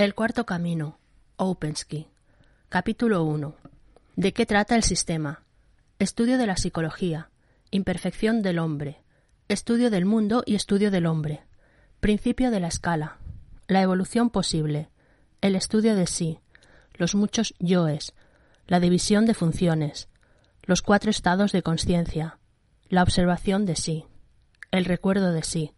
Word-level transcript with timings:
El 0.00 0.14
cuarto 0.14 0.46
camino. 0.46 0.98
Opensky. 1.36 2.08
Capítulo 2.70 3.22
1. 3.22 3.54
¿De 4.16 4.32
qué 4.32 4.46
trata 4.46 4.74
el 4.74 4.82
sistema? 4.82 5.42
Estudio 5.98 6.38
de 6.38 6.46
la 6.46 6.56
psicología. 6.56 7.28
Imperfección 7.70 8.40
del 8.40 8.60
hombre. 8.60 9.02
Estudio 9.48 9.90
del 9.90 10.06
mundo 10.06 10.42
y 10.46 10.54
estudio 10.54 10.90
del 10.90 11.04
hombre. 11.04 11.42
Principio 12.00 12.50
de 12.50 12.60
la 12.60 12.68
escala. 12.68 13.18
La 13.68 13.82
evolución 13.82 14.30
posible. 14.30 14.88
El 15.42 15.54
estudio 15.54 15.94
de 15.94 16.06
sí. 16.06 16.38
Los 16.94 17.14
muchos 17.14 17.52
yoes. 17.58 18.14
La 18.68 18.80
división 18.80 19.26
de 19.26 19.34
funciones. 19.34 20.08
Los 20.62 20.80
cuatro 20.80 21.10
estados 21.10 21.52
de 21.52 21.62
conciencia. 21.62 22.38
La 22.88 23.02
observación 23.02 23.66
de 23.66 23.76
sí. 23.76 24.06
El 24.70 24.86
recuerdo 24.86 25.30
de 25.34 25.42
sí. 25.42 25.74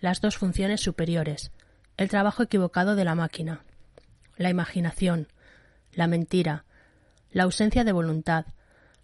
Las 0.00 0.22
dos 0.22 0.38
funciones 0.38 0.80
superiores. 0.80 1.52
El 1.98 2.08
trabajo 2.08 2.42
equivocado 2.42 2.96
de 2.96 3.04
la 3.04 3.14
máquina. 3.14 3.60
La 4.38 4.48
imaginación. 4.48 5.28
La 5.92 6.06
mentira. 6.06 6.64
La 7.30 7.42
ausencia 7.42 7.84
de 7.84 7.92
voluntad. 7.92 8.46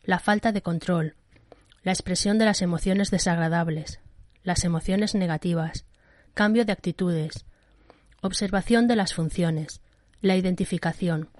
La 0.02 0.18
falta 0.18 0.52
de 0.52 0.62
control. 0.62 1.14
La 1.82 1.92
expresión 1.92 2.38
de 2.38 2.46
las 2.46 2.62
emociones 2.62 3.10
desagradables 3.10 4.00
las 4.44 4.62
emociones 4.64 5.14
negativas, 5.14 5.86
cambio 6.34 6.64
de 6.64 6.72
actitudes, 6.72 7.46
observación 8.20 8.86
de 8.86 8.94
las 8.94 9.14
funciones, 9.14 9.80
la 10.20 10.36
identificación, 10.36 11.30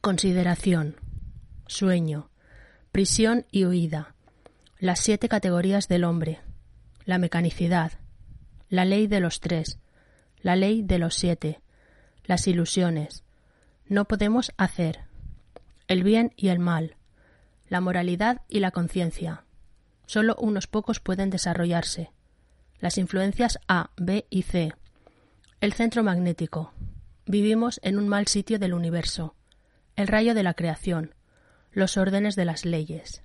consideración, 0.00 0.96
sueño, 1.66 2.30
prisión 2.90 3.46
y 3.50 3.66
huida, 3.66 4.14
las 4.78 5.00
siete 5.00 5.28
categorías 5.28 5.86
del 5.86 6.04
hombre, 6.04 6.40
la 7.04 7.18
mecanicidad, 7.18 7.92
la 8.70 8.86
ley 8.86 9.06
de 9.06 9.20
los 9.20 9.40
tres, 9.40 9.78
la 10.44 10.54
ley 10.54 10.82
de 10.82 10.98
los 10.98 11.16
siete, 11.16 11.60
las 12.24 12.46
ilusiones, 12.46 13.24
no 13.88 14.04
podemos 14.04 14.52
hacer, 14.56 15.00
el 15.88 16.04
bien 16.04 16.32
y 16.36 16.48
el 16.48 16.60
mal, 16.60 16.94
la 17.68 17.80
moralidad 17.80 18.42
y 18.48 18.60
la 18.60 18.70
conciencia. 18.70 19.42
Solo 20.06 20.36
unos 20.38 20.68
pocos 20.68 21.00
pueden 21.00 21.30
desarrollarse 21.30 22.12
las 22.84 22.98
influencias 22.98 23.58
A, 23.66 23.92
B 23.96 24.26
y 24.28 24.42
C. 24.42 24.74
El 25.62 25.72
centro 25.72 26.02
magnético. 26.02 26.74
Vivimos 27.24 27.80
en 27.82 27.98
un 27.98 28.08
mal 28.08 28.26
sitio 28.26 28.58
del 28.58 28.74
universo. 28.74 29.34
El 29.96 30.06
rayo 30.06 30.34
de 30.34 30.42
la 30.42 30.52
creación. 30.52 31.14
Los 31.72 31.96
órdenes 31.96 32.36
de 32.36 32.44
las 32.44 32.66
leyes. 32.66 33.23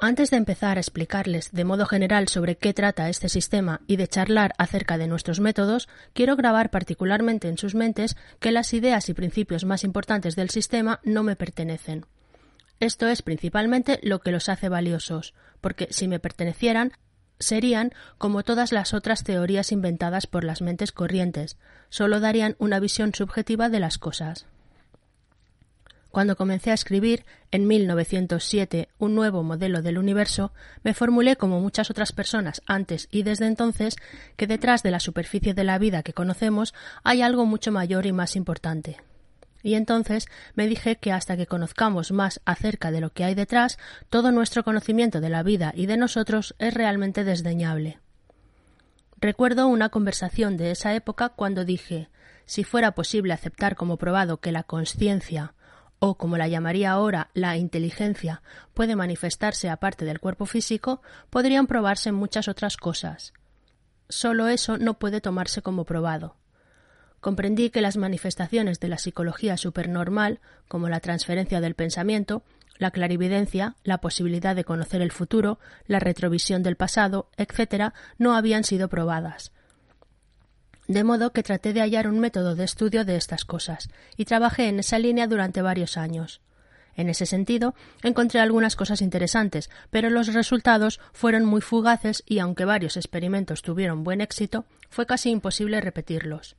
Antes 0.00 0.30
de 0.30 0.36
empezar 0.36 0.76
a 0.76 0.80
explicarles 0.80 1.50
de 1.50 1.64
modo 1.64 1.84
general 1.84 2.28
sobre 2.28 2.56
qué 2.56 2.72
trata 2.72 3.08
este 3.08 3.28
sistema 3.28 3.80
y 3.88 3.96
de 3.96 4.06
charlar 4.06 4.54
acerca 4.56 4.96
de 4.96 5.08
nuestros 5.08 5.40
métodos, 5.40 5.88
quiero 6.12 6.36
grabar 6.36 6.70
particularmente 6.70 7.48
en 7.48 7.58
sus 7.58 7.74
mentes 7.74 8.16
que 8.38 8.52
las 8.52 8.72
ideas 8.74 9.08
y 9.08 9.14
principios 9.14 9.64
más 9.64 9.82
importantes 9.82 10.36
del 10.36 10.50
sistema 10.50 11.00
no 11.02 11.24
me 11.24 11.34
pertenecen. 11.34 12.06
Esto 12.78 13.08
es 13.08 13.22
principalmente 13.22 13.98
lo 14.04 14.20
que 14.20 14.30
los 14.30 14.48
hace 14.48 14.68
valiosos, 14.68 15.34
porque 15.60 15.88
si 15.90 16.06
me 16.06 16.20
pertenecieran, 16.20 16.92
serían 17.40 17.92
como 18.18 18.44
todas 18.44 18.70
las 18.70 18.94
otras 18.94 19.24
teorías 19.24 19.72
inventadas 19.72 20.28
por 20.28 20.44
las 20.44 20.62
mentes 20.62 20.92
corrientes, 20.92 21.56
solo 21.88 22.20
darían 22.20 22.54
una 22.60 22.78
visión 22.78 23.14
subjetiva 23.14 23.68
de 23.68 23.80
las 23.80 23.98
cosas. 23.98 24.46
Cuando 26.10 26.36
comencé 26.36 26.70
a 26.70 26.74
escribir, 26.74 27.24
en 27.50 27.66
1907, 27.66 28.88
un 28.98 29.14
nuevo 29.14 29.42
modelo 29.42 29.82
del 29.82 29.98
universo, 29.98 30.52
me 30.82 30.94
formulé 30.94 31.36
como 31.36 31.60
muchas 31.60 31.90
otras 31.90 32.12
personas 32.12 32.62
antes 32.66 33.08
y 33.10 33.22
desde 33.22 33.46
entonces 33.46 33.96
que 34.36 34.46
detrás 34.46 34.82
de 34.82 34.90
la 34.90 35.00
superficie 35.00 35.52
de 35.52 35.64
la 35.64 35.78
vida 35.78 36.02
que 36.02 36.14
conocemos 36.14 36.74
hay 37.04 37.20
algo 37.20 37.44
mucho 37.44 37.72
mayor 37.72 38.06
y 38.06 38.12
más 38.12 38.36
importante. 38.36 38.96
Y 39.62 39.74
entonces 39.74 40.26
me 40.54 40.66
dije 40.66 40.96
que 40.96 41.12
hasta 41.12 41.36
que 41.36 41.46
conozcamos 41.46 42.12
más 42.12 42.40
acerca 42.44 42.90
de 42.90 43.00
lo 43.00 43.10
que 43.10 43.24
hay 43.24 43.34
detrás, 43.34 43.78
todo 44.08 44.30
nuestro 44.30 44.64
conocimiento 44.64 45.20
de 45.20 45.28
la 45.28 45.42
vida 45.42 45.72
y 45.74 45.86
de 45.86 45.96
nosotros 45.96 46.54
es 46.58 46.72
realmente 46.72 47.24
desdeñable. 47.24 47.98
Recuerdo 49.20 49.66
una 49.66 49.88
conversación 49.88 50.56
de 50.56 50.70
esa 50.70 50.94
época 50.94 51.30
cuando 51.30 51.64
dije 51.64 52.08
si 52.46 52.64
fuera 52.64 52.92
posible 52.92 53.34
aceptar 53.34 53.76
como 53.76 53.98
probado 53.98 54.38
que 54.38 54.52
la 54.52 54.62
conciencia 54.62 55.54
o 55.98 56.16
como 56.16 56.36
la 56.36 56.48
llamaría 56.48 56.92
ahora 56.92 57.30
la 57.34 57.56
inteligencia 57.56 58.42
puede 58.74 58.96
manifestarse 58.96 59.68
aparte 59.68 60.04
del 60.04 60.20
cuerpo 60.20 60.46
físico, 60.46 61.02
podrían 61.30 61.66
probarse 61.66 62.12
muchas 62.12 62.48
otras 62.48 62.76
cosas. 62.76 63.32
Solo 64.08 64.48
eso 64.48 64.78
no 64.78 64.98
puede 64.98 65.20
tomarse 65.20 65.62
como 65.62 65.84
probado 65.84 66.36
comprendí 67.20 67.70
que 67.70 67.80
las 67.80 67.96
manifestaciones 67.96 68.80
de 68.80 68.88
la 68.88 68.98
psicología 68.98 69.56
supernormal, 69.56 70.40
como 70.68 70.88
la 70.88 71.00
transferencia 71.00 71.60
del 71.60 71.74
pensamiento, 71.74 72.42
la 72.78 72.90
clarividencia, 72.90 73.76
la 73.82 73.98
posibilidad 73.98 74.54
de 74.54 74.64
conocer 74.64 75.02
el 75.02 75.10
futuro, 75.10 75.58
la 75.86 75.98
retrovisión 75.98 76.62
del 76.62 76.76
pasado, 76.76 77.28
etc., 77.36 77.92
no 78.18 78.36
habían 78.36 78.64
sido 78.64 78.88
probadas. 78.88 79.52
De 80.88 81.04
modo 81.04 81.32
que 81.32 81.42
traté 81.42 81.74
de 81.74 81.80
hallar 81.80 82.08
un 82.08 82.18
método 82.18 82.56
de 82.56 82.64
estudio 82.64 83.04
de 83.04 83.16
estas 83.16 83.44
cosas, 83.44 83.90
y 84.16 84.24
trabajé 84.24 84.68
en 84.68 84.80
esa 84.80 84.98
línea 84.98 85.26
durante 85.26 85.60
varios 85.60 85.98
años. 85.98 86.40
En 86.96 87.10
ese 87.10 87.26
sentido, 87.26 87.74
encontré 88.02 88.40
algunas 88.40 88.74
cosas 88.74 89.02
interesantes, 89.02 89.70
pero 89.90 90.08
los 90.08 90.32
resultados 90.32 90.98
fueron 91.12 91.44
muy 91.44 91.60
fugaces 91.60 92.24
y 92.26 92.40
aunque 92.40 92.64
varios 92.64 92.96
experimentos 92.96 93.62
tuvieron 93.62 94.02
buen 94.02 94.22
éxito, 94.22 94.64
fue 94.88 95.06
casi 95.06 95.30
imposible 95.30 95.80
repetirlos. 95.80 96.56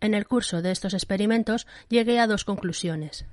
En 0.00 0.14
el 0.14 0.26
curso 0.26 0.62
de 0.62 0.70
estos 0.70 0.94
experimentos 0.94 1.66
llegué 1.88 2.20
a 2.20 2.26
dos 2.26 2.44
conclusiones. 2.44 3.26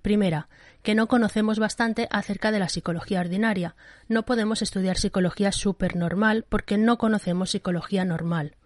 Primera, 0.00 0.48
que 0.82 0.94
no 0.94 1.06
conocemos 1.06 1.58
bastante 1.58 2.08
acerca 2.10 2.50
de 2.50 2.58
la 2.58 2.68
psicología 2.68 3.20
ordinaria. 3.20 3.74
No 4.08 4.24
podemos 4.24 4.60
estudiar 4.62 4.96
psicología 4.96 5.52
supernormal 5.52 6.46
porque 6.48 6.78
no 6.78 6.98
conocemos 6.98 7.50
psicología 7.50 8.04
normal. 8.04 8.56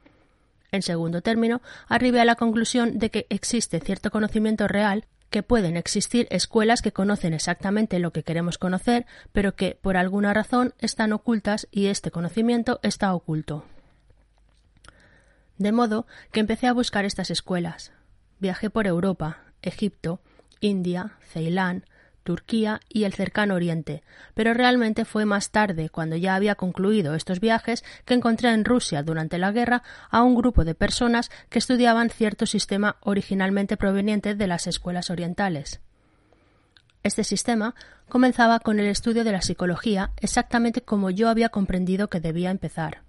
En 0.71 0.83
segundo 0.83 1.23
término, 1.23 1.62
arribé 1.89 2.21
a 2.21 2.25
la 2.25 2.34
conclusión 2.34 2.99
de 2.99 3.11
que 3.11 3.27
existe 3.31 3.81
cierto 3.81 4.11
conocimiento 4.11 4.69
real, 4.69 5.06
que 5.31 5.43
pueden 5.43 5.77
existir 5.77 6.27
escuelas 6.31 6.83
que 6.83 6.93
conocen 6.93 7.34
exactamente 7.34 7.99
lo 7.99 8.12
que 8.12 8.23
queremos 8.23 8.59
conocer, 8.59 9.06
pero 9.33 9.55
que, 9.55 9.79
por 9.81 9.97
alguna 9.97 10.33
razón, 10.33 10.75
están 10.79 11.12
ocultas 11.12 11.69
y 11.71 11.87
este 11.87 12.11
conocimiento 12.11 12.81
está 12.83 13.15
oculto. 13.15 13.65
De 15.59 15.73
modo 15.73 16.06
que 16.33 16.41
empecé 16.41 16.67
a 16.67 16.73
buscar 16.73 17.05
estas 17.05 17.31
escuelas. 17.31 17.93
Viajé 18.39 18.71
por 18.71 18.87
Europa, 18.87 19.39
Egipto, 19.61 20.21
India, 20.61 21.17
Ceilán, 21.33 21.85
Turquía 22.28 22.83
y 22.91 23.05
el 23.05 23.15
cercano 23.15 23.55
Oriente, 23.55 24.03
pero 24.34 24.53
realmente 24.53 25.06
fue 25.06 25.25
más 25.25 25.50
tarde, 25.50 25.89
cuando 25.89 26.15
ya 26.15 26.34
había 26.34 26.56
concluido 26.56 27.15
estos 27.15 27.41
viajes, 27.41 27.83
que 28.05 28.12
encontré 28.12 28.53
en 28.53 28.66
Rusia 28.66 29.03
durante 29.03 29.39
la 29.39 29.50
guerra 29.50 29.83
a 30.11 30.22
un 30.22 30.34
grupo 30.34 30.67
de 30.67 30.75
personas 30.75 31.31
que 31.49 31.59
estudiaban 31.59 32.11
cierto 32.11 32.44
sistema 32.44 32.97
originalmente 33.00 33.78
proveniente 33.78 34.34
de 34.34 34.47
las 34.47 34.67
escuelas 34.67 35.09
orientales. 35.09 35.81
Este 37.03 37.25
sistema 37.25 37.75
comenzaba 38.11 38.61
con 38.61 38.78
el 38.78 38.88
estudio 38.88 39.25
de 39.25 39.33
la 39.33 39.41
psicología 39.41 40.11
exactamente 40.19 40.83
como 40.83 41.09
yo 41.09 41.31
había 41.31 41.49
comprendido 41.49 42.09
que 42.11 42.21
debía 42.21 42.50
empezar. 42.50 43.05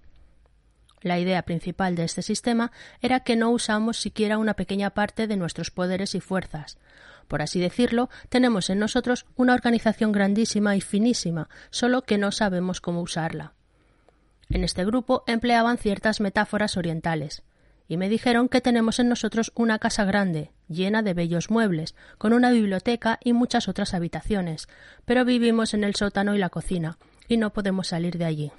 La 1.02 1.20
idea 1.20 1.42
principal 1.42 1.96
de 1.96 2.06
este 2.06 2.22
sistema 2.22 2.72
era 3.02 3.20
que 3.20 3.36
no 3.36 3.50
usamos 3.50 3.98
siquiera 3.98 4.38
una 4.38 4.54
pequeña 4.54 4.92
parte 4.92 5.28
de 5.28 5.36
nuestros 5.36 5.72
poderes 5.72 6.16
y 6.16 6.22
fuerzas. 6.22 6.78
Por 7.30 7.44
así 7.44 7.60
decirlo, 7.60 8.10
tenemos 8.28 8.72
en 8.72 8.80
nosotros 8.80 9.28
una 9.36 9.54
organización 9.54 10.12
grandísima 10.12 10.76
y 10.76 10.82
finísima, 10.82 11.48
solo 11.70 12.02
que 12.02 12.18
no 12.18 12.32
sabemos 12.32 12.82
cómo 12.82 13.02
usarla. 13.02 13.54
En 14.50 14.64
este 14.64 14.84
grupo 14.84 15.24
empleaban 15.28 15.78
ciertas 15.78 16.22
metáforas 16.22 16.76
orientales, 16.76 17.44
y 17.88 17.98
me 17.98 18.10
dijeron 18.10 18.50
que 18.50 18.62
tenemos 18.62 18.98
en 18.98 19.10
nosotros 19.10 19.52
una 19.54 19.78
casa 19.78 20.06
grande, 20.06 20.52
llena 20.68 21.04
de 21.04 21.14
bellos 21.14 21.52
muebles, 21.52 21.94
con 22.18 22.34
una 22.34 22.50
biblioteca 22.50 23.20
y 23.24 23.34
muchas 23.34 23.68
otras 23.68 23.94
habitaciones, 23.94 24.68
pero 25.06 25.24
vivimos 25.24 25.76
en 25.76 25.84
el 25.84 25.94
sótano 25.94 26.34
y 26.34 26.40
la 26.40 26.50
cocina, 26.50 26.98
y 27.28 27.38
no 27.38 27.54
podemos 27.54 27.90
salir 27.90 28.18
de 28.18 28.26
allí. 28.26 28.52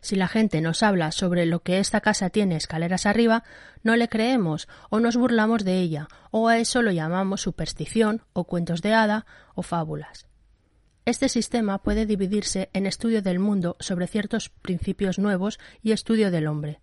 Si 0.00 0.16
la 0.16 0.28
gente 0.28 0.60
nos 0.60 0.82
habla 0.82 1.12
sobre 1.12 1.46
lo 1.46 1.60
que 1.60 1.78
esta 1.78 2.00
casa 2.00 2.30
tiene 2.30 2.56
escaleras 2.56 3.06
arriba, 3.06 3.44
no 3.82 3.96
le 3.96 4.08
creemos 4.08 4.68
o 4.90 5.00
nos 5.00 5.16
burlamos 5.16 5.64
de 5.64 5.78
ella, 5.78 6.08
o 6.30 6.48
a 6.48 6.58
eso 6.58 6.82
lo 6.82 6.92
llamamos 6.92 7.40
superstición, 7.40 8.22
o 8.32 8.44
cuentos 8.44 8.82
de 8.82 8.94
hada, 8.94 9.26
o 9.54 9.62
fábulas. 9.62 10.26
Este 11.04 11.28
sistema 11.28 11.78
puede 11.78 12.04
dividirse 12.04 12.68
en 12.74 12.86
estudio 12.86 13.22
del 13.22 13.38
mundo 13.38 13.76
sobre 13.80 14.06
ciertos 14.06 14.50
principios 14.50 15.18
nuevos 15.18 15.58
y 15.82 15.92
estudio 15.92 16.30
del 16.30 16.46
hombre. 16.46 16.80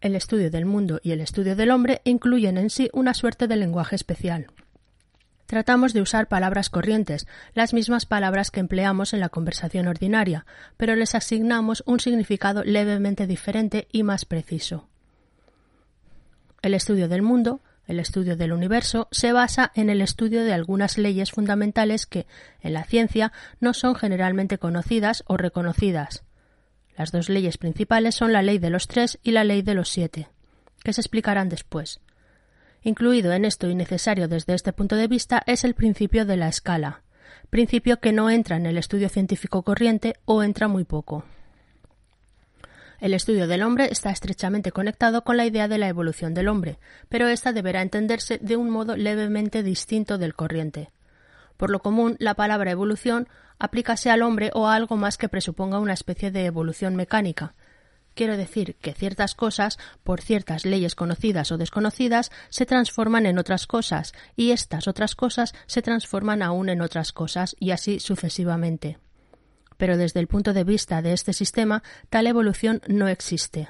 El 0.00 0.14
estudio 0.14 0.50
del 0.50 0.64
mundo 0.64 1.00
y 1.02 1.10
el 1.10 1.20
estudio 1.20 1.56
del 1.56 1.70
hombre 1.70 2.00
incluyen 2.04 2.56
en 2.56 2.70
sí 2.70 2.88
una 2.92 3.14
suerte 3.14 3.46
de 3.46 3.56
lenguaje 3.56 3.96
especial. 3.96 4.46
Tratamos 5.48 5.94
de 5.94 6.02
usar 6.02 6.28
palabras 6.28 6.68
corrientes, 6.68 7.26
las 7.54 7.72
mismas 7.72 8.04
palabras 8.04 8.50
que 8.50 8.60
empleamos 8.60 9.14
en 9.14 9.20
la 9.20 9.30
conversación 9.30 9.88
ordinaria, 9.88 10.44
pero 10.76 10.94
les 10.94 11.14
asignamos 11.14 11.82
un 11.86 12.00
significado 12.00 12.64
levemente 12.64 13.26
diferente 13.26 13.88
y 13.90 14.02
más 14.02 14.26
preciso. 14.26 14.90
El 16.60 16.74
estudio 16.74 17.08
del 17.08 17.22
mundo, 17.22 17.62
el 17.86 17.98
estudio 17.98 18.36
del 18.36 18.52
universo, 18.52 19.08
se 19.10 19.32
basa 19.32 19.72
en 19.74 19.88
el 19.88 20.02
estudio 20.02 20.44
de 20.44 20.52
algunas 20.52 20.98
leyes 20.98 21.30
fundamentales 21.30 22.04
que, 22.04 22.26
en 22.60 22.74
la 22.74 22.84
ciencia, 22.84 23.32
no 23.58 23.72
son 23.72 23.94
generalmente 23.94 24.58
conocidas 24.58 25.24
o 25.28 25.38
reconocidas. 25.38 26.24
Las 26.94 27.10
dos 27.10 27.30
leyes 27.30 27.56
principales 27.56 28.14
son 28.14 28.34
la 28.34 28.42
ley 28.42 28.58
de 28.58 28.68
los 28.68 28.86
tres 28.86 29.18
y 29.22 29.30
la 29.30 29.44
ley 29.44 29.62
de 29.62 29.72
los 29.72 29.88
siete, 29.88 30.28
que 30.84 30.92
se 30.92 31.00
explicarán 31.00 31.48
después. 31.48 32.02
Incluido 32.82 33.32
en 33.32 33.44
esto 33.44 33.68
y 33.68 33.74
necesario 33.74 34.28
desde 34.28 34.54
este 34.54 34.72
punto 34.72 34.96
de 34.96 35.08
vista 35.08 35.42
es 35.46 35.64
el 35.64 35.74
principio 35.74 36.24
de 36.24 36.36
la 36.36 36.48
escala, 36.48 37.02
principio 37.50 37.98
que 38.00 38.12
no 38.12 38.30
entra 38.30 38.56
en 38.56 38.66
el 38.66 38.78
estudio 38.78 39.08
científico 39.08 39.62
corriente 39.62 40.14
o 40.24 40.42
entra 40.42 40.68
muy 40.68 40.84
poco. 40.84 41.24
El 43.00 43.14
estudio 43.14 43.46
del 43.46 43.62
hombre 43.62 43.88
está 43.90 44.10
estrechamente 44.10 44.72
conectado 44.72 45.22
con 45.22 45.36
la 45.36 45.46
idea 45.46 45.68
de 45.68 45.78
la 45.78 45.88
evolución 45.88 46.34
del 46.34 46.48
hombre, 46.48 46.78
pero 47.08 47.28
ésta 47.28 47.52
deberá 47.52 47.82
entenderse 47.82 48.38
de 48.38 48.56
un 48.56 48.70
modo 48.70 48.96
levemente 48.96 49.62
distinto 49.62 50.18
del 50.18 50.34
corriente. 50.34 50.90
Por 51.56 51.70
lo 51.70 51.80
común, 51.80 52.16
la 52.18 52.34
palabra 52.34 52.72
evolución 52.72 53.28
aplícase 53.58 54.10
al 54.10 54.22
hombre 54.22 54.50
o 54.52 54.66
a 54.66 54.74
algo 54.74 54.96
más 54.96 55.16
que 55.16 55.28
presuponga 55.28 55.78
una 55.78 55.92
especie 55.92 56.30
de 56.30 56.44
evolución 56.44 56.96
mecánica, 56.96 57.54
Quiero 58.18 58.36
decir 58.36 58.74
que 58.80 58.94
ciertas 58.94 59.36
cosas, 59.36 59.78
por 60.02 60.20
ciertas 60.20 60.66
leyes 60.66 60.96
conocidas 60.96 61.52
o 61.52 61.56
desconocidas, 61.56 62.32
se 62.48 62.66
transforman 62.66 63.26
en 63.26 63.38
otras 63.38 63.68
cosas, 63.68 64.12
y 64.34 64.50
estas 64.50 64.88
otras 64.88 65.14
cosas 65.14 65.54
se 65.66 65.82
transforman 65.82 66.42
aún 66.42 66.68
en 66.68 66.80
otras 66.80 67.12
cosas, 67.12 67.54
y 67.60 67.70
así 67.70 68.00
sucesivamente. 68.00 68.98
Pero 69.76 69.96
desde 69.96 70.18
el 70.18 70.26
punto 70.26 70.52
de 70.52 70.64
vista 70.64 71.00
de 71.00 71.12
este 71.12 71.32
sistema, 71.32 71.84
tal 72.10 72.26
evolución 72.26 72.82
no 72.88 73.06
existe. 73.06 73.68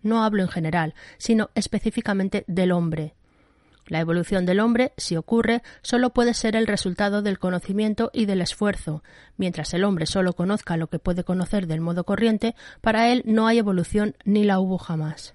No 0.00 0.24
hablo 0.24 0.40
en 0.40 0.48
general, 0.48 0.94
sino 1.18 1.50
específicamente 1.54 2.44
del 2.46 2.72
hombre, 2.72 3.16
la 3.88 4.00
evolución 4.00 4.46
del 4.46 4.60
hombre, 4.60 4.92
si 4.96 5.16
ocurre, 5.16 5.62
solo 5.82 6.10
puede 6.10 6.34
ser 6.34 6.56
el 6.56 6.66
resultado 6.66 7.22
del 7.22 7.38
conocimiento 7.38 8.10
y 8.12 8.26
del 8.26 8.42
esfuerzo. 8.42 9.02
Mientras 9.36 9.74
el 9.74 9.84
hombre 9.84 10.06
solo 10.06 10.34
conozca 10.34 10.76
lo 10.76 10.88
que 10.88 10.98
puede 10.98 11.24
conocer 11.24 11.66
del 11.66 11.80
modo 11.80 12.04
corriente, 12.04 12.54
para 12.80 13.10
él 13.10 13.22
no 13.24 13.46
hay 13.46 13.58
evolución 13.58 14.14
ni 14.24 14.44
la 14.44 14.60
hubo 14.60 14.78
jamás. 14.78 15.34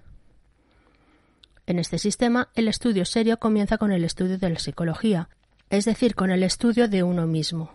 En 1.65 1.79
este 1.79 1.97
sistema, 1.97 2.49
el 2.55 2.67
estudio 2.67 3.05
serio 3.05 3.37
comienza 3.37 3.77
con 3.77 3.91
el 3.91 4.03
estudio 4.03 4.37
de 4.37 4.49
la 4.49 4.59
psicología, 4.59 5.29
es 5.69 5.85
decir, 5.85 6.13
con 6.13 6.29
el 6.29 6.43
estudio 6.43 6.87
de 6.87 7.03
uno 7.03 7.25
mismo, 7.25 7.71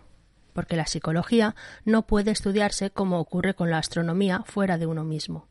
porque 0.53 0.75
la 0.75 0.85
psicología 0.85 1.55
no 1.85 2.05
puede 2.05 2.31
estudiarse 2.31 2.91
como 2.91 3.19
ocurre 3.19 3.55
con 3.55 3.71
la 3.71 3.79
astronomía 3.79 4.43
fuera 4.45 4.77
de 4.77 4.85
uno 4.85 5.03
mismo. 5.03 5.47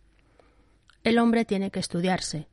El 1.03 1.19
hombre 1.19 1.45
tiene 1.45 1.71
que 1.71 1.81
estudiarse, 1.81 2.49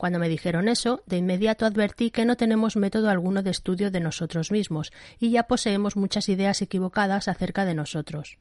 cuando 0.00 0.18
me 0.18 0.30
dijeron 0.30 0.68
eso, 0.68 1.02
de 1.04 1.18
inmediato 1.18 1.66
advertí 1.66 2.10
que 2.10 2.24
no 2.24 2.38
tenemos 2.38 2.74
método 2.74 3.10
alguno 3.10 3.42
de 3.42 3.50
estudio 3.50 3.90
de 3.90 4.00
nosotros 4.00 4.50
mismos 4.50 4.94
y 5.18 5.30
ya 5.30 5.42
poseemos 5.42 5.94
muchas 5.94 6.30
ideas 6.30 6.62
equivocadas 6.62 7.28
acerca 7.28 7.66
de 7.66 7.74
nosotros. 7.74 8.38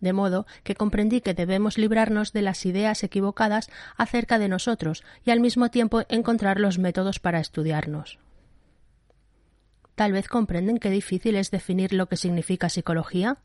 De 0.00 0.12
modo 0.12 0.48
que 0.64 0.74
comprendí 0.74 1.20
que 1.20 1.32
debemos 1.32 1.78
librarnos 1.78 2.32
de 2.32 2.42
las 2.42 2.66
ideas 2.66 3.04
equivocadas 3.04 3.70
acerca 3.96 4.40
de 4.40 4.48
nosotros 4.48 5.04
y 5.24 5.30
al 5.30 5.38
mismo 5.38 5.70
tiempo 5.70 6.02
encontrar 6.08 6.58
los 6.58 6.80
métodos 6.80 7.20
para 7.20 7.38
estudiarnos. 7.38 8.18
Tal 9.94 10.10
vez 10.10 10.26
comprenden 10.26 10.78
qué 10.78 10.90
difícil 10.90 11.36
es 11.36 11.52
definir 11.52 11.92
lo 11.92 12.08
que 12.08 12.16
significa 12.16 12.68
psicología. 12.68 13.36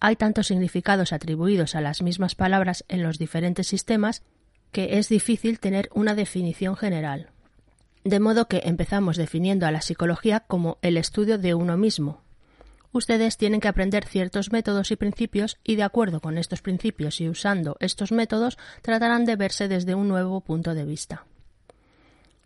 Hay 0.00 0.16
tantos 0.16 0.48
significados 0.48 1.12
atribuidos 1.12 1.76
a 1.76 1.80
las 1.80 2.02
mismas 2.02 2.34
palabras 2.34 2.84
en 2.88 3.04
los 3.04 3.20
diferentes 3.20 3.68
sistemas 3.68 4.24
que 4.74 4.98
es 4.98 5.08
difícil 5.08 5.60
tener 5.60 5.88
una 5.94 6.16
definición 6.16 6.76
general. 6.76 7.30
De 8.02 8.18
modo 8.18 8.48
que 8.48 8.62
empezamos 8.64 9.16
definiendo 9.16 9.66
a 9.66 9.70
la 9.70 9.80
psicología 9.80 10.40
como 10.40 10.78
el 10.82 10.96
estudio 10.96 11.38
de 11.38 11.54
uno 11.54 11.76
mismo. 11.76 12.22
Ustedes 12.90 13.36
tienen 13.36 13.60
que 13.60 13.68
aprender 13.68 14.04
ciertos 14.04 14.50
métodos 14.50 14.90
y 14.90 14.96
principios 14.96 15.58
y 15.62 15.76
de 15.76 15.84
acuerdo 15.84 16.20
con 16.20 16.38
estos 16.38 16.60
principios 16.60 17.20
y 17.20 17.28
usando 17.28 17.76
estos 17.78 18.10
métodos 18.10 18.58
tratarán 18.82 19.24
de 19.24 19.36
verse 19.36 19.68
desde 19.68 19.94
un 19.94 20.08
nuevo 20.08 20.40
punto 20.40 20.74
de 20.74 20.84
vista. 20.84 21.24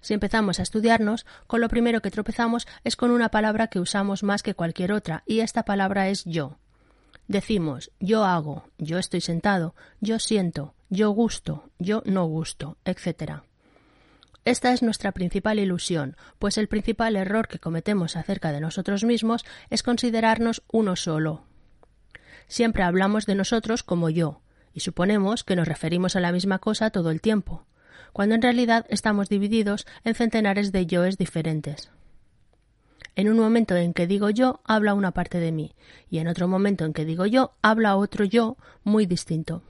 Si 0.03 0.13
empezamos 0.13 0.61
a 0.61 0.65
estudiarnos, 0.65 1.25
con 1.47 1.63
lo 1.63 1.71
primero 1.71 2.03
que 2.03 2.11
tropezamos 2.11 2.69
es 2.85 2.95
con 2.95 3.11
una 3.11 3.31
palabra 3.31 3.69
que 3.69 3.81
usamos 3.81 4.23
más 4.23 4.43
que 4.43 4.55
cualquier 4.55 4.93
otra, 4.93 5.23
y 5.25 5.41
esta 5.41 5.63
palabra 5.65 6.11
es 6.11 6.27
yo. 6.27 6.59
Decimos 7.27 7.91
yo 8.01 8.27
hago, 8.27 8.69
yo 8.77 8.99
estoy 8.99 9.23
sentado, 9.23 9.75
yo 10.01 10.19
siento, 10.19 10.75
yo 10.91 11.11
gusto, 11.11 11.71
yo 11.79 12.03
no 12.07 12.25
gusto, 12.25 12.79
etc. 12.85 13.43
Esta 14.45 14.73
es 14.73 14.83
nuestra 14.83 15.13
principal 15.13 15.59
ilusión, 15.59 16.17
pues 16.39 16.57
el 16.57 16.69
principal 16.69 17.17
error 17.17 17.49
que 17.49 17.59
cometemos 17.59 18.17
acerca 18.17 18.53
de 18.53 18.61
nosotros 18.61 19.05
mismos 19.05 19.45
es 19.69 19.83
considerarnos 19.83 20.63
uno 20.73 20.97
solo. 20.97 21.45
Siempre 22.47 22.83
hablamos 22.83 23.27
de 23.27 23.35
nosotros 23.35 23.83
como 23.83 24.09
yo, 24.09 24.41
y 24.73 24.81
suponemos 24.81 25.45
que 25.45 25.57
nos 25.57 25.69
referimos 25.69 26.17
a 26.17 26.21
la 26.21 26.33
misma 26.33 26.59
cosa 26.59 26.91
todo 26.91 27.11
el 27.11 27.21
tiempo, 27.21 27.67
cuando 28.15 28.35
en 28.35 28.43
realidad 28.43 28.87
estamos 28.89 29.29
divididos 29.29 29.87
en 30.05 30.15
centenares 30.15 30.73
de 30.73 30.87
yoes 30.87 31.19
diferentes. 31.19 31.91
En 33.17 33.29
un 33.29 33.39
momento 33.39 33.77
en 33.77 33.93
que 33.93 34.07
digo 34.07 34.31
yo, 34.31 34.61
habla 34.65 34.95
una 34.95 35.11
parte 35.11 35.41
de 35.41 35.53
mí, 35.53 35.75
y 36.09 36.19
en 36.19 36.29
otro 36.29 36.49
momento 36.49 36.87
en 36.87 36.95
que 36.95 37.05
digo 37.05 37.27
yo, 37.27 37.53
habla 37.61 37.97
otro 37.97 38.25
yo 38.25 38.57
muy 38.83 39.05
distinto. 39.05 39.63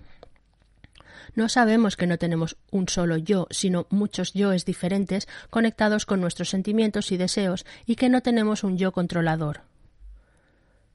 No 1.34 1.48
sabemos 1.48 1.96
que 1.96 2.06
no 2.06 2.18
tenemos 2.18 2.56
un 2.70 2.88
solo 2.88 3.16
yo, 3.16 3.46
sino 3.50 3.86
muchos 3.90 4.32
yoes 4.32 4.64
diferentes 4.64 5.28
conectados 5.50 6.06
con 6.06 6.20
nuestros 6.20 6.50
sentimientos 6.50 7.12
y 7.12 7.16
deseos 7.16 7.66
y 7.86 7.96
que 7.96 8.08
no 8.08 8.22
tenemos 8.22 8.64
un 8.64 8.78
yo 8.78 8.92
controlador. 8.92 9.62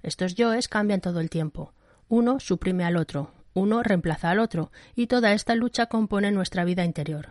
Estos 0.01 0.35
yoes 0.35 0.67
cambian 0.67 1.01
todo 1.01 1.19
el 1.19 1.29
tiempo. 1.29 1.73
Uno 2.09 2.39
suprime 2.39 2.83
al 2.83 2.97
otro, 2.97 3.33
uno 3.53 3.83
reemplaza 3.83 4.29
al 4.29 4.39
otro, 4.39 4.71
y 4.95 5.07
toda 5.07 5.33
esta 5.33 5.55
lucha 5.55 5.85
compone 5.85 6.31
nuestra 6.31 6.65
vida 6.65 6.83
interior. 6.83 7.29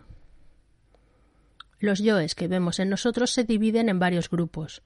Los 1.78 1.98
yoes 1.98 2.34
que 2.34 2.48
vemos 2.48 2.78
en 2.78 2.88
nosotros 2.88 3.30
se 3.30 3.44
dividen 3.44 3.88
en 3.88 3.98
varios 3.98 4.30
grupos. 4.30 4.82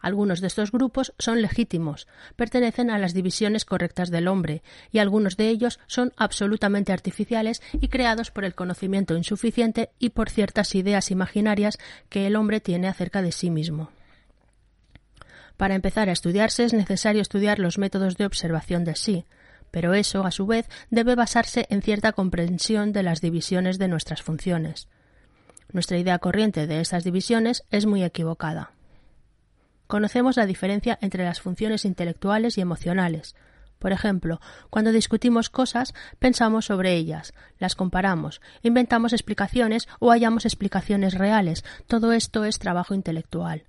Algunos 0.00 0.40
de 0.40 0.46
estos 0.46 0.72
grupos 0.72 1.12
son 1.18 1.42
legítimos, 1.42 2.08
pertenecen 2.36 2.90
a 2.90 2.98
las 2.98 3.12
divisiones 3.12 3.66
correctas 3.66 4.10
del 4.10 4.28
hombre, 4.28 4.62
y 4.90 4.98
algunos 4.98 5.36
de 5.36 5.48
ellos 5.48 5.78
son 5.86 6.12
absolutamente 6.16 6.92
artificiales 6.92 7.62
y 7.74 7.88
creados 7.88 8.30
por 8.30 8.44
el 8.44 8.54
conocimiento 8.54 9.16
insuficiente 9.16 9.90
y 9.98 10.10
por 10.10 10.30
ciertas 10.30 10.74
ideas 10.74 11.10
imaginarias 11.10 11.78
que 12.08 12.26
el 12.26 12.36
hombre 12.36 12.60
tiene 12.60 12.88
acerca 12.88 13.20
de 13.20 13.32
sí 13.32 13.50
mismo. 13.50 13.90
Para 15.58 15.74
empezar 15.74 16.08
a 16.08 16.12
estudiarse 16.12 16.64
es 16.64 16.72
necesario 16.72 17.20
estudiar 17.20 17.58
los 17.58 17.76
métodos 17.76 18.16
de 18.16 18.24
observación 18.24 18.84
de 18.84 18.96
sí, 18.96 19.26
pero 19.70 19.92
eso, 19.92 20.24
a 20.24 20.30
su 20.30 20.46
vez, 20.46 20.66
debe 20.88 21.14
basarse 21.14 21.66
en 21.68 21.82
cierta 21.82 22.12
comprensión 22.12 22.92
de 22.92 23.02
las 23.02 23.20
divisiones 23.20 23.78
de 23.78 23.88
nuestras 23.88 24.22
funciones. 24.22 24.88
Nuestra 25.72 25.98
idea 25.98 26.18
corriente 26.18 26.66
de 26.66 26.80
estas 26.80 27.04
divisiones 27.04 27.64
es 27.70 27.84
muy 27.84 28.02
equivocada. 28.02 28.72
Conocemos 29.90 30.36
la 30.36 30.46
diferencia 30.46 31.00
entre 31.02 31.24
las 31.24 31.40
funciones 31.40 31.84
intelectuales 31.84 32.56
y 32.56 32.60
emocionales. 32.60 33.34
Por 33.80 33.90
ejemplo, 33.90 34.40
cuando 34.70 34.92
discutimos 34.92 35.50
cosas, 35.50 35.94
pensamos 36.20 36.66
sobre 36.66 36.94
ellas, 36.94 37.34
las 37.58 37.74
comparamos, 37.74 38.40
inventamos 38.62 39.12
explicaciones 39.12 39.88
o 39.98 40.12
hallamos 40.12 40.44
explicaciones 40.44 41.14
reales. 41.14 41.64
Todo 41.88 42.12
esto 42.12 42.44
es 42.44 42.60
trabajo 42.60 42.94
intelectual. 42.94 43.64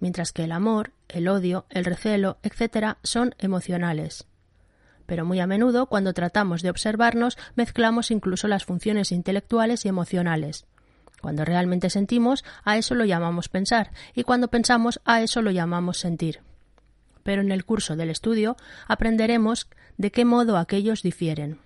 Mientras 0.00 0.32
que 0.32 0.42
el 0.42 0.50
amor, 0.50 0.90
el 1.08 1.28
odio, 1.28 1.64
el 1.70 1.84
recelo, 1.84 2.38
etc. 2.42 2.96
son 3.04 3.36
emocionales. 3.38 4.26
Pero 5.06 5.24
muy 5.24 5.38
a 5.38 5.46
menudo, 5.46 5.86
cuando 5.86 6.12
tratamos 6.12 6.62
de 6.62 6.70
observarnos, 6.70 7.38
mezclamos 7.54 8.10
incluso 8.10 8.48
las 8.48 8.64
funciones 8.64 9.12
intelectuales 9.12 9.84
y 9.84 9.88
emocionales. 9.88 10.66
Cuando 11.22 11.44
realmente 11.46 11.88
sentimos, 11.88 12.44
a 12.64 12.76
eso 12.76 12.94
lo 12.94 13.06
llamamos 13.06 13.48
pensar, 13.48 13.92
y 14.14 14.24
cuando 14.24 14.48
pensamos, 14.48 15.00
a 15.04 15.22
eso 15.22 15.40
lo 15.40 15.50
llamamos 15.50 15.96
sentir. 15.98 16.40
Pero 17.22 17.40
en 17.40 17.50
el 17.50 17.64
curso 17.64 17.96
del 17.96 18.10
estudio 18.10 18.56
aprenderemos 18.88 19.68
de 19.96 20.10
qué 20.10 20.24
modo 20.26 20.58
aquellos 20.58 21.02
difieren. 21.02 21.60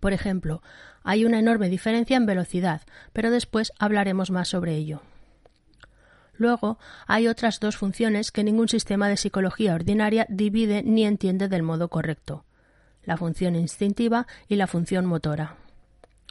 Por 0.00 0.12
ejemplo, 0.12 0.60
hay 1.02 1.24
una 1.24 1.38
enorme 1.38 1.70
diferencia 1.70 2.16
en 2.16 2.26
velocidad, 2.26 2.82
pero 3.12 3.30
después 3.30 3.72
hablaremos 3.78 4.30
más 4.30 4.48
sobre 4.48 4.74
ello. 4.74 5.00
Luego, 6.34 6.78
hay 7.06 7.28
otras 7.28 7.60
dos 7.60 7.76
funciones 7.76 8.30
que 8.30 8.44
ningún 8.44 8.68
sistema 8.68 9.08
de 9.08 9.16
psicología 9.16 9.74
ordinaria 9.74 10.26
divide 10.28 10.82
ni 10.82 11.04
entiende 11.04 11.48
del 11.48 11.62
modo 11.62 11.88
correcto 11.88 12.44
la 13.08 13.16
función 13.16 13.56
instintiva 13.56 14.26
y 14.48 14.56
la 14.56 14.66
función 14.66 15.06
motora. 15.06 15.56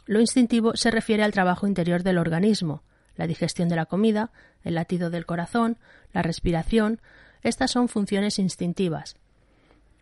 Lo 0.08 0.22
instintivo 0.22 0.74
se 0.74 0.90
refiere 0.90 1.22
al 1.22 1.32
trabajo 1.32 1.66
interior 1.66 2.02
del 2.02 2.16
organismo, 2.16 2.82
la 3.14 3.26
digestión 3.26 3.68
de 3.68 3.76
la 3.76 3.84
comida, 3.84 4.30
el 4.64 4.74
latido 4.74 5.10
del 5.10 5.26
corazón, 5.26 5.76
la 6.14 6.22
respiración, 6.22 6.98
estas 7.42 7.72
son 7.72 7.90
funciones 7.90 8.38
instintivas. 8.38 9.16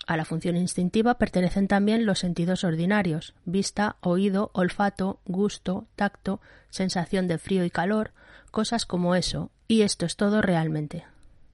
A 0.06 0.16
la 0.16 0.24
función 0.24 0.56
instintiva 0.56 1.14
pertenecen 1.18 1.66
también 1.66 2.06
los 2.06 2.20
sentidos 2.20 2.62
ordinarios 2.62 3.34
vista, 3.46 3.96
oído, 4.00 4.52
olfato, 4.54 5.18
gusto, 5.24 5.88
tacto, 5.96 6.40
sensación 6.70 7.26
de 7.26 7.38
frío 7.38 7.64
y 7.64 7.70
calor, 7.70 8.12
cosas 8.52 8.86
como 8.86 9.16
eso, 9.16 9.50
y 9.66 9.82
esto 9.82 10.06
es 10.06 10.14
todo 10.14 10.40
realmente. 10.40 11.04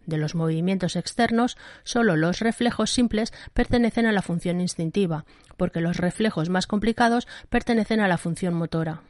De 0.07 0.17
los 0.17 0.35
movimientos 0.35 0.97
externos, 0.97 1.57
solo 1.85 2.17
los 2.17 2.41
reflejos 2.41 2.91
simples 2.91 3.33
pertenecen 3.55 4.07
a 4.07 4.13
la 4.13 4.23
función 4.23 4.61
instintiva, 4.61 5.25
porque 5.57 5.81
los 5.81 5.97
reflejos 5.97 6.49
más 6.49 6.67
complicados 6.67 7.29
pertenecen 7.49 8.01
a 8.01 8.09
la 8.09 8.19
función 8.19 8.55
motora. 8.55 9.03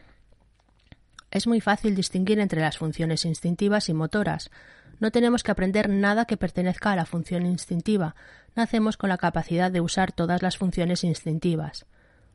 Es 1.31 1.47
muy 1.47 1.63
fácil 1.63 1.95
distinguir 1.95 2.39
entre 2.41 2.61
las 2.61 2.77
funciones 2.77 3.25
instintivas 3.25 3.89
y 3.89 3.95
motoras. 3.95 4.51
No 5.01 5.11
tenemos 5.11 5.43
que 5.43 5.51
aprender 5.51 5.89
nada 5.89 6.27
que 6.27 6.37
pertenezca 6.37 6.93
a 6.93 6.97
la 6.97 7.07
función 7.07 7.47
instintiva. 7.47 8.15
Nacemos 8.55 8.99
con 8.99 9.09
la 9.09 9.17
capacidad 9.17 9.71
de 9.71 9.81
usar 9.81 10.13
todas 10.13 10.43
las 10.43 10.59
funciones 10.59 11.05
instintivas. 11.05 11.87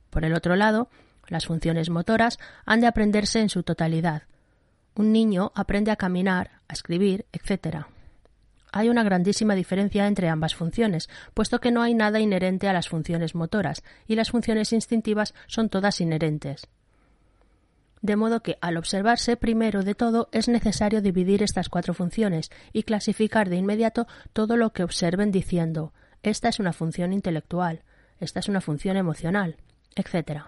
Por 0.10 0.26
el 0.26 0.34
otro 0.34 0.56
lado, 0.56 0.90
las 1.28 1.46
funciones 1.46 1.92
motoras 1.92 2.40
han 2.66 2.82
de 2.82 2.88
aprenderse 2.88 3.40
en 3.40 3.50
su 3.50 3.62
totalidad. 3.62 4.24
Un 4.96 5.12
niño 5.12 5.52
aprende 5.54 5.92
a 5.92 5.96
caminar, 5.96 6.60
a 6.68 6.74
escribir, 6.74 7.28
etc. 7.32 7.86
Hay 8.72 8.90
una 8.90 9.04
grandísima 9.04 9.56
diferencia 9.56 10.08
entre 10.08 10.30
ambas 10.30 10.56
funciones, 10.56 11.10
puesto 11.34 11.60
que 11.60 11.72
no 11.72 11.82
hay 11.82 11.94
nada 11.94 12.20
inherente 12.20 12.68
a 12.68 12.74
las 12.74 12.90
funciones 12.90 13.36
motoras, 13.36 13.84
y 14.08 14.16
las 14.16 14.32
funciones 14.32 14.74
instintivas 14.74 15.34
son 15.48 15.70
todas 15.70 16.02
inherentes. 16.02 16.68
De 18.02 18.16
modo 18.16 18.42
que, 18.42 18.58
al 18.62 18.78
observarse 18.78 19.38
primero 19.38 19.84
de 19.84 19.96
todo, 19.96 20.30
es 20.32 20.48
necesario 20.48 21.02
dividir 21.02 21.42
estas 21.42 21.70
cuatro 21.70 21.94
funciones 21.94 22.52
y 22.74 22.84
clasificar 22.84 23.50
de 23.50 23.56
inmediato 23.56 24.08
todo 24.34 24.56
lo 24.58 24.72
que 24.72 24.84
observen 24.84 25.32
diciendo 25.32 25.94
esta 26.24 26.50
es 26.50 26.60
una 26.60 26.74
función 26.74 27.14
intelectual, 27.14 27.84
esta 28.20 28.40
es 28.40 28.50
una 28.50 28.62
función 28.62 28.98
emocional, 28.98 29.58
etc. 29.96 30.44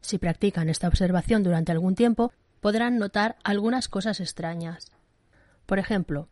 Si 0.00 0.18
practican 0.18 0.68
esta 0.68 0.88
observación 0.88 1.42
durante 1.42 1.72
algún 1.72 1.94
tiempo, 1.94 2.32
podrán 2.60 2.98
notar 2.98 3.36
algunas 3.42 3.88
cosas 3.88 4.20
extrañas. 4.20 4.92
Por 5.66 5.78
ejemplo, 5.78 6.28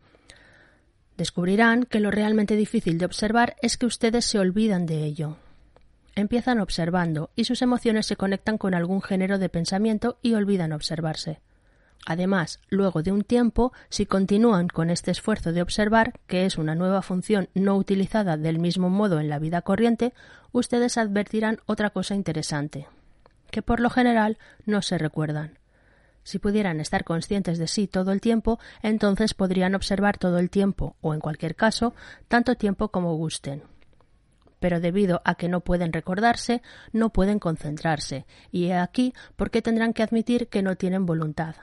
descubrirán 1.17 1.83
que 1.83 1.99
lo 1.99 2.11
realmente 2.11 2.55
difícil 2.55 2.97
de 2.97 3.05
observar 3.05 3.55
es 3.61 3.77
que 3.77 3.85
ustedes 3.85 4.25
se 4.25 4.39
olvidan 4.39 4.85
de 4.85 5.03
ello. 5.03 5.37
Empiezan 6.15 6.59
observando 6.59 7.29
y 7.35 7.43
sus 7.43 7.61
emociones 7.61 8.05
se 8.05 8.15
conectan 8.15 8.57
con 8.57 8.73
algún 8.73 9.01
género 9.01 9.37
de 9.37 9.49
pensamiento 9.49 10.17
y 10.21 10.33
olvidan 10.33 10.71
observarse. 10.71 11.41
Además, 12.05 12.59
luego 12.69 13.01
de 13.01 13.11
un 13.11 13.23
tiempo, 13.23 13.73
si 13.89 14.05
continúan 14.05 14.67
con 14.67 14.89
este 14.89 15.11
esfuerzo 15.11 15.51
de 15.51 15.61
observar, 15.61 16.13
que 16.27 16.45
es 16.45 16.57
una 16.57 16.75
nueva 16.75 17.01
función 17.01 17.49
no 17.55 17.75
utilizada 17.75 18.37
del 18.37 18.59
mismo 18.59 18.89
modo 18.89 19.19
en 19.19 19.27
la 19.27 19.39
vida 19.39 19.61
corriente, 19.63 20.13
ustedes 20.51 20.97
advertirán 20.97 21.59
otra 21.65 21.89
cosa 21.89 22.13
interesante, 22.13 22.87
que 23.49 23.63
por 23.63 23.79
lo 23.79 23.89
general 23.89 24.37
no 24.65 24.83
se 24.83 24.97
recuerdan. 24.97 25.57
Si 26.25 26.39
pudieran 26.39 26.81
estar 26.81 27.05
conscientes 27.05 27.59
de 27.59 27.67
sí 27.67 27.87
todo 27.87 28.11
el 28.11 28.19
tiempo, 28.19 28.59
entonces 28.81 29.33
podrían 29.33 29.75
observar 29.75 30.17
todo 30.17 30.39
el 30.39 30.49
tiempo, 30.49 30.97
o 30.99 31.13
en 31.13 31.21
cualquier 31.21 31.55
caso, 31.55 31.93
tanto 32.27 32.55
tiempo 32.55 32.89
como 32.89 33.15
gusten 33.15 33.63
pero 34.57 34.79
debido 34.79 35.21
a 35.25 35.35
que 35.35 35.47
no 35.47 35.59
pueden 35.59 35.93
recordarse, 35.93 36.63
no 36.91 37.11
pueden 37.11 37.37
concentrarse, 37.37 38.25
y 38.51 38.65
he 38.65 38.73
aquí 38.73 39.13
por 39.35 39.51
qué 39.51 39.61
tendrán 39.61 39.93
que 39.93 40.01
admitir 40.01 40.47
que 40.47 40.63
no 40.63 40.75
tienen 40.75 41.05
voluntad. 41.05 41.55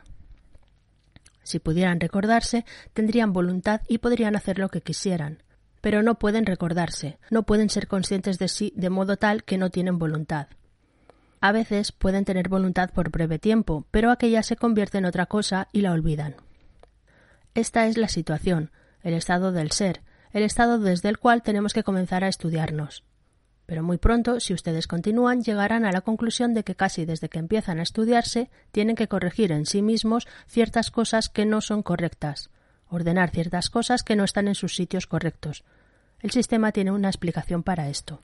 Si 1.42 1.58
pudieran 1.58 1.98
recordarse, 1.98 2.64
tendrían 2.92 3.32
voluntad 3.32 3.80
y 3.88 3.98
podrían 3.98 4.36
hacer 4.36 4.60
lo 4.60 4.68
que 4.68 4.82
quisieran, 4.82 5.42
pero 5.80 6.04
no 6.04 6.20
pueden 6.20 6.46
recordarse, 6.46 7.18
no 7.28 7.42
pueden 7.42 7.70
ser 7.70 7.88
conscientes 7.88 8.38
de 8.38 8.46
sí 8.46 8.72
de 8.76 8.88
modo 8.88 9.16
tal 9.16 9.42
que 9.42 9.58
no 9.58 9.70
tienen 9.70 9.98
voluntad. 9.98 10.46
A 11.44 11.50
veces 11.50 11.90
pueden 11.90 12.24
tener 12.24 12.48
voluntad 12.48 12.90
por 12.90 13.10
breve 13.10 13.40
tiempo, 13.40 13.84
pero 13.90 14.12
aquella 14.12 14.44
se 14.44 14.54
convierte 14.54 14.98
en 14.98 15.06
otra 15.06 15.26
cosa 15.26 15.66
y 15.72 15.80
la 15.80 15.90
olvidan. 15.90 16.36
Esta 17.52 17.88
es 17.88 17.98
la 17.98 18.06
situación, 18.06 18.70
el 19.02 19.14
estado 19.14 19.50
del 19.50 19.72
ser, 19.72 20.02
el 20.30 20.44
estado 20.44 20.78
desde 20.78 21.08
el 21.08 21.18
cual 21.18 21.42
tenemos 21.42 21.72
que 21.72 21.82
comenzar 21.82 22.22
a 22.22 22.28
estudiarnos. 22.28 23.02
Pero 23.66 23.82
muy 23.82 23.98
pronto, 23.98 24.38
si 24.38 24.54
ustedes 24.54 24.86
continúan, 24.86 25.42
llegarán 25.42 25.84
a 25.84 25.90
la 25.90 26.02
conclusión 26.02 26.54
de 26.54 26.62
que 26.62 26.76
casi 26.76 27.06
desde 27.06 27.28
que 27.28 27.40
empiezan 27.40 27.80
a 27.80 27.82
estudiarse 27.82 28.48
tienen 28.70 28.94
que 28.94 29.08
corregir 29.08 29.50
en 29.50 29.66
sí 29.66 29.82
mismos 29.82 30.28
ciertas 30.46 30.92
cosas 30.92 31.28
que 31.28 31.44
no 31.44 31.60
son 31.60 31.82
correctas, 31.82 32.50
ordenar 32.86 33.30
ciertas 33.30 33.68
cosas 33.68 34.04
que 34.04 34.14
no 34.14 34.22
están 34.22 34.46
en 34.46 34.54
sus 34.54 34.76
sitios 34.76 35.08
correctos. 35.08 35.64
El 36.20 36.30
sistema 36.30 36.70
tiene 36.70 36.92
una 36.92 37.08
explicación 37.08 37.64
para 37.64 37.88
esto. 37.88 38.22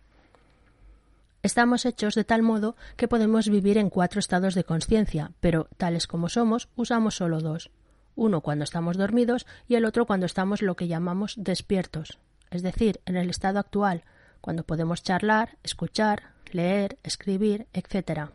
Estamos 1.42 1.86
hechos 1.86 2.14
de 2.14 2.24
tal 2.24 2.42
modo 2.42 2.76
que 2.96 3.08
podemos 3.08 3.48
vivir 3.48 3.78
en 3.78 3.90
cuatro 3.90 4.18
estados 4.18 4.54
de 4.54 4.64
conciencia, 4.64 5.32
pero, 5.40 5.68
tales 5.76 6.06
como 6.06 6.28
somos, 6.28 6.68
usamos 6.76 7.14
solo 7.16 7.40
dos 7.40 7.70
uno 8.18 8.40
cuando 8.40 8.64
estamos 8.64 8.96
dormidos 8.98 9.46
y 9.66 9.76
el 9.76 9.84
otro 9.84 10.04
cuando 10.04 10.26
estamos 10.26 10.60
lo 10.60 10.76
que 10.76 10.88
llamamos 10.88 11.34
despiertos, 11.38 12.18
es 12.50 12.62
decir, 12.62 13.00
en 13.06 13.16
el 13.16 13.30
estado 13.30 13.58
actual, 13.58 14.04
cuando 14.40 14.64
podemos 14.64 15.02
charlar, 15.02 15.56
escuchar, 15.62 16.34
leer, 16.50 16.98
escribir, 17.02 17.66
etc. 17.72 18.30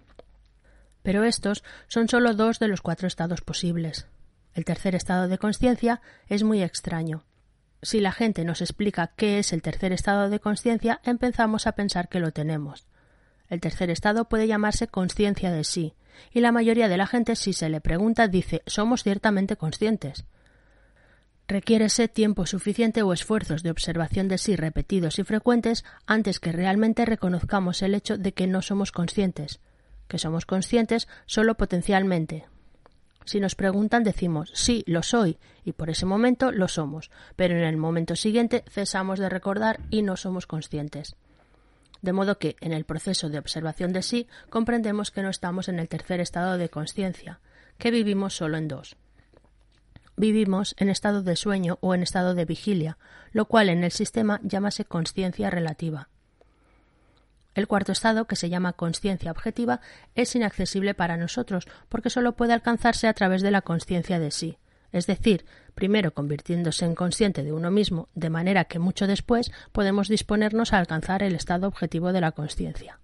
Pero 1.04 1.24
estos 1.24 1.64
son 1.88 2.08
solo 2.08 2.34
dos 2.34 2.60
de 2.60 2.70
los 2.70 2.82
cuatro 2.82 3.08
estados 3.08 3.42
posibles. 3.42 4.08
El 4.54 4.66
tercer 4.66 4.96
estado 4.96 5.28
de 5.28 5.38
conciencia 5.38 6.02
es 6.28 6.44
muy 6.44 6.64
extraño. 6.64 7.24
Si 7.82 8.00
la 8.00 8.14
gente 8.14 8.46
nos 8.46 8.62
explica 8.62 9.08
qué 9.16 9.40
es 9.40 9.52
el 9.52 9.62
tercer 9.62 9.92
estado 9.92 10.30
de 10.30 10.40
conciencia, 10.40 11.02
empezamos 11.04 11.68
a 11.68 11.74
pensar 11.74 12.08
que 12.08 12.20
lo 12.20 12.32
tenemos. 12.32 12.86
El 13.54 13.62
tercer 13.62 13.92
estado 13.92 14.26
puede 14.26 14.48
llamarse 14.48 14.88
conciencia 14.88 15.52
de 15.52 15.64
sí, 15.64 15.94
y 16.32 16.40
la 16.40 16.52
mayoría 16.52 16.88
de 16.88 16.98
la 16.98 17.06
gente 17.06 17.36
si 17.36 17.54
se 17.54 17.70
le 17.70 17.82
pregunta 17.82 18.28
dice 18.28 18.64
somos 18.66 19.04
ciertamente 19.04 19.58
conscientes. 19.58 20.26
Requiérese 21.48 22.08
tiempo 22.08 22.48
suficiente 22.48 23.04
o 23.04 23.14
esfuerzos 23.14 23.62
de 23.62 23.70
observación 23.70 24.28
de 24.28 24.40
sí 24.40 24.56
repetidos 24.56 25.20
y 25.20 25.24
frecuentes 25.24 25.86
antes 26.08 26.40
que 26.40 26.52
realmente 26.52 27.06
reconozcamos 27.06 27.84
el 27.84 27.94
hecho 27.94 28.18
de 28.18 28.34
que 28.34 28.48
no 28.48 28.64
somos 28.64 28.92
conscientes, 28.92 29.60
que 30.08 30.18
somos 30.18 30.48
conscientes 30.48 31.08
solo 31.28 31.54
potencialmente. 31.54 32.46
Si 33.26 33.40
nos 33.40 33.54
preguntan 33.54 34.04
decimos 34.04 34.50
sí, 34.56 34.84
lo 34.88 35.04
soy, 35.04 35.38
y 35.64 35.74
por 35.74 35.92
ese 35.92 36.08
momento 36.08 36.52
lo 36.52 36.68
somos, 36.68 37.12
pero 37.36 37.56
en 37.56 37.66
el 37.66 37.78
momento 37.78 38.16
siguiente 38.16 38.66
cesamos 38.68 39.20
de 39.20 39.30
recordar 39.30 39.80
y 39.92 40.02
no 40.02 40.18
somos 40.18 40.48
conscientes 40.48 41.16
de 42.04 42.14
modo 42.14 42.38
que, 42.38 42.58
en 42.60 42.74
el 42.74 42.84
proceso 42.84 43.30
de 43.30 43.40
observación 43.40 43.94
de 43.94 44.04
sí, 44.04 44.28
comprendemos 44.50 45.10
que 45.10 45.24
no 45.24 45.30
estamos 45.30 45.70
en 45.70 45.80
el 45.80 45.88
tercer 45.88 46.20
estado 46.20 46.58
de 46.58 46.70
conciencia, 46.70 47.40
que 47.78 47.92
vivimos 47.92 48.36
solo 48.36 48.58
en 48.58 48.68
dos. 48.68 48.98
Vivimos 50.18 50.76
en 50.78 50.90
estado 50.90 51.24
de 51.24 51.38
sueño 51.38 51.80
o 51.82 51.96
en 51.96 52.04
estado 52.04 52.36
de 52.36 52.44
vigilia, 52.44 52.98
lo 53.32 53.46
cual 53.46 53.70
en 53.70 53.86
el 53.86 53.92
sistema 53.92 54.42
llámase 54.44 54.84
conciencia 54.84 55.50
relativa. 55.50 56.10
El 57.56 57.68
cuarto 57.68 57.94
estado, 57.94 58.26
que 58.26 58.36
se 58.36 58.50
llama 58.50 58.74
conciencia 58.74 59.32
objetiva, 59.32 59.80
es 60.14 60.36
inaccesible 60.36 60.94
para 60.94 61.16
nosotros 61.18 61.68
porque 61.88 62.10
solo 62.10 62.34
puede 62.34 62.52
alcanzarse 62.52 63.08
a 63.08 63.14
través 63.14 63.42
de 63.42 63.52
la 63.52 63.62
conciencia 63.62 64.20
de 64.20 64.32
sí, 64.32 64.58
es 64.94 65.08
decir, 65.08 65.46
primero 65.76 66.14
convirtiéndose 66.14 66.86
en 66.86 66.96
consciente 66.96 67.44
de 67.44 67.52
uno 67.52 67.72
mismo, 67.72 68.08
de 68.16 68.30
manera 68.30 68.66
que 68.66 68.80
mucho 68.80 69.08
después 69.08 69.52
podemos 69.74 70.08
disponernos 70.08 70.72
a 70.72 70.78
alcanzar 70.78 71.24
el 71.24 71.36
estado 71.36 71.68
objetivo 71.68 72.14
de 72.14 72.22
la 72.22 72.32
conciencia. 72.32 73.00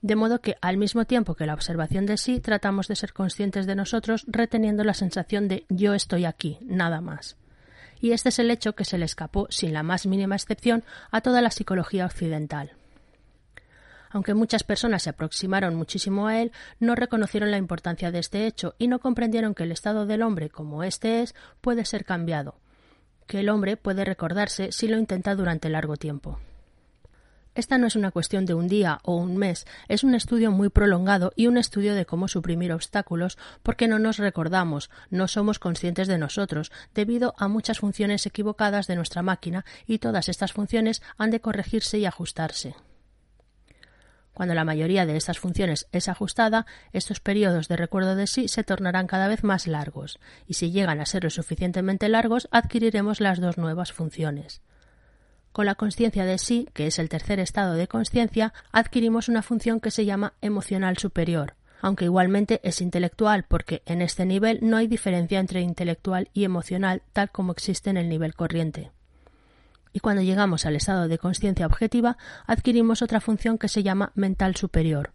De 0.00 0.16
modo 0.16 0.40
que, 0.40 0.56
al 0.62 0.78
mismo 0.78 1.04
tiempo 1.04 1.34
que 1.34 1.44
la 1.44 1.52
observación 1.52 2.06
de 2.06 2.16
sí, 2.16 2.40
tratamos 2.40 2.88
de 2.88 2.96
ser 2.96 3.12
conscientes 3.12 3.66
de 3.66 3.74
nosotros, 3.74 4.24
reteniendo 4.28 4.82
la 4.82 4.94
sensación 4.94 5.46
de 5.46 5.66
yo 5.68 5.92
estoy 5.92 6.24
aquí, 6.24 6.58
nada 6.62 7.02
más. 7.02 7.36
Y 8.00 8.12
este 8.12 8.30
es 8.30 8.38
el 8.38 8.50
hecho 8.50 8.74
que 8.74 8.86
se 8.86 8.96
le 8.96 9.04
escapó, 9.04 9.46
sin 9.50 9.74
la 9.74 9.82
más 9.82 10.06
mínima 10.06 10.36
excepción, 10.36 10.84
a 11.10 11.20
toda 11.20 11.42
la 11.42 11.50
psicología 11.50 12.06
occidental 12.06 12.79
aunque 14.10 14.34
muchas 14.34 14.64
personas 14.64 15.02
se 15.02 15.10
aproximaron 15.10 15.74
muchísimo 15.74 16.26
a 16.26 16.40
él, 16.40 16.52
no 16.78 16.94
reconocieron 16.94 17.50
la 17.50 17.56
importancia 17.56 18.10
de 18.10 18.18
este 18.18 18.46
hecho 18.46 18.74
y 18.78 18.88
no 18.88 18.98
comprendieron 18.98 19.54
que 19.54 19.62
el 19.62 19.72
estado 19.72 20.06
del 20.06 20.22
hombre, 20.22 20.50
como 20.50 20.82
éste 20.84 21.22
es, 21.22 21.34
puede 21.60 21.84
ser 21.84 22.04
cambiado, 22.04 22.56
que 23.26 23.40
el 23.40 23.48
hombre 23.48 23.76
puede 23.76 24.04
recordarse 24.04 24.72
si 24.72 24.88
lo 24.88 24.98
intenta 24.98 25.34
durante 25.34 25.68
largo 25.68 25.96
tiempo. 25.96 26.38
Esta 27.54 27.78
no 27.78 27.88
es 27.88 27.96
una 27.96 28.12
cuestión 28.12 28.46
de 28.46 28.54
un 28.54 28.68
día 28.68 29.00
o 29.02 29.16
un 29.16 29.36
mes, 29.36 29.66
es 29.88 30.04
un 30.04 30.14
estudio 30.14 30.52
muy 30.52 30.68
prolongado 30.68 31.32
y 31.34 31.48
un 31.48 31.58
estudio 31.58 31.94
de 31.94 32.06
cómo 32.06 32.28
suprimir 32.28 32.72
obstáculos 32.72 33.38
porque 33.64 33.88
no 33.88 33.98
nos 33.98 34.18
recordamos, 34.18 34.88
no 35.10 35.26
somos 35.26 35.58
conscientes 35.58 36.06
de 36.06 36.16
nosotros, 36.16 36.70
debido 36.94 37.34
a 37.38 37.48
muchas 37.48 37.80
funciones 37.80 38.24
equivocadas 38.24 38.86
de 38.86 38.94
nuestra 38.96 39.22
máquina 39.22 39.64
y 39.86 39.98
todas 39.98 40.28
estas 40.28 40.52
funciones 40.52 41.02
han 41.18 41.32
de 41.32 41.40
corregirse 41.40 41.98
y 41.98 42.06
ajustarse. 42.06 42.76
Cuando 44.40 44.54
la 44.54 44.64
mayoría 44.64 45.04
de 45.04 45.18
estas 45.18 45.38
funciones 45.38 45.86
es 45.92 46.08
ajustada, 46.08 46.64
estos 46.94 47.20
periodos 47.20 47.68
de 47.68 47.76
recuerdo 47.76 48.16
de 48.16 48.26
sí 48.26 48.48
se 48.48 48.64
tornarán 48.64 49.06
cada 49.06 49.28
vez 49.28 49.44
más 49.44 49.66
largos, 49.66 50.18
y 50.46 50.54
si 50.54 50.70
llegan 50.70 50.98
a 50.98 51.04
ser 51.04 51.24
lo 51.24 51.28
suficientemente 51.28 52.08
largos, 52.08 52.48
adquiriremos 52.50 53.20
las 53.20 53.38
dos 53.38 53.58
nuevas 53.58 53.92
funciones. 53.92 54.62
Con 55.52 55.66
la 55.66 55.74
conciencia 55.74 56.24
de 56.24 56.38
sí, 56.38 56.66
que 56.72 56.86
es 56.86 56.98
el 56.98 57.10
tercer 57.10 57.38
estado 57.38 57.74
de 57.74 57.86
conciencia, 57.86 58.54
adquirimos 58.72 59.28
una 59.28 59.42
función 59.42 59.78
que 59.78 59.90
se 59.90 60.06
llama 60.06 60.32
emocional 60.40 60.96
superior, 60.96 61.52
aunque 61.82 62.06
igualmente 62.06 62.62
es 62.64 62.80
intelectual 62.80 63.44
porque 63.46 63.82
en 63.84 64.00
este 64.00 64.24
nivel 64.24 64.60
no 64.62 64.78
hay 64.78 64.86
diferencia 64.86 65.38
entre 65.38 65.60
intelectual 65.60 66.30
y 66.32 66.44
emocional 66.44 67.02
tal 67.12 67.30
como 67.30 67.52
existe 67.52 67.90
en 67.90 67.98
el 67.98 68.08
nivel 68.08 68.34
corriente. 68.34 68.90
Y 69.92 70.00
cuando 70.00 70.22
llegamos 70.22 70.66
al 70.66 70.76
estado 70.76 71.08
de 71.08 71.18
conciencia 71.18 71.66
objetiva, 71.66 72.16
adquirimos 72.46 73.02
otra 73.02 73.20
función 73.20 73.58
que 73.58 73.68
se 73.68 73.82
llama 73.82 74.12
mental 74.14 74.56
superior. 74.56 75.12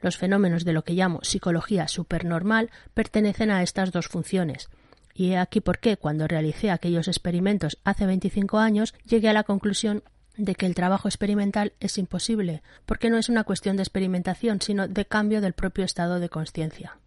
Los 0.00 0.18
fenómenos 0.18 0.64
de 0.64 0.72
lo 0.72 0.84
que 0.84 0.92
llamo 0.92 1.20
psicología 1.22 1.88
supernormal 1.88 2.70
pertenecen 2.92 3.50
a 3.50 3.62
estas 3.62 3.92
dos 3.92 4.08
funciones, 4.08 4.68
y 5.14 5.30
he 5.30 5.38
aquí 5.38 5.60
por 5.60 5.78
qué, 5.78 5.96
cuando 5.96 6.28
realicé 6.28 6.70
aquellos 6.70 7.08
experimentos 7.08 7.78
hace 7.84 8.04
25 8.04 8.58
años, 8.58 8.94
llegué 9.06 9.30
a 9.30 9.32
la 9.32 9.44
conclusión 9.44 10.02
de 10.36 10.54
que 10.54 10.66
el 10.66 10.74
trabajo 10.74 11.08
experimental 11.08 11.72
es 11.80 11.96
imposible, 11.96 12.62
porque 12.84 13.08
no 13.08 13.16
es 13.16 13.30
una 13.30 13.44
cuestión 13.44 13.76
de 13.76 13.82
experimentación, 13.82 14.60
sino 14.60 14.86
de 14.86 15.06
cambio 15.06 15.40
del 15.40 15.54
propio 15.54 15.86
estado 15.86 16.20
de 16.20 16.28
conciencia. 16.28 16.98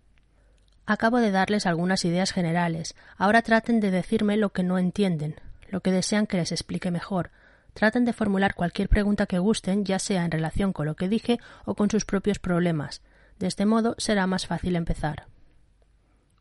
Acabo 0.88 1.20
de 1.20 1.30
darles 1.30 1.68
algunas 1.68 2.04
ideas 2.04 2.32
generales. 2.32 2.96
Ahora 3.16 3.44
traten 3.44 3.80
de 3.80 3.92
decirme 3.92 4.38
lo 4.38 4.50
que 4.50 4.64
no 4.64 4.80
entienden, 4.80 5.36
lo 5.70 5.82
que 5.82 5.92
desean 5.92 6.28
que 6.28 6.38
les 6.38 6.52
explique 6.52 6.92
mejor. 6.92 7.32
Traten 7.74 8.06
de 8.06 8.14
formular 8.14 8.56
cualquier 8.56 8.90
pregunta 8.90 9.26
que 9.26 9.40
gusten, 9.40 9.86
ya 9.86 10.00
sea 10.00 10.26
en 10.26 10.32
relación 10.32 10.74
con 10.74 10.86
lo 10.86 10.96
que 10.96 11.08
dije 11.08 11.40
o 11.66 11.76
con 11.76 11.90
sus 11.90 12.06
propios 12.06 12.40
problemas. 12.40 13.02
De 13.38 13.48
este 13.48 13.66
modo 13.66 13.96
será 13.98 14.28
más 14.28 14.48
fácil 14.48 14.76
empezar. 14.76 15.28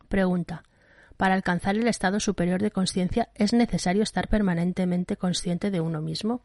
Pregunta. 0.08 0.64
Para 1.16 1.34
alcanzar 1.34 1.76
el 1.76 1.88
estado 1.88 2.20
superior 2.20 2.62
de 2.62 2.70
conciencia 2.70 3.28
es 3.34 3.52
necesario 3.52 4.02
estar 4.02 4.28
permanentemente 4.28 5.16
consciente 5.16 5.70
de 5.70 5.80
uno 5.80 6.00
mismo. 6.00 6.42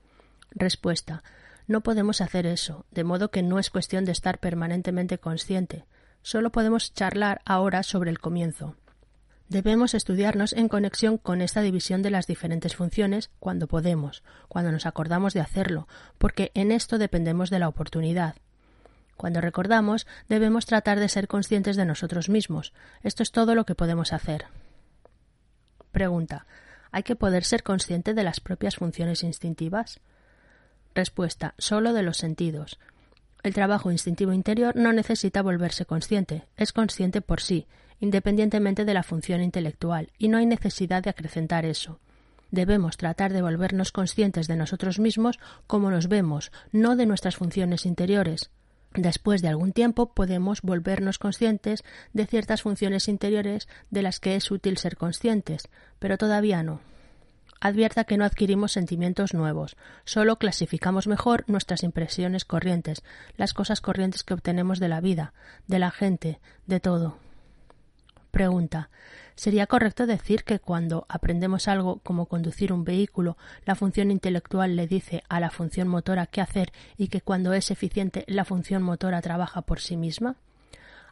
Respuesta. 0.52 1.24
No 1.68 1.82
podemos 1.82 2.22
hacer 2.22 2.46
eso, 2.46 2.86
de 2.92 3.04
modo 3.04 3.32
que 3.32 3.42
no 3.42 3.58
es 3.58 3.70
cuestión 3.70 4.04
de 4.04 4.12
estar 4.12 4.40
permanentemente 4.40 5.18
consciente. 5.18 5.86
Solo 6.22 6.52
podemos 6.52 6.94
charlar 6.94 7.42
ahora 7.46 7.84
sobre 7.84 8.10
el 8.10 8.20
comienzo. 8.20 8.76
Debemos 9.50 9.94
estudiarnos 9.94 10.54
en 10.54 10.68
conexión 10.68 11.18
con 11.18 11.42
esta 11.42 11.62
división 11.62 12.02
de 12.02 12.10
las 12.10 12.28
diferentes 12.28 12.76
funciones 12.76 13.30
cuando 13.40 13.68
podemos, 13.68 14.24
cuando 14.48 14.72
nos 14.72 14.86
acordamos 14.86 15.34
de 15.34 15.42
hacerlo, 15.42 15.88
porque 16.18 16.52
en 16.54 16.72
esto 16.72 16.98
dependemos 16.98 17.50
de 17.50 17.60
la 17.60 17.68
oportunidad. 17.68 18.36
Cuando 19.18 19.42
recordamos, 19.42 20.08
debemos 20.28 20.66
tratar 20.66 21.00
de 21.00 21.10
ser 21.10 21.28
conscientes 21.28 21.76
de 21.76 21.86
nosotros 21.86 22.30
mismos. 22.30 22.74
Esto 23.04 23.22
es 23.22 23.32
todo 23.32 23.54
lo 23.54 23.66
que 23.66 23.76
podemos 23.76 24.12
hacer. 24.12 24.46
Pregunta. 25.92 26.48
¿Hay 26.92 27.04
que 27.04 27.16
poder 27.16 27.44
ser 27.44 27.64
consciente 27.64 28.14
de 28.14 28.24
las 28.24 28.40
propias 28.40 28.76
funciones 28.78 29.24
instintivas? 29.24 30.00
Respuesta. 30.96 31.54
Solo 31.58 31.94
de 31.94 32.04
los 32.04 32.18
sentidos. 32.18 32.80
El 33.44 33.54
trabajo 33.54 33.92
instintivo 33.92 34.32
interior 34.32 34.76
no 34.76 34.94
necesita 34.94 35.42
volverse 35.42 35.86
consciente, 35.86 36.48
es 36.56 36.72
consciente 36.72 37.22
por 37.22 37.42
sí, 37.42 37.68
independientemente 38.04 38.84
de 38.84 38.94
la 38.94 39.02
función 39.02 39.42
intelectual, 39.42 40.12
y 40.18 40.28
no 40.28 40.38
hay 40.38 40.46
necesidad 40.46 41.02
de 41.02 41.10
acrecentar 41.10 41.64
eso. 41.64 42.02
Debemos 42.52 42.98
tratar 42.98 43.32
de 43.32 43.42
volvernos 43.42 43.94
conscientes 43.94 44.50
de 44.50 44.58
nosotros 44.58 45.00
mismos 45.00 45.40
como 45.68 45.90
nos 45.90 46.10
vemos, 46.10 46.52
no 46.74 46.98
de 46.98 47.06
nuestras 47.06 47.38
funciones 47.38 47.86
interiores. 47.86 48.50
Después 48.94 49.42
de 49.42 49.48
algún 49.48 49.72
tiempo 49.72 50.14
podemos 50.14 50.62
volvernos 50.62 51.18
conscientes 51.18 51.86
de 52.12 52.26
ciertas 52.26 52.62
funciones 52.62 53.08
interiores 53.08 53.70
de 53.90 54.02
las 54.02 54.20
que 54.20 54.36
es 54.36 54.52
útil 54.52 54.78
ser 54.78 54.98
conscientes, 54.98 55.70
pero 56.00 56.18
todavía 56.18 56.62
no. 56.62 56.82
Advierta 57.62 58.04
que 58.04 58.18
no 58.18 58.26
adquirimos 58.26 58.74
sentimientos 58.74 59.34
nuevos, 59.34 59.78
solo 60.04 60.36
clasificamos 60.36 61.08
mejor 61.08 61.46
nuestras 61.48 61.84
impresiones 61.84 62.44
corrientes, 62.44 63.02
las 63.38 63.54
cosas 63.54 63.80
corrientes 63.80 64.26
que 64.26 64.34
obtenemos 64.34 64.80
de 64.82 64.90
la 64.90 65.00
vida, 65.00 65.34
de 65.68 65.80
la 65.80 65.90
gente, 65.90 66.42
de 66.68 66.82
todo. 66.82 67.18
Pregunta. 68.34 68.90
¿Sería 69.36 69.68
correcto 69.68 70.08
decir 70.08 70.44
que 70.44 70.58
cuando 70.58 71.06
aprendemos 71.08 71.68
algo 71.68 72.00
como 72.00 72.26
conducir 72.26 72.74
un 72.74 72.84
vehículo, 72.84 73.38
la 73.64 73.76
función 73.76 74.10
intelectual 74.10 74.76
le 74.76 74.88
dice 74.88 75.24
a 75.30 75.40
la 75.40 75.52
función 75.52 75.88
motora 75.88 76.26
qué 76.26 76.42
hacer 76.42 76.72
y 76.98 77.10
que 77.10 77.22
cuando 77.22 77.54
es 77.54 77.70
eficiente 77.70 78.24
la 78.26 78.44
función 78.44 78.82
motora 78.82 79.22
trabaja 79.22 79.62
por 79.62 79.80
sí 79.80 79.98
misma? 79.98 80.36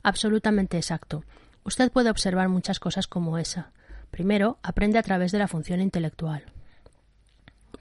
Absolutamente 0.02 0.78
exacto. 0.78 1.24
Usted 1.64 1.92
puede 1.92 2.10
observar 2.10 2.50
muchas 2.50 2.80
cosas 2.80 3.06
como 3.06 3.38
esa. 3.38 3.70
Primero, 4.10 4.58
aprende 4.64 4.98
a 4.98 5.04
través 5.04 5.32
de 5.32 5.38
la 5.38 5.48
función 5.48 5.80
intelectual. 5.80 6.46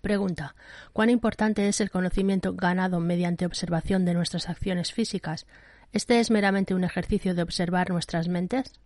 Pregunta. 0.03 0.55
¿Cuán 0.93 1.09
importante 1.09 1.67
es 1.67 1.81
el 1.81 1.91
conocimiento 1.91 2.53
ganado 2.53 3.01
mediante 3.01 3.47
observación 3.47 4.05
de 4.05 4.13
nuestras 4.13 4.51
acciones 4.51 4.93
físicas? 4.93 5.47
¿Este 5.95 6.21
es 6.21 6.31
meramente 6.31 6.75
un 6.75 6.85
ejercicio 6.85 7.35
de 7.35 7.41
observar 7.41 7.89
nuestras 7.89 8.29
mentes? 8.29 8.79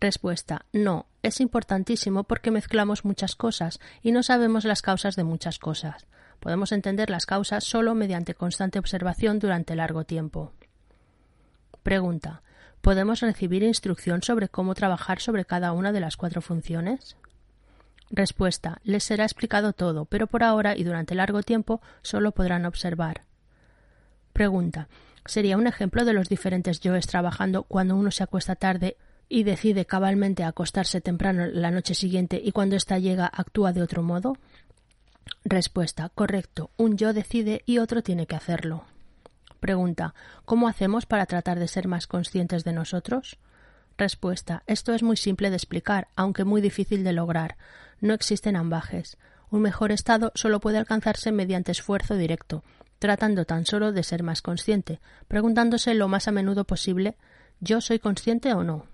Respuesta. 0.00 0.64
No. 0.72 1.06
Es 1.22 1.40
importantísimo 1.40 2.24
porque 2.24 2.50
mezclamos 2.50 3.04
muchas 3.04 3.36
cosas 3.36 3.78
y 4.02 4.12
no 4.12 4.22
sabemos 4.22 4.64
las 4.64 4.80
causas 4.80 5.14
de 5.16 5.24
muchas 5.24 5.58
cosas. 5.58 6.06
Podemos 6.40 6.72
entender 6.72 7.10
las 7.10 7.26
causas 7.26 7.64
solo 7.64 7.94
mediante 7.94 8.34
constante 8.34 8.78
observación 8.78 9.38
durante 9.38 9.76
largo 9.76 10.04
tiempo. 10.04 10.52
Pregunta. 11.82 12.42
¿Podemos 12.80 13.20
recibir 13.20 13.62
instrucción 13.62 14.22
sobre 14.22 14.48
cómo 14.48 14.74
trabajar 14.74 15.20
sobre 15.20 15.44
cada 15.44 15.72
una 15.72 15.92
de 15.92 16.00
las 16.00 16.16
cuatro 16.16 16.40
funciones? 16.40 17.16
Respuesta. 18.10 18.80
Les 18.82 19.04
será 19.04 19.24
explicado 19.24 19.74
todo, 19.74 20.06
pero 20.06 20.26
por 20.26 20.42
ahora 20.42 20.74
y 20.74 20.82
durante 20.82 21.14
largo 21.14 21.42
tiempo 21.42 21.82
solo 22.00 22.32
podrán 22.32 22.64
observar. 22.64 23.24
Pregunta. 24.32 24.88
¿Sería 25.26 25.58
un 25.58 25.66
ejemplo 25.66 26.06
de 26.06 26.14
los 26.14 26.30
diferentes 26.30 26.80
yoes 26.80 27.06
trabajando 27.06 27.64
cuando 27.64 27.96
uno 27.96 28.10
se 28.10 28.22
acuesta 28.22 28.56
tarde 28.56 28.96
y 29.30 29.44
decide 29.44 29.86
cabalmente 29.86 30.44
acostarse 30.44 31.00
temprano 31.00 31.46
la 31.46 31.70
noche 31.70 31.94
siguiente 31.94 32.38
y 32.44 32.52
cuando 32.52 32.76
ésta 32.76 32.98
llega 32.98 33.30
actúa 33.32 33.72
de 33.72 33.80
otro 33.80 34.02
modo? 34.02 34.36
Respuesta. 35.44 36.10
Correcto. 36.10 36.70
Un 36.76 36.98
yo 36.98 37.14
decide 37.14 37.62
y 37.64 37.78
otro 37.78 38.02
tiene 38.02 38.26
que 38.26 38.36
hacerlo. 38.36 38.84
Pregunta. 39.60 40.14
¿Cómo 40.44 40.68
hacemos 40.68 41.06
para 41.06 41.26
tratar 41.26 41.58
de 41.58 41.68
ser 41.68 41.88
más 41.88 42.06
conscientes 42.06 42.64
de 42.64 42.72
nosotros? 42.72 43.38
Respuesta. 43.96 44.64
Esto 44.66 44.92
es 44.92 45.02
muy 45.02 45.16
simple 45.16 45.48
de 45.48 45.56
explicar, 45.56 46.08
aunque 46.16 46.44
muy 46.44 46.60
difícil 46.60 47.04
de 47.04 47.12
lograr. 47.12 47.56
No 48.00 48.12
existen 48.12 48.56
ambajes. 48.56 49.16
Un 49.50 49.62
mejor 49.62 49.92
estado 49.92 50.32
solo 50.34 50.60
puede 50.60 50.78
alcanzarse 50.78 51.32
mediante 51.32 51.72
esfuerzo 51.72 52.16
directo, 52.16 52.64
tratando 52.98 53.44
tan 53.44 53.64
solo 53.64 53.92
de 53.92 54.02
ser 54.02 54.22
más 54.22 54.42
consciente, 54.42 55.00
preguntándose 55.28 55.94
lo 55.94 56.08
más 56.08 56.28
a 56.28 56.32
menudo 56.32 56.64
posible 56.64 57.16
¿yo 57.60 57.80
soy 57.80 57.98
consciente 57.98 58.52
o 58.54 58.64
no? 58.64 58.86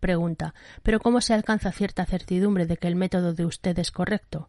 Pregunta. 0.00 0.54
¿Pero 0.82 1.00
cómo 1.00 1.20
se 1.20 1.34
alcanza 1.34 1.72
cierta 1.72 2.04
certidumbre 2.06 2.66
de 2.66 2.76
que 2.76 2.88
el 2.88 2.96
método 2.96 3.34
de 3.34 3.44
usted 3.44 3.78
es 3.78 3.90
correcto? 3.90 4.48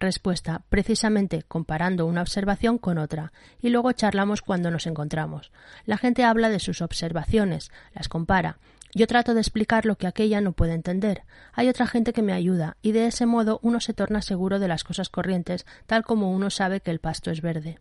Respuesta. 0.00 0.62
Precisamente 0.68 1.44
comparando 1.44 2.06
una 2.06 2.22
observación 2.22 2.78
con 2.78 2.98
otra, 2.98 3.32
y 3.60 3.68
luego 3.68 3.92
charlamos 3.92 4.42
cuando 4.42 4.70
nos 4.70 4.86
encontramos. 4.86 5.52
La 5.86 5.96
gente 5.96 6.24
habla 6.24 6.48
de 6.48 6.58
sus 6.58 6.82
observaciones, 6.82 7.70
las 7.94 8.08
compara. 8.08 8.58
Yo 8.94 9.06
trato 9.06 9.32
de 9.32 9.40
explicar 9.40 9.86
lo 9.86 9.96
que 9.96 10.06
aquella 10.06 10.40
no 10.40 10.52
puede 10.52 10.74
entender. 10.74 11.22
Hay 11.52 11.68
otra 11.68 11.86
gente 11.86 12.12
que 12.12 12.22
me 12.22 12.32
ayuda, 12.32 12.76
y 12.82 12.92
de 12.92 13.06
ese 13.06 13.26
modo 13.26 13.60
uno 13.62 13.80
se 13.80 13.94
torna 13.94 14.20
seguro 14.20 14.58
de 14.58 14.68
las 14.68 14.84
cosas 14.84 15.08
corrientes, 15.08 15.66
tal 15.86 16.02
como 16.02 16.32
uno 16.32 16.50
sabe 16.50 16.80
que 16.80 16.90
el 16.90 16.98
pasto 16.98 17.30
es 17.30 17.40
verde. 17.40 17.78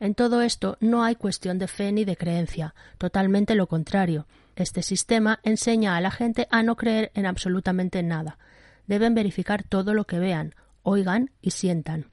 En 0.00 0.14
todo 0.16 0.42
esto 0.42 0.78
no 0.80 1.04
hay 1.04 1.14
cuestión 1.14 1.60
de 1.60 1.68
fe 1.68 1.92
ni 1.92 2.04
de 2.04 2.16
creencia, 2.16 2.74
totalmente 2.98 3.54
lo 3.54 3.68
contrario. 3.68 4.26
Este 4.56 4.82
sistema 4.82 5.40
enseña 5.42 5.96
a 5.96 6.00
la 6.00 6.10
gente 6.10 6.46
a 6.50 6.62
no 6.62 6.76
creer 6.76 7.10
en 7.14 7.26
absolutamente 7.26 8.02
nada. 8.02 8.38
Deben 8.86 9.14
verificar 9.14 9.62
todo 9.62 9.94
lo 9.94 10.04
que 10.04 10.18
vean, 10.18 10.54
oigan 10.82 11.30
y 11.40 11.52
sientan. 11.52 12.06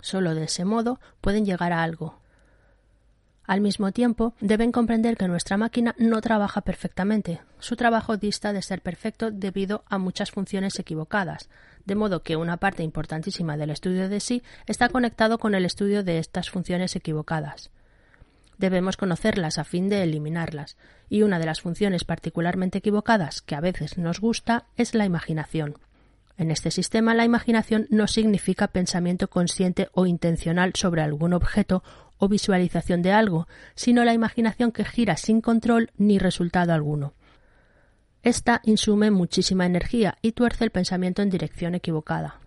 Solo 0.00 0.34
de 0.34 0.44
ese 0.44 0.64
modo 0.64 1.00
pueden 1.20 1.44
llegar 1.44 1.72
a 1.72 1.82
algo. 1.82 2.20
Al 3.44 3.60
mismo 3.60 3.90
tiempo, 3.90 4.34
deben 4.40 4.70
comprender 4.70 5.16
que 5.16 5.26
nuestra 5.26 5.56
máquina 5.56 5.96
no 5.98 6.20
trabaja 6.20 6.60
perfectamente. 6.60 7.40
Su 7.58 7.74
trabajo 7.74 8.16
dista 8.16 8.52
de 8.52 8.62
ser 8.62 8.82
perfecto 8.82 9.32
debido 9.32 9.84
a 9.88 9.98
muchas 9.98 10.30
funciones 10.30 10.78
equivocadas, 10.78 11.48
de 11.84 11.96
modo 11.96 12.22
que 12.22 12.36
una 12.36 12.58
parte 12.58 12.84
importantísima 12.84 13.56
del 13.56 13.70
estudio 13.70 14.08
de 14.08 14.20
sí 14.20 14.44
está 14.66 14.88
conectado 14.88 15.38
con 15.38 15.56
el 15.56 15.64
estudio 15.64 16.04
de 16.04 16.18
estas 16.18 16.50
funciones 16.50 16.94
equivocadas. 16.94 17.70
Debemos 18.58 18.96
conocerlas 18.96 19.58
a 19.58 19.64
fin 19.64 19.88
de 19.88 20.02
eliminarlas, 20.02 20.76
y 21.08 21.22
una 21.22 21.38
de 21.38 21.46
las 21.46 21.60
funciones 21.60 22.04
particularmente 22.04 22.78
equivocadas 22.78 23.42
que 23.42 23.54
a 23.54 23.60
veces 23.60 23.98
nos 23.98 24.20
gusta 24.20 24.66
es 24.76 24.94
la 24.94 25.04
imaginación. 25.04 25.76
En 26.36 26.50
este 26.50 26.70
sistema 26.70 27.14
la 27.14 27.24
imaginación 27.24 27.86
no 27.90 28.06
significa 28.06 28.68
pensamiento 28.68 29.28
consciente 29.28 29.88
o 29.92 30.06
intencional 30.06 30.72
sobre 30.74 31.02
algún 31.02 31.34
objeto 31.34 31.82
o 32.18 32.28
visualización 32.28 33.02
de 33.02 33.12
algo, 33.12 33.48
sino 33.74 34.04
la 34.04 34.14
imaginación 34.14 34.72
que 34.72 34.84
gira 34.84 35.16
sin 35.16 35.40
control 35.40 35.90
ni 35.96 36.18
resultado 36.18 36.72
alguno. 36.72 37.14
Esta 38.22 38.60
insume 38.64 39.10
muchísima 39.10 39.66
energía 39.66 40.16
y 40.22 40.32
tuerce 40.32 40.64
el 40.64 40.70
pensamiento 40.70 41.22
en 41.22 41.30
dirección 41.30 41.74
equivocada. 41.74 42.41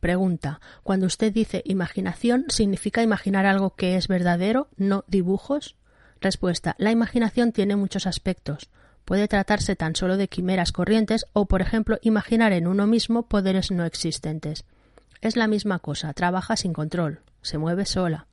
Pregunta. 0.00 0.60
Cuando 0.82 1.06
usted 1.06 1.32
dice 1.32 1.62
imaginación, 1.66 2.46
¿significa 2.48 3.02
imaginar 3.02 3.46
algo 3.46 3.76
que 3.76 3.96
es 3.96 4.08
verdadero, 4.08 4.68
no 4.76 5.04
dibujos? 5.06 5.76
Respuesta. 6.20 6.74
La 6.78 6.90
imaginación 6.90 7.52
tiene 7.52 7.76
muchos 7.76 8.06
aspectos. 8.06 8.70
Puede 9.04 9.28
tratarse 9.28 9.76
tan 9.76 9.96
solo 9.96 10.16
de 10.16 10.28
quimeras 10.28 10.72
corrientes 10.72 11.26
o, 11.32 11.46
por 11.46 11.62
ejemplo, 11.62 11.98
imaginar 12.02 12.52
en 12.52 12.66
uno 12.66 12.86
mismo 12.86 13.24
poderes 13.24 13.70
no 13.70 13.84
existentes. 13.84 14.64
Es 15.20 15.36
la 15.36 15.48
misma 15.48 15.78
cosa, 15.78 16.12
trabaja 16.14 16.56
sin 16.56 16.72
control, 16.72 17.20
se 17.42 17.58
mueve 17.58 17.84
sola. 17.84 18.26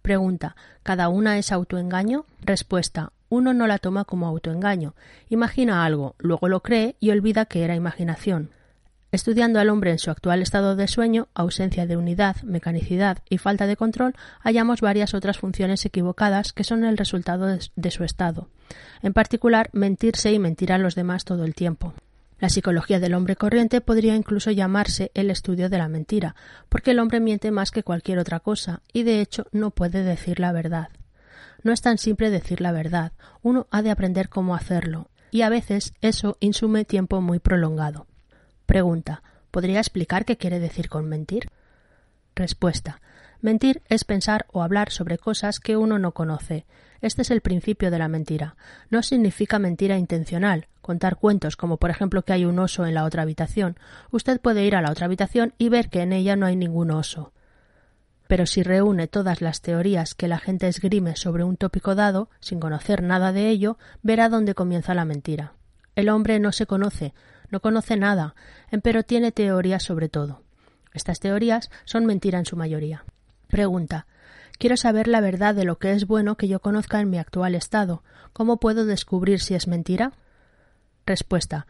Pregunta. 0.00 0.56
¿Cada 0.82 1.08
una 1.08 1.38
es 1.38 1.52
autoengaño? 1.52 2.26
Respuesta. 2.40 3.12
Uno 3.28 3.54
no 3.54 3.66
la 3.66 3.78
toma 3.78 4.04
como 4.04 4.26
autoengaño. 4.26 4.94
Imagina 5.28 5.84
algo, 5.84 6.14
luego 6.18 6.48
lo 6.48 6.60
cree 6.62 6.96
y 7.00 7.10
olvida 7.10 7.46
que 7.46 7.64
era 7.64 7.74
imaginación. 7.74 8.50
Estudiando 9.14 9.60
al 9.60 9.70
hombre 9.70 9.92
en 9.92 10.00
su 10.00 10.10
actual 10.10 10.42
estado 10.42 10.74
de 10.74 10.88
sueño, 10.88 11.28
ausencia 11.34 11.86
de 11.86 11.96
unidad, 11.96 12.42
mecanicidad 12.42 13.18
y 13.30 13.38
falta 13.38 13.68
de 13.68 13.76
control, 13.76 14.16
hallamos 14.40 14.80
varias 14.80 15.14
otras 15.14 15.38
funciones 15.38 15.86
equivocadas 15.86 16.52
que 16.52 16.64
son 16.64 16.82
el 16.82 16.98
resultado 16.98 17.46
de, 17.46 17.90
su 17.92 18.02
estado. 18.02 18.48
En 19.02 19.12
particular, 19.12 19.70
mentirse 19.72 20.32
y 20.32 20.40
mentir 20.40 20.72
a 20.72 20.78
los 20.78 20.96
demás 20.96 21.24
todo 21.24 21.44
el 21.44 21.54
tiempo. 21.54 21.94
La 22.40 22.48
psicología 22.48 22.98
del 22.98 23.14
hombre 23.14 23.36
corriente 23.36 23.80
podría 23.80 24.16
incluso 24.16 24.50
llamarse 24.50 25.12
el 25.14 25.30
estudio 25.30 25.68
de 25.68 25.78
la 25.78 25.86
mentira, 25.86 26.34
porque 26.68 26.90
el 26.90 26.98
hombre 26.98 27.20
miente 27.20 27.52
más 27.52 27.70
que 27.70 27.84
cualquier 27.84 28.18
otra 28.18 28.40
cosa, 28.40 28.82
y 28.92 29.04
de 29.04 29.20
hecho 29.20 29.46
no 29.52 29.70
puede 29.70 30.02
decir 30.02 30.40
la 30.40 30.50
verdad. 30.50 30.88
No 31.62 31.70
es 31.70 31.82
tan 31.82 31.98
simple 31.98 32.30
decir 32.30 32.60
la 32.60 32.72
verdad, 32.72 33.12
uno 33.42 33.68
ha 33.70 33.80
de 33.82 33.92
aprender 33.92 34.28
cómo 34.28 34.56
hacerlo, 34.56 35.08
y 35.30 35.42
a 35.42 35.50
veces 35.50 35.94
eso 36.00 36.36
insume 36.40 36.84
tiempo 36.84 37.20
muy 37.20 37.38
prolongado. 37.38 38.08
Pregunta. 38.74 39.22
¿Podría 39.52 39.78
explicar 39.78 40.24
qué 40.24 40.36
quiere 40.36 40.58
decir 40.58 40.88
con 40.88 41.08
mentir? 41.08 41.48
Respuesta. 42.34 43.00
Mentir 43.40 43.82
es 43.88 44.02
pensar 44.02 44.46
o 44.50 44.64
hablar 44.64 44.90
sobre 44.90 45.16
cosas 45.16 45.60
que 45.60 45.76
uno 45.76 46.00
no 46.00 46.10
conoce. 46.10 46.66
Este 47.00 47.22
es 47.22 47.30
el 47.30 47.40
principio 47.40 47.92
de 47.92 48.00
la 48.00 48.08
mentira. 48.08 48.56
No 48.90 49.04
significa 49.04 49.60
mentira 49.60 49.96
intencional, 49.96 50.66
contar 50.80 51.18
cuentos 51.18 51.54
como 51.54 51.76
por 51.76 51.90
ejemplo 51.90 52.24
que 52.24 52.32
hay 52.32 52.46
un 52.46 52.58
oso 52.58 52.84
en 52.84 52.94
la 52.94 53.04
otra 53.04 53.22
habitación. 53.22 53.78
Usted 54.10 54.40
puede 54.40 54.64
ir 54.64 54.74
a 54.74 54.82
la 54.82 54.90
otra 54.90 55.06
habitación 55.06 55.54
y 55.56 55.68
ver 55.68 55.88
que 55.88 56.02
en 56.02 56.12
ella 56.12 56.34
no 56.34 56.46
hay 56.46 56.56
ningún 56.56 56.90
oso. 56.90 57.32
Pero 58.26 58.44
si 58.44 58.64
reúne 58.64 59.06
todas 59.06 59.40
las 59.40 59.60
teorías 59.60 60.16
que 60.16 60.26
la 60.26 60.40
gente 60.40 60.66
esgrime 60.66 61.14
sobre 61.14 61.44
un 61.44 61.56
tópico 61.56 61.94
dado, 61.94 62.28
sin 62.40 62.58
conocer 62.58 63.04
nada 63.04 63.30
de 63.30 63.50
ello, 63.50 63.78
verá 64.02 64.28
dónde 64.28 64.56
comienza 64.56 64.94
la 64.94 65.04
mentira. 65.04 65.52
El 65.94 66.08
hombre 66.08 66.40
no 66.40 66.50
se 66.50 66.66
conoce, 66.66 67.14
no 67.54 67.60
conoce 67.60 67.96
nada, 67.96 68.34
pero 68.82 69.04
tiene 69.04 69.30
teorías 69.30 69.84
sobre 69.84 70.08
todo. 70.08 70.42
Estas 70.92 71.20
teorías 71.20 71.70
son 71.84 72.04
mentira 72.04 72.40
en 72.40 72.46
su 72.46 72.56
mayoría. 72.56 73.04
Pregunta. 73.46 74.08
Quiero 74.58 74.76
saber 74.76 75.06
la 75.06 75.20
verdad 75.20 75.54
de 75.54 75.64
lo 75.64 75.78
que 75.78 75.92
es 75.92 76.08
bueno 76.08 76.36
que 76.36 76.48
yo 76.48 76.58
conozca 76.58 76.98
en 76.98 77.10
mi 77.10 77.18
actual 77.18 77.54
estado. 77.54 78.02
¿Cómo 78.32 78.58
puedo 78.58 78.86
descubrir 78.86 79.38
si 79.38 79.54
es 79.54 79.68
mentira? 79.68 80.14
Respuesta. 81.06 81.68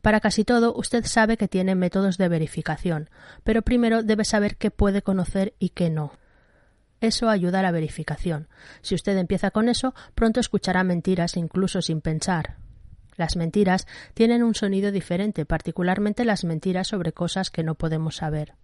Para 0.00 0.18
casi 0.18 0.44
todo, 0.44 0.74
usted 0.74 1.04
sabe 1.04 1.36
que 1.36 1.46
tiene 1.46 1.76
métodos 1.76 2.18
de 2.18 2.28
verificación, 2.28 3.08
pero 3.44 3.62
primero 3.62 4.02
debe 4.02 4.24
saber 4.24 4.56
qué 4.56 4.72
puede 4.72 5.02
conocer 5.02 5.54
y 5.60 5.68
qué 5.68 5.88
no. 5.88 6.14
Eso 7.00 7.28
ayuda 7.28 7.60
a 7.60 7.62
la 7.62 7.70
verificación. 7.70 8.48
Si 8.80 8.96
usted 8.96 9.16
empieza 9.18 9.52
con 9.52 9.68
eso, 9.68 9.94
pronto 10.16 10.40
escuchará 10.40 10.82
mentiras 10.82 11.36
incluso 11.36 11.80
sin 11.80 12.00
pensar. 12.00 12.56
Las 13.22 13.36
mentiras 13.36 13.86
tienen 14.14 14.42
un 14.42 14.56
sonido 14.56 14.90
diferente, 14.90 15.46
particularmente 15.46 16.24
las 16.24 16.42
mentiras 16.42 16.88
sobre 16.88 17.12
cosas 17.12 17.52
que 17.52 17.62
no 17.62 17.76
podemos 17.76 18.16
saber. 18.16 18.54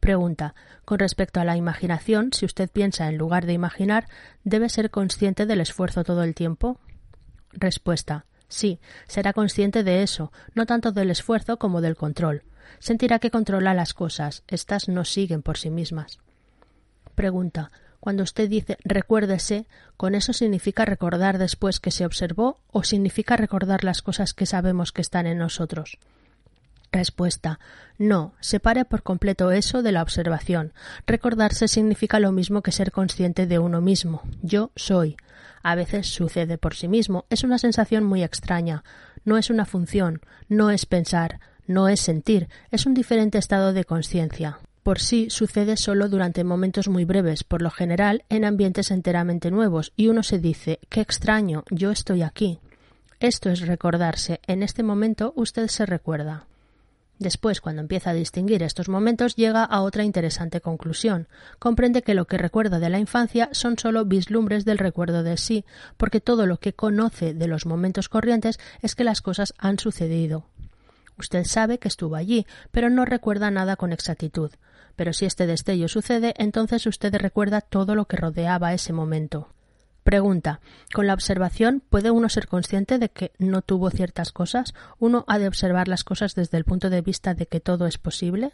Pregunta. 0.00 0.54
Con 0.86 0.98
respecto 0.98 1.40
a 1.40 1.44
la 1.44 1.58
imaginación, 1.58 2.32
si 2.32 2.46
usted 2.46 2.70
piensa 2.70 3.06
en 3.10 3.18
lugar 3.18 3.44
de 3.44 3.52
imaginar, 3.52 4.08
¿debe 4.44 4.70
ser 4.70 4.90
consciente 4.90 5.44
del 5.44 5.60
esfuerzo 5.60 6.04
todo 6.04 6.22
el 6.22 6.34
tiempo? 6.34 6.80
Respuesta. 7.52 8.24
Sí, 8.48 8.80
será 9.06 9.34
consciente 9.34 9.84
de 9.84 10.02
eso, 10.02 10.32
no 10.54 10.64
tanto 10.64 10.90
del 10.90 11.10
esfuerzo 11.10 11.58
como 11.58 11.82
del 11.82 11.96
control. 11.96 12.44
Sentirá 12.78 13.18
que 13.18 13.30
controla 13.30 13.74
las 13.74 13.92
cosas, 13.92 14.42
éstas 14.48 14.88
no 14.88 15.04
siguen 15.04 15.42
por 15.42 15.58
sí 15.58 15.68
mismas. 15.68 16.18
Pregunta. 17.14 17.70
Cuando 18.00 18.22
usted 18.22 18.48
dice 18.48 18.78
recuérdese, 18.82 19.66
¿con 19.98 20.14
eso 20.14 20.32
significa 20.32 20.86
recordar 20.86 21.36
después 21.36 21.80
que 21.80 21.90
se 21.90 22.06
observó 22.06 22.58
o 22.72 22.82
significa 22.82 23.36
recordar 23.36 23.84
las 23.84 24.00
cosas 24.00 24.32
que 24.32 24.46
sabemos 24.46 24.90
que 24.90 25.02
están 25.02 25.26
en 25.26 25.38
nosotros? 25.38 25.98
Respuesta. 26.92 27.60
No, 27.98 28.32
separe 28.40 28.84
por 28.84 29.02
completo 29.02 29.52
eso 29.52 29.82
de 29.82 29.92
la 29.92 30.02
observación. 30.02 30.72
Recordarse 31.06 31.68
significa 31.68 32.18
lo 32.18 32.32
mismo 32.32 32.62
que 32.62 32.72
ser 32.72 32.90
consciente 32.90 33.46
de 33.46 33.58
uno 33.58 33.80
mismo. 33.80 34.22
Yo 34.42 34.72
soy. 34.74 35.16
A 35.62 35.74
veces 35.74 36.08
sucede 36.08 36.58
por 36.58 36.74
sí 36.74 36.88
mismo. 36.88 37.26
Es 37.30 37.44
una 37.44 37.58
sensación 37.58 38.02
muy 38.04 38.24
extraña. 38.24 38.82
No 39.24 39.36
es 39.36 39.50
una 39.50 39.66
función. 39.66 40.22
No 40.48 40.70
es 40.70 40.86
pensar. 40.86 41.38
No 41.66 41.86
es 41.86 42.00
sentir. 42.00 42.48
Es 42.72 42.86
un 42.86 42.94
diferente 42.94 43.38
estado 43.38 43.72
de 43.72 43.84
conciencia 43.84 44.58
por 44.82 44.98
sí 44.98 45.28
sucede 45.30 45.76
solo 45.76 46.08
durante 46.08 46.44
momentos 46.44 46.88
muy 46.88 47.04
breves, 47.04 47.44
por 47.44 47.62
lo 47.62 47.70
general 47.70 48.24
en 48.28 48.44
ambientes 48.44 48.90
enteramente 48.90 49.50
nuevos, 49.50 49.92
y 49.96 50.08
uno 50.08 50.22
se 50.22 50.38
dice 50.38 50.80
qué 50.88 51.00
extraño, 51.00 51.64
yo 51.70 51.90
estoy 51.90 52.22
aquí. 52.22 52.60
Esto 53.20 53.50
es 53.50 53.60
recordarse, 53.60 54.40
en 54.46 54.62
este 54.62 54.82
momento 54.82 55.32
usted 55.36 55.68
se 55.68 55.84
recuerda. 55.84 56.46
Después, 57.20 57.60
cuando 57.60 57.82
empieza 57.82 58.10
a 58.10 58.14
distinguir 58.14 58.62
estos 58.62 58.88
momentos, 58.88 59.36
llega 59.36 59.62
a 59.62 59.82
otra 59.82 60.04
interesante 60.04 60.62
conclusión. 60.62 61.28
Comprende 61.58 62.00
que 62.00 62.14
lo 62.14 62.24
que 62.24 62.38
recuerda 62.38 62.78
de 62.78 62.88
la 62.88 62.98
infancia 62.98 63.50
son 63.52 63.78
solo 63.78 64.06
vislumbres 64.06 64.64
del 64.64 64.78
recuerdo 64.78 65.22
de 65.22 65.36
sí, 65.36 65.66
porque 65.98 66.22
todo 66.22 66.46
lo 66.46 66.56
que 66.56 66.72
conoce 66.72 67.34
de 67.34 67.46
los 67.46 67.66
momentos 67.66 68.08
corrientes 68.08 68.58
es 68.80 68.94
que 68.94 69.04
las 69.04 69.20
cosas 69.20 69.52
han 69.58 69.78
sucedido. 69.78 70.46
Usted 71.18 71.44
sabe 71.44 71.76
que 71.76 71.88
estuvo 71.88 72.16
allí, 72.16 72.46
pero 72.70 72.88
no 72.88 73.04
recuerda 73.04 73.50
nada 73.50 73.76
con 73.76 73.92
exactitud. 73.92 74.50
Pero 75.00 75.14
si 75.14 75.24
este 75.24 75.46
destello 75.46 75.88
sucede, 75.88 76.34
entonces 76.36 76.84
usted 76.84 77.14
recuerda 77.14 77.62
todo 77.62 77.94
lo 77.94 78.04
que 78.04 78.18
rodeaba 78.18 78.74
ese 78.74 78.92
momento. 78.92 79.48
Pregunta. 80.04 80.60
¿Con 80.92 81.06
la 81.06 81.14
observación 81.14 81.82
puede 81.88 82.10
uno 82.10 82.28
ser 82.28 82.48
consciente 82.48 82.98
de 82.98 83.08
que 83.08 83.32
no 83.38 83.62
tuvo 83.62 83.88
ciertas 83.88 84.30
cosas? 84.30 84.74
¿Uno 84.98 85.24
ha 85.26 85.38
de 85.38 85.48
observar 85.48 85.88
las 85.88 86.04
cosas 86.04 86.34
desde 86.34 86.58
el 86.58 86.66
punto 86.66 86.90
de 86.90 87.00
vista 87.00 87.32
de 87.32 87.46
que 87.46 87.60
todo 87.60 87.86
es 87.86 87.96
posible? 87.96 88.52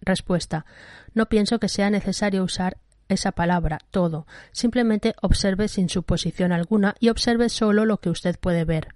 Respuesta. 0.00 0.64
No 1.12 1.26
pienso 1.26 1.58
que 1.58 1.68
sea 1.68 1.90
necesario 1.90 2.42
usar 2.42 2.78
esa 3.10 3.32
palabra, 3.32 3.80
todo. 3.90 4.26
Simplemente 4.52 5.14
observe 5.20 5.68
sin 5.68 5.90
suposición 5.90 6.52
alguna 6.52 6.94
y 7.00 7.10
observe 7.10 7.50
solo 7.50 7.84
lo 7.84 7.98
que 7.98 8.08
usted 8.08 8.38
puede 8.40 8.64
ver. 8.64 8.94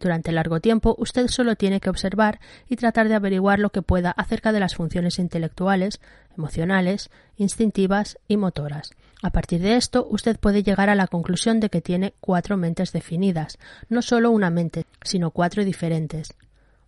Durante 0.00 0.32
largo 0.32 0.60
tiempo 0.60 0.94
usted 0.98 1.26
solo 1.28 1.56
tiene 1.56 1.80
que 1.80 1.90
observar 1.90 2.38
y 2.68 2.76
tratar 2.76 3.08
de 3.08 3.14
averiguar 3.14 3.58
lo 3.58 3.70
que 3.70 3.82
pueda 3.82 4.10
acerca 4.12 4.52
de 4.52 4.60
las 4.60 4.76
funciones 4.76 5.18
intelectuales, 5.18 6.00
emocionales, 6.36 7.10
instintivas 7.36 8.18
y 8.28 8.36
motoras. 8.36 8.90
A 9.22 9.30
partir 9.30 9.60
de 9.60 9.74
esto, 9.74 10.06
usted 10.08 10.38
puede 10.38 10.62
llegar 10.62 10.88
a 10.88 10.94
la 10.94 11.08
conclusión 11.08 11.58
de 11.58 11.70
que 11.70 11.80
tiene 11.80 12.14
cuatro 12.20 12.56
mentes 12.56 12.92
definidas, 12.92 13.58
no 13.88 14.02
solo 14.02 14.30
una 14.30 14.50
mente, 14.50 14.86
sino 15.02 15.32
cuatro 15.32 15.64
diferentes. 15.64 16.34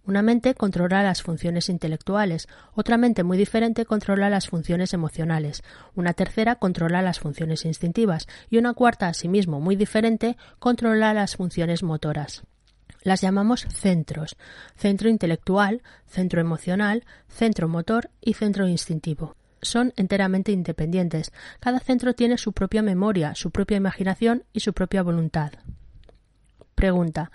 Una 0.06 0.22
mente 0.22 0.54
controla 0.54 1.02
las 1.02 1.22
funciones 1.22 1.68
intelectuales, 1.68 2.48
otra 2.74 2.96
mente 2.96 3.22
muy 3.22 3.36
diferente 3.36 3.84
controla 3.84 4.30
las 4.30 4.48
funciones 4.48 4.94
emocionales, 4.94 5.62
una 5.94 6.14
tercera 6.14 6.56
controla 6.56 7.02
las 7.02 7.20
funciones 7.20 7.64
instintivas 7.64 8.26
y 8.48 8.58
una 8.58 8.74
cuarta, 8.74 9.08
asimismo 9.08 9.60
muy 9.60 9.76
diferente, 9.76 10.36
controla 10.58 11.12
las 11.12 11.36
funciones 11.36 11.82
motoras. 11.82 12.44
Las 13.02 13.20
llamamos 13.20 13.66
centros, 13.70 14.36
centro 14.76 15.08
intelectual, 15.08 15.82
centro 16.06 16.40
emocional, 16.40 17.04
centro 17.28 17.68
motor 17.68 18.10
y 18.20 18.34
centro 18.34 18.68
instintivo. 18.68 19.36
Son 19.62 19.92
enteramente 19.96 20.52
independientes. 20.52 21.32
Cada 21.60 21.80
centro 21.80 22.14
tiene 22.14 22.38
su 22.38 22.52
propia 22.52 22.82
memoria, 22.82 23.34
su 23.34 23.50
propia 23.50 23.76
imaginación 23.76 24.44
y 24.52 24.60
su 24.60 24.72
propia 24.72 25.02
voluntad. 25.02 25.52
Pregunta. 26.74 27.30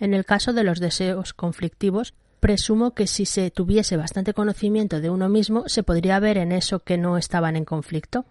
En 0.00 0.14
el 0.14 0.24
caso 0.24 0.52
de 0.52 0.64
los 0.64 0.80
deseos 0.80 1.34
conflictivos, 1.34 2.14
presumo 2.40 2.94
que 2.94 3.06
si 3.06 3.26
se 3.26 3.50
tuviese 3.50 3.96
bastante 3.96 4.34
conocimiento 4.34 5.00
de 5.00 5.10
uno 5.10 5.28
mismo, 5.28 5.68
se 5.68 5.82
podría 5.82 6.20
ver 6.20 6.38
en 6.38 6.52
eso 6.52 6.80
que 6.80 6.96
no 6.96 7.18
estaban 7.18 7.56
en 7.56 7.64
conflicto. 7.64 8.24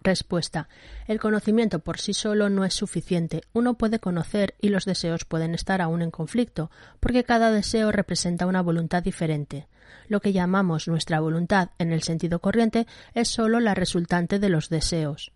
Respuesta. 0.00 0.68
El 1.06 1.18
conocimiento 1.18 1.80
por 1.80 1.98
sí 1.98 2.14
solo 2.14 2.48
no 2.48 2.64
es 2.64 2.74
suficiente. 2.74 3.42
Uno 3.52 3.74
puede 3.74 3.98
conocer 3.98 4.54
y 4.60 4.68
los 4.68 4.84
deseos 4.84 5.24
pueden 5.24 5.54
estar 5.54 5.82
aún 5.82 6.02
en 6.02 6.10
conflicto, 6.10 6.70
porque 7.00 7.24
cada 7.24 7.50
deseo 7.50 7.90
representa 7.90 8.46
una 8.46 8.62
voluntad 8.62 9.02
diferente. 9.02 9.66
Lo 10.08 10.20
que 10.20 10.32
llamamos 10.32 10.88
nuestra 10.88 11.20
voluntad 11.20 11.70
en 11.78 11.92
el 11.92 12.02
sentido 12.02 12.38
corriente 12.40 12.86
es 13.14 13.28
sólo 13.28 13.60
la 13.60 13.74
resultante 13.74 14.38
de 14.38 14.48
los 14.48 14.68
deseos. 14.68 15.32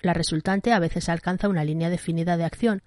La 0.00 0.12
resultante 0.12 0.72
a 0.72 0.78
veces 0.78 1.08
alcanza 1.08 1.48
una 1.48 1.64
línea 1.64 1.88
definida 1.88 2.36
de 2.36 2.44
acción, 2.44 2.82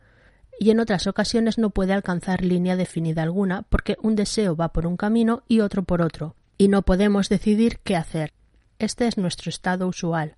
y 0.59 0.69
en 0.69 0.79
otras 0.79 1.07
ocasiones 1.07 1.57
no 1.57 1.71
puede 1.71 1.93
alcanzar 1.93 2.43
línea 2.43 2.75
definida 2.75 3.23
alguna 3.23 3.63
porque 3.63 3.97
un 4.01 4.15
deseo 4.15 4.55
va 4.55 4.69
por 4.69 4.87
un 4.87 4.95
camino 4.95 5.43
y 5.47 5.59
otro 5.59 5.83
por 5.83 6.01
otro, 6.01 6.35
y 6.57 6.67
no 6.67 6.83
podemos 6.83 7.29
decidir 7.29 7.79
qué 7.83 7.95
hacer. 7.95 8.31
Este 8.79 9.07
es 9.07 9.17
nuestro 9.17 9.49
estado 9.49 9.87
usual. 9.87 10.35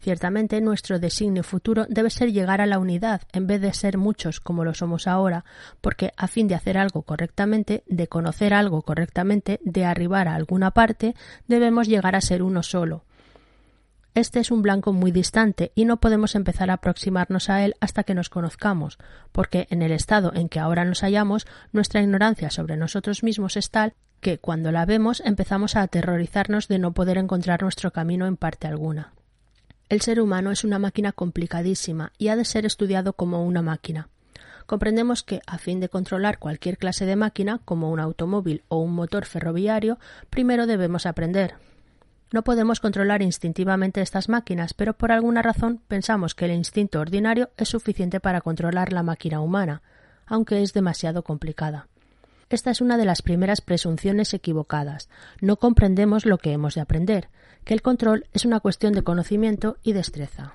Ciertamente 0.00 0.60
nuestro 0.60 0.98
designio 0.98 1.42
futuro 1.42 1.86
debe 1.88 2.10
ser 2.10 2.32
llegar 2.32 2.60
a 2.60 2.66
la 2.66 2.78
unidad 2.78 3.22
en 3.32 3.46
vez 3.46 3.60
de 3.60 3.72
ser 3.72 3.98
muchos 3.98 4.38
como 4.40 4.64
lo 4.64 4.74
somos 4.74 5.08
ahora, 5.08 5.44
porque 5.80 6.12
a 6.16 6.28
fin 6.28 6.46
de 6.46 6.54
hacer 6.54 6.78
algo 6.78 7.02
correctamente, 7.02 7.82
de 7.86 8.06
conocer 8.06 8.54
algo 8.54 8.82
correctamente, 8.82 9.58
de 9.64 9.84
arribar 9.84 10.28
a 10.28 10.36
alguna 10.36 10.70
parte, 10.70 11.14
debemos 11.48 11.88
llegar 11.88 12.14
a 12.14 12.20
ser 12.20 12.42
uno 12.42 12.62
solo. 12.62 13.04
Este 14.14 14.40
es 14.40 14.50
un 14.50 14.62
blanco 14.62 14.92
muy 14.92 15.12
distante 15.12 15.70
y 15.74 15.84
no 15.84 15.98
podemos 15.98 16.34
empezar 16.34 16.70
a 16.70 16.74
aproximarnos 16.74 17.50
a 17.50 17.64
él 17.64 17.74
hasta 17.80 18.04
que 18.04 18.14
nos 18.14 18.30
conozcamos, 18.30 18.98
porque 19.32 19.66
en 19.70 19.82
el 19.82 19.92
estado 19.92 20.32
en 20.34 20.48
que 20.48 20.58
ahora 20.58 20.84
nos 20.84 21.02
hallamos, 21.02 21.46
nuestra 21.72 22.02
ignorancia 22.02 22.50
sobre 22.50 22.76
nosotros 22.76 23.22
mismos 23.22 23.56
es 23.56 23.70
tal 23.70 23.94
que 24.20 24.38
cuando 24.38 24.72
la 24.72 24.86
vemos 24.86 25.22
empezamos 25.24 25.76
a 25.76 25.82
aterrorizarnos 25.82 26.66
de 26.66 26.78
no 26.78 26.92
poder 26.92 27.18
encontrar 27.18 27.62
nuestro 27.62 27.92
camino 27.92 28.26
en 28.26 28.36
parte 28.36 28.66
alguna. 28.66 29.12
El 29.88 30.02
ser 30.02 30.20
humano 30.20 30.50
es 30.50 30.64
una 30.64 30.78
máquina 30.78 31.12
complicadísima 31.12 32.12
y 32.18 32.28
ha 32.28 32.36
de 32.36 32.44
ser 32.44 32.66
estudiado 32.66 33.14
como 33.14 33.44
una 33.44 33.62
máquina. 33.62 34.08
Comprendemos 34.66 35.22
que, 35.22 35.40
a 35.46 35.56
fin 35.56 35.80
de 35.80 35.88
controlar 35.88 36.38
cualquier 36.38 36.76
clase 36.76 37.06
de 37.06 37.16
máquina, 37.16 37.60
como 37.64 37.90
un 37.90 37.98
automóvil 37.98 38.64
o 38.68 38.76
un 38.80 38.92
motor 38.92 39.24
ferroviario, 39.24 39.98
primero 40.28 40.66
debemos 40.66 41.06
aprender. 41.06 41.54
No 42.34 42.44
podemos 42.44 42.80
controlar 42.80 43.22
instintivamente 43.22 44.02
estas 44.02 44.28
máquinas, 44.28 44.74
pero 44.74 44.92
por 44.92 45.10
alguna 45.10 45.40
razón 45.40 45.80
pensamos 45.88 46.34
que 46.34 46.44
el 46.44 46.50
instinto 46.52 47.00
ordinario 47.00 47.48
es 47.56 47.70
suficiente 47.70 48.20
para 48.20 48.42
controlar 48.42 48.92
la 48.92 49.02
máquina 49.02 49.40
humana, 49.40 49.80
aunque 50.26 50.62
es 50.62 50.74
demasiado 50.74 51.24
complicada. 51.24 51.88
Esta 52.50 52.70
es 52.70 52.82
una 52.82 52.98
de 52.98 53.06
las 53.06 53.22
primeras 53.22 53.62
presunciones 53.62 54.34
equivocadas. 54.34 55.08
No 55.40 55.56
comprendemos 55.56 56.26
lo 56.26 56.36
que 56.36 56.52
hemos 56.52 56.74
de 56.74 56.82
aprender, 56.82 57.30
que 57.68 57.74
el 57.74 57.82
control 57.82 58.24
es 58.32 58.46
una 58.46 58.60
cuestión 58.60 58.94
de 58.94 59.02
conocimiento 59.02 59.76
y 59.82 59.92
destreza. 59.92 60.54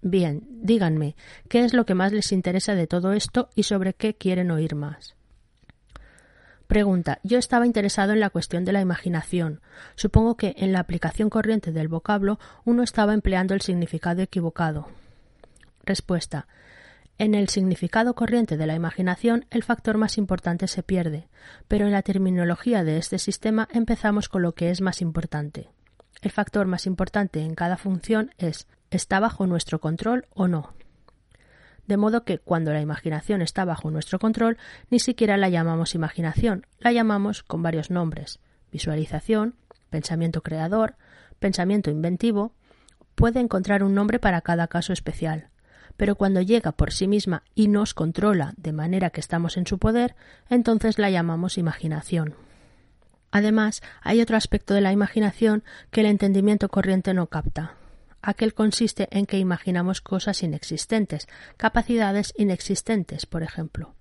Bien, 0.00 0.46
díganme, 0.62 1.16
¿qué 1.48 1.64
es 1.64 1.74
lo 1.74 1.84
que 1.84 1.94
más 1.94 2.12
les 2.12 2.30
interesa 2.30 2.76
de 2.76 2.86
todo 2.86 3.14
esto 3.14 3.50
y 3.56 3.64
sobre 3.64 3.94
qué 3.94 4.14
quieren 4.14 4.52
oír 4.52 4.76
más? 4.76 5.16
Pregunta. 6.68 7.18
Yo 7.24 7.36
estaba 7.36 7.66
interesado 7.66 8.12
en 8.12 8.20
la 8.20 8.30
cuestión 8.30 8.64
de 8.64 8.70
la 8.70 8.80
imaginación. 8.80 9.60
Supongo 9.96 10.36
que 10.36 10.54
en 10.56 10.70
la 10.70 10.78
aplicación 10.78 11.30
corriente 11.30 11.72
del 11.72 11.88
vocablo 11.88 12.38
uno 12.64 12.84
estaba 12.84 13.12
empleando 13.12 13.52
el 13.52 13.62
significado 13.62 14.22
equivocado. 14.22 14.86
Respuesta. 15.82 16.46
En 17.18 17.34
el 17.34 17.48
significado 17.48 18.14
corriente 18.14 18.56
de 18.56 18.68
la 18.68 18.76
imaginación 18.76 19.46
el 19.50 19.64
factor 19.64 19.98
más 19.98 20.16
importante 20.16 20.68
se 20.68 20.84
pierde, 20.84 21.26
pero 21.66 21.86
en 21.86 21.92
la 21.92 22.02
terminología 22.02 22.84
de 22.84 22.98
este 22.98 23.18
sistema 23.18 23.66
empezamos 23.72 24.28
con 24.28 24.42
lo 24.42 24.54
que 24.54 24.70
es 24.70 24.80
más 24.80 25.02
importante. 25.02 25.73
El 26.24 26.30
factor 26.30 26.66
más 26.66 26.86
importante 26.86 27.42
en 27.42 27.54
cada 27.54 27.76
función 27.76 28.30
es 28.38 28.66
¿está 28.90 29.20
bajo 29.20 29.46
nuestro 29.46 29.78
control 29.78 30.24
o 30.30 30.48
no? 30.48 30.72
De 31.86 31.98
modo 31.98 32.24
que 32.24 32.38
cuando 32.38 32.72
la 32.72 32.80
imaginación 32.80 33.42
está 33.42 33.66
bajo 33.66 33.90
nuestro 33.90 34.18
control, 34.18 34.56
ni 34.88 35.00
siquiera 35.00 35.36
la 35.36 35.50
llamamos 35.50 35.94
imaginación, 35.94 36.66
la 36.78 36.92
llamamos 36.92 37.42
con 37.42 37.62
varios 37.62 37.90
nombres 37.90 38.40
visualización, 38.72 39.54
pensamiento 39.90 40.42
creador, 40.42 40.96
pensamiento 41.40 41.90
inventivo, 41.90 42.54
puede 43.14 43.40
encontrar 43.40 43.84
un 43.84 43.94
nombre 43.94 44.18
para 44.18 44.40
cada 44.40 44.66
caso 44.66 44.94
especial 44.94 45.50
pero 45.98 46.16
cuando 46.16 46.40
llega 46.40 46.72
por 46.72 46.92
sí 46.92 47.06
misma 47.06 47.44
y 47.54 47.68
nos 47.68 47.94
controla 47.94 48.54
de 48.56 48.72
manera 48.72 49.10
que 49.10 49.20
estamos 49.20 49.56
en 49.56 49.64
su 49.64 49.78
poder, 49.78 50.16
entonces 50.50 50.98
la 50.98 51.08
llamamos 51.08 51.56
imaginación. 51.56 52.34
Además, 53.34 53.82
hay 54.00 54.20
otro 54.20 54.36
aspecto 54.36 54.74
de 54.74 54.80
la 54.80 54.92
imaginación 54.92 55.64
que 55.90 56.02
el 56.02 56.06
entendimiento 56.06 56.68
corriente 56.68 57.14
no 57.14 57.26
capta. 57.26 57.74
Aquel 58.22 58.54
consiste 58.54 59.08
en 59.10 59.26
que 59.26 59.40
imaginamos 59.40 60.00
cosas 60.00 60.44
inexistentes, 60.44 61.26
capacidades 61.56 62.32
inexistentes, 62.36 63.26
por 63.26 63.42
ejemplo. 63.42 63.96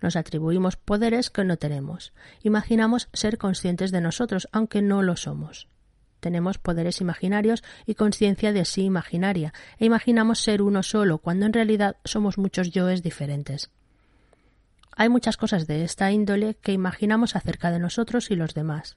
Nos 0.00 0.14
atribuimos 0.14 0.76
poderes 0.76 1.30
que 1.30 1.42
no 1.42 1.56
tenemos. 1.56 2.12
Imaginamos 2.44 3.08
ser 3.12 3.38
conscientes 3.38 3.90
de 3.90 4.02
nosotros, 4.02 4.46
aunque 4.52 4.82
no 4.82 5.02
lo 5.02 5.16
somos. 5.16 5.66
Tenemos 6.20 6.58
poderes 6.58 7.00
imaginarios 7.00 7.64
y 7.86 7.96
conciencia 7.96 8.52
de 8.52 8.64
sí 8.64 8.84
imaginaria, 8.84 9.52
e 9.78 9.86
imaginamos 9.86 10.38
ser 10.38 10.62
uno 10.62 10.84
solo, 10.84 11.18
cuando 11.18 11.44
en 11.44 11.54
realidad 11.54 11.96
somos 12.04 12.38
muchos 12.38 12.70
yoes 12.70 13.02
diferentes. 13.02 13.68
Hay 14.96 15.08
muchas 15.08 15.36
cosas 15.36 15.66
de 15.66 15.84
esta 15.84 16.10
índole 16.10 16.54
que 16.54 16.72
imaginamos 16.72 17.36
acerca 17.36 17.70
de 17.70 17.78
nosotros 17.78 18.30
y 18.30 18.36
los 18.36 18.54
demás. 18.54 18.96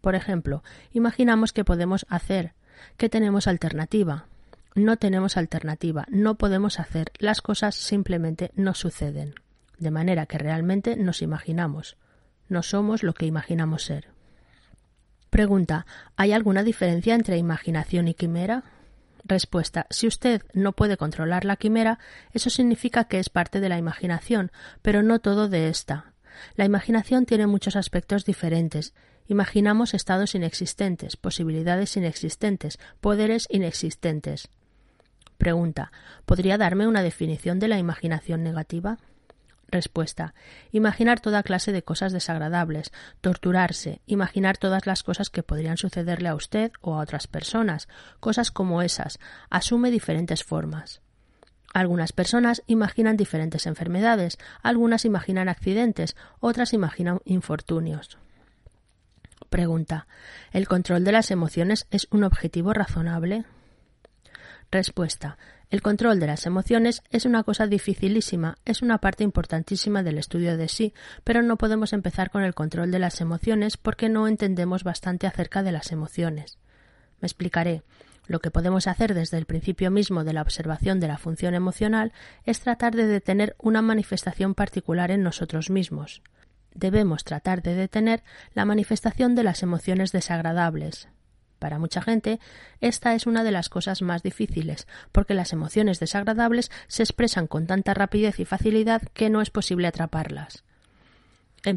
Por 0.00 0.14
ejemplo, 0.14 0.62
imaginamos 0.92 1.52
que 1.52 1.64
podemos 1.64 2.06
hacer, 2.08 2.54
que 2.96 3.08
tenemos 3.08 3.46
alternativa. 3.46 4.26
No 4.74 4.96
tenemos 4.96 5.36
alternativa, 5.36 6.06
no 6.08 6.36
podemos 6.36 6.78
hacer, 6.78 7.10
las 7.18 7.42
cosas 7.42 7.74
simplemente 7.74 8.52
no 8.54 8.74
suceden. 8.74 9.34
De 9.78 9.90
manera 9.90 10.26
que 10.26 10.38
realmente 10.38 10.96
nos 10.96 11.22
imaginamos. 11.22 11.96
No 12.48 12.62
somos 12.62 13.02
lo 13.02 13.14
que 13.14 13.26
imaginamos 13.26 13.82
ser. 13.82 14.08
Pregunta. 15.30 15.86
¿Hay 16.16 16.32
alguna 16.32 16.62
diferencia 16.62 17.14
entre 17.14 17.36
imaginación 17.36 18.08
y 18.08 18.14
quimera? 18.14 18.64
Respuesta. 19.24 19.86
Si 19.90 20.06
usted 20.06 20.42
no 20.52 20.72
puede 20.72 20.96
controlar 20.96 21.44
la 21.44 21.56
quimera, 21.56 21.98
eso 22.32 22.50
significa 22.50 23.04
que 23.04 23.18
es 23.18 23.28
parte 23.28 23.60
de 23.60 23.68
la 23.68 23.78
imaginación, 23.78 24.50
pero 24.82 25.02
no 25.02 25.18
todo 25.18 25.48
de 25.48 25.68
esta. 25.68 26.12
La 26.54 26.64
imaginación 26.64 27.26
tiene 27.26 27.46
muchos 27.46 27.76
aspectos 27.76 28.24
diferentes. 28.24 28.94
Imaginamos 29.26 29.92
estados 29.92 30.34
inexistentes, 30.34 31.16
posibilidades 31.16 31.96
inexistentes, 31.96 32.78
poderes 33.00 33.46
inexistentes. 33.50 34.48
Pregunta. 35.36 35.92
¿Podría 36.24 36.58
darme 36.58 36.86
una 36.86 37.02
definición 37.02 37.58
de 37.58 37.68
la 37.68 37.78
imaginación 37.78 38.42
negativa? 38.42 38.98
Respuesta. 39.70 40.34
Imaginar 40.72 41.20
toda 41.20 41.42
clase 41.42 41.72
de 41.72 41.82
cosas 41.82 42.12
desagradables, 42.12 42.90
torturarse, 43.20 44.00
imaginar 44.06 44.56
todas 44.56 44.86
las 44.86 45.02
cosas 45.02 45.28
que 45.28 45.42
podrían 45.42 45.76
sucederle 45.76 46.28
a 46.28 46.34
usted 46.34 46.72
o 46.80 46.94
a 46.94 47.00
otras 47.00 47.26
personas, 47.26 47.86
cosas 48.18 48.50
como 48.50 48.80
esas, 48.80 49.18
asume 49.50 49.90
diferentes 49.90 50.42
formas. 50.42 51.02
Algunas 51.74 52.12
personas 52.12 52.62
imaginan 52.66 53.18
diferentes 53.18 53.66
enfermedades, 53.66 54.38
algunas 54.62 55.04
imaginan 55.04 55.50
accidentes, 55.50 56.16
otras 56.40 56.72
imaginan 56.72 57.20
infortunios. 57.26 58.16
Pregunta. 59.50 60.06
¿El 60.50 60.66
control 60.66 61.04
de 61.04 61.12
las 61.12 61.30
emociones 61.30 61.86
es 61.90 62.08
un 62.10 62.24
objetivo 62.24 62.72
razonable? 62.72 63.44
Respuesta. 64.70 65.36
El 65.70 65.82
control 65.82 66.18
de 66.18 66.26
las 66.26 66.46
emociones 66.46 67.02
es 67.10 67.26
una 67.26 67.42
cosa 67.42 67.66
dificilísima, 67.66 68.56
es 68.64 68.80
una 68.80 68.98
parte 68.98 69.22
importantísima 69.22 70.02
del 70.02 70.16
estudio 70.16 70.56
de 70.56 70.66
sí, 70.66 70.94
pero 71.24 71.42
no 71.42 71.58
podemos 71.58 71.92
empezar 71.92 72.30
con 72.30 72.42
el 72.42 72.54
control 72.54 72.90
de 72.90 72.98
las 72.98 73.20
emociones 73.20 73.76
porque 73.76 74.08
no 74.08 74.28
entendemos 74.28 74.82
bastante 74.82 75.26
acerca 75.26 75.62
de 75.62 75.72
las 75.72 75.92
emociones. 75.92 76.58
Me 77.20 77.26
explicaré. 77.26 77.82
Lo 78.26 78.40
que 78.40 78.50
podemos 78.50 78.86
hacer 78.86 79.12
desde 79.12 79.36
el 79.36 79.44
principio 79.44 79.90
mismo 79.90 80.24
de 80.24 80.32
la 80.32 80.42
observación 80.42 81.00
de 81.00 81.08
la 81.08 81.18
función 81.18 81.54
emocional 81.54 82.12
es 82.44 82.60
tratar 82.60 82.94
de 82.94 83.06
detener 83.06 83.54
una 83.58 83.82
manifestación 83.82 84.54
particular 84.54 85.10
en 85.10 85.22
nosotros 85.22 85.68
mismos. 85.68 86.22
Debemos 86.74 87.24
tratar 87.24 87.62
de 87.62 87.74
detener 87.74 88.22
la 88.54 88.64
manifestación 88.64 89.34
de 89.34 89.44
las 89.44 89.62
emociones 89.62 90.12
desagradables, 90.12 91.08
para 91.58 91.78
mucha 91.78 92.02
gente, 92.02 92.40
esta 92.80 93.14
es 93.14 93.26
una 93.26 93.44
de 93.44 93.50
las 93.50 93.68
cosas 93.68 94.02
más 94.02 94.22
difíciles, 94.22 94.86
porque 95.12 95.34
las 95.34 95.52
emociones 95.52 96.00
desagradables 96.00 96.70
se 96.86 97.02
expresan 97.02 97.46
con 97.46 97.66
tanta 97.66 97.94
rapidez 97.94 98.40
y 98.40 98.44
facilidad 98.44 99.02
que 99.14 99.30
no 99.30 99.40
es 99.40 99.50
posible 99.50 99.88
atraparlas. 99.88 100.64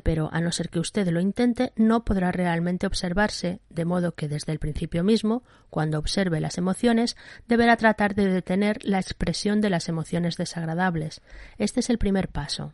Pero, 0.03 0.29
a 0.31 0.41
no 0.41 0.51
ser 0.51 0.69
que 0.69 0.79
usted 0.79 1.07
lo 1.09 1.19
intente, 1.19 1.73
no 1.75 2.05
podrá 2.05 2.31
realmente 2.31 2.85
observarse, 2.87 3.59
de 3.69 3.85
modo 3.85 4.13
que 4.13 4.27
desde 4.27 4.51
el 4.51 4.59
principio 4.59 5.03
mismo, 5.03 5.43
cuando 5.69 5.99
observe 5.99 6.39
las 6.39 6.57
emociones, 6.57 7.17
deberá 7.47 7.75
tratar 7.77 8.15
de 8.15 8.27
detener 8.27 8.77
la 8.83 8.99
expresión 8.99 9.59
de 9.59 9.69
las 9.69 9.89
emociones 9.89 10.37
desagradables. 10.37 11.21
Este 11.57 11.79
es 11.79 11.89
el 11.89 11.97
primer 11.97 12.29
paso. 12.29 12.73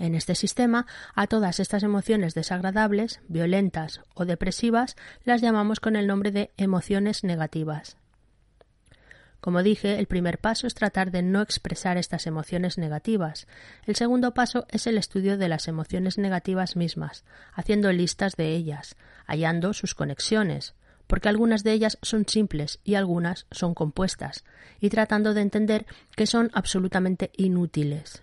En 0.00 0.14
este 0.14 0.34
sistema, 0.34 0.86
a 1.14 1.26
todas 1.26 1.60
estas 1.60 1.82
emociones 1.82 2.32
desagradables, 2.32 3.20
violentas 3.28 4.00
o 4.14 4.24
depresivas 4.24 4.96
las 5.24 5.42
llamamos 5.42 5.78
con 5.78 5.94
el 5.94 6.06
nombre 6.06 6.30
de 6.30 6.52
emociones 6.56 7.22
negativas. 7.22 7.98
Como 9.42 9.62
dije, 9.62 9.98
el 9.98 10.06
primer 10.06 10.38
paso 10.38 10.66
es 10.66 10.72
tratar 10.72 11.10
de 11.10 11.20
no 11.20 11.42
expresar 11.42 11.98
estas 11.98 12.26
emociones 12.26 12.78
negativas. 12.78 13.46
El 13.84 13.94
segundo 13.94 14.32
paso 14.32 14.66
es 14.70 14.86
el 14.86 14.96
estudio 14.96 15.36
de 15.36 15.48
las 15.48 15.68
emociones 15.68 16.16
negativas 16.16 16.76
mismas, 16.76 17.26
haciendo 17.52 17.92
listas 17.92 18.36
de 18.36 18.54
ellas, 18.54 18.96
hallando 19.26 19.74
sus 19.74 19.94
conexiones. 19.94 20.74
porque 21.10 21.28
algunas 21.28 21.64
de 21.64 21.72
ellas 21.72 21.98
son 22.02 22.24
simples 22.28 22.78
y 22.84 22.94
algunas 22.94 23.46
son 23.50 23.74
compuestas, 23.74 24.44
y 24.78 24.90
tratando 24.90 25.34
de 25.34 25.40
entender 25.40 25.84
que 26.14 26.24
son 26.24 26.50
absolutamente 26.54 27.32
inútiles. 27.36 28.22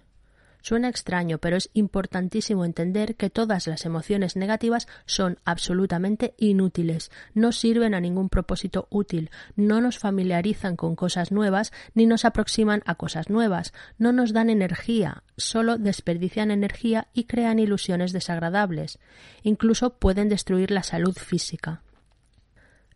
Suena 0.61 0.89
extraño, 0.89 1.37
pero 1.37 1.55
es 1.55 1.69
importantísimo 1.73 2.65
entender 2.65 3.15
que 3.15 3.29
todas 3.29 3.67
las 3.67 3.85
emociones 3.85 4.35
negativas 4.35 4.87
son 5.05 5.39
absolutamente 5.45 6.33
inútiles, 6.37 7.11
no 7.33 7.51
sirven 7.51 7.93
a 7.93 8.01
ningún 8.01 8.29
propósito 8.29 8.87
útil, 8.89 9.29
no 9.55 9.81
nos 9.81 9.97
familiarizan 9.97 10.75
con 10.75 10.95
cosas 10.95 11.31
nuevas 11.31 11.71
ni 11.93 12.05
nos 12.05 12.25
aproximan 12.25 12.83
a 12.85 12.95
cosas 12.95 13.29
nuevas, 13.29 13.73
no 13.97 14.11
nos 14.11 14.33
dan 14.33 14.49
energía, 14.49 15.23
solo 15.37 15.77
desperdician 15.77 16.51
energía 16.51 17.07
y 17.13 17.25
crean 17.25 17.59
ilusiones 17.59 18.11
desagradables. 18.11 18.99
Incluso 19.43 19.91
pueden 19.91 20.29
destruir 20.29 20.71
la 20.71 20.83
salud 20.83 21.15
física. 21.15 21.81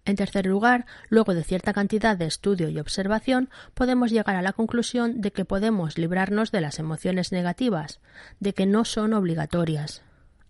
En 0.04 0.16
tercer 0.16 0.48
lugar, 0.48 0.86
luego 1.10 1.36
de 1.36 1.44
cierta 1.44 1.74
cantidad 1.74 2.18
de 2.18 2.26
estudio 2.26 2.70
y 2.70 2.80
observación, 2.80 3.50
podemos 3.76 4.10
llegar 4.10 4.36
a 4.36 4.42
la 4.42 4.54
conclusión 4.54 5.22
de 5.22 5.32
que 5.32 5.46
podemos 5.46 5.98
librarnos 5.98 6.52
de 6.52 6.62
las 6.62 6.80
emociones 6.80 7.32
negativas, 7.32 8.00
de 8.40 8.54
que 8.54 8.66
no 8.66 8.84
son 8.84 9.14
obligatorias. 9.14 10.02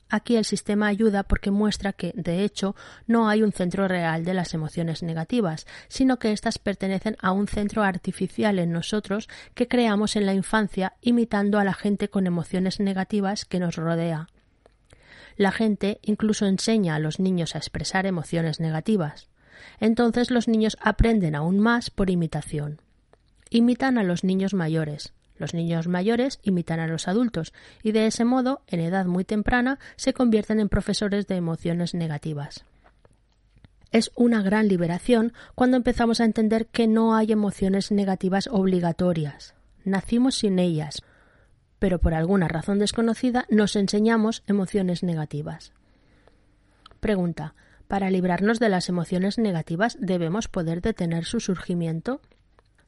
Aquí 0.09 0.35
el 0.35 0.45
sistema 0.45 0.87
ayuda 0.87 1.23
porque 1.23 1.51
muestra 1.51 1.93
que, 1.93 2.13
de 2.15 2.43
hecho, 2.43 2.75
no 3.07 3.29
hay 3.29 3.43
un 3.43 3.51
centro 3.51 3.87
real 3.87 4.25
de 4.25 4.33
las 4.33 4.53
emociones 4.53 5.03
negativas, 5.03 5.65
sino 5.87 6.19
que 6.19 6.31
éstas 6.31 6.57
pertenecen 6.57 7.17
a 7.21 7.31
un 7.31 7.47
centro 7.47 7.83
artificial 7.83 8.59
en 8.59 8.71
nosotros 8.71 9.29
que 9.53 9.67
creamos 9.69 10.15
en 10.15 10.25
la 10.25 10.33
infancia 10.33 10.93
imitando 11.01 11.59
a 11.59 11.63
la 11.63 11.73
gente 11.73 12.09
con 12.09 12.27
emociones 12.27 12.79
negativas 12.79 13.45
que 13.45 13.59
nos 13.59 13.75
rodea. 13.75 14.27
La 15.37 15.53
gente 15.53 15.99
incluso 16.03 16.45
enseña 16.45 16.95
a 16.95 16.99
los 16.99 17.19
niños 17.19 17.55
a 17.55 17.59
expresar 17.59 18.05
emociones 18.05 18.59
negativas 18.59 19.30
entonces 19.80 20.32
los 20.32 20.47
niños 20.47 20.78
aprenden 20.82 21.36
aún 21.36 21.60
más 21.60 21.89
por 21.89 22.10
imitación. 22.10 22.80
Imitan 23.50 23.97
a 23.97 24.04
los 24.04 24.24
niños 24.24 24.54
mayores. 24.54 25.13
Los 25.38 25.54
niños 25.54 25.88
mayores 25.88 26.39
imitan 26.43 26.80
a 26.80 26.88
los 26.88 27.08
adultos 27.08 27.54
y 27.82 27.91
de 27.91 28.06
ese 28.06 28.26
modo, 28.26 28.62
en 28.67 28.80
edad 28.80 29.06
muy 29.06 29.26
temprana, 29.26 29.80
se 29.95 30.13
convierten 30.13 30.60
en 30.60 30.69
profesores 30.69 31.28
de 31.28 31.36
emociones 31.36 31.93
negativas. 31.93 32.63
Es 33.91 34.12
una 34.15 34.41
gran 34.41 34.67
liberación 34.67 35.34
cuando 35.54 35.78
empezamos 35.78 36.21
a 36.21 36.26
entender 36.26 36.67
que 36.67 36.88
no 36.88 37.15
hay 37.15 37.32
emociones 37.32 37.91
negativas 37.91 38.47
obligatorias. 38.47 39.54
Nacimos 39.84 40.36
sin 40.36 40.60
ellas, 40.60 41.02
pero 41.80 42.00
por 42.00 42.13
alguna 42.13 42.47
razón 42.47 42.80
desconocida 42.80 43.45
nos 43.50 43.76
enseñamos 43.76 44.43
emociones 44.45 45.02
negativas. 45.04 45.74
Pregunta 47.00 47.56
para 47.91 48.10
librarnos 48.10 48.62
de 48.62 48.69
las 48.69 48.88
emociones 48.88 49.38
negativas 49.38 49.97
debemos 49.99 50.47
poder 50.47 50.80
detener 50.80 51.25
su 51.25 51.41
surgimiento. 51.41 52.21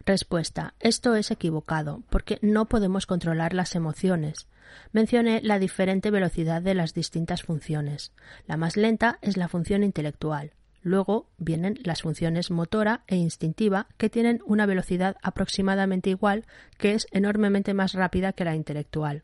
Respuesta. 0.06 0.76
Esto 0.80 1.16
es 1.16 1.30
equivocado, 1.30 2.04
porque 2.10 2.40
no 2.42 2.70
podemos 2.70 3.06
controlar 3.06 3.54
las 3.54 3.76
emociones. 3.76 4.48
Mencioné 4.94 5.42
la 5.42 5.60
diferente 5.60 6.10
velocidad 6.10 6.62
de 6.62 6.74
las 6.74 6.94
distintas 6.94 7.44
funciones. 7.44 8.14
La 8.48 8.56
más 8.56 8.78
lenta 8.78 9.20
es 9.22 9.36
la 9.36 9.50
función 9.50 9.84
intelectual. 9.84 10.54
Luego 10.84 11.28
vienen 11.38 11.80
las 11.84 12.02
funciones 12.02 12.50
motora 12.50 13.04
e 13.08 13.18
instintiva, 13.18 13.88
que 13.98 14.10
tienen 14.10 14.42
una 14.46 14.66
velocidad 14.66 15.18
aproximadamente 15.22 16.12
igual, 16.12 16.46
que 16.78 16.94
es 16.94 17.08
enormemente 17.12 17.74
más 17.74 17.92
rápida 17.92 18.32
que 18.32 18.46
la 18.46 18.56
intelectual. 18.56 19.22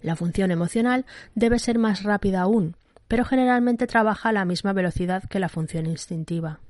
La 0.00 0.14
función 0.14 0.52
emocional 0.52 1.06
debe 1.34 1.58
ser 1.58 1.76
más 1.76 2.04
rápida 2.04 2.42
aún, 2.42 2.76
pero 3.08 3.24
generalmente 3.24 3.86
trabaja 3.86 4.30
a 4.30 4.32
la 4.32 4.44
misma 4.44 4.72
velocidad 4.72 5.24
que 5.24 5.40
la 5.40 5.48
función 5.48 5.86
instintiva. 5.86 6.60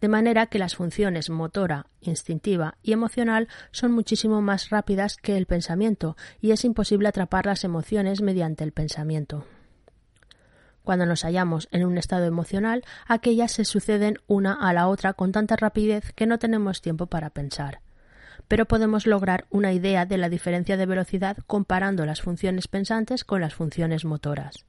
De 0.00 0.08
manera 0.08 0.46
que 0.46 0.58
las 0.58 0.76
funciones 0.76 1.30
motora, 1.30 1.86
instintiva 2.00 2.76
y 2.82 2.92
emocional 2.92 3.48
son 3.70 3.92
muchísimo 3.92 4.40
más 4.42 4.70
rápidas 4.70 5.16
que 5.16 5.36
el 5.36 5.46
pensamiento 5.46 6.16
y 6.40 6.52
es 6.52 6.64
imposible 6.64 7.08
atrapar 7.08 7.46
las 7.46 7.64
emociones 7.64 8.22
mediante 8.22 8.64
el 8.64 8.72
pensamiento. 8.72 9.46
Cuando 10.82 11.06
nos 11.06 11.22
hallamos 11.22 11.68
en 11.72 11.84
un 11.84 11.98
estado 11.98 12.24
emocional, 12.24 12.84
aquellas 13.06 13.52
se 13.52 13.64
suceden 13.64 14.18
una 14.26 14.54
a 14.54 14.72
la 14.72 14.88
otra 14.88 15.12
con 15.12 15.30
tanta 15.30 15.56
rapidez 15.56 16.12
que 16.14 16.26
no 16.26 16.38
tenemos 16.38 16.80
tiempo 16.80 17.06
para 17.06 17.30
pensar. 17.30 17.80
Pero 18.48 18.66
podemos 18.66 19.06
lograr 19.06 19.46
una 19.50 19.72
idea 19.72 20.06
de 20.06 20.16
la 20.16 20.30
diferencia 20.30 20.76
de 20.76 20.86
velocidad 20.86 21.36
comparando 21.46 22.06
las 22.06 22.22
funciones 22.22 22.66
pensantes 22.66 23.24
con 23.24 23.42
las 23.42 23.54
funciones 23.54 24.04
motoras. 24.04 24.64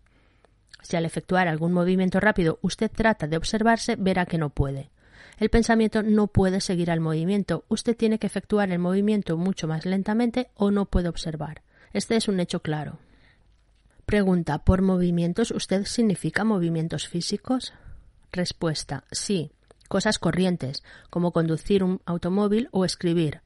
Si 0.81 0.95
al 0.95 1.05
efectuar 1.05 1.47
algún 1.47 1.73
movimiento 1.73 2.19
rápido 2.19 2.59
usted 2.61 2.91
trata 2.91 3.27
de 3.27 3.37
observarse, 3.37 3.95
verá 3.95 4.25
que 4.25 4.37
no 4.37 4.49
puede. 4.49 4.89
El 5.37 5.49
pensamiento 5.49 6.03
no 6.03 6.27
puede 6.27 6.61
seguir 6.61 6.91
al 6.91 6.99
movimiento, 6.99 7.65
usted 7.67 7.95
tiene 7.95 8.19
que 8.19 8.27
efectuar 8.27 8.71
el 8.71 8.79
movimiento 8.79 9.37
mucho 9.37 9.67
más 9.67 9.85
lentamente 9.85 10.49
o 10.55 10.71
no 10.71 10.85
puede 10.85 11.09
observar. 11.09 11.63
Este 11.93 12.15
es 12.15 12.27
un 12.27 12.39
hecho 12.39 12.61
claro. 12.61 12.99
Pregunta 14.05 14.59
¿Por 14.59 14.81
movimientos 14.81 15.51
usted 15.51 15.85
significa 15.85 16.43
movimientos 16.43 17.07
físicos? 17.07 17.73
Respuesta 18.31 19.03
Sí, 19.11 19.51
cosas 19.87 20.19
corrientes, 20.19 20.83
como 21.09 21.31
conducir 21.31 21.83
un 21.83 22.01
automóvil 22.05 22.69
o 22.71 22.85
escribir. 22.85 23.41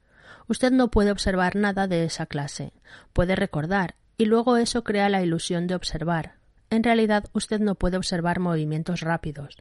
Usted 0.48 0.72
no 0.72 0.92
puede 0.92 1.12
observar 1.12 1.56
nada 1.56 1.88
de 1.88 2.06
esa 2.06 2.26
clase. 2.26 2.74
Puede 3.14 3.36
recordar, 3.36 3.96
y 4.18 4.26
luego 4.26 4.58
eso 4.58 4.84
crea 4.84 5.10
la 5.10 5.24
ilusión 5.24 5.66
de 5.66 5.76
observar 5.76 6.35
en 6.76 6.84
realidad 6.84 7.26
usted 7.34 7.60
no 7.60 7.76
puede 7.76 7.98
observar 7.98 8.40
movimientos 8.40 9.02
rápidos. 9.02 9.58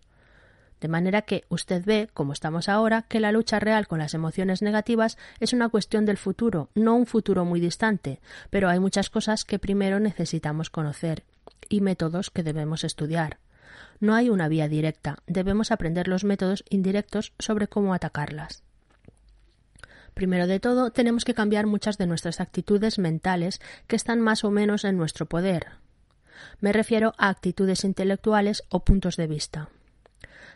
De 0.81 0.89
manera 0.89 1.23
que 1.23 1.45
usted 1.49 1.83
ve, 1.85 2.11
como 2.13 2.35
estamos 2.35 2.69
ahora, 2.69 3.03
que 3.09 3.21
la 3.21 3.33
lucha 3.33 3.59
real 3.59 3.87
con 3.87 4.01
las 4.01 4.13
emociones 4.13 4.61
negativas 4.61 5.17
es 5.41 5.53
una 5.53 5.69
cuestión 5.71 6.05
del 6.05 6.19
futuro, 6.19 6.69
no 6.75 6.95
un 6.95 7.07
futuro 7.07 7.45
muy 7.45 7.61
distante, 7.61 8.21
pero 8.51 8.69
hay 8.69 8.81
muchas 8.81 9.09
cosas 9.09 9.45
que 9.45 9.59
primero 9.59 9.99
necesitamos 9.99 10.69
conocer 10.69 11.25
y 11.69 11.81
métodos 11.81 12.31
que 12.31 12.43
debemos 12.43 12.85
estudiar. 12.85 13.39
No 14.01 14.15
hay 14.15 14.29
una 14.29 14.49
vía 14.49 14.69
directa, 14.69 15.17
debemos 15.27 15.71
aprender 15.71 16.09
los 16.09 16.25
métodos 16.25 16.65
indirectos 16.69 17.33
sobre 17.39 17.69
cómo 17.69 17.95
atacarlas. 17.95 18.63
Primero 20.13 20.47
de 20.47 20.61
todo, 20.61 20.91
tenemos 20.91 21.25
que 21.25 21.35
cambiar 21.35 21.67
muchas 21.67 21.97
de 21.97 22.07
nuestras 22.07 22.41
actitudes 22.41 22.99
mentales 22.99 23.61
que 23.87 23.97
están 23.97 24.21
más 24.21 24.45
o 24.45 24.51
menos 24.51 24.85
en 24.85 24.97
nuestro 24.97 25.27
poder, 25.27 25.69
me 26.61 26.73
refiero 26.73 27.15
a 27.19 27.29
actitudes 27.29 27.85
intelectuales 27.85 28.65
o 28.69 28.85
puntos 28.85 29.17
de 29.17 29.27
vista. 29.27 29.69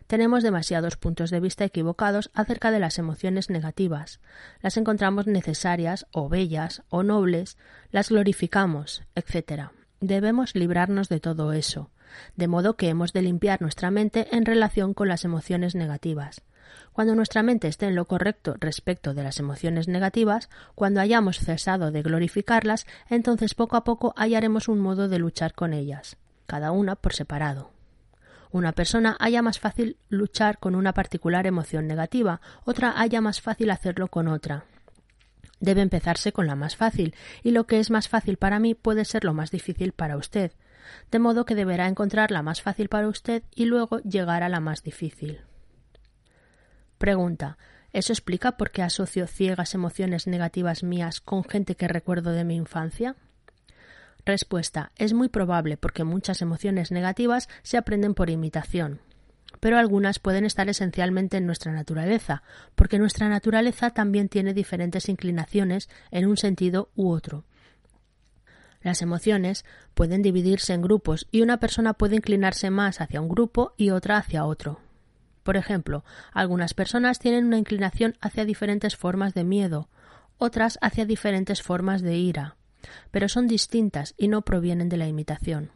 Tenemos 0.08 0.42
demasiados 0.42 0.96
puntos 0.96 1.30
de 1.30 1.38
vista 1.38 1.66
equivocados 1.66 2.30
acerca 2.32 2.70
de 2.70 2.78
las 2.78 2.98
emociones 2.98 3.50
negativas. 3.50 4.20
Las 4.62 4.78
encontramos 4.78 5.26
necesarias 5.26 6.06
o 6.12 6.30
bellas 6.30 6.82
o 6.88 7.02
nobles, 7.02 7.58
las 7.90 8.08
glorificamos, 8.08 9.02
etc. 9.14 9.70
Debemos 10.00 10.54
librarnos 10.54 11.10
de 11.10 11.20
todo 11.20 11.52
eso, 11.52 11.90
de 12.36 12.48
modo 12.48 12.76
que 12.76 12.88
hemos 12.88 13.12
de 13.12 13.20
limpiar 13.20 13.60
nuestra 13.60 13.90
mente 13.90 14.34
en 14.34 14.46
relación 14.46 14.94
con 14.94 15.08
las 15.08 15.26
emociones 15.26 15.74
negativas. 15.74 16.40
Cuando 16.92 17.14
nuestra 17.14 17.42
mente 17.42 17.68
esté 17.68 17.86
en 17.86 17.94
lo 17.94 18.06
correcto 18.06 18.56
respecto 18.58 19.14
de 19.14 19.22
las 19.22 19.38
emociones 19.38 19.88
negativas, 19.88 20.48
cuando 20.74 21.00
hayamos 21.00 21.38
cesado 21.38 21.90
de 21.90 22.02
glorificarlas, 22.02 22.86
entonces 23.08 23.54
poco 23.54 23.76
a 23.76 23.84
poco 23.84 24.14
hallaremos 24.16 24.68
un 24.68 24.80
modo 24.80 25.08
de 25.08 25.18
luchar 25.18 25.54
con 25.54 25.72
ellas, 25.72 26.16
cada 26.46 26.72
una 26.72 26.96
por 26.96 27.14
separado. 27.14 27.70
Una 28.50 28.72
persona 28.72 29.16
haya 29.20 29.42
más 29.42 29.58
fácil 29.58 29.98
luchar 30.08 30.58
con 30.58 30.74
una 30.74 30.94
particular 30.94 31.46
emoción 31.46 31.86
negativa, 31.86 32.40
otra 32.64 32.98
haya 32.98 33.20
más 33.20 33.40
fácil 33.40 33.70
hacerlo 33.70 34.08
con 34.08 34.26
otra. 34.26 34.64
Debe 35.60 35.82
empezarse 35.82 36.32
con 36.32 36.46
la 36.46 36.54
más 36.54 36.76
fácil, 36.76 37.14
y 37.42 37.50
lo 37.50 37.66
que 37.66 37.80
es 37.80 37.90
más 37.90 38.08
fácil 38.08 38.36
para 38.36 38.58
mí 38.58 38.74
puede 38.74 39.04
ser 39.04 39.24
lo 39.24 39.34
más 39.34 39.50
difícil 39.50 39.92
para 39.92 40.16
usted, 40.16 40.52
de 41.10 41.18
modo 41.18 41.44
que 41.44 41.54
deberá 41.54 41.88
encontrar 41.88 42.30
la 42.30 42.42
más 42.42 42.62
fácil 42.62 42.88
para 42.88 43.08
usted 43.08 43.42
y 43.54 43.66
luego 43.66 43.98
llegar 44.00 44.42
a 44.42 44.48
la 44.48 44.60
más 44.60 44.82
difícil. 44.82 45.40
Pregunta. 46.98 47.58
¿Eso 47.92 48.12
explica 48.12 48.56
por 48.56 48.70
qué 48.70 48.82
asocio 48.82 49.26
ciegas 49.26 49.74
emociones 49.74 50.26
negativas 50.26 50.82
mías 50.82 51.20
con 51.20 51.44
gente 51.44 51.74
que 51.74 51.88
recuerdo 51.88 52.32
de 52.32 52.44
mi 52.44 52.56
infancia? 52.56 53.16
Respuesta. 54.26 54.92
Es 54.96 55.14
muy 55.14 55.28
probable 55.28 55.76
porque 55.76 56.04
muchas 56.04 56.42
emociones 56.42 56.90
negativas 56.90 57.48
se 57.62 57.78
aprenden 57.78 58.14
por 58.14 58.28
imitación. 58.28 59.00
Pero 59.60 59.78
algunas 59.78 60.18
pueden 60.18 60.44
estar 60.44 60.68
esencialmente 60.68 61.38
en 61.38 61.46
nuestra 61.46 61.72
naturaleza, 61.72 62.42
porque 62.74 62.98
nuestra 62.98 63.28
naturaleza 63.28 63.90
también 63.90 64.28
tiene 64.28 64.52
diferentes 64.52 65.08
inclinaciones 65.08 65.88
en 66.10 66.26
un 66.26 66.36
sentido 66.36 66.90
u 66.94 67.10
otro. 67.10 67.44
Las 68.82 69.02
emociones 69.02 69.64
pueden 69.94 70.20
dividirse 70.22 70.74
en 70.74 70.82
grupos 70.82 71.26
y 71.32 71.40
una 71.40 71.58
persona 71.58 71.94
puede 71.94 72.16
inclinarse 72.16 72.70
más 72.70 73.00
hacia 73.00 73.20
un 73.20 73.28
grupo 73.28 73.72
y 73.76 73.90
otra 73.90 74.18
hacia 74.18 74.44
otro. 74.44 74.80
Por 75.48 75.56
ejemplo, 75.56 76.04
algunas 76.34 76.74
personas 76.74 77.20
tienen 77.20 77.46
una 77.46 77.56
inclinación 77.56 78.18
hacia 78.20 78.44
diferentes 78.44 78.96
formas 78.96 79.32
de 79.32 79.44
miedo, 79.44 79.88
otras 80.36 80.78
hacia 80.82 81.06
diferentes 81.06 81.62
formas 81.62 82.02
de 82.02 82.18
ira, 82.18 82.56
pero 83.10 83.30
son 83.30 83.48
distintas 83.48 84.12
y 84.18 84.28
no 84.28 84.42
provienen 84.42 84.90
de 84.90 84.98
la 84.98 85.06
imitación. 85.06 85.70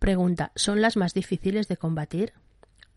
Pregunta 0.00 0.50
¿Son 0.56 0.82
las 0.82 0.96
más 0.96 1.14
difíciles 1.14 1.68
de 1.68 1.76
combatir? 1.76 2.32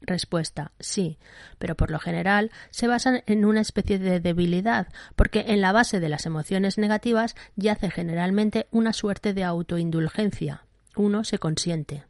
Respuesta 0.02 0.72
sí, 0.80 1.20
pero 1.60 1.76
por 1.76 1.92
lo 1.92 2.00
general 2.00 2.50
se 2.72 2.88
basan 2.88 3.22
en 3.28 3.46
una 3.46 3.62
especie 3.62 4.00
de 4.00 4.20
debilidad, 4.20 4.88
porque 5.16 5.46
en 5.50 5.62
la 5.62 5.74
base 5.74 6.00
de 6.00 6.10
las 6.10 6.26
emociones 6.26 6.80
negativas 6.80 7.36
yace 7.56 7.92
generalmente 7.92 8.66
una 8.72 8.94
suerte 8.94 9.36
de 9.36 9.44
autoindulgencia. 9.44 10.66
Uno 10.96 11.24
se 11.24 11.38
consiente. 11.38 12.04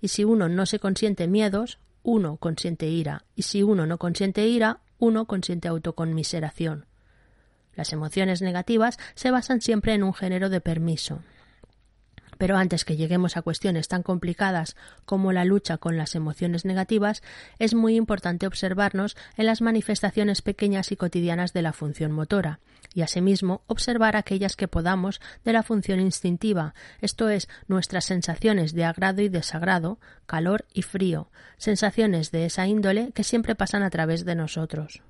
Y 0.00 0.06
si 0.06 0.22
uno 0.22 0.48
no 0.48 0.64
se 0.64 0.78
consiente 0.78 1.26
miedos, 1.26 1.80
uno 2.02 2.36
consiente 2.36 2.86
ira, 2.86 3.24
y 3.34 3.42
si 3.42 3.62
uno 3.62 3.86
no 3.86 3.98
consiente 3.98 4.46
ira, 4.46 4.80
uno 4.98 5.26
consiente 5.26 5.68
autoconmiseración. 5.68 6.86
Las 7.74 7.92
emociones 7.92 8.42
negativas 8.42 8.98
se 9.14 9.30
basan 9.30 9.60
siempre 9.60 9.94
en 9.94 10.02
un 10.02 10.14
género 10.14 10.50
de 10.50 10.60
permiso. 10.60 11.20
Pero 12.40 12.56
antes 12.56 12.86
que 12.86 12.96
lleguemos 12.96 13.36
a 13.36 13.42
cuestiones 13.42 13.86
tan 13.86 14.02
complicadas 14.02 14.74
como 15.04 15.30
la 15.30 15.44
lucha 15.44 15.76
con 15.76 15.98
las 15.98 16.14
emociones 16.14 16.64
negativas, 16.64 17.22
es 17.58 17.74
muy 17.74 17.96
importante 17.96 18.46
observarnos 18.46 19.14
en 19.36 19.44
las 19.44 19.60
manifestaciones 19.60 20.40
pequeñas 20.40 20.90
y 20.90 20.96
cotidianas 20.96 21.52
de 21.52 21.60
la 21.60 21.74
función 21.74 22.12
motora, 22.12 22.60
y 22.94 23.02
asimismo 23.02 23.60
observar 23.66 24.16
aquellas 24.16 24.56
que 24.56 24.68
podamos 24.68 25.20
de 25.44 25.52
la 25.52 25.62
función 25.62 26.00
instintiva, 26.00 26.72
esto 27.02 27.28
es, 27.28 27.46
nuestras 27.68 28.06
sensaciones 28.06 28.72
de 28.72 28.86
agrado 28.86 29.20
y 29.20 29.28
desagrado, 29.28 29.98
calor 30.24 30.64
y 30.72 30.80
frío, 30.80 31.30
sensaciones 31.58 32.30
de 32.30 32.46
esa 32.46 32.66
índole 32.66 33.12
que 33.12 33.22
siempre 33.22 33.54
pasan 33.54 33.82
a 33.82 33.90
través 33.90 34.24
de 34.24 34.34
nosotros. 34.34 35.02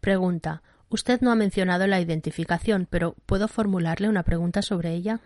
Pregunta. 0.00 0.62
Usted 0.88 1.22
no 1.22 1.30
ha 1.30 1.34
mencionado 1.34 1.86
la 1.86 2.00
identificación, 2.00 2.86
pero 2.88 3.14
¿puedo 3.24 3.48
formularle 3.48 4.10
una 4.10 4.24
pregunta 4.24 4.60
sobre 4.60 4.92
ella? 4.92 5.20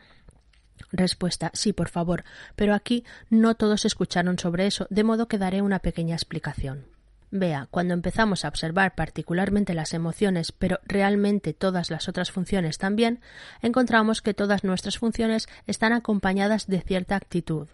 Respuesta 0.93 1.51
sí, 1.55 1.73
por 1.73 1.89
favor, 1.89 2.25
pero 2.55 2.75
aquí 2.75 3.05
no 3.31 3.55
todos 3.55 3.85
escucharon 3.85 4.39
sobre 4.39 4.67
eso, 4.67 4.87
de 4.91 5.05
modo 5.05 5.29
que 5.29 5.39
daré 5.39 5.63
una 5.63 5.81
pequeña 5.81 6.15
explicación. 6.15 6.87
Vea, 7.31 7.67
cuando 7.71 7.93
empezamos 7.93 8.45
a 8.45 8.49
observar 8.49 8.95
particularmente 8.95 9.75
las 9.75 9.95
emociones, 9.95 10.53
pero 10.53 10.79
realmente 10.85 11.55
todas 11.55 11.91
las 11.91 12.09
otras 12.09 12.31
funciones 12.31 12.79
también, 12.79 13.21
encontramos 13.63 14.23
que 14.23 14.33
todas 14.33 14.63
nuestras 14.63 14.99
funciones 14.99 15.49
están 15.67 15.93
acompañadas 15.93 16.67
de 16.69 16.81
cierta 16.81 17.17
actitud. 17.17 17.69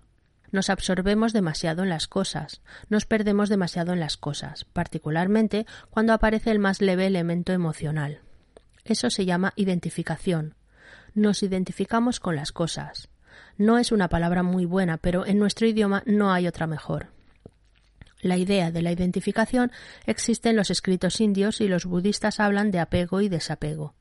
Nos 0.50 0.70
absorbemos 0.70 1.32
demasiado 1.32 1.82
en 1.82 1.90
las 1.90 2.08
cosas, 2.08 2.62
nos 2.88 3.06
perdemos 3.06 3.48
demasiado 3.48 3.92
en 3.92 4.00
las 4.00 4.16
cosas, 4.16 4.64
particularmente 4.72 5.66
cuando 5.90 6.12
aparece 6.12 6.50
el 6.50 6.58
más 6.58 6.80
leve 6.80 7.06
elemento 7.06 7.52
emocional. 7.52 8.20
Eso 8.84 9.10
se 9.10 9.24
llama 9.26 9.52
identificación, 9.56 10.54
nos 11.14 11.42
identificamos 11.42 12.20
con 12.20 12.36
las 12.36 12.52
cosas. 12.52 13.08
No 13.58 13.78
es 13.78 13.92
una 13.92 14.08
palabra 14.08 14.42
muy 14.42 14.64
buena, 14.64 14.96
pero 14.96 15.26
en 15.26 15.38
nuestro 15.38 15.66
idioma 15.66 16.02
no 16.06 16.32
hay 16.32 16.46
otra 16.46 16.66
mejor. 16.66 17.08
La 18.20 18.36
idea 18.36 18.70
de 18.70 18.82
la 18.82 18.92
identificación 18.92 19.72
existe 20.06 20.50
en 20.50 20.56
los 20.56 20.70
escritos 20.70 21.20
indios 21.20 21.60
y 21.60 21.68
los 21.68 21.86
budistas 21.86 22.38
hablan 22.38 22.70
de 22.70 22.78
apego 22.78 23.20
y 23.20 23.28
desapego. 23.28 23.94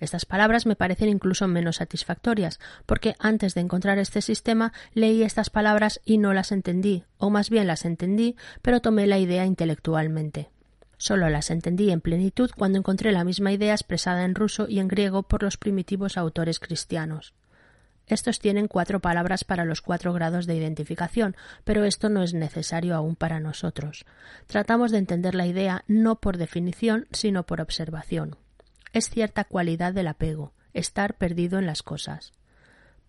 Estas 0.00 0.26
palabras 0.26 0.66
me 0.66 0.76
parecen 0.76 1.08
incluso 1.08 1.48
menos 1.48 1.76
satisfactorias, 1.76 2.60
porque 2.86 3.14
antes 3.18 3.54
de 3.54 3.62
encontrar 3.62 3.98
este 3.98 4.22
sistema 4.22 4.72
leí 4.92 5.22
estas 5.22 5.50
palabras 5.50 6.00
y 6.04 6.18
no 6.18 6.32
las 6.32 6.52
entendí, 6.52 7.04
o 7.18 7.30
más 7.30 7.50
bien 7.50 7.66
las 7.66 7.84
entendí, 7.84 8.36
pero 8.62 8.80
tomé 8.80 9.06
la 9.06 9.18
idea 9.18 9.44
intelectualmente. 9.44 10.50
Solo 11.04 11.28
las 11.28 11.50
entendí 11.50 11.90
en 11.90 12.00
plenitud 12.00 12.50
cuando 12.56 12.78
encontré 12.78 13.12
la 13.12 13.24
misma 13.24 13.52
idea 13.52 13.74
expresada 13.74 14.24
en 14.24 14.34
ruso 14.34 14.66
y 14.70 14.78
en 14.78 14.88
griego 14.88 15.22
por 15.22 15.42
los 15.42 15.58
primitivos 15.58 16.16
autores 16.16 16.58
cristianos. 16.58 17.34
Estos 18.06 18.38
tienen 18.38 18.68
cuatro 18.68 19.00
palabras 19.00 19.44
para 19.44 19.66
los 19.66 19.82
cuatro 19.82 20.14
grados 20.14 20.46
de 20.46 20.54
identificación, 20.54 21.36
pero 21.64 21.84
esto 21.84 22.08
no 22.08 22.22
es 22.22 22.32
necesario 22.32 22.94
aún 22.94 23.16
para 23.16 23.38
nosotros. 23.38 24.06
Tratamos 24.46 24.92
de 24.92 24.96
entender 24.96 25.34
la 25.34 25.46
idea 25.46 25.84
no 25.88 26.22
por 26.22 26.38
definición, 26.38 27.06
sino 27.12 27.42
por 27.42 27.60
observación. 27.60 28.36
Es 28.94 29.10
cierta 29.10 29.44
cualidad 29.44 29.92
del 29.92 30.08
apego, 30.08 30.54
estar 30.72 31.18
perdido 31.18 31.58
en 31.58 31.66
las 31.66 31.82
cosas. 31.82 32.32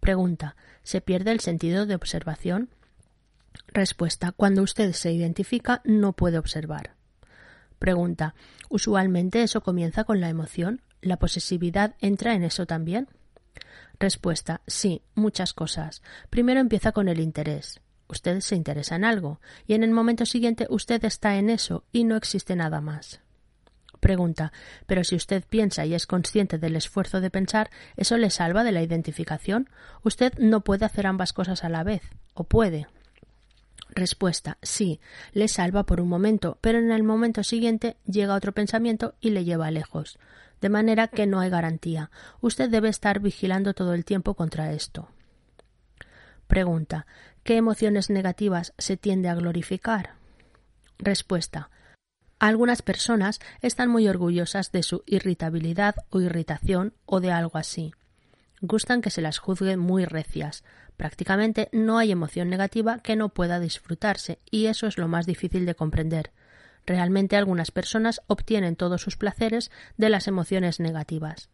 Pregunta 0.01 0.57
¿Se 0.83 0.99
pierde 0.99 1.31
el 1.31 1.39
sentido 1.39 1.85
de 1.85 1.95
observación? 1.95 2.67
Respuesta 3.67 4.33
Cuando 4.33 4.63
usted 4.63 4.91
se 4.91 5.13
identifica 5.13 5.79
no 5.85 6.11
puede 6.11 6.37
observar. 6.37 6.95
Pregunta. 7.80 8.36
¿Usualmente 8.69 9.43
eso 9.43 9.61
comienza 9.61 10.03
con 10.03 10.21
la 10.21 10.30
emoción? 10.30 10.82
¿La 11.01 11.17
posesividad 11.17 11.95
entra 11.99 12.34
en 12.34 12.43
eso 12.43 12.65
también? 12.65 13.07
Respuesta. 13.99 14.61
Sí, 14.67 15.01
muchas 15.13 15.53
cosas. 15.53 16.01
Primero 16.30 16.59
empieza 16.59 16.91
con 16.91 17.07
el 17.07 17.19
interés. 17.19 17.82
Usted 18.07 18.39
se 18.41 18.55
interesa 18.55 18.95
en 18.95 19.03
algo, 19.03 19.39
y 19.65 19.73
en 19.73 19.84
el 19.84 19.91
momento 19.91 20.26
siguiente 20.26 20.67
usted 20.69 21.03
está 21.05 21.38
en 21.38 21.49
eso 21.49 21.84
y 21.91 22.03
no 22.03 22.15
existe 22.15 22.55
nada 22.55 22.82
más. 22.82 23.19
Pregunta. 23.99 24.51
Pero 24.86 25.03
si 25.03 25.15
usted 25.15 25.43
piensa 25.43 25.86
y 25.86 25.95
es 25.95 26.05
consciente 26.05 26.59
del 26.59 26.76
esfuerzo 26.76 27.21
de 27.21 27.32
pensar, 27.32 27.71
¿eso 27.97 28.17
le 28.17 28.30
salva 28.30 28.63
de 28.63 28.71
la 28.71 28.84
identificación? 28.84 29.69
Usted 30.03 30.34
no 30.38 30.61
puede 30.61 30.86
hacer 30.86 31.07
ambas 31.07 31.34
cosas 31.34 31.63
a 31.63 31.69
la 31.69 31.84
vez. 31.84 32.03
¿O 32.36 32.43
puede? 32.43 32.88
Respuesta 33.95 34.57
sí, 34.61 34.99
le 35.31 35.47
salva 35.47 35.85
por 35.85 36.01
un 36.01 36.09
momento, 36.09 36.57
pero 36.59 36.79
en 36.79 36.91
el 36.91 37.03
momento 37.03 37.43
siguiente 37.43 37.95
llega 38.05 38.35
otro 38.35 38.51
pensamiento 38.51 39.15
y 39.21 39.29
le 39.29 39.45
lleva 39.45 39.71
lejos. 39.71 40.19
De 40.59 40.67
manera 40.67 41.07
que 41.07 41.25
no 41.25 41.39
hay 41.39 41.49
garantía. 41.49 42.11
Usted 42.41 42.69
debe 42.69 42.89
estar 42.89 43.21
vigilando 43.21 43.73
todo 43.73 43.93
el 43.93 44.03
tiempo 44.03 44.33
contra 44.33 44.73
esto. 44.73 45.09
Pregunta. 46.47 47.07
¿Qué 47.43 47.55
emociones 47.55 48.09
negativas 48.09 48.73
se 48.77 48.97
tiende 48.97 49.29
a 49.29 49.35
glorificar? 49.35 50.15
Respuesta. 50.97 51.69
Algunas 52.39 52.81
personas 52.81 53.39
están 53.61 53.89
muy 53.89 54.07
orgullosas 54.07 54.71
de 54.71 54.83
su 54.83 55.03
irritabilidad 55.05 55.95
o 56.09 56.19
irritación 56.19 56.93
o 57.05 57.21
de 57.21 57.31
algo 57.31 57.57
así. 57.57 57.93
Gustan 58.61 59.01
que 59.01 59.09
se 59.09 59.21
las 59.21 59.37
juzgue 59.37 59.77
muy 59.77 60.05
recias, 60.05 60.63
Prácticamente 60.97 61.69
no 61.71 61.97
hay 61.97 62.11
emoción 62.11 62.49
negativa 62.49 62.99
que 62.99 63.15
no 63.15 63.29
pueda 63.29 63.59
disfrutarse, 63.59 64.39
y 64.49 64.67
eso 64.67 64.87
es 64.87 64.97
lo 64.97 65.07
más 65.07 65.25
difícil 65.25 65.65
de 65.65 65.75
comprender. 65.75 66.31
Realmente 66.85 67.35
algunas 67.35 67.71
personas 67.71 68.21
obtienen 68.27 68.75
todos 68.75 69.01
sus 69.01 69.17
placeres 69.17 69.71
de 69.97 70.09
las 70.09 70.27
emociones 70.27 70.79
negativas. 70.79 71.49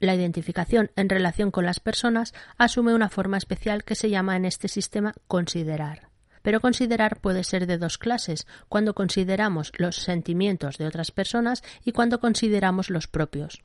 La 0.00 0.14
identificación 0.14 0.90
en 0.96 1.08
relación 1.08 1.50
con 1.50 1.64
las 1.64 1.80
personas 1.80 2.34
asume 2.56 2.94
una 2.94 3.08
forma 3.08 3.36
especial 3.36 3.84
que 3.84 3.94
se 3.94 4.10
llama 4.10 4.36
en 4.36 4.44
este 4.44 4.68
sistema 4.68 5.14
considerar. 5.26 6.08
Pero 6.42 6.60
considerar 6.60 7.20
puede 7.20 7.44
ser 7.44 7.66
de 7.66 7.78
dos 7.78 7.98
clases, 7.98 8.46
cuando 8.68 8.94
consideramos 8.94 9.72
los 9.76 9.96
sentimientos 9.96 10.78
de 10.78 10.86
otras 10.86 11.10
personas 11.10 11.62
y 11.84 11.92
cuando 11.92 12.20
consideramos 12.20 12.90
los 12.90 13.08
propios. 13.08 13.62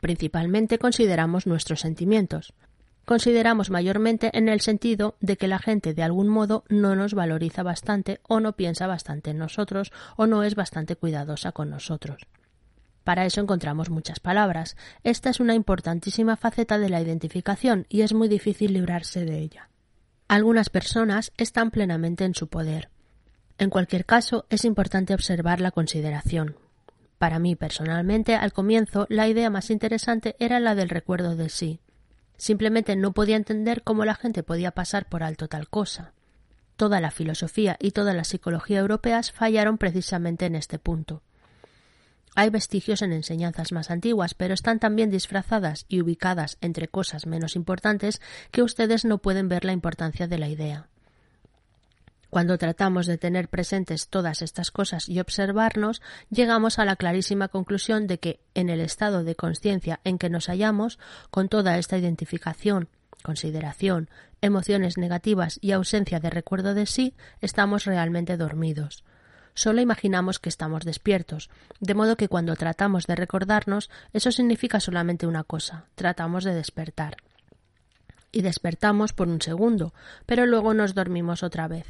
Principalmente 0.00 0.78
consideramos 0.78 1.46
nuestros 1.46 1.80
sentimientos 1.80 2.54
consideramos 3.04 3.70
mayormente 3.70 4.30
en 4.36 4.48
el 4.48 4.60
sentido 4.60 5.16
de 5.20 5.36
que 5.36 5.48
la 5.48 5.58
gente 5.58 5.94
de 5.94 6.02
algún 6.02 6.28
modo 6.28 6.64
no 6.68 6.94
nos 6.94 7.14
valoriza 7.14 7.62
bastante 7.62 8.20
o 8.28 8.40
no 8.40 8.54
piensa 8.54 8.86
bastante 8.86 9.30
en 9.30 9.38
nosotros 9.38 9.92
o 10.16 10.26
no 10.26 10.42
es 10.42 10.54
bastante 10.54 10.96
cuidadosa 10.96 11.52
con 11.52 11.70
nosotros. 11.70 12.22
Para 13.04 13.24
eso 13.24 13.40
encontramos 13.40 13.90
muchas 13.90 14.20
palabras. 14.20 14.76
Esta 15.02 15.30
es 15.30 15.40
una 15.40 15.54
importantísima 15.54 16.36
faceta 16.36 16.78
de 16.78 16.90
la 16.90 17.00
identificación 17.00 17.86
y 17.88 18.02
es 18.02 18.14
muy 18.14 18.28
difícil 18.28 18.72
librarse 18.72 19.24
de 19.24 19.38
ella. 19.38 19.70
Algunas 20.28 20.70
personas 20.70 21.32
están 21.36 21.70
plenamente 21.70 22.24
en 22.24 22.34
su 22.34 22.48
poder. 22.48 22.88
En 23.58 23.68
cualquier 23.68 24.06
caso, 24.06 24.46
es 24.48 24.64
importante 24.64 25.12
observar 25.12 25.60
la 25.60 25.70
consideración. 25.70 26.56
Para 27.18 27.38
mí, 27.38 27.56
personalmente, 27.56 28.34
al 28.34 28.52
comienzo, 28.52 29.06
la 29.10 29.28
idea 29.28 29.50
más 29.50 29.70
interesante 29.70 30.36
era 30.38 30.60
la 30.60 30.74
del 30.74 30.88
recuerdo 30.88 31.36
de 31.36 31.48
sí, 31.48 31.80
Simplemente 32.40 32.96
no 32.96 33.12
podía 33.12 33.36
entender 33.36 33.82
cómo 33.82 34.06
la 34.06 34.14
gente 34.14 34.42
podía 34.42 34.70
pasar 34.70 35.06
por 35.10 35.22
alto 35.22 35.46
tal 35.46 35.68
cosa. 35.68 36.14
Toda 36.76 36.98
la 36.98 37.10
filosofía 37.10 37.76
y 37.78 37.90
toda 37.90 38.14
la 38.14 38.24
psicología 38.24 38.78
europeas 38.78 39.30
fallaron 39.30 39.76
precisamente 39.76 40.46
en 40.46 40.54
este 40.54 40.78
punto. 40.78 41.22
Hay 42.34 42.48
vestigios 42.48 43.02
en 43.02 43.12
enseñanzas 43.12 43.72
más 43.72 43.90
antiguas, 43.90 44.32
pero 44.32 44.54
están 44.54 44.78
tan 44.78 44.96
bien 44.96 45.10
disfrazadas 45.10 45.84
y 45.86 46.00
ubicadas 46.00 46.56
entre 46.62 46.88
cosas 46.88 47.26
menos 47.26 47.56
importantes 47.56 48.22
que 48.50 48.62
ustedes 48.62 49.04
no 49.04 49.18
pueden 49.18 49.50
ver 49.50 49.66
la 49.66 49.72
importancia 49.72 50.26
de 50.26 50.38
la 50.38 50.48
idea. 50.48 50.89
Cuando 52.30 52.58
tratamos 52.58 53.06
de 53.06 53.18
tener 53.18 53.48
presentes 53.48 54.08
todas 54.08 54.40
estas 54.40 54.70
cosas 54.70 55.08
y 55.08 55.18
observarnos, 55.18 56.00
llegamos 56.30 56.78
a 56.78 56.84
la 56.84 56.94
clarísima 56.94 57.48
conclusión 57.48 58.06
de 58.06 58.18
que, 58.20 58.40
en 58.54 58.70
el 58.70 58.80
estado 58.80 59.24
de 59.24 59.34
conciencia 59.34 59.98
en 60.04 60.16
que 60.16 60.30
nos 60.30 60.46
hallamos, 60.46 61.00
con 61.30 61.48
toda 61.48 61.76
esta 61.76 61.98
identificación, 61.98 62.88
consideración, 63.24 64.08
emociones 64.42 64.96
negativas 64.96 65.58
y 65.60 65.72
ausencia 65.72 66.20
de 66.20 66.30
recuerdo 66.30 66.72
de 66.72 66.86
sí, 66.86 67.14
estamos 67.40 67.84
realmente 67.84 68.36
dormidos. 68.36 69.02
Solo 69.54 69.80
imaginamos 69.80 70.38
que 70.38 70.48
estamos 70.48 70.84
despiertos, 70.84 71.50
de 71.80 71.94
modo 71.94 72.16
que 72.16 72.28
cuando 72.28 72.54
tratamos 72.54 73.08
de 73.08 73.16
recordarnos, 73.16 73.90
eso 74.12 74.30
significa 74.30 74.78
solamente 74.78 75.26
una 75.26 75.42
cosa, 75.42 75.86
tratamos 75.96 76.44
de 76.44 76.54
despertar. 76.54 77.16
Y 78.30 78.42
despertamos 78.42 79.12
por 79.12 79.26
un 79.26 79.42
segundo, 79.42 79.92
pero 80.26 80.46
luego 80.46 80.72
nos 80.72 80.94
dormimos 80.94 81.42
otra 81.42 81.66
vez. 81.66 81.86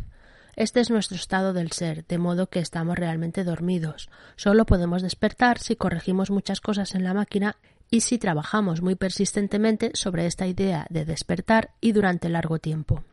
Este 0.57 0.81
es 0.81 0.91
nuestro 0.91 1.17
estado 1.17 1.53
del 1.53 1.73
ser, 1.73 2.05
de 2.07 2.19
modo 2.19 2.49
que 2.49 2.59
estamos 2.59 2.99
realmente 2.99 3.45
dormidos. 3.45 4.11
Solo 4.37 4.67
podemos 4.67 5.03
despertar 5.03 5.59
si 5.59 5.77
corregimos 5.77 6.31
muchas 6.31 6.61
cosas 6.61 6.95
en 6.95 7.05
la 7.05 7.15
máquina 7.15 7.57
y 7.91 8.01
si 8.01 8.19
trabajamos 8.19 8.83
muy 8.83 8.95
persistentemente 8.95 9.91
sobre 9.95 10.27
esta 10.27 10.47
idea 10.47 10.87
de 10.91 11.05
despertar 11.05 11.71
y 11.81 11.93
durante 11.93 12.29
largo 12.29 12.59
tiempo. 12.59 13.05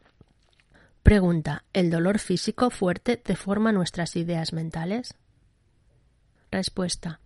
Pregunta. 1.04 1.64
¿El 1.74 1.90
dolor 1.90 2.20
físico 2.20 2.70
fuerte 2.70 3.22
deforma 3.24 3.72
nuestras 3.72 4.16
ideas 4.16 4.52
mentales? 4.52 5.16
Respuesta. 6.52 7.22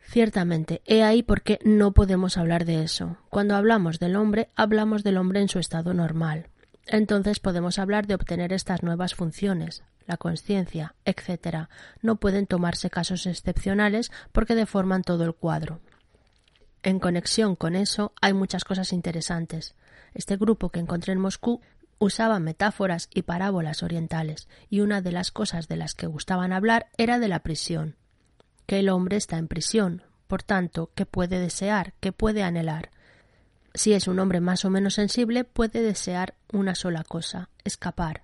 Ciertamente, 0.00 0.82
he 0.84 1.04
ahí 1.04 1.22
por 1.22 1.42
qué 1.42 1.60
no 1.64 1.92
podemos 1.92 2.36
hablar 2.36 2.64
de 2.64 2.82
eso. 2.82 3.18
Cuando 3.28 3.54
hablamos 3.54 4.00
del 4.00 4.16
hombre, 4.16 4.50
hablamos 4.56 5.04
del 5.04 5.16
hombre 5.16 5.40
en 5.40 5.48
su 5.48 5.60
estado 5.60 5.94
normal. 5.94 6.48
Entonces 6.92 7.38
podemos 7.38 7.78
hablar 7.78 8.08
de 8.08 8.16
obtener 8.16 8.52
estas 8.52 8.82
nuevas 8.82 9.14
funciones, 9.14 9.84
la 10.06 10.16
conciencia, 10.16 10.96
etc. 11.04 11.68
No 12.02 12.16
pueden 12.16 12.48
tomarse 12.48 12.90
casos 12.90 13.26
excepcionales 13.26 14.10
porque 14.32 14.56
deforman 14.56 15.04
todo 15.04 15.22
el 15.22 15.32
cuadro. 15.32 15.78
En 16.82 16.98
conexión 16.98 17.54
con 17.54 17.76
eso 17.76 18.12
hay 18.20 18.32
muchas 18.32 18.64
cosas 18.64 18.92
interesantes. 18.92 19.76
Este 20.14 20.36
grupo 20.36 20.70
que 20.70 20.80
encontré 20.80 21.12
en 21.12 21.20
Moscú 21.20 21.60
usaba 22.00 22.40
metáforas 22.40 23.08
y 23.14 23.22
parábolas 23.22 23.84
orientales, 23.84 24.48
y 24.68 24.80
una 24.80 25.00
de 25.00 25.12
las 25.12 25.30
cosas 25.30 25.68
de 25.68 25.76
las 25.76 25.94
que 25.94 26.08
gustaban 26.08 26.52
hablar 26.52 26.88
era 26.98 27.20
de 27.20 27.28
la 27.28 27.44
prisión, 27.44 27.94
que 28.66 28.80
el 28.80 28.88
hombre 28.88 29.16
está 29.16 29.38
en 29.38 29.46
prisión, 29.46 30.02
por 30.26 30.42
tanto, 30.42 30.90
que 30.96 31.06
puede 31.06 31.38
desear, 31.38 31.92
que 32.00 32.10
puede 32.10 32.42
anhelar, 32.42 32.90
si 33.74 33.92
es 33.92 34.08
un 34.08 34.18
hombre 34.18 34.40
más 34.40 34.64
o 34.64 34.70
menos 34.70 34.94
sensible, 34.94 35.44
puede 35.44 35.82
desear 35.82 36.34
una 36.52 36.74
sola 36.74 37.04
cosa, 37.04 37.48
escapar. 37.64 38.22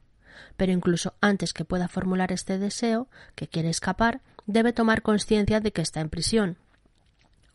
Pero 0.57 0.73
incluso 0.73 1.15
antes 1.21 1.53
que 1.53 1.65
pueda 1.65 1.89
formular 1.89 2.33
este 2.33 2.59
deseo, 2.59 3.09
que 3.35 3.49
quiere 3.49 3.69
escapar, 3.69 4.21
debe 4.47 4.73
tomar 4.73 5.03
conciencia 5.03 5.61
de 5.61 5.73
que 5.73 5.83
está 5.83 6.01
en 6.01 6.09
prisión. 6.09 6.59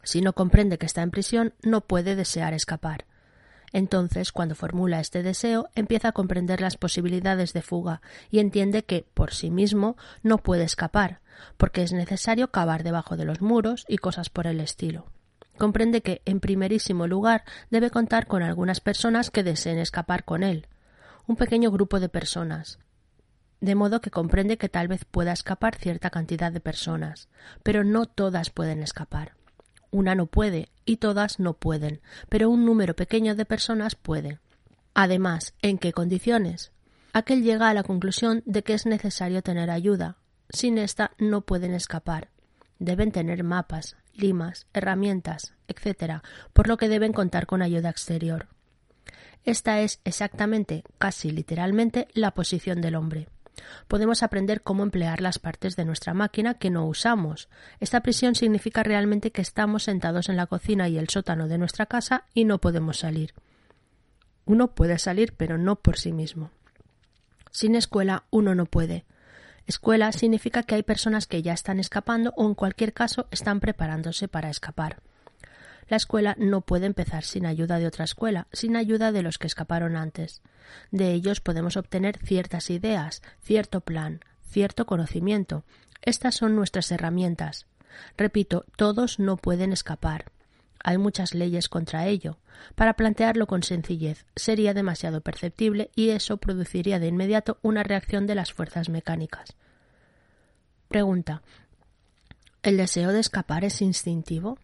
Si 0.03 0.21
no 0.21 0.33
comprende 0.33 0.77
que 0.77 0.85
está 0.85 1.01
en 1.01 1.11
prisión, 1.11 1.53
no 1.61 1.81
puede 1.81 2.15
desear 2.15 2.53
escapar. 2.53 3.05
Entonces, 3.73 4.31
cuando 4.31 4.55
formula 4.55 4.99
este 4.99 5.23
deseo, 5.23 5.69
empieza 5.75 6.09
a 6.09 6.11
comprender 6.11 6.59
las 6.59 6.77
posibilidades 6.77 7.53
de 7.53 7.61
fuga 7.61 8.01
y 8.29 8.39
entiende 8.39 8.83
que, 8.83 9.05
por 9.13 9.33
sí 9.33 9.49
mismo, 9.49 9.95
no 10.23 10.39
puede 10.39 10.63
escapar, 10.63 11.21
porque 11.57 11.83
es 11.83 11.93
necesario 11.93 12.51
cavar 12.51 12.83
debajo 12.83 13.15
de 13.15 13.25
los 13.25 13.41
muros 13.41 13.85
y 13.87 13.97
cosas 13.97 14.29
por 14.29 14.47
el 14.47 14.59
estilo 14.59 15.05
comprende 15.61 16.01
que, 16.01 16.23
en 16.25 16.39
primerísimo 16.39 17.05
lugar, 17.05 17.43
debe 17.69 17.91
contar 17.91 18.25
con 18.25 18.41
algunas 18.41 18.79
personas 18.79 19.29
que 19.29 19.43
deseen 19.43 19.77
escapar 19.77 20.25
con 20.25 20.41
él, 20.41 20.65
un 21.27 21.35
pequeño 21.35 21.69
grupo 21.69 21.99
de 21.99 22.09
personas, 22.09 22.79
de 23.59 23.75
modo 23.75 24.01
que 24.01 24.09
comprende 24.09 24.57
que 24.57 24.69
tal 24.69 24.87
vez 24.87 25.05
pueda 25.05 25.33
escapar 25.33 25.75
cierta 25.75 26.09
cantidad 26.09 26.51
de 26.51 26.61
personas, 26.61 27.29
pero 27.61 27.83
no 27.83 28.07
todas 28.07 28.49
pueden 28.49 28.81
escapar. 28.81 29.35
Una 29.91 30.15
no 30.15 30.25
puede 30.25 30.69
y 30.83 30.97
todas 30.97 31.39
no 31.39 31.53
pueden, 31.53 32.01
pero 32.27 32.49
un 32.49 32.65
número 32.65 32.95
pequeño 32.95 33.35
de 33.35 33.45
personas 33.45 33.93
puede. 33.93 34.39
Además, 34.95 35.53
¿en 35.61 35.77
qué 35.77 35.93
condiciones? 35.93 36.71
Aquel 37.13 37.43
llega 37.43 37.69
a 37.69 37.75
la 37.75 37.83
conclusión 37.83 38.41
de 38.47 38.63
que 38.63 38.73
es 38.73 38.87
necesario 38.87 39.43
tener 39.43 39.69
ayuda. 39.69 40.17
Sin 40.49 40.79
esta 40.79 41.11
no 41.19 41.41
pueden 41.41 41.75
escapar. 41.75 42.29
Deben 42.79 43.11
tener 43.11 43.43
mapas, 43.43 43.95
limas, 44.13 44.67
herramientas, 44.73 45.53
etc., 45.67 46.21
por 46.53 46.67
lo 46.67 46.77
que 46.77 46.89
deben 46.89 47.13
contar 47.13 47.45
con 47.45 47.61
ayuda 47.61 47.89
exterior. 47.89 48.47
Esta 49.43 49.81
es 49.81 49.99
exactamente, 50.03 50.83
casi 50.97 51.31
literalmente, 51.31 52.07
la 52.13 52.31
posición 52.31 52.81
del 52.81 52.95
hombre. 52.95 53.27
Podemos 53.87 54.23
aprender 54.23 54.61
cómo 54.61 54.83
emplear 54.83 55.21
las 55.21 55.39
partes 55.39 55.75
de 55.75 55.85
nuestra 55.85 56.13
máquina 56.13 56.55
que 56.55 56.69
no 56.69 56.85
usamos. 56.87 57.49
Esta 57.79 58.01
prisión 58.01 58.35
significa 58.35 58.83
realmente 58.83 59.31
que 59.31 59.41
estamos 59.41 59.83
sentados 59.83 60.29
en 60.29 60.37
la 60.37 60.47
cocina 60.47 60.89
y 60.89 60.97
el 60.97 61.09
sótano 61.09 61.47
de 61.47 61.57
nuestra 61.57 61.85
casa 61.85 62.25
y 62.33 62.45
no 62.45 62.59
podemos 62.59 62.99
salir. 62.99 63.33
Uno 64.45 64.73
puede 64.73 64.97
salir, 64.97 65.33
pero 65.35 65.57
no 65.57 65.77
por 65.77 65.97
sí 65.97 66.11
mismo. 66.11 66.51
Sin 67.51 67.75
escuela 67.75 68.23
uno 68.29 68.55
no 68.55 68.65
puede. 68.65 69.05
Escuela 69.67 70.11
significa 70.11 70.63
que 70.63 70.75
hay 70.75 70.83
personas 70.83 71.27
que 71.27 71.41
ya 71.41 71.53
están 71.53 71.79
escapando 71.79 72.33
o 72.35 72.45
en 72.47 72.55
cualquier 72.55 72.93
caso 72.93 73.27
están 73.31 73.59
preparándose 73.59 74.27
para 74.27 74.49
escapar. 74.49 75.01
La 75.87 75.97
escuela 75.97 76.35
no 76.39 76.61
puede 76.61 76.85
empezar 76.85 77.23
sin 77.23 77.45
ayuda 77.45 77.77
de 77.77 77.85
otra 77.85 78.05
escuela, 78.05 78.47
sin 78.53 78.75
ayuda 78.75 79.11
de 79.11 79.23
los 79.23 79.37
que 79.37 79.47
escaparon 79.47 79.97
antes. 79.97 80.41
De 80.89 81.11
ellos 81.11 81.41
podemos 81.41 81.75
obtener 81.75 82.17
ciertas 82.17 82.69
ideas, 82.69 83.21
cierto 83.41 83.81
plan, 83.81 84.21
cierto 84.47 84.85
conocimiento. 84.85 85.65
Estas 86.01 86.35
son 86.35 86.55
nuestras 86.55 86.91
herramientas. 86.91 87.67
Repito, 88.17 88.65
todos 88.77 89.19
no 89.19 89.37
pueden 89.37 89.73
escapar. 89.73 90.31
Hay 90.83 90.97
muchas 90.97 91.33
leyes 91.33 91.69
contra 91.69 92.07
ello. 92.07 92.37
Para 92.75 92.93
plantearlo 92.93 93.47
con 93.47 93.63
sencillez 93.63 94.25
sería 94.35 94.73
demasiado 94.73 95.21
perceptible 95.21 95.91
y 95.95 96.09
eso 96.09 96.37
produciría 96.37 96.99
de 96.99 97.07
inmediato 97.07 97.57
una 97.61 97.83
reacción 97.83 98.27
de 98.27 98.35
las 98.35 98.53
fuerzas 98.53 98.89
mecánicas. 98.89 99.55
Pregunta. 100.87 101.41
¿El 102.63 102.77
deseo 102.77 103.11
de 103.11 103.19
escapar 103.19 103.63
es 103.63 103.81
instintivo? 103.81 104.59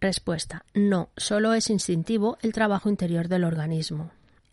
Respuesta. 0.00 0.64
No, 0.74 1.10
solo 1.16 1.54
es 1.54 1.70
instintivo 1.70 2.36
el 2.42 2.52
trabajo 2.52 2.88
interior 2.88 3.28
del 3.28 3.44
organismo. 3.44 4.10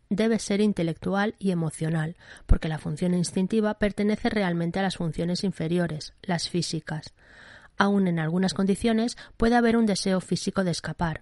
Debe 0.09 0.39
ser 0.39 0.62
intelectual 0.62 1.36
y 1.39 1.51
emocional, 1.51 2.16
porque 2.45 2.68
la 2.68 2.80
función 2.80 3.14
instintiva 3.14 3.76
pertenece 3.76 4.30
realmente 4.30 4.80
a 4.80 4.82
las 4.84 4.97
funciones 4.97 5.43
inferiores, 5.43 6.14
las 6.22 6.49
físicas 6.49 7.14
aun 7.78 8.07
en 8.07 8.19
algunas 8.19 8.53
condiciones 8.53 9.17
puede 9.38 9.55
haber 9.55 9.78
un 9.78 9.86
deseo 9.86 10.22
físico 10.22 10.63
de 10.63 10.72
escapar. 10.72 11.22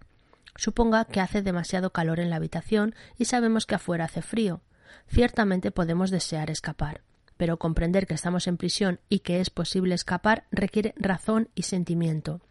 Suponga 0.55 1.05
que 1.05 1.21
hace 1.21 1.41
demasiado 1.41 1.91
calor 1.91 2.19
en 2.19 2.29
la 2.29 2.35
habitación 2.35 2.95
y 3.17 3.25
sabemos 3.25 3.65
que 3.65 3.75
afuera 3.75 4.05
hace 4.05 4.21
frío. 4.21 4.61
Ciertamente 5.07 5.71
podemos 5.71 6.11
desear 6.11 6.49
escapar, 6.49 7.01
pero 7.37 7.57
comprender 7.57 8.07
que 8.07 8.13
estamos 8.13 8.47
en 8.47 8.57
prisión 8.57 8.99
y 9.07 9.19
que 9.19 9.39
es 9.39 9.49
posible 9.49 9.95
escapar 9.95 10.45
requiere 10.51 10.93
razón 10.97 11.49
y 11.55 11.63
sentimiento. 11.63 12.41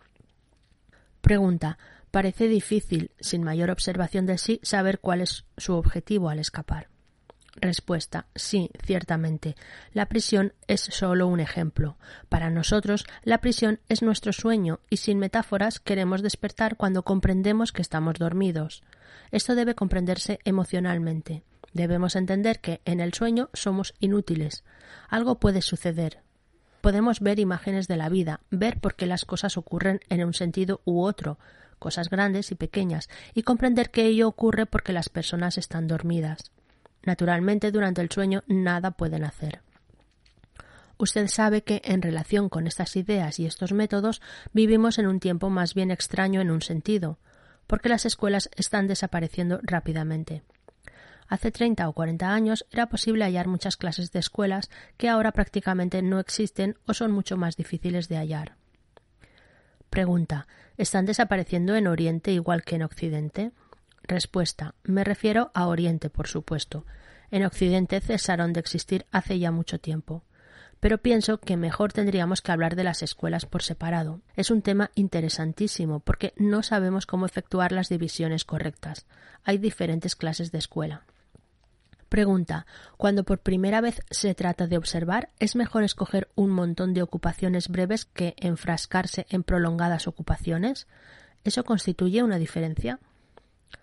Pregunta. 1.20 1.78
Parece 2.11 2.49
difícil, 2.49 3.11
sin 3.20 3.42
mayor 3.42 3.70
observación 3.70 4.24
de 4.24 4.38
sí, 4.38 4.61
saber 4.62 4.99
cuál 4.99 5.20
es 5.20 5.44
su 5.59 5.74
objetivo 5.74 6.30
al 6.30 6.38
escapar. 6.38 6.88
Respuesta. 7.61 8.27
Sí, 8.37 8.71
ciertamente. 8.85 9.57
La 9.93 10.07
prisión 10.07 10.53
es 10.69 10.81
solo 10.81 11.27
un 11.27 11.41
ejemplo. 11.41 11.97
Para 12.29 12.51
nosotros, 12.51 13.05
la 13.25 13.39
prisión 13.41 13.81
es 13.89 14.03
nuestro 14.03 14.33
sueño 14.33 14.79
y 14.91 14.99
sin 14.99 15.19
metáforas 15.19 15.81
queremos 15.81 16.23
despertar 16.23 16.77
cuando 16.77 17.03
comprendemos 17.03 17.73
que 17.73 17.83
estamos 17.83 18.15
dormidos. 18.15 18.85
Esto 19.33 19.57
debe 19.57 19.75
comprenderse 19.75 20.39
emocionalmente. 20.45 21.43
Debemos 21.73 22.15
entender 22.17 22.61
que 22.61 22.81
en 22.85 23.01
el 23.01 23.13
sueño 23.13 23.51
somos 23.53 23.95
inútiles. 23.99 24.63
Algo 25.09 25.41
puede 25.41 25.61
suceder. 25.61 26.21
Podemos 26.81 27.21
ver 27.21 27.41
imágenes 27.41 27.89
de 27.89 27.97
la 27.97 28.09
vida, 28.09 28.41
ver 28.51 28.79
por 28.79 28.95
qué 28.95 29.07
las 29.07 29.25
cosas 29.25 29.57
ocurren 29.57 30.01
en 30.09 30.25
un 30.25 30.33
sentido 30.33 30.81
u 30.85 31.03
otro, 31.03 31.39
cosas 31.81 32.09
grandes 32.09 32.53
y 32.53 32.55
pequeñas, 32.55 33.09
y 33.35 33.43
comprender 33.43 33.91
que 33.91 34.07
ello 34.07 34.29
ocurre 34.29 34.65
porque 34.65 34.93
las 34.93 35.09
personas 35.09 35.59
están 35.59 35.89
dormidas. 35.89 36.53
Naturalmente, 37.03 37.70
durante 37.70 38.01
el 38.01 38.11
sueño 38.11 38.42
nada 38.46 38.90
pueden 38.90 39.24
hacer. 39.24 39.61
Usted 40.99 41.28
sabe 41.28 41.62
que, 41.62 41.80
en 41.84 42.03
relación 42.03 42.49
con 42.49 42.66
estas 42.66 42.96
ideas 42.96 43.38
y 43.38 43.46
estos 43.46 43.72
métodos, 43.72 44.20
vivimos 44.53 44.99
en 44.99 45.07
un 45.07 45.20
tiempo 45.20 45.49
más 45.49 45.74
bien 45.74 45.90
extraño 45.90 46.40
en 46.40 46.51
un 46.51 46.61
sentido, 46.61 47.18
porque 47.68 47.88
las 47.88 48.05
escuelas 48.05 48.51
están 48.57 48.88
desapareciendo 48.88 49.61
rápidamente. 49.62 50.42
Hace 51.28 51.53
treinta 51.53 51.88
o 51.88 51.92
cuarenta 51.92 52.32
años 52.32 52.66
era 52.72 52.88
posible 52.88 53.24
hallar 53.24 53.46
muchas 53.46 53.76
clases 53.76 54.11
de 54.11 54.18
escuelas 54.18 54.70
que 54.96 55.09
ahora 55.09 55.30
prácticamente 55.32 56.03
no 56.03 56.18
existen 56.18 56.76
o 56.86 56.94
son 56.94 57.12
mucho 57.12 57.36
más 57.36 57.57
difíciles 57.57 58.09
de 58.09 58.16
hallar. 58.16 58.57
Pregunta. 59.90 60.46
¿Están 60.78 61.07
desapareciendo 61.07 61.74
en 61.76 61.86
Oriente 61.86 62.32
igual 62.32 62.62
que 62.62 62.76
en 62.76 62.82
Occidente? 62.82 63.51
Respuesta. 64.09 64.75
Me 64.85 65.05
refiero 65.05 65.51
a 65.53 65.67
Oriente, 65.67 66.09
por 66.09 66.29
supuesto. 66.29 66.87
En 67.31 67.45
Occidente 67.45 68.01
cesaron 68.01 68.55
de 68.55 68.61
existir 68.61 69.05
hace 69.13 69.39
ya 69.39 69.53
mucho 69.53 69.79
tiempo. 69.79 70.25
Pero 70.81 70.97
pienso 70.97 71.39
que 71.39 71.59
mejor 71.59 71.93
tendríamos 71.93 72.41
que 72.41 72.51
hablar 72.51 72.75
de 72.75 72.85
las 72.85 73.03
escuelas 73.03 73.45
por 73.45 73.63
separado. 73.63 74.23
Es 74.35 74.51
un 74.51 74.63
tema 74.63 74.91
interesantísimo 74.95 76.01
porque 76.01 76.33
no 76.37 76.63
sabemos 76.63 77.05
cómo 77.05 77.27
efectuar 77.27 77.71
las 77.71 77.91
divisiones 77.91 78.47
correctas. 78.47 79.05
Hay 79.45 79.59
diferentes 79.59 80.17
clases 80.17 80.53
de 80.53 80.59
escuela. 80.59 81.05
Pregunta. 82.09 82.65
Cuando 82.97 83.25
por 83.25 83.41
primera 83.41 83.83
vez 83.83 84.01
se 84.11 84.35
trata 84.35 84.67
de 84.67 84.79
observar, 84.79 85.29
¿es 85.39 85.55
mejor 85.55 85.83
escoger 85.85 86.31
un 86.35 86.49
montón 86.49 86.95
de 86.95 87.03
ocupaciones 87.03 87.69
breves 87.69 88.07
que 88.07 88.35
enfrascarse 88.39 89.27
en 89.29 89.43
prolongadas 89.43 90.07
ocupaciones? 90.07 90.87
¿Eso 91.45 91.65
constituye 91.65 92.23
una 92.23 92.39
diferencia? 92.39 93.01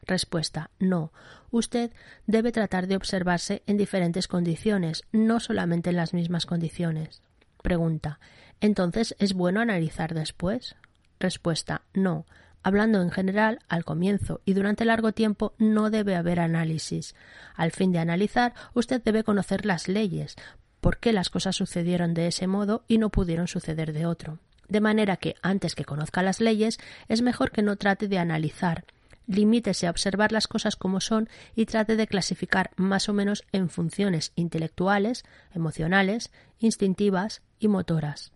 Respuesta. 0.06 0.70
No. 0.80 1.12
Usted 1.52 1.92
debe 2.28 2.52
tratar 2.52 2.88
de 2.88 2.96
observarse 2.96 3.64
en 3.66 3.78
diferentes 3.78 4.28
condiciones, 4.28 5.04
no 5.12 5.40
solamente 5.40 5.90
en 5.90 5.96
las 5.96 6.14
mismas 6.14 6.46
condiciones. 6.46 7.22
Pregunta. 7.62 8.20
Entonces, 8.62 9.16
¿es 9.20 9.34
bueno 9.34 9.62
analizar 9.62 10.14
después? 10.14 10.76
Respuesta. 11.20 11.82
No. 11.94 12.26
Hablando 12.62 13.02
en 13.02 13.12
general, 13.12 13.60
al 13.68 13.86
comienzo 13.86 14.42
y 14.44 14.54
durante 14.54 14.86
largo 14.86 15.12
tiempo 15.12 15.54
no 15.60 15.92
debe 15.92 16.16
haber 16.16 16.40
análisis. 16.40 17.14
Al 17.56 17.72
fin 17.72 17.92
de 17.92 18.00
analizar, 18.00 18.54
usted 18.74 19.02
debe 19.04 19.24
conocer 19.24 19.66
las 19.66 19.88
leyes, 19.88 20.36
por 20.82 20.98
qué 20.98 21.14
las 21.14 21.30
cosas 21.30 21.56
sucedieron 21.56 22.14
de 22.14 22.28
ese 22.28 22.48
modo 22.48 22.84
y 22.88 22.98
no 22.98 23.10
pudieron 23.10 23.48
suceder 23.48 23.94
de 23.94 24.08
otro. 24.08 24.40
De 24.68 24.82
manera 24.82 25.18
que, 25.18 25.36
antes 25.44 25.76
que 25.76 25.86
conozca 25.86 26.24
las 26.24 26.42
leyes, 26.42 26.80
es 27.08 27.22
mejor 27.22 27.52
que 27.52 27.62
no 27.62 27.76
trate 27.76 28.08
de 28.08 28.18
analizar, 28.18 28.86
limítese 29.28 29.88
a 29.88 29.90
observar 29.90 30.32
las 30.32 30.48
cosas 30.48 30.76
como 30.76 31.02
son 31.02 31.30
y 31.56 31.66
trate 31.66 31.96
de 31.96 32.08
clasificar 32.08 32.72
más 32.76 33.10
o 33.10 33.14
menos 33.14 33.44
en 33.52 33.70
funciones 33.70 34.32
intelectuales, 34.36 35.24
emocionales, 35.54 36.32
instintivas 36.60 37.42
y 37.60 37.68
motoras. 37.68 38.32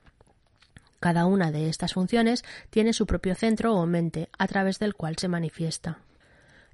Cada 0.99 1.25
una 1.25 1.51
de 1.51 1.69
estas 1.69 1.93
funciones 1.93 2.43
tiene 2.69 2.93
su 2.93 3.05
propio 3.05 3.35
centro 3.35 3.75
o 3.75 3.85
mente 3.85 4.29
a 4.37 4.47
través 4.47 4.79
del 4.79 4.95
cual 4.95 5.17
se 5.17 5.29
manifiesta. 5.29 5.99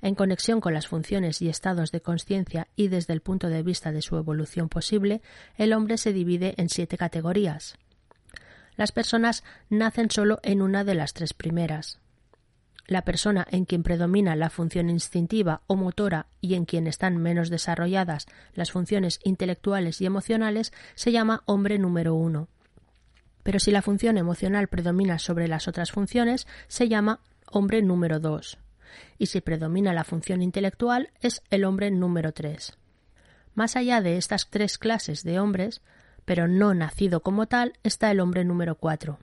En 0.01 0.16
conexión 0.16 0.61
con 0.61 0.74
las 0.74 0.88
funciones 0.88 1.41
y 1.41 1.49
estados 1.49 1.91
de 1.91 2.01
conciencia 2.01 2.68
y 2.76 2.89
desde 2.89 3.13
el 3.13 3.22
punto 3.22 3.49
de 3.49 3.63
vista 3.63 3.91
de 3.91 4.01
su 4.01 4.18
evolución 4.18 4.70
posible, 4.70 5.22
el 5.57 5.74
hombre 5.74 5.97
se 5.97 6.13
divide 6.13 6.53
en 6.57 6.70
siete 6.70 6.97
categorías. 6.97 7.78
Las 8.76 8.91
personas 8.91 9.43
nacen 9.70 10.11
solo 10.11 10.39
en 10.43 10.61
una 10.61 10.84
de 10.84 10.95
las 10.95 11.13
tres 11.13 11.34
primeras. 11.34 11.99
La 12.88 13.01
persona 13.01 13.47
en 13.49 13.65
quien 13.65 13.81
predomina 13.81 14.36
la 14.36 14.51
función 14.51 14.89
instintiva 14.89 15.61
o 15.65 15.75
motora 15.75 16.27
y 16.39 16.53
en 16.53 16.65
quien 16.65 16.86
están 16.86 17.17
menos 17.17 17.49
desarrolladas 17.49 18.27
las 18.53 18.71
funciones 18.71 19.19
intelectuales 19.23 20.01
y 20.01 20.05
emocionales 20.05 20.71
se 20.93 21.11
llama 21.11 21.41
hombre 21.45 21.79
número 21.79 22.13
uno. 22.13 22.47
Pero 23.41 23.59
si 23.59 23.71
la 23.71 23.81
función 23.81 24.17
emocional 24.17 24.67
predomina 24.67 25.17
sobre 25.17 25.47
las 25.47 25.67
otras 25.67 25.91
funciones, 25.91 26.47
se 26.67 26.88
llama 26.88 27.21
hombre 27.47 27.81
número 27.81 28.19
dos. 28.19 28.59
Y 29.17 29.27
si 29.27 29.41
predomina 29.41 29.93
la 29.93 30.03
función 30.03 30.41
intelectual, 30.41 31.09
es 31.21 31.41
el 31.49 31.65
hombre 31.65 31.89
número 31.91 32.33
tres. 32.33 32.77
Más 33.55 33.75
allá 33.75 34.01
de 34.01 34.17
estas 34.17 34.49
tres 34.49 34.77
clases 34.77 35.23
de 35.23 35.39
hombres, 35.39 35.81
pero 36.25 36.47
no 36.47 36.73
nacido 36.73 37.21
como 37.21 37.47
tal, 37.47 37.73
está 37.83 38.11
el 38.11 38.19
hombre 38.19 38.43
número 38.45 38.75
cuatro. 38.75 39.19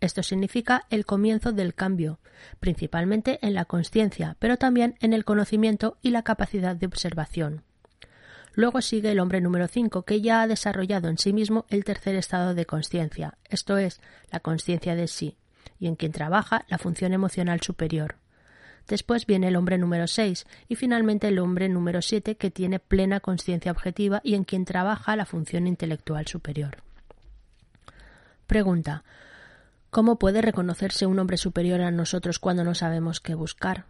Esto 0.00 0.22
significa 0.22 0.84
el 0.90 1.04
comienzo 1.04 1.52
del 1.52 1.74
cambio, 1.74 2.20
principalmente 2.60 3.38
en 3.42 3.54
la 3.54 3.64
conciencia, 3.64 4.36
pero 4.38 4.56
también 4.56 4.94
en 5.00 5.12
el 5.12 5.24
conocimiento 5.24 5.96
y 6.02 6.10
la 6.10 6.22
capacidad 6.22 6.76
de 6.76 6.86
observación. 6.86 7.62
Luego 8.54 8.80
sigue 8.80 9.10
el 9.10 9.20
hombre 9.20 9.40
número 9.40 9.68
5, 9.68 10.02
que 10.02 10.20
ya 10.20 10.42
ha 10.42 10.46
desarrollado 10.46 11.08
en 11.08 11.18
sí 11.18 11.32
mismo 11.32 11.64
el 11.68 11.84
tercer 11.84 12.14
estado 12.14 12.54
de 12.54 12.66
conciencia, 12.66 13.38
esto 13.48 13.76
es, 13.78 14.00
la 14.30 14.40
conciencia 14.40 14.94
de 14.94 15.08
sí, 15.08 15.36
y 15.78 15.86
en 15.86 15.96
quien 15.96 16.12
trabaja 16.12 16.64
la 16.68 16.78
función 16.78 17.12
emocional 17.12 17.60
superior. 17.60 18.16
Después 18.88 19.26
viene 19.26 19.48
el 19.48 19.56
hombre 19.56 19.78
número 19.78 20.06
6 20.06 20.46
y 20.66 20.76
finalmente 20.76 21.28
el 21.28 21.38
hombre 21.40 21.68
número 21.68 22.00
7 22.00 22.36
que 22.36 22.50
tiene 22.50 22.78
plena 22.78 23.20
conciencia 23.20 23.70
objetiva 23.70 24.20
y 24.24 24.34
en 24.34 24.44
quien 24.44 24.64
trabaja 24.64 25.14
la 25.14 25.26
función 25.26 25.66
intelectual 25.66 26.26
superior. 26.26 26.78
Pregunta 28.46 29.04
¿Cómo 29.90 30.18
puede 30.18 30.42
reconocerse 30.42 31.06
un 31.06 31.18
hombre 31.18 31.38
superior 31.38 31.80
a 31.80 31.90
nosotros 31.90 32.38
cuando 32.38 32.62
no 32.62 32.74
sabemos 32.74 33.20
qué 33.20 33.34
buscar? 33.34 33.86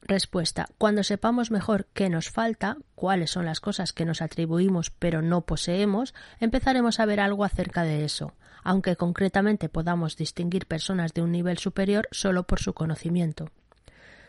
Respuesta. 0.00 0.68
Cuando 0.78 1.02
sepamos 1.02 1.50
mejor 1.50 1.86
qué 1.92 2.08
nos 2.08 2.30
falta, 2.30 2.78
cuáles 2.94 3.30
son 3.32 3.44
las 3.44 3.60
cosas 3.60 3.92
que 3.92 4.06
nos 4.06 4.22
atribuimos 4.22 4.90
pero 4.90 5.20
no 5.20 5.42
poseemos, 5.42 6.14
empezaremos 6.40 6.98
a 6.98 7.04
ver 7.04 7.20
algo 7.20 7.44
acerca 7.44 7.82
de 7.82 8.06
eso, 8.06 8.32
aunque 8.64 8.96
concretamente 8.96 9.68
podamos 9.68 10.16
distinguir 10.16 10.64
personas 10.64 11.12
de 11.12 11.20
un 11.20 11.32
nivel 11.32 11.58
superior 11.58 12.08
solo 12.10 12.44
por 12.44 12.60
su 12.60 12.72
conocimiento. 12.72 13.50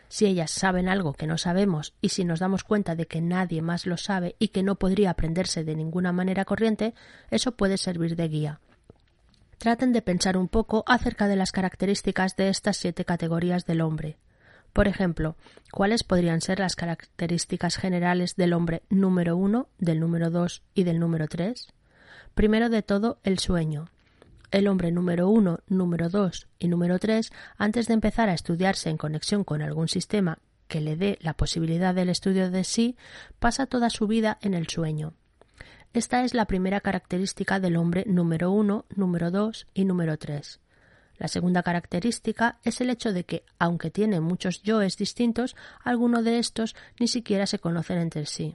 Si 0.08 0.26
ellas 0.26 0.50
saben 0.50 0.86
algo 0.86 1.14
que 1.14 1.26
no 1.26 1.38
sabemos 1.38 1.94
y 2.02 2.10
si 2.10 2.26
nos 2.26 2.40
damos 2.40 2.62
cuenta 2.62 2.94
de 2.94 3.06
que 3.06 3.22
nadie 3.22 3.62
más 3.62 3.86
lo 3.86 3.96
sabe 3.96 4.36
y 4.38 4.48
que 4.48 4.62
no 4.62 4.74
podría 4.74 5.10
aprenderse 5.10 5.64
de 5.64 5.76
ninguna 5.76 6.12
manera 6.12 6.44
corriente, 6.44 6.92
eso 7.30 7.52
puede 7.52 7.78
servir 7.78 8.16
de 8.16 8.28
guía 8.28 8.60
traten 9.60 9.92
de 9.92 10.00
pensar 10.00 10.38
un 10.38 10.48
poco 10.48 10.84
acerca 10.86 11.28
de 11.28 11.36
las 11.36 11.52
características 11.52 12.34
de 12.34 12.48
estas 12.48 12.78
siete 12.78 13.04
categorías 13.04 13.66
del 13.66 13.82
hombre. 13.82 14.16
Por 14.72 14.88
ejemplo, 14.88 15.36
¿cuáles 15.70 16.02
podrían 16.02 16.40
ser 16.40 16.60
las 16.60 16.76
características 16.76 17.76
generales 17.76 18.36
del 18.36 18.54
hombre 18.54 18.82
número 18.88 19.36
uno, 19.36 19.68
del 19.78 20.00
número 20.00 20.30
dos 20.30 20.62
y 20.72 20.84
del 20.84 20.98
número 20.98 21.28
tres? 21.28 21.74
Primero 22.34 22.70
de 22.70 22.80
todo, 22.80 23.18
el 23.22 23.38
sueño. 23.38 23.90
El 24.50 24.66
hombre 24.66 24.92
número 24.92 25.28
uno, 25.28 25.58
número 25.68 26.08
dos 26.08 26.48
y 26.58 26.68
número 26.68 26.98
tres, 26.98 27.30
antes 27.58 27.86
de 27.86 27.92
empezar 27.92 28.30
a 28.30 28.34
estudiarse 28.34 28.88
en 28.88 28.96
conexión 28.96 29.44
con 29.44 29.60
algún 29.60 29.88
sistema 29.88 30.38
que 30.68 30.80
le 30.80 30.96
dé 30.96 31.18
la 31.20 31.34
posibilidad 31.34 31.94
del 31.94 32.08
estudio 32.08 32.50
de 32.50 32.64
sí, 32.64 32.96
pasa 33.38 33.66
toda 33.66 33.90
su 33.90 34.06
vida 34.06 34.38
en 34.40 34.54
el 34.54 34.68
sueño. 34.68 35.12
Esta 35.92 36.22
es 36.22 36.34
la 36.34 36.44
primera 36.44 36.80
característica 36.80 37.58
del 37.58 37.76
hombre 37.76 38.04
número 38.06 38.52
uno, 38.52 38.84
número 38.94 39.32
dos 39.32 39.66
y 39.74 39.84
número 39.84 40.18
tres. 40.18 40.60
La 41.18 41.26
segunda 41.26 41.64
característica 41.64 42.60
es 42.62 42.80
el 42.80 42.90
hecho 42.90 43.12
de 43.12 43.24
que, 43.24 43.42
aunque 43.58 43.90
tiene 43.90 44.20
muchos 44.20 44.62
yoes 44.62 44.96
distintos, 44.96 45.56
algunos 45.82 46.24
de 46.24 46.38
estos 46.38 46.76
ni 47.00 47.08
siquiera 47.08 47.44
se 47.46 47.58
conocen 47.58 47.98
entre 47.98 48.26
sí. 48.26 48.54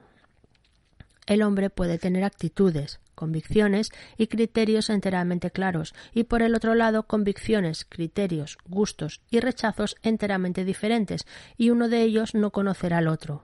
El 1.28 1.42
hombre 1.42 1.70
puede 1.70 1.98
tener 1.98 2.24
actitudes, 2.24 3.02
convicciones 3.16 3.92
y 4.18 4.28
criterios 4.28 4.90
enteramente 4.90 5.52
claros, 5.52 5.94
y 6.14 6.24
por 6.24 6.42
el 6.42 6.56
otro 6.56 6.74
lado 6.74 7.04
convicciones, 7.04 7.84
criterios, 7.84 8.58
gustos 8.66 9.20
y 9.30 9.42
rechazos 9.42 9.98
enteramente 10.04 10.64
diferentes, 10.64 11.28
y 11.58 11.70
uno 11.70 11.90
de 11.90 12.02
ellos 12.02 12.34
no 12.34 12.52
conocerá 12.52 13.00
al 13.00 13.10
otro. 13.10 13.44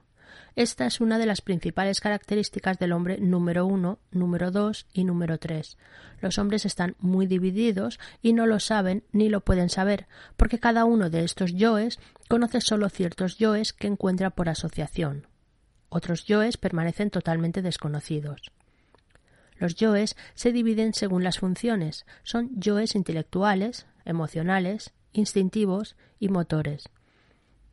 Esta 0.55 0.85
es 0.85 0.99
una 0.99 1.17
de 1.17 1.25
las 1.25 1.41
principales 1.41 2.01
características 2.01 2.77
del 2.77 2.91
hombre 2.91 3.17
número 3.19 3.65
uno, 3.65 3.99
número 4.11 4.51
dos 4.51 4.85
y 4.91 5.05
número 5.05 5.37
tres. 5.37 5.77
Los 6.19 6.37
hombres 6.37 6.65
están 6.65 6.95
muy 6.99 7.25
divididos 7.25 7.99
y 8.21 8.33
no 8.33 8.45
lo 8.45 8.59
saben 8.59 9.03
ni 9.13 9.29
lo 9.29 9.41
pueden 9.41 9.69
saber, 9.69 10.07
porque 10.35 10.59
cada 10.59 10.83
uno 10.83 11.09
de 11.09 11.23
estos 11.23 11.53
yoes 11.53 11.99
conoce 12.27 12.59
solo 12.59 12.89
ciertos 12.89 13.37
yoes 13.37 13.71
que 13.71 13.87
encuentra 13.87 14.29
por 14.29 14.49
asociación. 14.49 15.25
Otros 15.87 16.25
yoes 16.25 16.57
permanecen 16.57 17.11
totalmente 17.11 17.61
desconocidos. 17.61 18.51
Los 19.57 19.75
yoes 19.75 20.17
se 20.33 20.51
dividen 20.51 20.93
según 20.93 21.23
las 21.23 21.39
funciones. 21.39 22.05
Son 22.23 22.49
yoes 22.59 22.95
intelectuales, 22.95 23.85
emocionales, 24.05 24.91
instintivos 25.13 25.95
y 26.19 26.29
motores. 26.29 26.89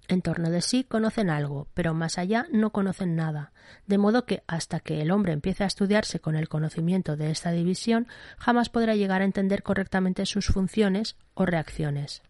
En 0.09 0.23
torno 0.23 0.49
de 0.51 0.63
sí 0.63 0.85
conocen 0.85 1.29
algo, 1.29 1.69
pero 1.75 1.93
más 1.93 2.17
allá 2.17 2.47
no 2.51 2.71
conocen 2.71 3.15
nada, 3.15 3.53
de 3.87 3.99
modo 3.99 4.25
que 4.25 4.43
hasta 4.47 4.81
que 4.81 5.03
el 5.03 5.11
hombre 5.11 5.35
empiece 5.35 5.65
a 5.65 5.67
estudiarse 5.67 6.19
con 6.19 6.35
el 6.35 6.49
conocimiento 6.49 7.15
de 7.17 7.31
esta 7.31 7.51
división, 7.53 8.09
jamás 8.39 8.71
podrá 8.71 8.97
llegar 8.97 9.21
a 9.21 9.27
entender 9.27 9.63
correctamente 9.63 10.25
sus 10.25 10.47
funciones 10.47 11.17
o 11.35 11.45
reacciones. 11.45 12.23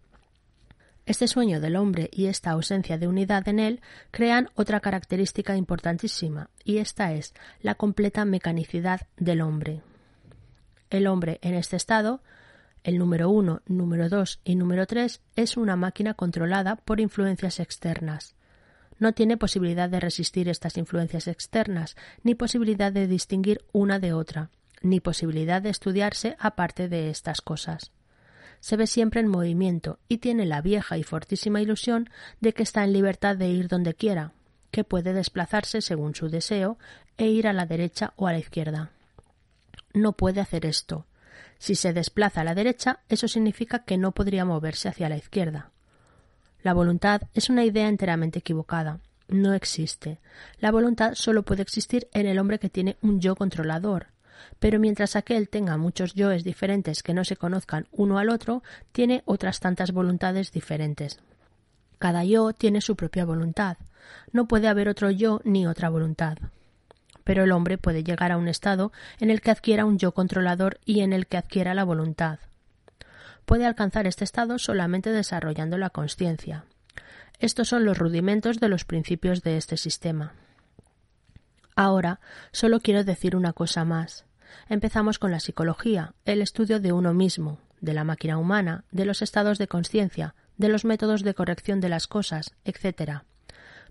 Este 1.06 1.28
sueño 1.28 1.60
del 1.60 1.76
hombre 1.76 2.10
y 2.12 2.26
esta 2.26 2.50
ausencia 2.50 2.98
de 2.98 3.06
unidad 3.06 3.48
en 3.48 3.60
él 3.60 3.80
crean 4.10 4.50
otra 4.56 4.80
característica 4.80 5.56
importantísima, 5.56 6.50
y 6.64 6.78
esta 6.78 7.12
es 7.12 7.32
la 7.62 7.76
completa 7.76 8.24
mecanicidad 8.24 9.02
del 9.16 9.40
hombre. 9.40 9.82
El 10.90 11.06
hombre 11.06 11.38
en 11.42 11.54
este 11.54 11.76
estado 11.76 12.22
el 12.84 12.98
número 12.98 13.30
1, 13.30 13.62
número 13.66 14.08
2 14.08 14.40
y 14.44 14.54
número 14.56 14.86
3 14.86 15.20
es 15.36 15.56
una 15.56 15.76
máquina 15.76 16.14
controlada 16.14 16.76
por 16.76 17.00
influencias 17.00 17.60
externas. 17.60 18.34
No 18.98 19.12
tiene 19.12 19.36
posibilidad 19.36 19.88
de 19.88 20.00
resistir 20.00 20.48
estas 20.48 20.76
influencias 20.76 21.28
externas, 21.28 21.96
ni 22.22 22.34
posibilidad 22.34 22.92
de 22.92 23.06
distinguir 23.06 23.64
una 23.72 23.98
de 23.98 24.12
otra, 24.12 24.50
ni 24.82 25.00
posibilidad 25.00 25.62
de 25.62 25.70
estudiarse 25.70 26.36
aparte 26.38 26.88
de 26.88 27.10
estas 27.10 27.40
cosas. 27.40 27.92
Se 28.60 28.76
ve 28.76 28.86
siempre 28.86 29.20
en 29.20 29.28
movimiento 29.28 30.00
y 30.08 30.18
tiene 30.18 30.46
la 30.46 30.62
vieja 30.62 30.98
y 30.98 31.04
fortísima 31.04 31.60
ilusión 31.60 32.10
de 32.40 32.52
que 32.52 32.64
está 32.64 32.82
en 32.82 32.92
libertad 32.92 33.36
de 33.36 33.48
ir 33.48 33.68
donde 33.68 33.94
quiera, 33.94 34.32
que 34.70 34.84
puede 34.84 35.12
desplazarse 35.12 35.80
según 35.80 36.14
su 36.14 36.28
deseo 36.28 36.78
e 37.16 37.28
ir 37.28 37.46
a 37.46 37.52
la 37.52 37.66
derecha 37.66 38.12
o 38.16 38.26
a 38.26 38.32
la 38.32 38.38
izquierda. 38.38 38.90
No 39.94 40.12
puede 40.12 40.40
hacer 40.40 40.66
esto, 40.66 41.06
si 41.58 41.74
se 41.74 41.92
desplaza 41.92 42.42
a 42.42 42.44
la 42.44 42.54
derecha, 42.54 43.00
eso 43.08 43.28
significa 43.28 43.80
que 43.80 43.98
no 43.98 44.12
podría 44.12 44.44
moverse 44.44 44.88
hacia 44.88 45.08
la 45.08 45.16
izquierda. 45.16 45.70
La 46.62 46.72
voluntad 46.72 47.22
es 47.34 47.50
una 47.50 47.64
idea 47.64 47.88
enteramente 47.88 48.38
equivocada. 48.40 49.00
No 49.28 49.52
existe. 49.52 50.18
La 50.58 50.70
voluntad 50.70 51.14
solo 51.14 51.42
puede 51.42 51.62
existir 51.62 52.08
en 52.12 52.26
el 52.26 52.38
hombre 52.38 52.58
que 52.58 52.70
tiene 52.70 52.96
un 53.02 53.20
yo 53.20 53.36
controlador. 53.36 54.08
Pero 54.58 54.78
mientras 54.78 55.16
aquel 55.16 55.48
tenga 55.48 55.76
muchos 55.76 56.14
yoes 56.14 56.44
diferentes 56.44 57.02
que 57.02 57.14
no 57.14 57.24
se 57.24 57.36
conozcan 57.36 57.86
uno 57.90 58.18
al 58.18 58.30
otro, 58.30 58.62
tiene 58.92 59.22
otras 59.24 59.60
tantas 59.60 59.92
voluntades 59.92 60.52
diferentes. 60.52 61.18
Cada 61.98 62.24
yo 62.24 62.52
tiene 62.52 62.80
su 62.80 62.96
propia 62.96 63.24
voluntad. 63.24 63.76
No 64.32 64.46
puede 64.46 64.68
haber 64.68 64.88
otro 64.88 65.10
yo 65.10 65.40
ni 65.44 65.66
otra 65.66 65.90
voluntad. 65.90 66.38
Pero 67.28 67.44
el 67.44 67.52
hombre 67.52 67.76
puede 67.76 68.04
llegar 68.04 68.32
a 68.32 68.38
un 68.38 68.48
estado 68.48 68.90
en 69.20 69.28
el 69.28 69.42
que 69.42 69.50
adquiera 69.50 69.84
un 69.84 69.98
yo 69.98 70.12
controlador 70.12 70.80
y 70.86 71.00
en 71.00 71.12
el 71.12 71.26
que 71.26 71.36
adquiera 71.36 71.74
la 71.74 71.84
voluntad. 71.84 72.38
Puede 73.44 73.66
alcanzar 73.66 74.06
este 74.06 74.24
estado 74.24 74.58
solamente 74.58 75.12
desarrollando 75.12 75.76
la 75.76 75.90
conciencia. 75.90 76.64
Estos 77.38 77.68
son 77.68 77.84
los 77.84 77.98
rudimentos 77.98 78.60
de 78.60 78.70
los 78.70 78.86
principios 78.86 79.42
de 79.42 79.58
este 79.58 79.76
sistema. 79.76 80.32
Ahora 81.76 82.18
solo 82.50 82.80
quiero 82.80 83.04
decir 83.04 83.36
una 83.36 83.52
cosa 83.52 83.84
más. 83.84 84.24
Empezamos 84.70 85.18
con 85.18 85.30
la 85.30 85.40
psicología, 85.40 86.14
el 86.24 86.40
estudio 86.40 86.80
de 86.80 86.92
uno 86.92 87.12
mismo, 87.12 87.58
de 87.82 87.92
la 87.92 88.04
máquina 88.04 88.38
humana, 88.38 88.84
de 88.90 89.04
los 89.04 89.20
estados 89.20 89.58
de 89.58 89.68
conciencia, 89.68 90.34
de 90.56 90.70
los 90.70 90.86
métodos 90.86 91.22
de 91.24 91.34
corrección 91.34 91.80
de 91.80 91.90
las 91.90 92.06
cosas, 92.06 92.54
etc. 92.64 93.24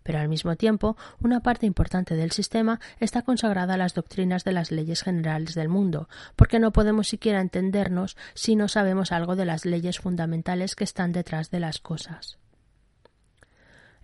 Pero 0.08 0.20
al 0.20 0.30
mismo 0.30 0.56
tiempo, 0.56 0.96
una 1.20 1.42
parte 1.42 1.66
importante 1.66 2.16
del 2.16 2.32
sistema 2.32 2.80
está 3.02 3.24
consagrada 3.24 3.74
a 3.74 3.78
las 3.78 3.94
doctrinas 3.94 4.46
de 4.46 4.54
las 4.54 4.72
leyes 4.72 5.04
generales 5.04 5.54
del 5.54 5.68
mundo, 5.68 6.08
porque 6.38 6.60
no 6.60 6.72
podemos 6.72 7.10
siquiera 7.10 7.42
entendernos 7.42 8.16
si 8.34 8.56
no 8.56 8.70
sabemos 8.70 9.12
algo 9.12 9.36
de 9.36 9.44
las 9.44 9.66
leyes 9.66 10.00
fundamentales 10.00 10.76
que 10.76 10.86
están 10.86 11.12
detrás 11.12 11.52
de 11.52 11.60
las 11.60 11.80
cosas. 11.80 12.38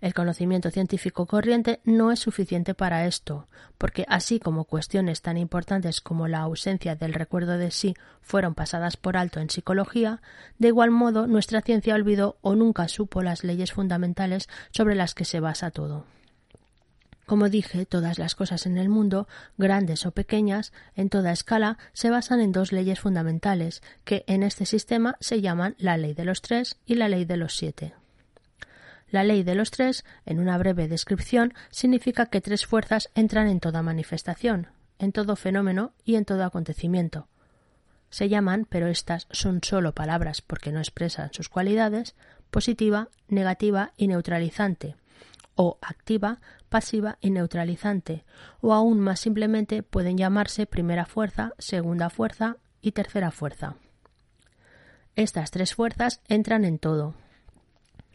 El 0.04 0.12
conocimiento 0.12 0.70
científico 0.70 1.24
corriente 1.24 1.80
no 1.84 2.12
es 2.12 2.20
suficiente 2.20 2.74
para 2.74 3.06
esto, 3.06 3.48
porque 3.78 4.04
así 4.06 4.38
como 4.38 4.66
cuestiones 4.66 5.22
tan 5.22 5.38
importantes 5.38 6.02
como 6.02 6.28
la 6.28 6.40
ausencia 6.40 6.94
del 6.94 7.14
recuerdo 7.14 7.56
de 7.56 7.70
sí 7.70 7.94
fueron 8.20 8.54
pasadas 8.54 8.98
por 8.98 9.16
alto 9.16 9.40
en 9.40 9.48
psicología, 9.48 10.20
de 10.58 10.68
igual 10.68 10.90
modo 10.90 11.26
nuestra 11.26 11.62
ciencia 11.62 11.94
olvidó 11.94 12.36
o 12.42 12.54
nunca 12.54 12.86
supo 12.88 13.22
las 13.22 13.44
leyes 13.44 13.72
fundamentales 13.72 14.50
sobre 14.72 14.94
las 14.94 15.14
que 15.14 15.24
se 15.24 15.40
basa 15.40 15.70
todo. 15.70 16.04
Como 17.24 17.48
dije, 17.48 17.86
todas 17.86 18.18
las 18.18 18.34
cosas 18.34 18.66
en 18.66 18.76
el 18.76 18.90
mundo, 18.90 19.26
grandes 19.56 20.04
o 20.04 20.10
pequeñas, 20.10 20.74
en 20.96 21.08
toda 21.08 21.32
escala, 21.32 21.78
se 21.94 22.10
basan 22.10 22.42
en 22.42 22.52
dos 22.52 22.72
leyes 22.72 23.00
fundamentales, 23.00 23.82
que 24.04 24.24
en 24.26 24.42
este 24.42 24.66
sistema 24.66 25.16
se 25.20 25.40
llaman 25.40 25.76
la 25.78 25.96
ley 25.96 26.12
de 26.12 26.26
los 26.26 26.42
tres 26.42 26.76
y 26.84 26.96
la 26.96 27.08
ley 27.08 27.24
de 27.24 27.38
los 27.38 27.56
siete. 27.56 27.94
La 29.14 29.22
ley 29.22 29.44
de 29.44 29.54
los 29.54 29.70
tres, 29.70 30.04
en 30.26 30.40
una 30.40 30.58
breve 30.58 30.88
descripción, 30.88 31.54
significa 31.70 32.26
que 32.26 32.40
tres 32.40 32.66
fuerzas 32.66 33.10
entran 33.14 33.46
en 33.46 33.60
toda 33.60 33.80
manifestación, 33.80 34.66
en 34.98 35.12
todo 35.12 35.36
fenómeno 35.36 35.92
y 36.04 36.16
en 36.16 36.24
todo 36.24 36.42
acontecimiento. 36.42 37.28
Se 38.10 38.28
llaman, 38.28 38.66
pero 38.68 38.88
estas 38.88 39.28
son 39.30 39.60
sólo 39.62 39.94
palabras 39.94 40.42
porque 40.42 40.72
no 40.72 40.80
expresan 40.80 41.32
sus 41.32 41.48
cualidades, 41.48 42.16
positiva, 42.50 43.08
negativa 43.28 43.92
y 43.96 44.08
neutralizante, 44.08 44.96
o 45.54 45.78
activa, 45.80 46.40
pasiva 46.68 47.18
y 47.20 47.30
neutralizante, 47.30 48.24
o 48.60 48.74
aún 48.74 48.98
más 48.98 49.20
simplemente 49.20 49.84
pueden 49.84 50.18
llamarse 50.18 50.66
primera 50.66 51.06
fuerza, 51.06 51.52
segunda 51.60 52.10
fuerza 52.10 52.56
y 52.80 52.90
tercera 52.90 53.30
fuerza. 53.30 53.76
Estas 55.14 55.52
tres 55.52 55.72
fuerzas 55.72 56.20
entran 56.26 56.64
en 56.64 56.80
todo, 56.80 57.14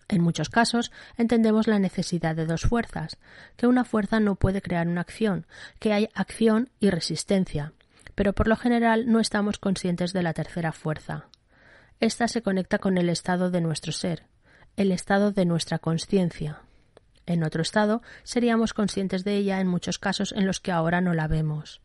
en 0.10 0.22
muchos 0.22 0.50
casos 0.50 0.92
entendemos 1.18 1.68
la 1.68 1.80
necesidad 1.80 2.36
de 2.36 2.48
dos 2.48 2.64
fuerzas, 2.64 3.18
que 3.56 3.68
una 3.68 3.86
fuerza 3.86 4.20
no 4.20 4.36
puede 4.36 4.62
crear 4.62 4.88
una 4.88 5.02
acción, 5.02 5.46
que 5.80 5.94
hay 5.94 6.10
acción 6.16 6.70
y 6.80 6.90
resistencia, 6.90 7.74
pero 8.16 8.34
por 8.34 8.48
lo 8.48 8.58
general 8.58 9.10
no 9.10 9.20
estamos 9.20 9.60
conscientes 9.60 10.12
de 10.12 10.24
la 10.24 10.34
tercera 10.34 10.72
fuerza. 10.72 11.28
Esta 12.00 12.28
se 12.28 12.42
conecta 12.42 12.80
con 12.80 12.98
el 12.98 13.08
estado 13.08 13.52
de 13.52 13.62
nuestro 13.62 13.92
ser, 13.92 14.24
el 14.78 14.92
estado 14.92 15.32
de 15.32 15.46
nuestra 15.46 15.78
conciencia. 15.78 16.60
En 17.28 17.44
otro 17.44 17.62
estado 17.62 18.02
seríamos 18.24 18.74
conscientes 18.74 19.24
de 19.24 19.36
ella 19.36 19.62
en 19.62 19.68
muchos 19.68 20.00
casos 20.00 20.32
en 20.32 20.48
los 20.48 20.60
que 20.60 20.72
ahora 20.72 21.02
no 21.02 21.14
la 21.14 21.28
vemos. 21.28 21.82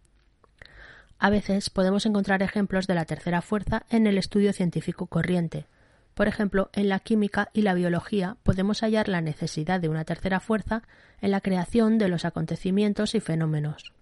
A 1.19 1.29
veces 1.29 1.69
podemos 1.69 2.07
encontrar 2.07 2.43
ejemplos 2.43 2.87
de 2.87 2.95
la 2.95 3.05
tercera 3.05 3.43
fuerza 3.43 3.85
en 3.91 4.07
el 4.07 4.17
estudio 4.17 4.53
científico 4.53 5.07
corriente, 5.07 5.67
por 6.15 6.29
ejemplo, 6.29 6.71
en 6.73 6.89
la 6.89 7.01
química 7.01 7.51
y 7.53 7.63
la 7.63 7.75
biología 7.75 8.37
podemos 8.45 8.81
hallar 8.81 9.09
la 9.09 9.21
necesidad 9.21 9.81
de 9.81 9.89
una 9.89 10.05
tercera 10.05 10.41
fuerza 10.41 10.83
en 11.21 11.33
la 11.33 11.41
creación 11.41 11.99
de 11.99 12.09
los 12.09 12.25
acontecimientos 12.25 13.15
y 13.15 13.21
fenómenos. 13.21 13.93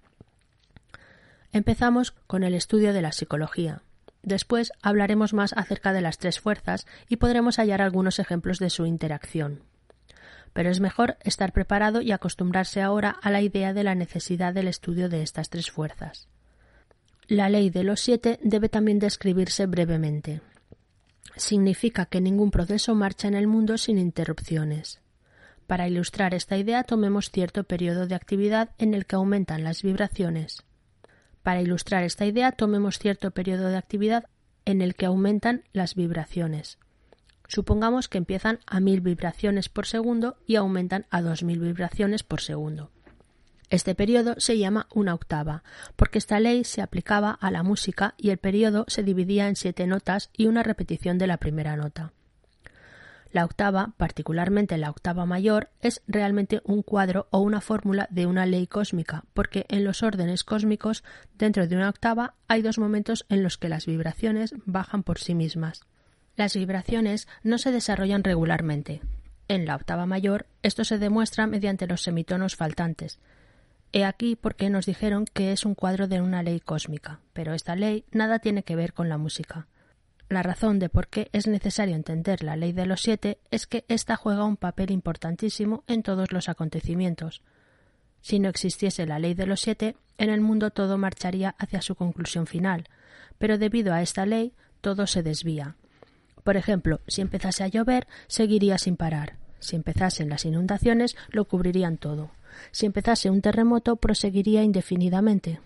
Empezamos 1.52 2.12
con 2.26 2.44
el 2.44 2.54
estudio 2.54 2.92
de 2.92 3.02
la 3.02 3.12
psicología. 3.12 3.82
Después 4.22 4.72
hablaremos 4.82 5.32
más 5.32 5.52
acerca 5.54 5.92
de 5.92 6.00
las 6.00 6.18
tres 6.18 6.38
fuerzas 6.38 6.86
y 7.08 7.16
podremos 7.16 7.56
hallar 7.56 7.82
algunos 7.82 8.18
ejemplos 8.18 8.58
de 8.58 8.70
su 8.70 8.86
interacción. 8.86 9.60
Pero 10.52 10.70
es 10.70 10.80
mejor 10.80 11.16
estar 11.22 11.52
preparado 11.52 12.02
y 12.02 12.12
acostumbrarse 12.12 12.82
ahora 12.82 13.16
a 13.22 13.30
la 13.30 13.40
idea 13.40 13.72
de 13.72 13.84
la 13.84 13.94
necesidad 13.94 14.52
del 14.52 14.68
estudio 14.68 15.08
de 15.08 15.22
estas 15.22 15.48
tres 15.48 15.70
fuerzas. 15.70 16.28
La 17.26 17.48
ley 17.48 17.70
de 17.70 17.84
los 17.84 18.00
siete 18.00 18.38
debe 18.42 18.68
también 18.68 18.98
describirse 18.98 19.66
brevemente 19.66 20.42
significa 21.36 22.06
que 22.06 22.20
ningún 22.20 22.50
proceso 22.50 22.94
marcha 22.94 23.28
en 23.28 23.34
el 23.34 23.46
mundo 23.46 23.78
sin 23.78 23.98
interrupciones. 23.98 25.00
Para 25.66 25.88
ilustrar 25.88 26.34
esta 26.34 26.56
idea 26.56 26.84
tomemos 26.84 27.30
cierto 27.30 27.64
periodo 27.64 28.06
de 28.06 28.14
actividad 28.14 28.70
en 28.78 28.94
el 28.94 29.06
que 29.06 29.16
aumentan 29.16 29.64
las 29.64 29.82
vibraciones. 29.82 30.64
Para 31.42 31.62
ilustrar 31.62 32.04
esta 32.04 32.26
idea 32.26 32.52
tomemos 32.52 32.98
cierto 32.98 33.30
periodo 33.30 33.68
de 33.68 33.76
actividad 33.76 34.24
en 34.64 34.82
el 34.82 34.94
que 34.94 35.06
aumentan 35.06 35.64
las 35.72 35.94
vibraciones. 35.94 36.78
Supongamos 37.48 38.08
que 38.08 38.18
empiezan 38.18 38.60
a 38.66 38.80
mil 38.80 39.00
vibraciones 39.00 39.68
por 39.68 39.86
segundo 39.86 40.36
y 40.46 40.56
aumentan 40.56 41.06
a 41.10 41.20
dos 41.20 41.42
mil 41.42 41.60
vibraciones 41.60 42.22
por 42.22 42.40
segundo. 42.40 42.90
Este 43.72 43.94
periodo 43.94 44.34
se 44.36 44.58
llama 44.58 44.86
una 44.92 45.14
octava, 45.14 45.64
porque 45.96 46.18
esta 46.18 46.38
ley 46.40 46.62
se 46.62 46.82
aplicaba 46.82 47.30
a 47.30 47.50
la 47.50 47.62
música 47.62 48.12
y 48.18 48.28
el 48.28 48.36
periodo 48.36 48.84
se 48.86 49.02
dividía 49.02 49.48
en 49.48 49.56
siete 49.56 49.86
notas 49.86 50.28
y 50.36 50.44
una 50.44 50.62
repetición 50.62 51.16
de 51.16 51.26
la 51.26 51.38
primera 51.38 51.74
nota. 51.74 52.12
La 53.30 53.46
octava, 53.46 53.94
particularmente 53.96 54.76
la 54.76 54.90
octava 54.90 55.24
mayor, 55.24 55.70
es 55.80 56.02
realmente 56.06 56.60
un 56.64 56.82
cuadro 56.82 57.28
o 57.30 57.38
una 57.38 57.62
fórmula 57.62 58.08
de 58.10 58.26
una 58.26 58.44
ley 58.44 58.66
cósmica, 58.66 59.24
porque 59.32 59.64
en 59.70 59.84
los 59.84 60.02
órdenes 60.02 60.44
cósmicos, 60.44 61.02
dentro 61.38 61.66
de 61.66 61.74
una 61.74 61.88
octava, 61.88 62.34
hay 62.48 62.60
dos 62.60 62.76
momentos 62.76 63.24
en 63.30 63.42
los 63.42 63.56
que 63.56 63.70
las 63.70 63.86
vibraciones 63.86 64.54
bajan 64.66 65.02
por 65.02 65.18
sí 65.18 65.34
mismas. 65.34 65.80
Las 66.36 66.54
vibraciones 66.54 67.26
no 67.42 67.56
se 67.56 67.72
desarrollan 67.72 68.22
regularmente. 68.22 69.00
En 69.48 69.64
la 69.64 69.76
octava 69.76 70.04
mayor, 70.04 70.44
esto 70.62 70.84
se 70.84 70.98
demuestra 70.98 71.46
mediante 71.46 71.86
los 71.86 72.02
semitonos 72.02 72.54
faltantes, 72.54 73.18
He 73.92 74.04
aquí 74.04 74.36
por 74.36 74.56
qué 74.56 74.70
nos 74.70 74.86
dijeron 74.86 75.26
que 75.26 75.52
es 75.52 75.66
un 75.66 75.74
cuadro 75.74 76.08
de 76.08 76.22
una 76.22 76.42
ley 76.42 76.60
cósmica, 76.60 77.20
pero 77.34 77.52
esta 77.52 77.76
ley 77.76 78.06
nada 78.10 78.38
tiene 78.38 78.62
que 78.62 78.74
ver 78.74 78.94
con 78.94 79.10
la 79.10 79.18
música. 79.18 79.68
La 80.30 80.42
razón 80.42 80.78
de 80.78 80.88
por 80.88 81.08
qué 81.08 81.28
es 81.32 81.46
necesario 81.46 81.94
entender 81.94 82.42
la 82.42 82.56
ley 82.56 82.72
de 82.72 82.86
los 82.86 83.02
siete 83.02 83.38
es 83.50 83.66
que 83.66 83.84
ésta 83.88 84.16
juega 84.16 84.44
un 84.44 84.56
papel 84.56 84.90
importantísimo 84.90 85.84
en 85.86 86.02
todos 86.02 86.32
los 86.32 86.48
acontecimientos. 86.48 87.42
Si 88.22 88.38
no 88.38 88.48
existiese 88.48 89.04
la 89.04 89.18
ley 89.18 89.34
de 89.34 89.44
los 89.44 89.60
siete, 89.60 89.94
en 90.16 90.30
el 90.30 90.40
mundo 90.40 90.70
todo 90.70 90.96
marcharía 90.96 91.54
hacia 91.58 91.82
su 91.82 91.94
conclusión 91.94 92.46
final, 92.46 92.88
pero 93.36 93.58
debido 93.58 93.92
a 93.92 94.00
esta 94.00 94.24
ley 94.24 94.54
todo 94.80 95.06
se 95.06 95.22
desvía. 95.22 95.76
Por 96.44 96.56
ejemplo, 96.56 97.00
si 97.06 97.20
empezase 97.20 97.62
a 97.62 97.68
llover, 97.68 98.06
seguiría 98.26 98.78
sin 98.78 98.96
parar. 98.96 99.36
Si 99.60 99.76
empezasen 99.76 100.30
las 100.30 100.46
inundaciones, 100.46 101.14
lo 101.28 101.44
cubrirían 101.44 101.98
todo. 101.98 102.30
Si 102.70 102.86
empezase 102.86 103.30
un 103.30 103.40
terremoto, 103.40 103.96
proseguiría 103.96 104.62
indefinidamente. 104.62 105.60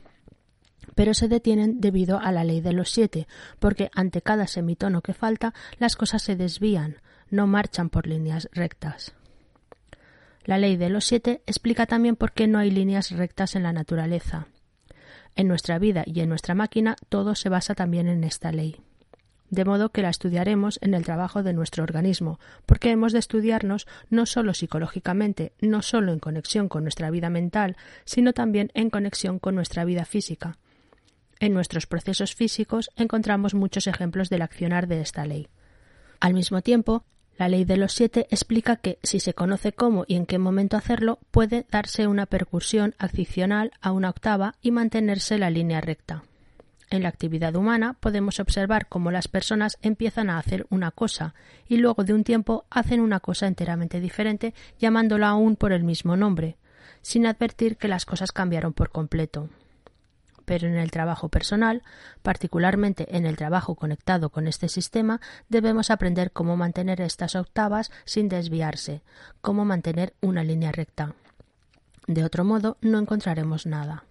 Pero 0.95 1.15
se 1.15 1.29
detienen 1.29 1.81
debido 1.81 2.19
a 2.19 2.33
la 2.33 2.45
ley 2.45 2.61
de 2.61 2.73
los 2.73 2.91
siete, 2.91 3.27
porque 3.59 3.91
ante 3.95 4.23
cada 4.23 4.47
semitono 4.47 5.03
que 5.03 5.15
falta, 5.15 5.53
las 5.79 5.97
cosas 5.97 6.23
se 6.23 6.37
desvían, 6.37 6.97
no 7.31 7.47
marchan 7.47 7.91
por 7.91 8.07
líneas 8.07 8.49
rectas. 8.53 9.15
La 10.45 10.59
ley 10.59 10.77
de 10.77 10.89
los 10.89 11.05
siete 11.05 11.43
explica 11.47 11.87
también 11.87 12.17
por 12.17 12.33
qué 12.33 12.47
no 12.47 12.59
hay 12.59 12.71
líneas 12.71 13.11
rectas 13.11 13.57
en 13.57 13.65
la 13.65 13.73
naturaleza. 13.73 14.47
En 15.35 15.49
nuestra 15.49 15.79
vida 15.79 16.05
y 16.07 16.21
en 16.21 16.29
nuestra 16.29 16.55
máquina 16.55 16.97
todo 17.09 17.35
se 17.35 17.49
basa 17.49 17.75
también 17.75 18.09
en 18.09 18.25
esta 18.25 18.53
ley 18.53 18.81
de 19.51 19.65
modo 19.65 19.91
que 19.91 20.03
la 20.03 20.11
estudiaremos 20.11 20.79
en 20.83 20.95
el 20.95 21.05
trabajo 21.05 21.43
de 21.43 21.53
nuestro 21.53 21.85
organismo, 21.85 22.39
porque 22.67 22.91
hemos 22.91 23.13
de 23.13 23.19
estudiarnos 23.19 23.87
no 24.11 24.27
solo 24.27 24.55
psicológicamente, 24.55 25.53
no 25.61 25.83
solo 25.83 26.13
en 26.13 26.19
conexión 26.19 26.69
con 26.69 26.83
nuestra 26.83 27.11
vida 27.11 27.31
mental, 27.31 27.77
sino 28.05 28.33
también 28.33 28.71
en 28.75 28.91
conexión 28.91 29.39
con 29.39 29.55
nuestra 29.55 29.85
vida 29.85 30.05
física. 30.05 30.59
En 31.39 31.53
nuestros 31.53 31.87
procesos 31.87 32.35
físicos 32.35 32.91
encontramos 32.97 33.55
muchos 33.55 33.87
ejemplos 33.87 34.31
del 34.31 34.43
accionar 34.43 34.87
de 34.87 35.01
esta 35.01 35.27
ley. 35.27 35.49
Al 36.21 36.33
mismo 36.33 36.63
tiempo, 36.63 37.05
la 37.39 37.49
ley 37.49 37.65
de 37.67 37.77
los 37.77 37.93
siete 37.93 38.27
explica 38.31 38.77
que, 38.77 38.99
si 39.03 39.21
se 39.21 39.35
conoce 39.35 39.73
cómo 39.73 40.05
y 40.09 40.15
en 40.15 40.25
qué 40.25 40.39
momento 40.39 40.79
hacerlo, 40.79 41.19
puede 41.31 41.67
darse 41.71 42.07
una 42.07 42.25
percusión 42.25 42.95
adicional 42.99 43.73
a 43.83 43.93
una 43.93 44.09
octava 44.09 44.55
y 44.63 44.71
mantenerse 44.71 45.39
la 45.39 45.51
línea 45.51 45.83
recta. 45.83 46.25
En 46.89 47.03
la 47.03 47.09
actividad 47.09 47.57
humana 47.57 47.95
podemos 47.99 48.39
observar 48.39 48.87
cómo 48.87 49.11
las 49.11 49.27
personas 49.27 49.77
empiezan 49.83 50.31
a 50.31 50.39
hacer 50.39 50.67
una 50.71 50.93
cosa 50.93 51.35
y 51.67 51.79
luego 51.79 52.05
de 52.05 52.15
un 52.15 52.23
tiempo 52.23 52.65
hacen 52.71 53.01
una 53.01 53.19
cosa 53.19 53.49
enteramente 53.49 54.01
diferente 54.01 54.55
llamándola 54.79 55.31
aún 55.31 55.57
por 55.57 55.73
el 55.73 55.83
mismo 55.83 56.17
nombre, 56.17 56.57
sin 57.03 57.27
advertir 57.27 57.77
que 57.77 57.89
las 57.89 58.05
cosas 58.07 58.31
cambiaron 58.31 58.73
por 58.73 58.91
completo. 58.91 59.49
Pero 60.45 60.69
en 60.69 60.77
el 60.77 60.93
trabajo 60.93 61.29
personal, 61.29 61.83
particularmente 62.23 63.17
en 63.17 63.27
el 63.27 63.37
trabajo 63.37 63.75
conectado 63.75 64.31
con 64.31 64.47
este 64.47 64.69
sistema, 64.69 65.21
debemos 65.49 65.91
aprender 65.91 66.31
cómo 66.31 66.57
mantener 66.57 67.01
estas 67.01 67.35
octavas 67.35 67.91
sin 68.05 68.29
desviarse, 68.29 69.03
cómo 69.41 69.65
mantener 69.65 70.15
una 70.21 70.45
línea 70.45 70.71
recta. 70.71 71.15
De 72.07 72.23
otro 72.23 72.45
modo, 72.45 72.77
no 72.81 73.01
encontraremos 73.01 73.67
nada 73.67 74.05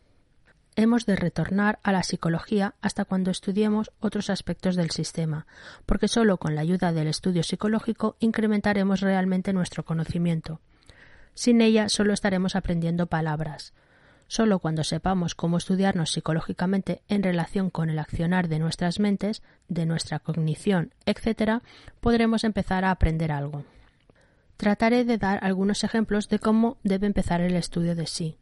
hemos 0.76 1.05
de 1.05 1.15
retornar 1.15 1.80
a 1.84 1.91
la 1.91 2.03
psicología 2.03 2.76
hasta 2.82 3.05
cuando 3.05 3.32
estudiemos 3.32 3.91
otros 3.99 4.30
aspectos 4.30 4.76
del 4.76 4.91
sistema, 4.91 5.47
porque 5.86 6.07
solo 6.07 6.38
con 6.38 6.55
la 6.55 6.61
ayuda 6.61 6.91
del 6.91 7.07
estudio 7.07 7.43
psicológico 7.43 8.17
incrementaremos 8.19 9.01
realmente 9.01 9.53
nuestro 9.53 9.86
conocimiento. 9.86 10.59
Sin 11.34 11.61
ella 11.61 11.89
solo 11.89 12.13
estaremos 12.13 12.55
aprendiendo 12.55 13.07
palabras. 13.07 13.73
Solo 14.28 14.59
cuando 14.59 14.84
sepamos 14.84 15.36
cómo 15.36 15.57
estudiarnos 15.57 16.11
psicológicamente 16.11 17.03
en 17.07 17.21
relación 17.21 17.69
con 17.69 17.89
el 17.89 17.99
accionar 17.99 18.47
de 18.47 18.59
nuestras 18.59 18.99
mentes, 18.99 19.43
de 19.67 19.86
nuestra 19.86 20.19
cognición, 20.19 20.93
etc., 21.05 21.61
podremos 21.99 22.43
empezar 22.43 22.86
a 22.86 22.91
aprender 22.91 23.32
algo. 23.32 23.63
Trataré 24.57 25.03
de 25.03 25.17
dar 25.17 25.39
algunos 25.43 25.84
ejemplos 25.84 26.30
de 26.30 26.39
cómo 26.39 26.78
debe 26.84 27.07
empezar 27.07 27.41
el 27.41 27.55
estudio 27.55 27.93
de 27.93 28.07
sí. 28.07 28.38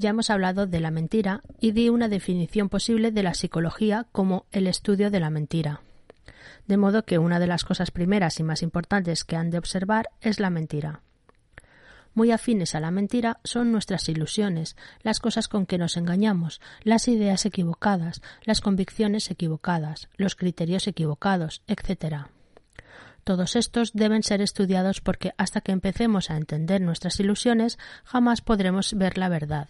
Ya 0.00 0.10
hemos 0.10 0.30
hablado 0.30 0.68
de 0.68 0.78
la 0.78 0.92
mentira 0.92 1.42
y 1.58 1.72
di 1.72 1.88
una 1.88 2.06
definición 2.06 2.68
posible 2.68 3.10
de 3.10 3.24
la 3.24 3.34
psicología 3.34 4.06
como 4.12 4.46
el 4.52 4.68
estudio 4.68 5.10
de 5.10 5.18
la 5.18 5.28
mentira. 5.28 5.80
De 6.68 6.76
modo 6.76 7.04
que 7.04 7.18
una 7.18 7.40
de 7.40 7.48
las 7.48 7.64
cosas 7.64 7.90
primeras 7.90 8.38
y 8.38 8.44
más 8.44 8.62
importantes 8.62 9.24
que 9.24 9.34
han 9.34 9.50
de 9.50 9.58
observar 9.58 10.10
es 10.20 10.38
la 10.38 10.50
mentira. 10.50 11.00
Muy 12.14 12.30
afines 12.30 12.76
a 12.76 12.80
la 12.80 12.92
mentira 12.92 13.40
son 13.42 13.72
nuestras 13.72 14.08
ilusiones, 14.08 14.76
las 15.02 15.18
cosas 15.18 15.48
con 15.48 15.66
que 15.66 15.78
nos 15.78 15.96
engañamos, 15.96 16.60
las 16.84 17.08
ideas 17.08 17.44
equivocadas, 17.44 18.22
las 18.44 18.60
convicciones 18.60 19.32
equivocadas, 19.32 20.08
los 20.16 20.36
criterios 20.36 20.86
equivocados, 20.86 21.62
etc. 21.66 22.26
Todos 23.24 23.56
estos 23.56 23.92
deben 23.94 24.22
ser 24.22 24.42
estudiados 24.42 25.00
porque 25.00 25.32
hasta 25.38 25.60
que 25.60 25.72
empecemos 25.72 26.30
a 26.30 26.36
entender 26.36 26.80
nuestras 26.80 27.18
ilusiones 27.18 27.80
jamás 28.04 28.42
podremos 28.42 28.94
ver 28.94 29.18
la 29.18 29.28
verdad. 29.28 29.66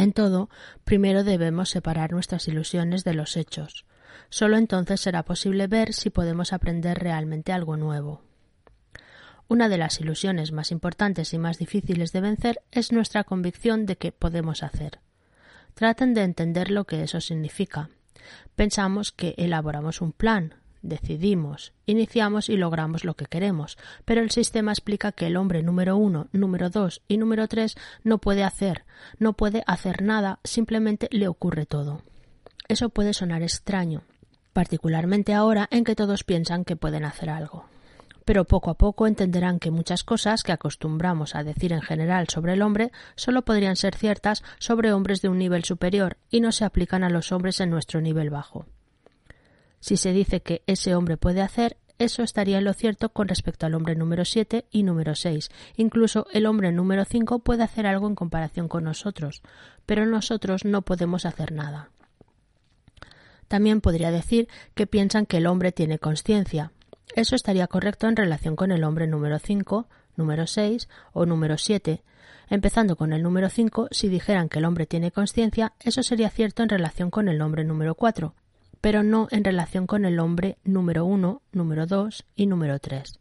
En 0.00 0.14
todo, 0.14 0.48
primero 0.84 1.24
debemos 1.24 1.68
separar 1.68 2.10
nuestras 2.10 2.48
ilusiones 2.48 3.04
de 3.04 3.12
los 3.12 3.36
hechos. 3.36 3.84
Solo 4.30 4.56
entonces 4.56 4.98
será 4.98 5.26
posible 5.26 5.66
ver 5.66 5.92
si 5.92 6.08
podemos 6.08 6.54
aprender 6.54 6.98
realmente 6.98 7.52
algo 7.52 7.76
nuevo. 7.76 8.22
Una 9.46 9.68
de 9.68 9.76
las 9.76 10.00
ilusiones 10.00 10.52
más 10.52 10.70
importantes 10.70 11.34
y 11.34 11.38
más 11.38 11.58
difíciles 11.58 12.12
de 12.12 12.22
vencer 12.22 12.62
es 12.70 12.92
nuestra 12.92 13.24
convicción 13.24 13.84
de 13.84 13.96
que 13.96 14.10
podemos 14.10 14.62
hacer. 14.62 15.00
Traten 15.74 16.14
de 16.14 16.22
entender 16.22 16.70
lo 16.70 16.86
que 16.86 17.02
eso 17.02 17.20
significa. 17.20 17.90
Pensamos 18.56 19.12
que 19.12 19.34
elaboramos 19.36 20.00
un 20.00 20.12
plan, 20.12 20.54
decidimos, 20.82 21.72
iniciamos 21.86 22.48
y 22.48 22.56
logramos 22.56 23.04
lo 23.04 23.14
que 23.14 23.26
queremos, 23.26 23.78
pero 24.04 24.20
el 24.20 24.30
sistema 24.30 24.72
explica 24.72 25.12
que 25.12 25.26
el 25.26 25.36
hombre 25.36 25.62
número 25.62 25.96
uno, 25.96 26.28
número 26.32 26.70
dos 26.70 27.02
y 27.08 27.18
número 27.18 27.48
tres 27.48 27.76
no 28.02 28.18
puede 28.18 28.44
hacer, 28.44 28.84
no 29.18 29.34
puede 29.34 29.62
hacer 29.66 30.02
nada, 30.02 30.40
simplemente 30.44 31.08
le 31.10 31.28
ocurre 31.28 31.66
todo. 31.66 32.02
Eso 32.68 32.88
puede 32.88 33.14
sonar 33.14 33.42
extraño, 33.42 34.02
particularmente 34.52 35.34
ahora 35.34 35.68
en 35.70 35.84
que 35.84 35.96
todos 35.96 36.24
piensan 36.24 36.64
que 36.64 36.76
pueden 36.76 37.04
hacer 37.04 37.30
algo. 37.30 37.66
Pero 38.24 38.44
poco 38.44 38.70
a 38.70 38.74
poco 38.74 39.06
entenderán 39.06 39.58
que 39.58 39.70
muchas 39.70 40.04
cosas 40.04 40.42
que 40.42 40.52
acostumbramos 40.52 41.34
a 41.34 41.42
decir 41.42 41.72
en 41.72 41.82
general 41.82 42.28
sobre 42.28 42.52
el 42.52 42.62
hombre 42.62 42.92
solo 43.16 43.42
podrían 43.42 43.76
ser 43.76 43.96
ciertas 43.96 44.44
sobre 44.58 44.92
hombres 44.92 45.20
de 45.20 45.28
un 45.28 45.38
nivel 45.38 45.64
superior 45.64 46.16
y 46.30 46.40
no 46.40 46.52
se 46.52 46.64
aplican 46.64 47.02
a 47.02 47.10
los 47.10 47.32
hombres 47.32 47.60
en 47.60 47.70
nuestro 47.70 48.00
nivel 48.00 48.30
bajo. 48.30 48.66
Si 49.80 49.96
se 49.96 50.12
dice 50.12 50.40
que 50.40 50.62
ese 50.66 50.94
hombre 50.94 51.16
puede 51.16 51.40
hacer, 51.40 51.76
eso 51.98 52.22
estaría 52.22 52.58
en 52.58 52.64
lo 52.64 52.72
cierto 52.72 53.10
con 53.10 53.28
respecto 53.28 53.66
al 53.66 53.74
hombre 53.74 53.94
número 53.94 54.24
7 54.24 54.66
y 54.70 54.84
número 54.84 55.14
6. 55.14 55.50
Incluso 55.76 56.26
el 56.32 56.46
hombre 56.46 56.72
número 56.72 57.04
5 57.04 57.40
puede 57.40 57.62
hacer 57.62 57.86
algo 57.86 58.06
en 58.06 58.14
comparación 58.14 58.68
con 58.68 58.84
nosotros, 58.84 59.42
pero 59.84 60.06
nosotros 60.06 60.64
no 60.64 60.80
podemos 60.80 61.26
hacer 61.26 61.52
nada. 61.52 61.90
También 63.48 63.82
podría 63.82 64.10
decir 64.10 64.48
que 64.74 64.86
piensan 64.86 65.26
que 65.26 65.38
el 65.38 65.46
hombre 65.46 65.72
tiene 65.72 65.98
conciencia. 65.98 66.72
Eso 67.16 67.34
estaría 67.34 67.66
correcto 67.66 68.06
en 68.06 68.16
relación 68.16 68.56
con 68.56 68.70
el 68.70 68.84
hombre 68.84 69.06
número 69.06 69.38
5, 69.38 69.88
número 70.16 70.46
6 70.46 70.88
o 71.12 71.26
número 71.26 71.58
7. 71.58 72.02
Empezando 72.48 72.96
con 72.96 73.12
el 73.12 73.22
número 73.22 73.48
5, 73.48 73.88
si 73.90 74.08
dijeran 74.08 74.48
que 74.48 74.60
el 74.60 74.64
hombre 74.64 74.86
tiene 74.86 75.10
conciencia, 75.10 75.74
eso 75.80 76.02
sería 76.02 76.30
cierto 76.30 76.62
en 76.62 76.68
relación 76.68 77.10
con 77.10 77.28
el 77.28 77.42
hombre 77.42 77.64
número 77.64 77.94
4, 77.94 78.34
pero 78.80 79.02
no 79.02 79.28
en 79.30 79.44
relación 79.44 79.86
con 79.86 80.04
el 80.04 80.18
hombre 80.18 80.58
número 80.64 81.04
uno, 81.04 81.42
número 81.52 81.86
dos 81.86 82.24
y 82.36 82.46
número 82.46 82.78
tres. 82.78 83.18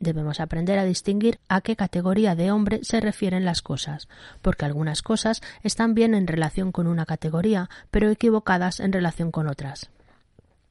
Debemos 0.00 0.40
aprender 0.40 0.78
a 0.78 0.84
distinguir 0.84 1.38
a 1.48 1.60
qué 1.60 1.76
categoría 1.76 2.34
de 2.34 2.50
hombre 2.50 2.80
se 2.82 3.00
refieren 3.00 3.44
las 3.44 3.62
cosas, 3.62 4.08
porque 4.42 4.64
algunas 4.64 5.02
cosas 5.02 5.40
están 5.62 5.94
bien 5.94 6.14
en 6.14 6.26
relación 6.26 6.72
con 6.72 6.86
una 6.86 7.06
categoría, 7.06 7.70
pero 7.90 8.10
equivocadas 8.10 8.80
en 8.80 8.92
relación 8.92 9.30
con 9.30 9.48
otras. 9.48 9.90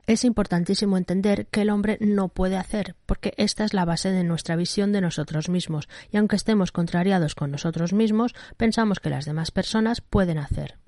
Es 0.06 0.26
importantísimo 0.26 0.98
entender 0.98 1.48
que 1.48 1.62
el 1.62 1.70
hombre 1.70 1.98
no 2.02 2.28
puede 2.28 2.58
hacer, 2.58 2.96
porque 3.06 3.34
esta 3.38 3.64
es 3.64 3.74
la 3.74 3.86
base 3.86 4.12
de 4.12 4.26
nuestra 4.26 4.58
visión 4.58 4.92
de 4.92 5.00
nosotros 5.00 5.48
mismos, 5.48 5.88
y 6.12 6.18
aunque 6.18 6.36
estemos 6.36 6.74
contrariados 6.74 7.36
con 7.36 7.52
nosotros 7.52 7.94
mismos, 7.94 8.36
pensamos 8.58 9.00
que 9.00 9.10
las 9.10 9.26
demás 9.26 9.52
personas 9.52 10.02
pueden 10.02 10.38
hacer. 10.38 10.83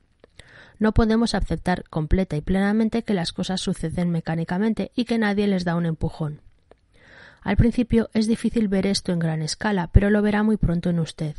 No 0.80 0.94
podemos 0.94 1.36
aceptar 1.36 1.84
completa 1.90 2.36
y 2.36 2.42
plenamente 2.42 3.04
que 3.04 3.14
las 3.14 3.34
cosas 3.34 3.62
suceden 3.62 4.10
mecánicamente 4.10 4.92
y 4.96 5.06
que 5.06 5.18
nadie 5.18 5.48
les 5.48 5.66
da 5.66 5.76
un 5.76 5.86
empujón. 5.86 6.42
Al 7.42 7.58
principio 7.58 8.10
es 8.14 8.28
difícil 8.28 8.68
ver 8.68 8.88
esto 8.88 9.12
en 9.12 9.20
gran 9.20 9.42
escala, 9.42 9.90
pero 9.92 10.10
lo 10.10 10.22
verá 10.22 10.42
muy 10.42 10.58
pronto 10.58 10.90
en 10.90 11.00
usted. 11.00 11.36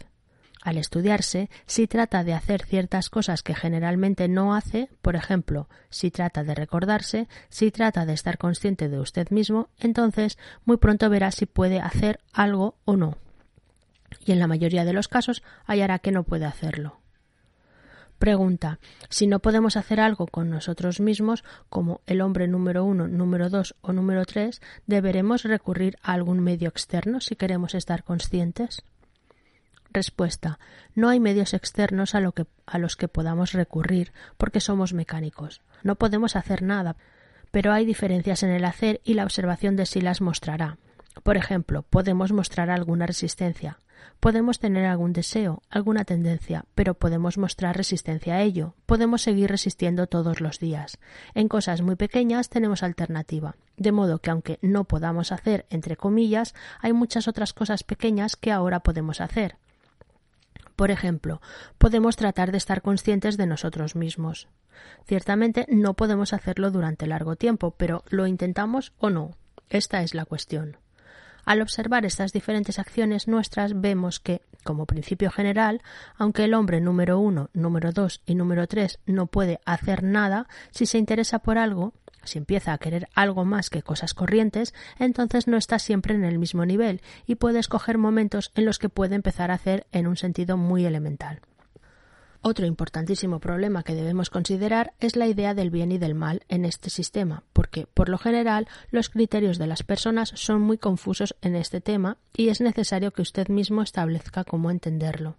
Al 0.62 0.78
estudiarse, 0.78 1.48
si 1.66 1.86
trata 1.86 2.24
de 2.24 2.32
hacer 2.32 2.64
ciertas 2.64 3.10
cosas 3.10 3.42
que 3.42 3.54
generalmente 3.54 4.26
no 4.26 4.54
hace, 4.54 4.88
por 5.02 5.14
ejemplo, 5.14 5.68
si 5.90 6.10
trata 6.10 6.42
de 6.42 6.54
recordarse, 6.54 7.28
si 7.48 7.70
trata 7.70 8.04
de 8.04 8.14
estar 8.14 8.38
consciente 8.38 8.88
de 8.88 8.98
usted 8.98 9.30
mismo, 9.30 9.68
entonces 9.78 10.38
muy 10.64 10.76
pronto 10.76 11.08
verá 11.08 11.30
si 11.30 11.46
puede 11.46 11.78
hacer 11.78 12.20
algo 12.32 12.76
o 12.84 12.96
no. 12.96 13.16
Y 14.24 14.32
en 14.32 14.38
la 14.38 14.48
mayoría 14.48 14.84
de 14.84 14.92
los 14.92 15.08
casos 15.08 15.42
hallará 15.66 15.98
que 16.00 16.12
no 16.12 16.24
puede 16.24 16.46
hacerlo. 16.46 17.00
Pregunta 18.18 18.78
si 19.10 19.26
no 19.26 19.40
podemos 19.40 19.76
hacer 19.76 20.00
algo 20.00 20.26
con 20.26 20.48
nosotros 20.48 21.00
mismos, 21.00 21.44
como 21.68 22.00
el 22.06 22.22
hombre 22.22 22.48
número 22.48 22.84
uno, 22.84 23.08
número 23.08 23.50
dos 23.50 23.74
o 23.82 23.92
número 23.92 24.24
tres, 24.24 24.62
¿deberemos 24.86 25.42
recurrir 25.44 25.98
a 26.02 26.12
algún 26.12 26.40
medio 26.40 26.68
externo 26.68 27.20
si 27.20 27.36
queremos 27.36 27.74
estar 27.74 28.04
conscientes? 28.04 28.82
Respuesta. 29.90 30.58
No 30.94 31.08
hay 31.08 31.20
medios 31.20 31.54
externos 31.54 32.14
a, 32.14 32.20
a 32.66 32.78
los 32.78 32.96
que 32.96 33.08
podamos 33.08 33.52
recurrir 33.52 34.12
porque 34.36 34.60
somos 34.60 34.94
mecánicos. 34.94 35.60
No 35.82 35.96
podemos 35.96 36.36
hacer 36.36 36.62
nada, 36.62 36.96
pero 37.50 37.72
hay 37.72 37.84
diferencias 37.84 38.42
en 38.42 38.50
el 38.50 38.64
hacer 38.64 39.00
y 39.04 39.14
la 39.14 39.24
observación 39.24 39.76
de 39.76 39.86
sí 39.86 40.00
las 40.00 40.20
mostrará. 40.20 40.78
Por 41.22 41.36
ejemplo, 41.36 41.82
podemos 41.82 42.32
mostrar 42.32 42.70
alguna 42.70 43.06
resistencia, 43.06 43.78
Podemos 44.20 44.58
tener 44.58 44.86
algún 44.86 45.12
deseo, 45.12 45.62
alguna 45.68 46.04
tendencia, 46.04 46.64
pero 46.74 46.94
podemos 46.94 47.38
mostrar 47.38 47.76
resistencia 47.76 48.36
a 48.36 48.42
ello. 48.42 48.74
Podemos 48.86 49.22
seguir 49.22 49.50
resistiendo 49.50 50.06
todos 50.06 50.40
los 50.40 50.58
días. 50.58 50.98
En 51.34 51.48
cosas 51.48 51.82
muy 51.82 51.96
pequeñas 51.96 52.48
tenemos 52.48 52.82
alternativa. 52.82 53.56
De 53.76 53.92
modo 53.92 54.18
que 54.18 54.30
aunque 54.30 54.58
no 54.62 54.84
podamos 54.84 55.32
hacer, 55.32 55.66
entre 55.70 55.96
comillas, 55.96 56.54
hay 56.80 56.92
muchas 56.92 57.28
otras 57.28 57.52
cosas 57.52 57.84
pequeñas 57.84 58.36
que 58.36 58.52
ahora 58.52 58.80
podemos 58.80 59.20
hacer. 59.20 59.56
Por 60.76 60.90
ejemplo, 60.90 61.40
podemos 61.78 62.16
tratar 62.16 62.52
de 62.52 62.58
estar 62.58 62.82
conscientes 62.82 63.36
de 63.36 63.46
nosotros 63.46 63.96
mismos. 63.96 64.48
Ciertamente 65.06 65.66
no 65.70 65.94
podemos 65.94 66.32
hacerlo 66.32 66.70
durante 66.70 67.06
largo 67.06 67.36
tiempo, 67.36 67.72
pero 67.72 68.04
¿lo 68.08 68.26
intentamos 68.26 68.92
o 68.98 69.08
no? 69.08 69.36
Esta 69.70 70.02
es 70.02 70.14
la 70.14 70.26
cuestión. 70.26 70.76
Al 71.46 71.62
observar 71.62 72.04
estas 72.04 72.32
diferentes 72.32 72.80
acciones 72.80 73.28
nuestras 73.28 73.80
vemos 73.80 74.18
que, 74.18 74.42
como 74.64 74.84
principio 74.84 75.30
general, 75.30 75.80
aunque 76.16 76.42
el 76.42 76.54
hombre 76.54 76.80
número 76.80 77.20
uno, 77.20 77.50
número 77.54 77.92
dos 77.92 78.20
y 78.26 78.34
número 78.34 78.66
tres 78.66 78.98
no 79.06 79.28
puede 79.28 79.60
hacer 79.64 80.02
nada, 80.02 80.48
si 80.72 80.86
se 80.86 80.98
interesa 80.98 81.38
por 81.38 81.56
algo, 81.56 81.94
si 82.24 82.38
empieza 82.38 82.72
a 82.72 82.78
querer 82.78 83.08
algo 83.14 83.44
más 83.44 83.70
que 83.70 83.82
cosas 83.82 84.12
corrientes, 84.12 84.74
entonces 84.98 85.46
no 85.46 85.56
está 85.56 85.78
siempre 85.78 86.16
en 86.16 86.24
el 86.24 86.40
mismo 86.40 86.66
nivel 86.66 87.00
y 87.26 87.36
puede 87.36 87.60
escoger 87.60 87.96
momentos 87.96 88.50
en 88.56 88.64
los 88.64 88.80
que 88.80 88.88
puede 88.88 89.14
empezar 89.14 89.52
a 89.52 89.54
hacer 89.54 89.86
en 89.92 90.08
un 90.08 90.16
sentido 90.16 90.56
muy 90.56 90.84
elemental. 90.84 91.42
Otro 92.42 92.66
importantísimo 92.66 93.40
problema 93.40 93.82
que 93.82 93.94
debemos 93.94 94.30
considerar 94.30 94.92
es 95.00 95.16
la 95.16 95.26
idea 95.26 95.54
del 95.54 95.70
bien 95.70 95.92
y 95.92 95.98
del 95.98 96.14
mal 96.14 96.42
en 96.48 96.64
este 96.64 96.90
sistema, 96.90 97.42
porque, 97.52 97.86
por 97.86 98.08
lo 98.08 98.18
general, 98.18 98.68
los 98.90 99.08
criterios 99.08 99.58
de 99.58 99.66
las 99.66 99.82
personas 99.82 100.32
son 100.34 100.60
muy 100.60 100.78
confusos 100.78 101.34
en 101.42 101.56
este 101.56 101.80
tema 101.80 102.18
y 102.34 102.48
es 102.48 102.60
necesario 102.60 103.12
que 103.12 103.22
usted 103.22 103.48
mismo 103.48 103.82
establezca 103.82 104.44
cómo 104.44 104.70
entenderlo. 104.70 105.36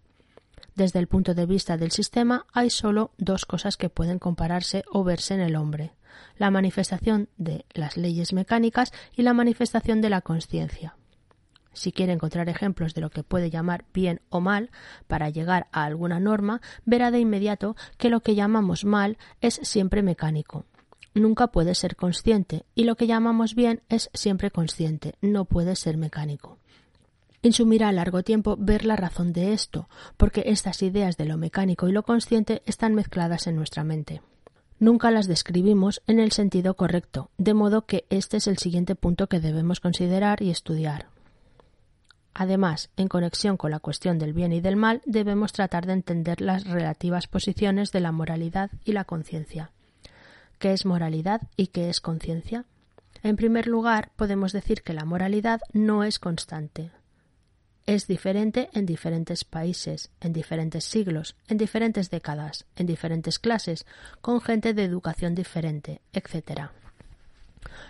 Desde 0.75 0.99
el 0.99 1.07
punto 1.07 1.33
de 1.33 1.45
vista 1.45 1.77
del 1.77 1.91
sistema 1.91 2.45
hay 2.53 2.69
solo 2.69 3.11
dos 3.17 3.45
cosas 3.45 3.77
que 3.77 3.89
pueden 3.89 4.19
compararse 4.19 4.83
o 4.91 5.03
verse 5.03 5.33
en 5.33 5.41
el 5.41 5.55
hombre 5.55 5.93
la 6.37 6.51
manifestación 6.51 7.29
de 7.37 7.65
las 7.73 7.97
leyes 7.97 8.33
mecánicas 8.33 8.91
y 9.15 9.21
la 9.23 9.33
manifestación 9.33 10.01
de 10.01 10.09
la 10.09 10.21
conciencia 10.21 10.96
si 11.77 11.91
quiere 11.91 12.13
encontrar 12.13 12.49
ejemplos 12.49 12.93
de 12.93 13.01
lo 13.01 13.09
que 13.09 13.23
puede 13.23 13.49
llamar 13.49 13.85
bien 13.93 14.21
o 14.29 14.41
mal 14.41 14.69
para 15.07 15.29
llegar 15.29 15.67
a 15.71 15.85
alguna 15.85 16.19
norma, 16.19 16.61
verá 16.85 17.11
de 17.11 17.19
inmediato 17.19 17.75
que 17.97 18.09
lo 18.09 18.21
que 18.21 18.35
llamamos 18.35 18.83
mal 18.83 19.17
es 19.41 19.59
siempre 19.63 20.03
mecánico. 20.03 20.65
Nunca 21.13 21.47
puede 21.47 21.73
ser 21.73 21.95
consciente 21.95 22.65
y 22.75 22.83
lo 22.83 22.95
que 22.95 23.07
llamamos 23.07 23.55
bien 23.55 23.81
es 23.89 24.09
siempre 24.13 24.51
consciente, 24.51 25.15
no 25.21 25.45
puede 25.45 25.75
ser 25.75 25.97
mecánico. 25.97 26.57
Insumirá 27.41 27.89
a 27.89 27.93
largo 27.93 28.23
tiempo 28.23 28.55
ver 28.59 28.85
la 28.85 28.95
razón 28.95 29.31
de 29.31 29.53
esto, 29.53 29.87
porque 30.17 30.43
estas 30.47 30.81
ideas 30.81 31.17
de 31.17 31.25
lo 31.25 31.37
mecánico 31.37 31.87
y 31.87 31.91
lo 31.91 32.03
consciente 32.03 32.61
están 32.65 32.93
mezcladas 32.93 33.47
en 33.47 33.55
nuestra 33.55 33.83
mente. 33.83 34.21
Nunca 34.79 35.09
las 35.09 35.27
describimos 35.27 36.01
en 36.05 36.19
el 36.19 36.31
sentido 36.31 36.75
correcto, 36.75 37.31
de 37.37 37.55
modo 37.55 37.85
que 37.85 38.05
este 38.09 38.37
es 38.37 38.47
el 38.47 38.57
siguiente 38.57 38.95
punto 38.95 39.27
que 39.27 39.39
debemos 39.39 39.79
considerar 39.79 40.41
y 40.43 40.51
estudiar. 40.51 41.07
Además, 42.39 42.91
en 42.97 43.07
conexión 43.07 43.57
con 43.57 43.71
la 43.71 43.79
cuestión 43.79 44.19
del 44.19 44.31
bien 44.31 44.53
y 44.53 44.61
del 44.61 44.75
mal, 44.75 45.01
debemos 45.07 45.53
tratar 45.53 45.87
de 45.87 45.93
entender 45.93 46.39
las 46.39 46.65
relativas 46.65 47.25
posiciones 47.25 47.91
de 47.91 47.99
la 47.99 48.11
moralidad 48.11 48.69
y 48.85 48.91
la 48.91 49.05
conciencia. 49.05 49.71
¿Qué 50.59 50.71
es 50.71 50.85
moralidad 50.85 51.41
y 51.55 51.67
qué 51.67 51.89
es 51.89 51.99
conciencia? 51.99 52.65
En 53.23 53.37
primer 53.37 53.65
lugar, 53.65 54.11
podemos 54.15 54.53
decir 54.53 54.83
que 54.83 54.93
la 54.93 55.03
moralidad 55.03 55.61
no 55.73 56.03
es 56.03 56.19
constante. 56.19 56.91
Es 57.87 58.05
diferente 58.05 58.69
en 58.73 58.85
diferentes 58.85 59.43
países, 59.43 60.11
en 60.21 60.31
diferentes 60.31 60.83
siglos, 60.83 61.35
en 61.47 61.57
diferentes 61.57 62.11
décadas, 62.11 62.65
en 62.75 62.85
diferentes 62.85 63.39
clases, 63.39 63.87
con 64.21 64.41
gente 64.41 64.75
de 64.75 64.83
educación 64.83 65.33
diferente, 65.33 66.01
etc. 66.13 66.69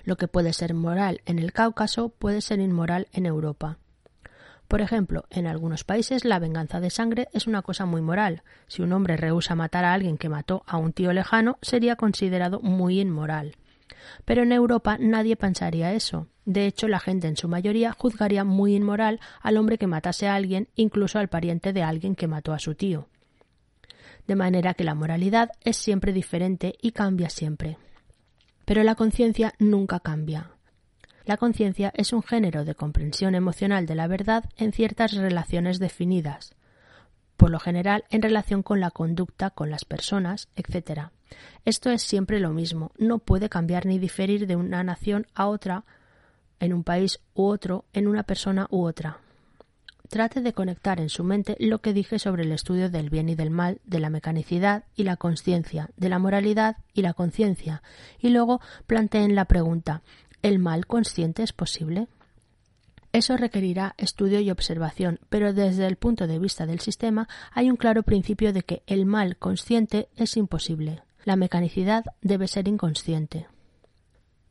Lo 0.05 0.15
que 0.15 0.29
puede 0.29 0.53
ser 0.53 0.73
moral 0.73 1.19
en 1.25 1.37
el 1.37 1.51
Cáucaso 1.51 2.07
puede 2.07 2.39
ser 2.39 2.61
inmoral 2.61 3.09
en 3.11 3.25
Europa. 3.25 3.77
Por 4.67 4.81
ejemplo, 4.81 5.23
en 5.29 5.47
algunos 5.47 5.83
países 5.83 6.25
la 6.25 6.39
venganza 6.39 6.79
de 6.79 6.89
sangre 6.89 7.29
es 7.31 7.47
una 7.47 7.61
cosa 7.61 7.85
muy 7.85 8.01
moral. 8.01 8.43
Si 8.67 8.81
un 8.81 8.91
hombre 8.91 9.15
rehúsa 9.15 9.55
matar 9.55 9.85
a 9.85 9.93
alguien 9.93 10.17
que 10.17 10.29
mató 10.29 10.63
a 10.67 10.77
un 10.77 10.91
tío 10.91 11.13
lejano, 11.13 11.57
sería 11.61 11.95
considerado 11.95 12.59
muy 12.59 12.99
inmoral. 12.99 13.55
Pero 14.25 14.43
en 14.43 14.51
Europa 14.51 14.97
nadie 14.99 15.37
pensaría 15.37 15.93
eso. 15.93 16.27
De 16.45 16.65
hecho, 16.65 16.87
la 16.87 16.99
gente 16.99 17.27
en 17.27 17.37
su 17.37 17.47
mayoría 17.47 17.93
juzgaría 17.93 18.43
muy 18.43 18.75
inmoral 18.75 19.19
al 19.41 19.57
hombre 19.57 19.77
que 19.77 19.87
matase 19.87 20.27
a 20.27 20.35
alguien, 20.35 20.67
incluso 20.75 21.19
al 21.19 21.29
pariente 21.29 21.71
de 21.71 21.83
alguien 21.83 22.15
que 22.15 22.27
mató 22.27 22.53
a 22.53 22.59
su 22.59 22.75
tío. 22.75 23.07
De 24.27 24.35
manera 24.35 24.73
que 24.73 24.83
la 24.83 24.95
moralidad 24.95 25.51
es 25.63 25.77
siempre 25.77 26.11
diferente 26.11 26.75
y 26.81 26.91
cambia 26.91 27.29
siempre. 27.29 27.77
Pero 28.65 28.83
la 28.83 28.95
conciencia 28.95 29.53
nunca 29.59 30.01
cambia. 30.01 30.56
La 31.27 31.35
conciencia 31.35 31.91
es 31.93 32.13
un 32.13 32.23
género 32.23 32.63
de 32.63 32.73
comprensión 32.73 33.35
emocional 33.35 33.85
de 33.85 33.95
la 33.95 34.07
verdad 34.07 34.45
en 34.55 34.71
ciertas 34.71 35.11
relaciones 35.11 35.77
definidas, 35.77 36.55
por 37.35 37.49
lo 37.49 37.59
general 37.59 38.05
en 38.09 38.21
relación 38.21 38.63
con 38.63 38.79
la 38.79 38.91
conducta, 38.91 39.49
con 39.49 39.69
las 39.69 39.83
personas, 39.83 40.47
etc. 40.55 41.09
Esto 41.65 41.91
es 41.91 42.01
siempre 42.01 42.39
lo 42.39 42.51
mismo, 42.51 42.93
no 42.97 43.19
puede 43.19 43.49
cambiar 43.49 43.85
ni 43.85 43.99
diferir 43.99 44.47
de 44.47 44.55
una 44.55 44.85
nación 44.85 45.27
a 45.35 45.47
otra, 45.47 45.83
en 46.61 46.71
un 46.71 46.85
país 46.85 47.19
u 47.33 47.43
otro, 47.47 47.83
en 47.91 48.07
una 48.07 48.23
persona 48.23 48.65
u 48.69 48.85
otra. 48.85 49.19
Trate 50.07 50.39
de 50.39 50.53
conectar 50.53 51.01
en 51.01 51.09
su 51.09 51.25
mente 51.25 51.57
lo 51.59 51.79
que 51.79 51.91
dije 51.91 52.19
sobre 52.19 52.43
el 52.43 52.53
estudio 52.53 52.89
del 52.89 53.09
bien 53.09 53.27
y 53.27 53.35
del 53.35 53.49
mal, 53.49 53.81
de 53.83 53.99
la 53.99 54.09
mecanicidad 54.09 54.85
y 54.95 55.03
la 55.03 55.17
conciencia, 55.17 55.89
de 55.97 56.07
la 56.07 56.19
moralidad 56.19 56.77
y 56.93 57.01
la 57.01 57.13
conciencia, 57.13 57.83
y 58.17 58.29
luego 58.29 58.61
planteen 58.85 59.35
la 59.35 59.43
pregunta 59.43 60.03
¿El 60.41 60.59
mal 60.59 60.85
consciente 60.85 61.43
es 61.43 61.53
posible? 61.53 62.07
Eso 63.13 63.37
requerirá 63.37 63.95
estudio 63.97 64.39
y 64.39 64.51
observación, 64.51 65.19
pero 65.29 65.53
desde 65.53 65.87
el 65.87 65.95
punto 65.95 66.27
de 66.27 66.39
vista 66.39 66.65
del 66.65 66.79
sistema 66.79 67.27
hay 67.51 67.69
un 67.69 67.77
claro 67.77 68.03
principio 68.03 68.53
de 68.53 68.61
que 68.61 68.83
el 68.85 69.05
mal 69.05 69.37
consciente 69.37 70.09
es 70.15 70.37
imposible. 70.37 71.01
La 71.23 71.35
mecanicidad 71.35 72.05
debe 72.21 72.47
ser 72.47 72.67
inconsciente. 72.67 73.47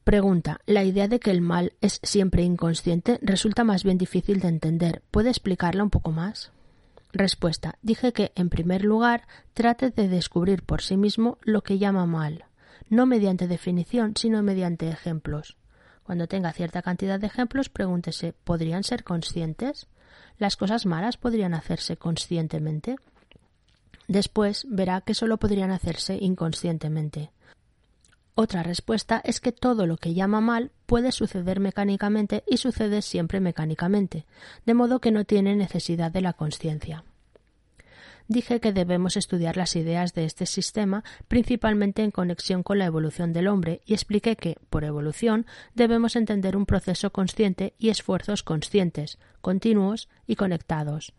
Pregunta. 0.05 0.61
La 0.67 0.85
idea 0.85 1.09
de 1.09 1.19
que 1.19 1.31
el 1.31 1.41
mal 1.41 1.73
es 1.81 2.01
siempre 2.03 2.43
inconsciente 2.43 3.19
resulta 3.23 3.65
más 3.65 3.83
bien 3.83 3.99
difícil 3.99 4.41
de 4.41 4.49
entender. 4.49 5.03
¿Puede 5.11 5.31
explicarla 5.31 5.83
un 5.83 5.91
poco 5.91 6.13
más? 6.13 6.53
Respuesta. 7.13 7.79
Dije 7.83 8.13
que, 8.13 8.31
en 8.35 8.49
primer 8.49 8.85
lugar, 8.85 9.27
trate 9.55 9.91
de 9.91 10.09
descubrir 10.09 10.63
por 10.63 10.83
sí 10.83 10.97
mismo 10.97 11.39
lo 11.43 11.63
que 11.63 11.79
llama 11.79 12.07
mal, 12.07 12.45
no 12.89 13.07
mediante 13.07 13.49
definición, 13.49 14.15
sino 14.17 14.43
mediante 14.43 14.89
ejemplos. 14.89 15.57
Cuando 16.07 16.29
tenga 16.29 16.53
cierta 16.53 16.83
cantidad 16.83 17.19
de 17.19 17.27
ejemplos, 17.27 17.69
pregúntese 17.69 18.33
¿podrían 18.33 18.85
ser 18.85 19.03
conscientes? 19.03 19.89
¿Las 20.39 20.55
cosas 20.55 20.87
malas 20.87 21.17
podrían 21.17 21.53
hacerse 21.53 21.97
conscientemente? 21.97 22.95
Después 24.07 24.67
verá 24.71 25.01
que 25.01 25.15
solo 25.15 25.37
podrían 25.39 25.73
hacerse 25.73 26.17
inconscientemente. 26.21 27.33
Otra 28.37 28.63
respuesta 28.63 29.21
es 29.25 29.41
que 29.41 29.51
todo 29.51 29.85
lo 29.89 29.97
que 29.97 30.15
llama 30.15 30.41
mal 30.41 30.71
puede 30.87 31.11
suceder 31.11 31.59
mecánicamente 31.59 32.45
y 32.47 32.59
sucede 32.59 33.03
siempre 33.03 33.41
mecánicamente, 33.41 34.27
de 34.65 34.75
modo 34.75 35.01
que 35.01 35.11
no 35.11 35.25
tiene 35.25 35.57
necesidad 35.57 36.13
de 36.13 36.21
la 36.21 36.35
conciencia 36.35 37.03
dije 38.29 38.61
que 38.61 38.73
debemos 38.73 39.17
estudiar 39.17 39.57
las 39.57 39.77
ideas 39.77 40.15
de 40.15 40.25
este 40.25 40.47
sistema 40.47 41.05
principalmente 41.29 42.03
en 42.03 42.11
conexión 42.11 42.63
con 42.63 42.79
la 42.79 42.87
evolución 42.87 43.33
del 43.33 43.49
hombre 43.49 43.81
y 43.87 43.95
expliqué 43.95 44.37
que, 44.37 44.57
por 44.71 44.85
evolución, 44.85 45.47
debemos 45.75 46.17
entender 46.17 46.57
un 46.57 46.67
proceso 46.67 47.11
consciente 47.11 47.75
y 47.79 47.89
esfuerzos 47.89 48.43
conscientes, 48.43 49.19
continuos 49.41 50.09
y 50.27 50.37
conectados. 50.37 51.15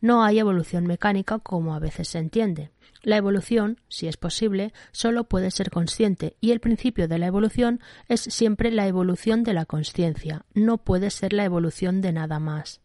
No 0.00 0.22
hay 0.22 0.38
evolución 0.38 0.86
mecánica 0.86 1.38
como 1.38 1.74
a 1.74 1.78
veces 1.78 2.08
se 2.08 2.18
entiende. 2.18 2.70
La 3.02 3.16
evolución, 3.16 3.80
si 3.88 4.08
es 4.08 4.16
posible, 4.16 4.72
solo 4.92 5.24
puede 5.24 5.50
ser 5.50 5.70
consciente 5.70 6.36
y 6.40 6.50
el 6.50 6.60
principio 6.60 7.08
de 7.08 7.18
la 7.18 7.26
evolución 7.26 7.80
es 8.08 8.20
siempre 8.20 8.70
la 8.70 8.86
evolución 8.86 9.44
de 9.44 9.54
la 9.54 9.64
conciencia, 9.64 10.44
no 10.54 10.78
puede 10.78 11.10
ser 11.10 11.32
la 11.32 11.44
evolución 11.44 12.00
de 12.00 12.12
nada 12.12 12.38
más. 12.38 12.80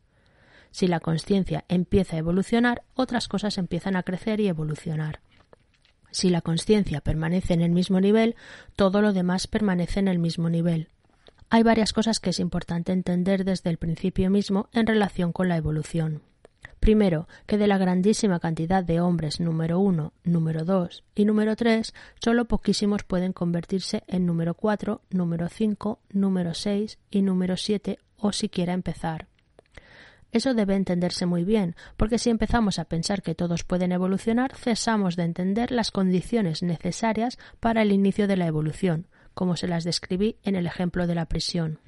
Si 0.71 0.87
la 0.87 0.99
conciencia 0.99 1.65
empieza 1.67 2.15
a 2.15 2.19
evolucionar, 2.19 2.83
otras 2.93 3.27
cosas 3.27 3.57
empiezan 3.57 3.95
a 3.95 4.03
crecer 4.03 4.39
y 4.39 4.47
evolucionar. 4.47 5.21
Si 6.11 6.29
la 6.29 6.41
conciencia 6.41 7.01
permanece 7.01 7.53
en 7.53 7.61
el 7.61 7.71
mismo 7.71 7.99
nivel, 7.99 8.35
todo 8.75 9.01
lo 9.01 9.13
demás 9.13 9.47
permanece 9.47 9.99
en 9.99 10.07
el 10.07 10.19
mismo 10.19 10.49
nivel. 10.49 10.89
Hay 11.49 11.63
varias 11.63 11.93
cosas 11.93 12.19
que 12.19 12.29
es 12.29 12.39
importante 12.39 12.93
entender 12.93 13.43
desde 13.43 13.69
el 13.69 13.77
principio 13.77 14.29
mismo 14.29 14.69
en 14.73 14.87
relación 14.87 15.33
con 15.33 15.49
la 15.49 15.57
evolución. 15.57 16.21
Primero, 16.79 17.27
que 17.45 17.57
de 17.57 17.67
la 17.67 17.77
grandísima 17.77 18.39
cantidad 18.39 18.83
de 18.83 19.01
hombres 19.01 19.39
número 19.39 19.77
uno, 19.79 20.13
número 20.23 20.65
dos 20.65 21.03
y 21.13 21.25
número 21.25 21.55
tres, 21.55 21.93
solo 22.23 22.45
poquísimos 22.45 23.03
pueden 23.03 23.33
convertirse 23.33 24.03
en 24.07 24.25
número 24.25 24.55
cuatro, 24.55 25.01
número 25.09 25.47
cinco, 25.47 25.99
número 26.09 26.53
seis 26.53 26.97
y 27.11 27.21
número 27.21 27.55
siete 27.55 27.99
o 28.17 28.31
siquiera 28.31 28.73
empezar. 28.73 29.27
Eso 30.31 30.53
debe 30.53 30.75
entenderse 30.75 31.25
muy 31.25 31.43
bien, 31.43 31.75
porque 31.97 32.17
si 32.17 32.29
empezamos 32.29 32.79
a 32.79 32.85
pensar 32.85 33.21
que 33.21 33.35
todos 33.35 33.63
pueden 33.63 33.91
evolucionar, 33.91 34.55
cesamos 34.55 35.15
de 35.15 35.23
entender 35.23 35.71
las 35.71 35.91
condiciones 35.91 36.63
necesarias 36.63 37.37
para 37.59 37.81
el 37.81 37.91
inicio 37.91 38.27
de 38.27 38.37
la 38.37 38.47
evolución, 38.47 39.07
como 39.33 39.55
se 39.55 39.67
las 39.67 39.83
describí 39.83 40.37
en 40.43 40.55
el 40.55 40.67
ejemplo 40.67 41.07
de 41.07 41.15
la 41.15 41.25
prisión. 41.25 41.79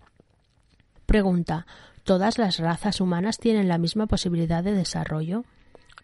Pregunta 1.06 1.66
¿Todas 2.04 2.38
las 2.38 2.60
razas 2.60 3.00
humanas 3.00 3.38
tienen 3.38 3.70
la 3.70 3.78
misma 3.78 4.08
posibilidad 4.08 4.62
de 4.62 4.74
desarrollo? 4.74 5.46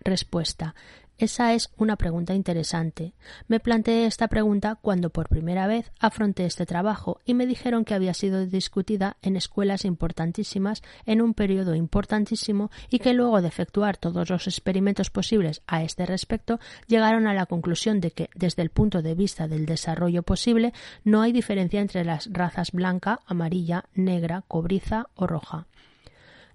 Respuesta 0.01 0.75
esa 1.19 1.53
es 1.53 1.69
una 1.77 1.95
pregunta 1.95 2.33
interesante. 2.33 3.13
Me 3.47 3.59
planteé 3.59 4.05
esta 4.05 4.27
pregunta 4.27 4.77
cuando 4.81 5.09
por 5.09 5.29
primera 5.29 5.67
vez 5.67 5.91
afronté 5.99 6.45
este 6.45 6.65
trabajo 6.65 7.19
y 7.25 7.33
me 7.33 7.45
dijeron 7.45 7.85
que 7.85 7.93
había 7.93 8.13
sido 8.13 8.45
discutida 8.45 9.17
en 9.21 9.35
escuelas 9.35 9.85
importantísimas 9.85 10.81
en 11.05 11.21
un 11.21 11.33
periodo 11.33 11.75
importantísimo 11.75 12.71
y 12.89 12.99
que 12.99 13.13
luego 13.13 13.41
de 13.41 13.49
efectuar 13.49 13.97
todos 13.97 14.29
los 14.29 14.47
experimentos 14.47 15.09
posibles 15.09 15.61
a 15.67 15.83
este 15.83 16.05
respecto 16.05 16.59
llegaron 16.87 17.27
a 17.27 17.33
la 17.33 17.45
conclusión 17.45 17.99
de 17.99 18.11
que 18.11 18.29
desde 18.35 18.61
el 18.61 18.69
punto 18.69 19.01
de 19.01 19.15
vista 19.15 19.47
del 19.47 19.65
desarrollo 19.65 20.23
posible 20.23 20.73
no 21.03 21.21
hay 21.21 21.31
diferencia 21.31 21.81
entre 21.81 22.05
las 22.05 22.31
razas 22.31 22.71
blanca, 22.71 23.19
amarilla, 23.25 23.85
negra, 23.93 24.43
cobriza 24.47 25.07
o 25.15 25.27
roja. 25.27 25.68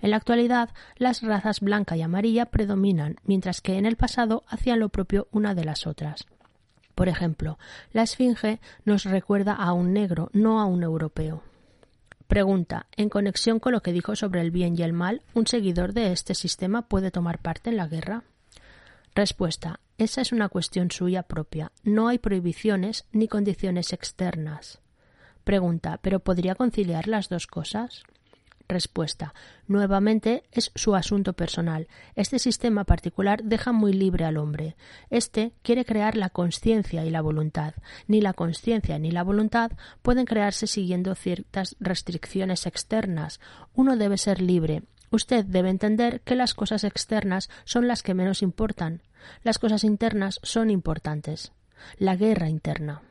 En 0.01 0.11
la 0.11 0.17
actualidad, 0.17 0.71
las 0.97 1.23
razas 1.23 1.61
blanca 1.61 1.97
y 1.97 2.03
amarilla 2.03 2.47
predominan, 2.47 3.17
mientras 3.25 3.61
que 3.61 3.79
en 3.79 3.87
el 3.87 3.97
pasado 3.97 4.45
hacían 4.49 4.81
lo 4.81 4.89
propio 4.89 5.29
una 5.31 5.55
de 5.55 5.65
las 5.65 5.87
otras. 5.87 6.27
Por 6.95 7.09
ejemplo, 7.09 7.59
la 7.93 8.03
esfinge 8.03 8.61
nos 8.85 9.05
recuerda 9.05 9.55
a 9.55 9.73
un 9.73 9.93
negro, 9.93 10.31
no 10.33 10.61
a 10.61 10.65
un 10.65 10.83
europeo. 10.83 11.43
Pregunta. 12.27 12.87
En 12.97 13.09
conexión 13.09 13.61
con 13.61 13.73
lo 13.73 13.83
que 13.83 13.93
dijo 13.93 14.17
sobre 14.17 14.41
el 14.41 14.51
bien 14.51 14.75
y 14.79 14.83
el 14.83 14.93
mal, 14.93 15.23
¿un 15.35 15.47
seguidor 15.47 15.93
de 15.93 16.13
este 16.13 16.35
sistema 16.35 16.83
puede 16.83 17.11
tomar 17.11 17.39
parte 17.39 17.71
en 17.71 17.77
la 17.77 17.87
guerra? 17.87 18.25
Respuesta. 19.15 19.81
Esa 19.99 20.23
es 20.23 20.33
una 20.33 20.49
cuestión 20.49 20.91
suya 20.91 21.23
propia. 21.23 21.71
No 21.85 22.09
hay 22.09 22.19
prohibiciones 22.19 23.07
ni 23.13 23.29
condiciones 23.29 23.93
externas. 23.93 24.81
Pregunta. 25.45 25.99
¿Pero 26.03 26.21
podría 26.21 26.55
conciliar 26.55 27.07
las 27.07 27.29
dos 27.29 27.47
cosas? 27.47 28.03
Respuesta. 28.67 29.35
Nuevamente 29.67 30.45
es 30.51 30.73
su 30.75 30.95
asunto 30.95 31.35
personal. 31.35 31.87
Este 32.15 32.39
sistema 32.39 32.85
particular 32.85 33.43
deja 33.45 33.73
muy 33.73 33.93
libre 33.93 34.25
al 34.25 34.39
hombre. 34.39 34.77
Este 35.11 35.53
quiere 35.63 35.85
crear 35.85 36.17
la 36.17 36.31
conciencia 36.31 37.05
y 37.05 37.11
la 37.11 37.21
voluntad. 37.21 37.75
Ni 38.07 38.23
la 38.23 38.33
conciencia 38.33 38.99
ni 38.99 39.11
la 39.11 39.23
voluntad 39.23 39.73
pueden 40.01 40.25
crearse 40.25 40.67
siguiendo 40.67 41.15
ciertas 41.15 41.77
restricciones 41.79 42.67
externas. 42.67 43.39
Uno 43.75 43.97
debe 43.97 44.17
ser 44.17 44.41
libre. 44.41 44.83
Usted 45.11 45.45
debe 45.45 45.69
entender 45.69 46.23
que 46.23 46.35
las 46.35 46.55
cosas 46.55 46.85
externas 46.85 47.51
son 47.65 47.87
las 47.87 48.03
que 48.03 48.15
menos 48.15 48.43
importan. 48.43 49.03
Las 49.43 49.59
cosas 49.59 49.85
internas 49.85 50.41
son 50.43 50.71
importantes. 50.71 51.53
La 51.99 52.17
guerra 52.17 52.49
interna. 52.49 53.03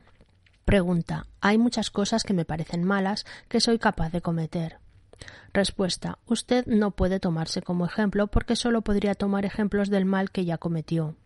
Pregunta. 0.64 1.26
Hay 1.40 1.58
muchas 1.58 1.90
cosas 1.90 2.24
que 2.24 2.34
me 2.34 2.44
parecen 2.44 2.82
malas 2.82 3.24
que 3.48 3.60
soy 3.60 3.78
capaz 3.78 4.10
de 4.10 4.20
cometer. 4.20 4.83
Respuesta. 5.52 6.18
Usted 6.26 6.66
no 6.66 6.90
puede 6.90 7.20
tomarse 7.20 7.62
como 7.62 7.86
ejemplo 7.86 8.26
porque 8.26 8.56
solo 8.56 8.82
podría 8.82 9.14
tomar 9.14 9.44
ejemplos 9.44 9.90
del 9.90 10.04
mal 10.04 10.30
que 10.30 10.44
ya 10.44 10.58
cometió. 10.58 11.16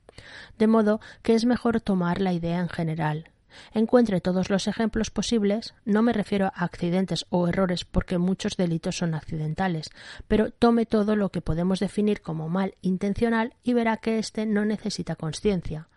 De 0.59 0.67
modo 0.67 1.01
que 1.23 1.35
es 1.35 1.45
mejor 1.45 1.81
tomar 1.81 2.21
la 2.21 2.33
idea 2.33 2.59
en 2.59 2.69
general. 2.69 3.31
Encuentre 3.73 4.21
todos 4.21 4.51
los 4.51 4.67
ejemplos 4.67 5.11
posibles, 5.11 5.75
no 5.85 6.03
me 6.03 6.13
refiero 6.13 6.47
a 6.47 6.65
accidentes 6.65 7.27
o 7.31 7.49
errores 7.49 7.85
porque 7.85 8.19
muchos 8.19 8.57
delitos 8.57 8.99
son 8.99 9.15
accidentales, 9.15 9.91
pero 10.27 10.51
tome 10.51 10.87
todo 10.87 11.17
lo 11.17 11.31
que 11.31 11.41
podemos 11.41 11.81
definir 11.81 12.21
como 12.21 12.49
mal 12.49 12.75
intencional 12.83 13.55
y 13.63 13.73
verá 13.73 13.97
que 13.97 14.19
éste 14.19 14.47
no 14.47 14.65
necesita 14.65 15.17
conciencia. 15.17 15.89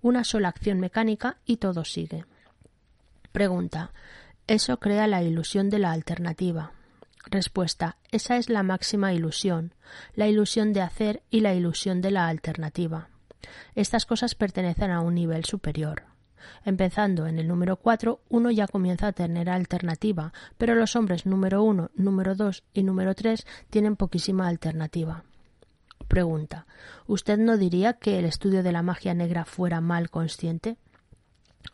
Una 0.00 0.24
sola 0.24 0.48
acción 0.48 0.80
mecánica 0.80 1.38
y 1.44 1.58
todo 1.58 1.84
sigue. 1.84 2.24
Pregunta. 3.32 3.92
Eso 4.46 4.78
crea 4.78 5.06
la 5.06 5.22
ilusión 5.22 5.70
de 5.70 5.78
la 5.78 5.92
alternativa. 5.92 6.72
Respuesta. 7.26 7.96
Esa 8.10 8.36
es 8.36 8.48
la 8.48 8.62
máxima 8.62 9.12
ilusión, 9.12 9.74
la 10.14 10.28
ilusión 10.28 10.72
de 10.72 10.82
hacer 10.82 11.22
y 11.30 11.40
la 11.40 11.54
ilusión 11.54 12.00
de 12.00 12.10
la 12.10 12.28
alternativa. 12.28 13.08
Estas 13.74 14.06
cosas 14.06 14.34
pertenecen 14.34 14.90
a 14.90 15.00
un 15.00 15.14
nivel 15.14 15.44
superior. 15.44 16.04
Empezando 16.64 17.26
en 17.26 17.38
el 17.38 17.48
número 17.48 17.76
4, 17.76 18.20
uno 18.28 18.50
ya 18.50 18.66
comienza 18.66 19.08
a 19.08 19.12
tener 19.12 19.48
alternativa, 19.48 20.32
pero 20.58 20.74
los 20.74 20.96
hombres 20.96 21.24
número 21.26 21.62
1, 21.62 21.90
número 21.94 22.34
2 22.34 22.62
y 22.74 22.82
número 22.82 23.14
3 23.14 23.46
tienen 23.70 23.96
poquísima 23.96 24.48
alternativa. 24.48 25.24
Pregunta. 26.08 26.66
¿Usted 27.06 27.38
no 27.38 27.56
diría 27.56 27.94
que 27.94 28.18
el 28.18 28.26
estudio 28.26 28.62
de 28.62 28.72
la 28.72 28.82
magia 28.82 29.14
negra 29.14 29.44
fuera 29.44 29.80
mal 29.80 30.10
consciente? 30.10 30.76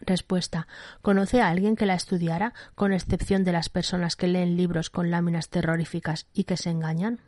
Respuesta. 0.00 0.66
¿Conoce 1.02 1.40
a 1.40 1.48
alguien 1.48 1.76
que 1.76 1.86
la 1.86 1.94
estudiara, 1.94 2.54
con 2.74 2.92
excepción 2.92 3.44
de 3.44 3.52
las 3.52 3.68
personas 3.68 4.16
que 4.16 4.28
leen 4.28 4.56
libros 4.56 4.90
con 4.90 5.10
láminas 5.10 5.48
terroríficas 5.48 6.26
y 6.32 6.44
que 6.44 6.56
se 6.56 6.70
engañan? 6.70 7.20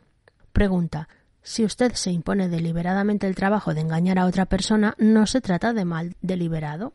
Pregunta. 0.53 1.07
Si 1.41 1.65
usted 1.65 1.93
se 1.93 2.11
impone 2.11 2.47
deliberadamente 2.47 3.27
el 3.27 3.35
trabajo 3.35 3.73
de 3.73 3.81
engañar 3.81 4.17
a 4.17 4.25
otra 4.25 4.45
persona, 4.45 4.95
¿no 4.97 5.27
se 5.27 5.41
trata 5.41 5.73
de 5.73 5.83
mal 5.83 6.15
deliberado? 6.21 6.93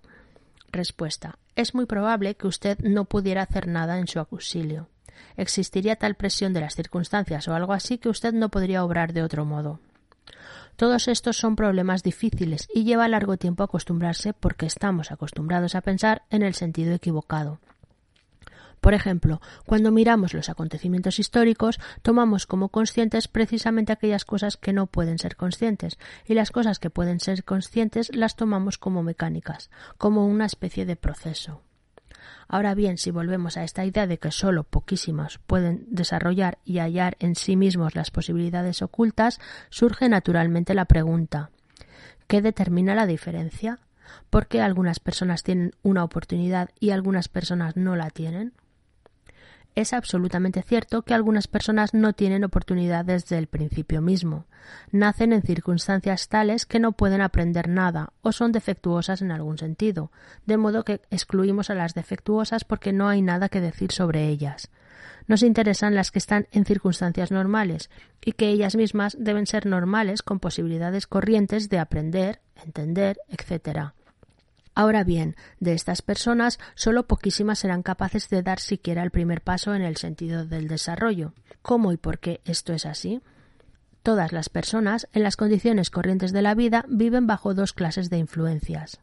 Respuesta. 0.73 1.39
Es 1.55 1.75
muy 1.75 1.87
probable 1.87 2.35
que 2.35 2.47
usted 2.47 2.79
no 2.79 3.05
pudiera 3.05 3.43
hacer 3.43 3.67
nada 3.67 3.99
en 3.99 4.07
su 4.07 4.19
auxilio. 4.19 4.89
Existiría 5.37 5.97
tal 5.97 6.15
presión 6.15 6.53
de 6.53 6.61
las 6.61 6.75
circunstancias 6.75 7.47
o 7.49 7.55
algo 7.55 7.73
así 7.73 7.99
que 7.99 8.09
usted 8.09 8.33
no 8.33 8.49
podría 8.49 8.85
obrar 8.85 9.13
de 9.13 9.23
otro 9.23 9.45
modo. 9.45 9.81
Todos 10.79 11.09
estos 11.09 11.37
son 11.37 11.57
problemas 11.57 12.05
difíciles 12.05 12.69
y 12.73 12.85
lleva 12.85 13.09
largo 13.09 13.37
tiempo 13.37 13.65
acostumbrarse 13.65 14.33
porque 14.33 14.65
estamos 14.65 15.11
acostumbrados 15.11 15.75
a 15.75 15.81
pensar 15.81 16.23
en 16.31 16.43
el 16.43 16.55
sentido 16.55 16.95
equivocado. 16.95 17.59
Por 18.81 18.95
ejemplo, 18.95 19.41
cuando 19.67 19.91
miramos 19.91 20.35
los 20.35 20.49
acontecimientos 20.49 21.19
históricos, 21.19 21.81
tomamos 22.03 22.47
como 22.47 22.69
conscientes 22.69 23.27
precisamente 23.27 23.93
aquellas 23.93 24.25
cosas 24.25 24.57
que 24.57 24.73
no 24.73 24.87
pueden 24.87 25.19
ser 25.19 25.35
conscientes, 25.35 25.99
y 26.25 26.35
las 26.35 26.53
cosas 26.53 26.79
que 26.79 26.91
pueden 26.91 27.19
ser 27.19 27.43
conscientes 27.43 28.15
las 28.15 28.37
tomamos 28.37 28.79
como 28.79 29.03
mecánicas, 29.03 29.71
como 29.97 30.29
una 30.29 30.47
especie 30.47 30.87
de 30.87 30.95
proceso. 30.95 31.61
Ahora 32.49 32.75
bien, 32.75 32.99
si 32.99 33.11
volvemos 33.11 33.57
a 33.57 33.65
esta 33.65 33.85
idea 33.85 34.07
de 34.07 34.19
que 34.19 34.31
solo 34.31 34.65
poquísimas 34.65 35.39
pueden 35.47 35.87
desarrollar 35.89 36.59
y 36.65 36.79
hallar 36.79 37.17
en 37.21 37.35
sí 37.35 37.57
mismos 37.57 37.95
las 37.95 38.11
posibilidades 38.11 38.83
ocultas, 38.83 39.41
surge 39.71 40.09
naturalmente 40.09 40.75
la 40.75 40.85
pregunta 40.85 41.51
¿qué 42.29 42.43
determina 42.43 42.95
la 42.95 43.07
diferencia? 43.07 43.81
¿Por 44.31 44.47
qué 44.47 44.61
algunas 44.61 45.01
personas 45.01 45.43
tienen 45.43 45.73
una 45.83 46.05
oportunidad 46.05 46.71
y 46.79 46.91
algunas 46.91 47.29
personas 47.29 47.77
no 47.77 47.97
la 47.97 48.11
tienen? 48.11 48.53
Es 49.79 49.93
absolutamente 49.93 50.63
cierto 50.63 51.03
que 51.03 51.15
algunas 51.15 51.47
personas 51.47 51.95
no 51.95 52.13
tienen 52.13 52.43
oportunidad 52.43 53.05
desde 53.05 53.39
el 53.39 53.47
principio 53.47 54.03
mismo. 54.03 54.47
Nacen 54.91 55.33
en 55.33 55.43
circunstancias 55.43 56.27
tales 56.27 56.67
que 56.67 56.81
no 56.81 56.91
pueden 56.91 57.21
aprender 57.21 57.69
nada 57.69 58.13
o 58.21 58.33
son 58.33 58.51
defectuosas 58.51 59.23
en 59.23 59.31
algún 59.31 59.57
sentido, 59.57 60.11
de 60.47 60.57
modo 60.57 60.85
que 60.85 61.01
excluimos 61.13 61.71
a 61.71 61.77
las 61.77 61.95
defectuosas 61.95 62.65
porque 62.65 62.93
no 62.93 63.09
hay 63.09 63.23
nada 63.23 63.49
que 63.49 63.61
decir 63.61 63.93
sobre 63.93 64.27
ellas. 64.27 64.69
Nos 65.29 65.45
interesan 65.45 65.95
las 65.95 66.11
que 66.11 66.19
están 66.19 66.49
en 66.51 66.65
circunstancias 66.65 67.31
normales 67.31 67.89
y 68.21 68.33
que 68.33 68.49
ellas 68.49 68.75
mismas 68.75 69.17
deben 69.17 69.47
ser 69.47 69.65
normales 69.65 70.23
con 70.23 70.41
posibilidades 70.41 71.07
corrientes 71.07 71.69
de 71.69 71.79
aprender, 71.79 72.41
entender, 72.57 73.21
etc. 73.29 73.93
Ahora 74.79 75.03
bien, 75.03 75.35
de 75.59 75.73
estas 75.73 76.03
personas 76.03 76.61
solo 76.77 77.09
poquísimas 77.09 77.59
serán 77.59 77.83
capaces 77.83 78.29
de 78.29 78.45
dar 78.45 78.61
siquiera 78.61 79.03
el 79.03 79.11
primer 79.11 79.41
paso 79.41 79.75
en 79.75 79.83
el 79.83 79.97
sentido 79.97 80.47
del 80.47 80.69
desarrollo. 80.69 81.35
¿Cómo 81.63 81.91
y 81.91 81.97
por 81.97 82.21
qué 82.21 82.41
esto 82.45 82.73
es 82.73 82.87
así? 82.87 83.21
Todas 84.05 84.31
las 84.31 84.49
personas, 84.49 85.09
en 85.13 85.25
las 85.25 85.35
condiciones 85.35 85.91
corrientes 85.91 86.33
de 86.33 86.43
la 86.43 86.55
vida, 86.55 86.85
viven 86.89 87.27
bajo 87.27 87.55
dos 87.55 87.73
clases 87.73 88.09
de 88.09 88.19
influencias. 88.19 89.01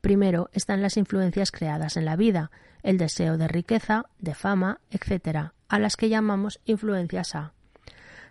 Primero 0.00 0.50
están 0.52 0.82
las 0.82 0.96
influencias 0.96 1.52
creadas 1.52 1.96
en 1.96 2.06
la 2.06 2.16
vida, 2.16 2.50
el 2.82 2.98
deseo 2.98 3.38
de 3.38 3.46
riqueza, 3.46 4.06
de 4.18 4.34
fama, 4.34 4.80
etc., 4.90 5.52
a 5.68 5.78
las 5.78 5.94
que 5.96 6.08
llamamos 6.08 6.58
influencias 6.64 7.36
A. 7.36 7.52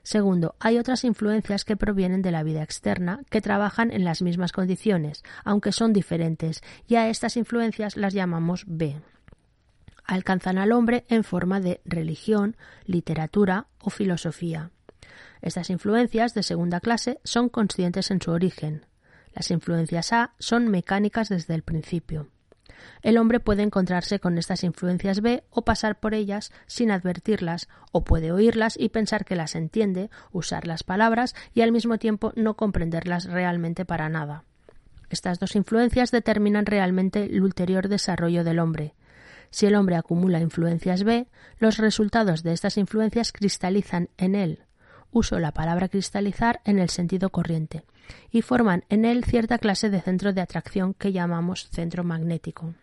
Segundo, 0.03 0.55
hay 0.59 0.77
otras 0.77 1.05
influencias 1.05 1.63
que 1.63 1.77
provienen 1.77 2.21
de 2.21 2.31
la 2.31 2.43
vida 2.43 2.61
externa, 2.61 3.21
que 3.29 3.39
trabajan 3.39 3.89
en 3.89 4.03
las 4.03 4.21
mismas 4.21 4.51
condiciones, 4.51 5.23
aunque 5.45 5.71
son 5.71 5.93
diferentes, 5.93 6.61
y 6.87 6.95
a 6.95 7.09
estas 7.09 7.37
influencias 7.37 7.95
las 7.95 8.13
llamamos 8.13 8.65
B. 8.67 8.97
Alcanzan 10.03 10.57
al 10.57 10.73
hombre 10.73 11.05
en 11.07 11.23
forma 11.23 11.61
de 11.61 11.79
religión, 11.85 12.57
literatura 12.85 13.67
o 13.79 13.89
filosofía. 13.89 14.71
Estas 15.41 15.69
influencias 15.69 16.33
de 16.33 16.43
segunda 16.43 16.81
clase 16.81 17.21
son 17.23 17.47
conscientes 17.47 18.11
en 18.11 18.21
su 18.21 18.31
origen. 18.31 18.85
Las 19.33 19.51
influencias 19.51 20.11
A 20.11 20.33
son 20.37 20.67
mecánicas 20.67 21.29
desde 21.29 21.55
el 21.55 21.63
principio. 21.63 22.27
El 23.01 23.17
hombre 23.17 23.39
puede 23.39 23.63
encontrarse 23.63 24.19
con 24.19 24.37
estas 24.37 24.63
influencias 24.63 25.21
B 25.21 25.43
o 25.49 25.63
pasar 25.63 25.99
por 25.99 26.13
ellas 26.13 26.51
sin 26.67 26.91
advertirlas, 26.91 27.67
o 27.91 28.03
puede 28.03 28.31
oírlas 28.31 28.75
y 28.79 28.89
pensar 28.89 29.25
que 29.25 29.35
las 29.35 29.55
entiende, 29.55 30.09
usar 30.31 30.67
las 30.67 30.83
palabras 30.83 31.35
y 31.53 31.61
al 31.61 31.71
mismo 31.71 31.97
tiempo 31.97 32.33
no 32.35 32.55
comprenderlas 32.55 33.25
realmente 33.25 33.85
para 33.85 34.09
nada. 34.09 34.43
Estas 35.09 35.39
dos 35.39 35.55
influencias 35.55 36.11
determinan 36.11 36.65
realmente 36.65 37.23
el 37.23 37.43
ulterior 37.43 37.87
desarrollo 37.87 38.43
del 38.43 38.59
hombre. 38.59 38.95
Si 39.51 39.67
el 39.67 39.75
hombre 39.75 39.95
acumula 39.95 40.39
influencias 40.39 41.03
B, 41.03 41.27
los 41.59 41.77
resultados 41.77 42.41
de 42.41 42.53
estas 42.53 42.77
influencias 42.77 43.31
cristalizan 43.31 44.09
en 44.17 44.33
él. 44.33 44.63
Uso 45.13 45.39
la 45.39 45.51
palabra 45.51 45.89
cristalizar 45.89 46.59
en 46.65 46.79
el 46.79 46.89
sentido 46.89 47.29
corriente 47.29 47.83
y 48.31 48.41
forman 48.41 48.83
en 48.89 49.05
él 49.05 49.23
cierta 49.23 49.59
clase 49.59 49.91
de 49.91 50.01
centro 50.01 50.33
de 50.33 50.41
atracción 50.41 50.95
que 50.95 51.11
llamamos 51.11 51.69
centro 51.69 52.03
magnético. 52.03 52.73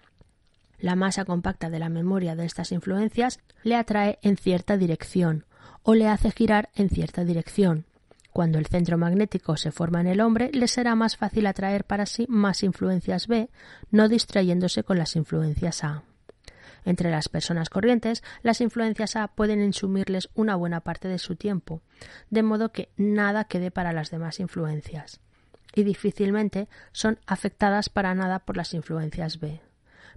La 0.79 0.95
masa 0.95 1.25
compacta 1.25 1.69
de 1.71 1.81
la 1.81 1.89
memoria 1.89 2.37
de 2.37 2.47
estas 2.47 2.71
influencias 2.71 3.41
le 3.65 3.75
atrae 3.75 4.21
en 4.23 4.37
cierta 4.37 4.77
dirección 4.77 5.45
o 5.83 5.95
le 5.95 6.07
hace 6.07 6.31
girar 6.31 6.71
en 6.77 6.89
cierta 6.89 7.25
dirección. 7.25 7.85
Cuando 8.33 8.59
el 8.59 8.67
centro 8.67 8.97
magnético 8.97 9.57
se 9.57 9.73
forma 9.73 10.01
en 10.01 10.07
el 10.07 10.21
hombre, 10.21 10.51
le 10.53 10.69
será 10.69 10.95
más 10.95 11.17
fácil 11.17 11.47
atraer 11.47 11.85
para 11.85 12.07
sí 12.07 12.27
más 12.29 12.63
influencias 12.63 13.27
B, 13.27 13.51
no 13.91 14.09
distrayéndose 14.09 14.85
con 14.85 14.99
las 14.99 15.17
influencias 15.17 15.83
A. 15.83 16.05
Entre 16.85 17.11
las 17.11 17.29
personas 17.29 17.69
corrientes, 17.71 18.23
las 18.43 18.61
influencias 18.61 19.17
A 19.17 19.29
pueden 19.29 19.63
insumirles 19.63 20.31
una 20.35 20.57
buena 20.57 20.81
parte 20.81 21.09
de 21.09 21.19
su 21.19 21.37
tiempo, 21.37 21.83
de 22.31 22.43
modo 22.43 22.73
que 22.73 22.91
nada 22.97 23.45
quede 23.45 23.71
para 23.71 23.93
las 23.93 24.11
demás 24.11 24.41
influencias, 24.41 25.21
y 25.75 25.83
difícilmente 25.83 26.69
son 26.93 27.19
afectadas 27.27 27.89
para 27.89 28.15
nada 28.15 28.41
por 28.41 28.57
las 28.57 28.75
influencias 28.75 29.41
B. 29.41 29.61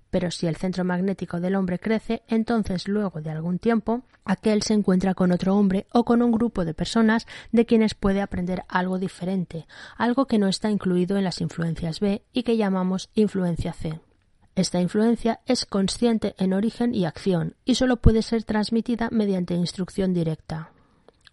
Pero 0.10 0.30
si 0.30 0.46
el 0.46 0.58
centro 0.58 0.84
magnético 0.84 1.40
del 1.40 1.56
hombre 1.56 1.80
crece, 1.80 2.22
entonces 2.28 2.88
luego 2.88 3.22
de 3.22 3.32
algún 3.32 3.58
tiempo, 3.58 4.04
aquel 4.26 4.62
se 4.62 4.76
encuentra 4.76 5.16
con 5.16 5.32
otro 5.32 5.56
hombre 5.56 5.88
o 5.92 6.06
con 6.06 6.22
un 6.22 6.32
grupo 6.32 6.66
de 6.66 6.76
personas 6.76 7.26
de 7.52 7.66
quienes 7.66 7.96
puede 7.96 8.22
aprender 8.22 8.64
algo 8.68 9.00
diferente, 9.00 9.66
algo 9.98 10.28
que 10.28 10.38
no 10.38 10.48
está 10.48 10.70
incluido 10.70 11.18
en 11.18 11.24
las 11.24 11.42
influencias 11.42 12.00
B 12.00 12.22
y 12.32 12.44
que 12.44 12.58
llamamos 12.58 13.10
influencia 13.16 13.74
C. 13.74 14.00
Esta 14.56 14.80
influencia 14.80 15.40
es 15.48 15.66
consciente 15.66 16.36
en 16.38 16.54
origen 16.54 16.94
y 16.94 17.06
acción 17.06 17.56
y 17.66 17.74
solo 17.74 17.98
puede 17.98 18.22
ser 18.22 18.44
transmitida 18.44 19.10
mediante 19.12 19.56
instrucción 19.56 20.14
directa. 20.14 20.70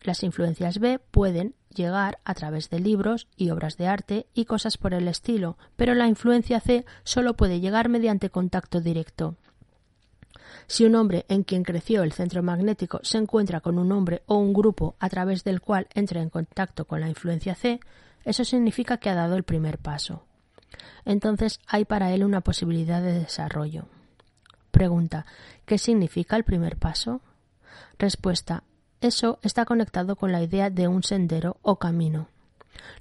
Las 0.02 0.22
influencias 0.22 0.78
B 0.78 0.98
pueden 0.98 1.55
llegar 1.74 2.18
a 2.24 2.32
través 2.32 2.70
de 2.70 2.80
libros 2.80 3.28
y 3.36 3.51
obras 3.51 3.76
de 3.76 3.88
arte 3.88 4.26
y 4.32 4.47
cosas 4.47 4.78
por 4.78 4.94
el 4.94 5.06
estilo, 5.06 5.59
pero 5.76 5.94
la 5.94 6.09
influencia 6.09 6.60
C 6.60 6.86
solo 7.05 7.36
puede 7.36 7.60
llegar 7.60 7.90
mediante 7.90 8.30
contacto 8.30 8.80
directo. 8.80 9.36
Si 10.66 10.86
un 10.86 10.94
hombre 10.94 11.26
en 11.28 11.42
quien 11.42 11.62
creció 11.62 12.02
el 12.02 12.12
centro 12.12 12.42
magnético 12.42 13.01
se 13.02 13.18
encuentra 13.18 13.60
con 13.60 13.78
un 13.78 13.92
hombre 13.92 14.22
o 14.26 14.36
un 14.36 14.55
grupo 14.55 14.97
a 14.98 15.10
través 15.10 15.44
del 15.44 15.60
cual 15.60 15.88
entra 15.92 16.22
en 16.22 16.30
contacto 16.30 16.86
con 16.86 17.01
la 17.01 17.09
influencia 17.10 17.55
C, 17.55 17.80
eso 18.24 18.44
significa 18.44 18.97
que 18.97 19.10
ha 19.10 19.14
dado 19.14 19.36
el 19.36 19.44
primer 19.44 19.76
paso 19.76 20.24
entonces 21.05 21.60
hay 21.66 21.84
para 21.84 22.12
él 22.12 22.24
una 22.24 22.40
posibilidad 22.40 23.02
de 23.02 23.12
desarrollo. 23.12 23.86
Pregunta 24.70 25.26
¿Qué 25.64 25.78
significa 25.78 26.36
el 26.36 26.44
primer 26.44 26.76
paso? 26.76 27.20
Respuesta 27.98 28.64
Eso 29.01 29.38
está 29.42 29.64
conectado 29.64 30.16
con 30.16 30.32
la 30.32 30.42
idea 30.42 30.70
de 30.70 30.88
un 30.88 31.02
sendero 31.02 31.59
o 31.62 31.76
camino. 31.76 32.28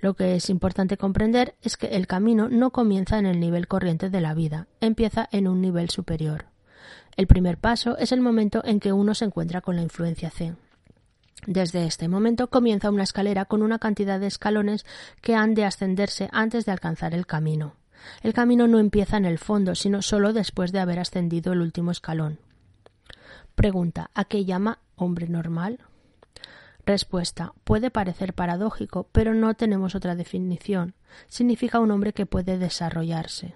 Lo 0.01 0.13
que 0.13 0.35
es 0.35 0.49
importante 0.49 0.97
comprender 0.97 1.55
es 1.61 1.77
que 1.77 1.87
el 1.87 2.07
camino 2.07 2.49
no 2.49 2.71
comienza 2.71 3.17
en 3.17 3.25
el 3.25 3.39
nivel 3.39 3.67
corriente 3.67 4.09
de 4.09 4.21
la 4.21 4.33
vida, 4.33 4.67
empieza 4.81 5.27
en 5.31 5.47
un 5.47 5.61
nivel 5.61 5.89
superior. 5.89 6.45
El 7.15 7.27
primer 7.27 7.57
paso 7.57 7.97
es 7.97 8.11
el 8.11 8.21
momento 8.21 8.61
en 8.63 8.79
que 8.79 8.93
uno 8.93 9.13
se 9.13 9.25
encuentra 9.25 9.61
con 9.61 9.75
la 9.75 9.81
influencia 9.81 10.29
C. 10.29 10.55
Desde 11.45 11.85
este 11.85 12.07
momento 12.07 12.49
comienza 12.49 12.89
una 12.89 13.03
escalera 13.03 13.45
con 13.45 13.61
una 13.61 13.79
cantidad 13.79 14.19
de 14.19 14.27
escalones 14.27 14.85
que 15.21 15.35
han 15.35 15.55
de 15.55 15.65
ascenderse 15.65 16.29
antes 16.31 16.65
de 16.65 16.71
alcanzar 16.71 17.13
el 17.13 17.25
camino. 17.25 17.75
El 18.21 18.33
camino 18.33 18.67
no 18.67 18.79
empieza 18.79 19.17
en 19.17 19.25
el 19.25 19.39
fondo, 19.39 19.75
sino 19.75 20.01
solo 20.01 20.33
después 20.33 20.71
de 20.71 20.79
haber 20.79 20.99
ascendido 20.99 21.53
el 21.53 21.61
último 21.61 21.91
escalón. 21.91 22.39
Pregunta 23.55 24.09
¿A 24.13 24.25
qué 24.25 24.45
llama 24.45 24.79
hombre 24.95 25.27
normal? 25.27 25.79
Respuesta 26.85 27.53
Puede 27.63 27.91
parecer 27.91 28.33
paradójico, 28.33 29.07
pero 29.11 29.33
no 29.33 29.53
tenemos 29.53 29.95
otra 29.95 30.15
definición. 30.15 30.95
Significa 31.27 31.79
un 31.79 31.91
hombre 31.91 32.13
que 32.13 32.25
puede 32.25 32.57
desarrollarse. 32.57 33.55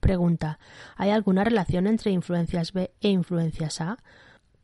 Pregunta 0.00 0.58
¿Hay 0.96 1.10
alguna 1.10 1.44
relación 1.44 1.86
entre 1.86 2.10
influencias 2.10 2.72
B 2.72 2.90
e 3.00 3.08
influencias 3.10 3.80
A? 3.80 3.98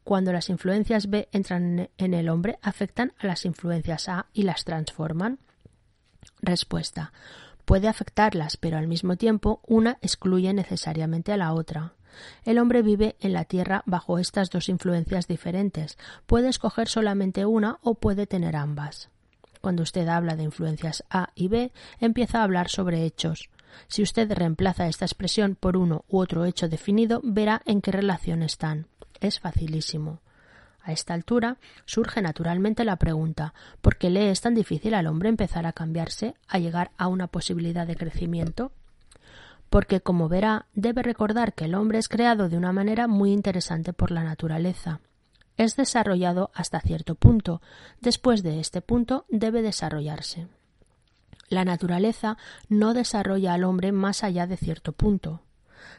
Cuando 0.05 0.33
las 0.33 0.51
influencias 0.51 1.09
B 1.09 1.29
entran 1.33 1.89
en 1.97 2.15
el 2.15 2.29
hombre, 2.29 2.59
afectan 2.63 3.13
a 3.19 3.27
las 3.27 3.45
influencias 3.45 4.09
A 4.09 4.27
y 4.33 4.43
las 4.43 4.65
transforman. 4.65 5.39
Respuesta 6.41 7.13
puede 7.65 7.89
afectarlas, 7.89 8.57
pero 8.57 8.77
al 8.79 8.87
mismo 8.87 9.17
tiempo 9.17 9.61
una 9.67 9.99
excluye 10.03 10.53
necesariamente 10.53 11.33
a 11.33 11.37
la 11.37 11.53
otra. 11.53 11.95
El 12.45 12.59
hombre 12.59 12.83
vive 12.83 13.17
en 13.21 13.33
la 13.33 13.45
Tierra 13.45 13.83
bajo 13.87 14.19
estas 14.19 14.51
dos 14.51 14.69
influencias 14.69 15.27
diferentes. 15.27 15.99
Puede 16.27 16.49
escoger 16.49 16.89
solamente 16.89 17.45
una 17.45 17.79
o 17.83 17.95
puede 17.95 18.27
tener 18.27 18.55
ambas. 18.55 19.09
Cuando 19.61 19.83
usted 19.83 20.07
habla 20.09 20.37
de 20.37 20.45
influencias 20.45 21.05
A 21.11 21.31
y 21.35 21.49
B, 21.49 21.73
empieza 21.99 22.41
a 22.41 22.45
hablar 22.45 22.69
sobre 22.69 23.05
hechos. 23.05 23.49
Si 23.89 24.03
usted 24.03 24.31
reemplaza 24.31 24.87
esta 24.87 25.05
expresión 25.05 25.57
por 25.57 25.77
uno 25.77 26.05
u 26.09 26.19
otro 26.19 26.45
hecho 26.45 26.69
definido, 26.69 27.21
verá 27.25 27.63
en 27.65 27.81
qué 27.81 27.91
relación 27.91 28.43
están. 28.43 28.87
Es 29.25 29.41
facilísimo. 29.41 30.21
A 30.83 30.93
esta 30.93 31.15
altura 31.15 31.57
surge 31.87 32.21
naturalmente 32.21 32.85
la 32.85 32.97
pregunta 32.97 33.55
¿por 33.81 33.97
qué 33.97 34.11
le 34.11 34.31
es 34.31 34.43
tan 34.43 34.55
difícil 34.55 34.93
al 34.93 35.07
hombre 35.07 35.31
empezar 35.31 35.65
a 35.65 35.73
cambiarse, 35.73 36.35
a 36.47 36.59
llegar 36.59 36.91
a 36.99 37.09
una 37.09 37.27
posibilidad 37.27 37.87
de 37.87 37.97
crecimiento? 37.97 38.71
Porque, 39.71 40.03
como 40.03 40.29
verá, 40.29 40.67
debe 40.75 41.03
recordar 41.03 41.55
que 41.55 41.65
el 41.65 41.75
hombre 41.75 41.97
es 41.97 42.11
creado 42.11 42.51
de 42.51 42.59
una 42.59 42.75
manera 42.75 43.07
muy 43.07 43.33
interesante 43.33 43.95
por 43.95 44.11
la 44.11 44.25
naturaleza. 44.25 45.01
Es 45.57 45.75
desarrollado 45.75 46.51
hasta 46.53 46.83
cierto 46.83 47.15
punto. 47.15 47.63
Después 48.03 48.43
de 48.43 48.61
este 48.61 48.83
punto 48.83 49.25
debe 49.31 49.63
desarrollarse. 49.63 50.49
La 51.49 51.65
naturaleza 51.65 52.37
no 52.69 52.93
desarrolla 52.93 53.55
al 53.55 53.65
hombre 53.65 53.91
más 53.91 54.23
allá 54.23 54.47
de 54.47 54.59
cierto 54.59 54.93
punto. 54.93 55.41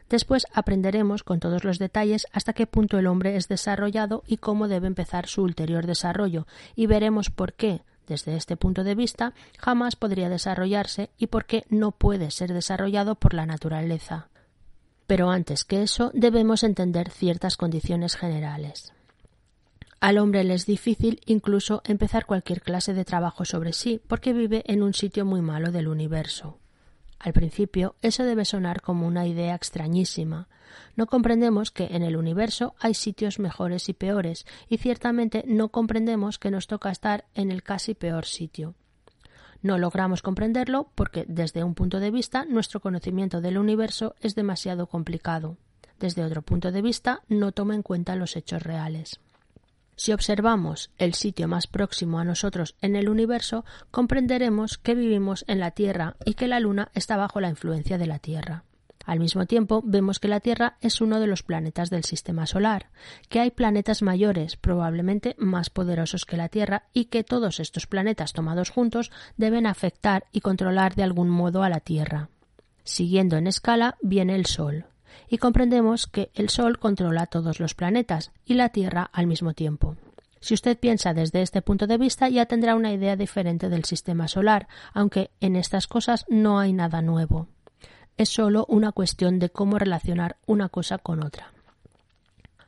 Después 0.10 0.46
aprenderemos 0.54 1.24
con 1.24 1.40
todos 1.40 1.64
los 1.64 1.80
detalles 1.80 2.28
hasta 2.32 2.54
qué 2.54 2.68
punto 2.68 2.98
el 2.98 3.08
hombre 3.08 3.36
es 3.36 3.48
desarrollado 3.48 4.24
y 4.28 4.38
cómo 4.38 4.68
debe 4.68 4.88
empezar 4.88 5.28
su 5.28 5.44
ulterior 5.44 5.86
desarrollo, 5.86 6.48
y 6.76 6.88
veremos 6.88 7.30
por 7.30 7.54
qué, 7.54 7.82
desde 8.08 8.36
este 8.36 8.58
punto 8.58 8.84
de 8.84 8.96
vista, 8.96 9.34
jamás 9.58 9.96
podría 9.96 10.30
desarrollarse 10.30 11.10
y 11.18 11.28
por 11.28 11.46
qué 11.46 11.66
no 11.70 11.92
puede 11.92 12.32
ser 12.32 12.54
desarrollado 12.54 13.16
por 13.16 13.34
la 13.34 13.46
naturaleza. 13.46 14.30
Pero 15.08 15.30
antes 15.30 15.64
que 15.64 15.84
eso 15.84 16.12
debemos 16.14 16.64
entender 16.64 17.10
ciertas 17.10 17.58
condiciones 17.58 18.16
generales. 18.16 18.94
Al 20.00 20.18
hombre 20.18 20.44
le 20.44 20.54
es 20.54 20.66
difícil 20.66 21.22
incluso 21.26 21.82
empezar 21.86 22.26
cualquier 22.26 22.62
clase 22.62 22.94
de 22.94 23.06
trabajo 23.06 23.46
sobre 23.46 23.74
sí 23.74 24.02
porque 24.08 24.34
vive 24.34 24.64
en 24.68 24.84
un 24.84 24.94
sitio 24.94 25.26
muy 25.26 25.42
malo 25.42 25.72
del 25.72 25.88
universo. 25.88 26.60
Al 27.20 27.34
principio 27.34 27.96
eso 28.02 28.24
debe 28.24 28.46
sonar 28.46 28.82
como 28.82 29.08
una 29.08 29.26
idea 29.26 29.56
extrañísima. 29.56 30.48
No 30.96 31.08
comprendemos 31.08 31.72
que 31.72 31.86
en 31.92 32.04
el 32.04 32.18
universo 32.18 32.76
hay 32.80 32.94
sitios 32.94 33.40
mejores 33.40 33.90
y 33.90 33.94
peores, 33.94 34.46
y 34.70 34.78
ciertamente 34.78 35.44
no 35.48 35.70
comprendemos 35.70 36.38
que 36.40 36.52
nos 36.52 36.68
toca 36.68 36.92
estar 36.92 37.26
en 37.34 37.52
el 37.52 37.64
casi 37.64 37.94
peor 37.94 38.26
sitio. 38.26 38.76
No 39.62 39.78
logramos 39.78 40.22
comprenderlo 40.22 40.92
porque, 40.94 41.26
desde 41.28 41.64
un 41.64 41.74
punto 41.74 42.00
de 42.00 42.12
vista, 42.12 42.46
nuestro 42.46 42.82
conocimiento 42.82 43.42
del 43.42 43.58
universo 43.58 44.16
es 44.22 44.36
demasiado 44.36 44.88
complicado. 44.88 45.58
Desde 46.00 46.24
otro 46.24 46.42
punto 46.42 46.72
de 46.72 46.82
vista, 46.82 47.24
no 47.30 47.52
toma 47.52 47.74
en 47.74 47.82
cuenta 47.82 48.16
los 48.16 48.36
hechos 48.36 48.62
reales. 48.62 49.20
Si 49.96 50.12
observamos 50.12 50.92
el 50.98 51.14
sitio 51.14 51.48
más 51.48 51.68
próximo 51.68 52.20
a 52.20 52.26
nosotros 52.26 52.76
en 52.82 52.96
el 52.96 53.08
universo, 53.10 53.64
comprenderemos 53.92 54.78
que 54.78 54.94
vivimos 54.94 55.46
en 55.48 55.60
la 55.60 55.72
Tierra 55.72 56.18
y 56.26 56.34
que 56.34 56.48
la 56.48 56.60
Luna 56.60 56.92
está 56.94 57.16
bajo 57.16 57.40
la 57.40 57.50
influencia 57.50 57.98
de 57.98 58.08
la 58.08 58.20
Tierra. 58.20 58.64
Al 59.06 59.20
mismo 59.20 59.46
tiempo, 59.46 59.84
vemos 59.86 60.20
que 60.20 60.28
la 60.28 60.40
Tierra 60.40 60.78
es 60.82 61.00
uno 61.00 61.20
de 61.20 61.28
los 61.28 61.44
planetas 61.44 61.92
del 61.92 62.04
sistema 62.04 62.48
solar, 62.48 62.90
que 63.30 63.40
hay 63.40 63.52
planetas 63.52 64.02
mayores, 64.02 64.58
probablemente 64.58 65.36
más 65.38 65.70
poderosos 65.70 66.26
que 66.26 66.38
la 66.38 66.50
Tierra, 66.50 66.84
y 66.92 67.06
que 67.06 67.24
todos 67.24 67.60
estos 67.60 67.86
planetas 67.86 68.34
tomados 68.34 68.72
juntos 68.72 69.12
deben 69.38 69.68
afectar 69.68 70.26
y 70.32 70.42
controlar 70.42 70.96
de 70.96 71.04
algún 71.04 71.30
modo 71.30 71.62
a 71.62 71.70
la 71.70 71.82
Tierra. 71.82 72.30
Siguiendo 72.84 73.38
en 73.38 73.48
escala 73.48 73.98
viene 74.02 74.36
el 74.36 74.48
Sol 74.48 74.86
y 75.30 75.38
comprendemos 75.38 76.08
que 76.08 76.30
el 76.34 76.50
Sol 76.50 76.80
controla 76.80 77.26
todos 77.26 77.60
los 77.60 77.74
planetas 77.74 78.32
y 78.46 78.56
la 78.56 78.70
Tierra 78.70 79.10
al 79.14 79.28
mismo 79.28 79.54
tiempo. 79.54 79.96
Si 80.40 80.54
usted 80.54 80.78
piensa 80.78 81.14
desde 81.14 81.42
este 81.42 81.62
punto 81.62 81.88
de 81.88 81.98
vista 81.98 82.30
ya 82.30 82.46
tendrá 82.46 82.76
una 82.76 82.94
idea 82.94 83.16
diferente 83.16 83.68
del 83.70 83.86
sistema 83.86 84.28
solar, 84.28 84.68
aunque 84.94 85.32
en 85.42 85.56
estas 85.56 85.88
cosas 85.88 86.26
no 86.30 86.60
hay 86.60 86.72
nada 86.72 87.02
nuevo. 87.02 87.48
Es 88.18 88.30
solo 88.30 88.66
una 88.70 88.92
cuestión 88.92 89.40
de 89.40 89.50
cómo 89.50 89.80
relacionar 89.80 90.38
una 90.46 90.70
cosa 90.70 90.98
con 91.00 91.24
otra. 91.24 91.52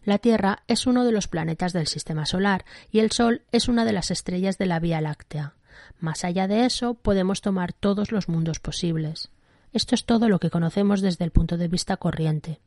La 0.03 0.17
Tierra 0.17 0.63
es 0.67 0.87
uno 0.87 1.03
de 1.03 1.11
los 1.11 1.27
planetas 1.27 1.73
del 1.73 1.85
sistema 1.85 2.25
solar 2.25 2.65
y 2.91 2.99
el 2.99 3.11
Sol 3.11 3.43
es 3.51 3.67
una 3.67 3.85
de 3.85 3.93
las 3.93 4.09
estrellas 4.09 4.57
de 4.57 4.65
la 4.65 4.79
Vía 4.79 4.99
Láctea. 4.99 5.53
Más 5.99 6.23
allá 6.23 6.47
de 6.47 6.65
eso 6.65 6.95
podemos 6.95 7.41
tomar 7.41 7.73
todos 7.73 8.11
los 8.11 8.27
mundos 8.27 8.59
posibles. 8.59 9.29
Esto 9.73 9.95
es 9.95 10.05
todo 10.05 10.29
lo 10.29 10.39
que 10.39 10.49
conocemos 10.49 11.01
desde 11.01 11.25
el 11.25 11.31
punto 11.31 11.57
de 11.57 11.67
vista 11.67 11.97
corriente. 11.97 12.59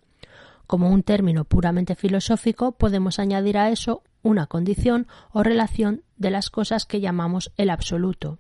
Como 0.66 0.90
un 0.90 1.02
término 1.02 1.44
puramente 1.44 1.96
filosófico, 1.96 2.72
podemos 2.72 3.18
añadir 3.18 3.58
a 3.58 3.70
eso 3.70 4.02
una 4.22 4.46
condición 4.46 5.08
o 5.32 5.42
relación 5.42 6.02
de 6.16 6.30
las 6.30 6.50
cosas 6.50 6.84
que 6.84 7.00
llamamos 7.00 7.52
el 7.56 7.70
absoluto, 7.70 8.38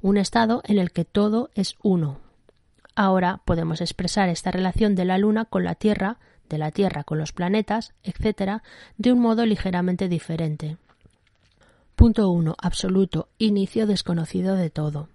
un 0.00 0.16
estado 0.16 0.62
en 0.64 0.78
el 0.78 0.90
que 0.90 1.04
todo 1.04 1.50
es 1.54 1.76
uno. 1.82 2.18
Ahora 2.96 3.42
podemos 3.44 3.80
expresar 3.80 4.28
esta 4.28 4.50
relación 4.50 4.96
de 4.96 5.04
la 5.04 5.18
Luna 5.18 5.44
con 5.44 5.62
la 5.62 5.76
Tierra, 5.76 6.18
de 6.48 6.58
la 6.58 6.72
Tierra 6.72 7.04
con 7.04 7.18
los 7.18 7.32
planetas, 7.32 7.94
etc., 8.02 8.62
de 8.96 9.12
un 9.12 9.20
modo 9.20 9.46
ligeramente 9.46 10.08
diferente. 10.08 10.78
Punto 11.94 12.30
1. 12.30 12.54
Absoluto. 12.60 13.28
Inicio 13.38 13.86
desconocido 13.86 14.54
de 14.54 14.70
todo. 14.70 15.08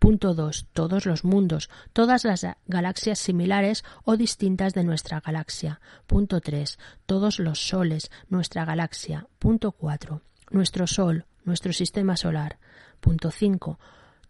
Punto 0.00 0.32
2. 0.32 0.66
Todos 0.72 1.04
los 1.04 1.24
mundos, 1.24 1.68
todas 1.92 2.24
las 2.24 2.46
galaxias 2.66 3.18
similares 3.18 3.84
o 4.02 4.16
distintas 4.16 4.72
de 4.72 4.82
nuestra 4.82 5.20
galaxia. 5.20 5.78
Punto 6.06 6.40
3. 6.40 6.78
Todos 7.04 7.38
los 7.38 7.68
soles, 7.68 8.10
nuestra 8.30 8.64
galaxia. 8.64 9.26
Punto 9.38 9.72
4. 9.72 10.22
Nuestro 10.52 10.86
Sol, 10.86 11.26
nuestro 11.44 11.74
sistema 11.74 12.16
solar. 12.16 12.58
Punto 13.00 13.30
5. 13.30 13.78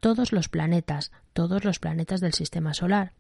Todos 0.01 0.33
los 0.33 0.49
planetas, 0.49 1.13
todos 1.33 1.65
los 1.65 1.79
planetas 1.79 2.21
del 2.21 2.35
sistema 2.35 2.75
solar. 2.75 3.13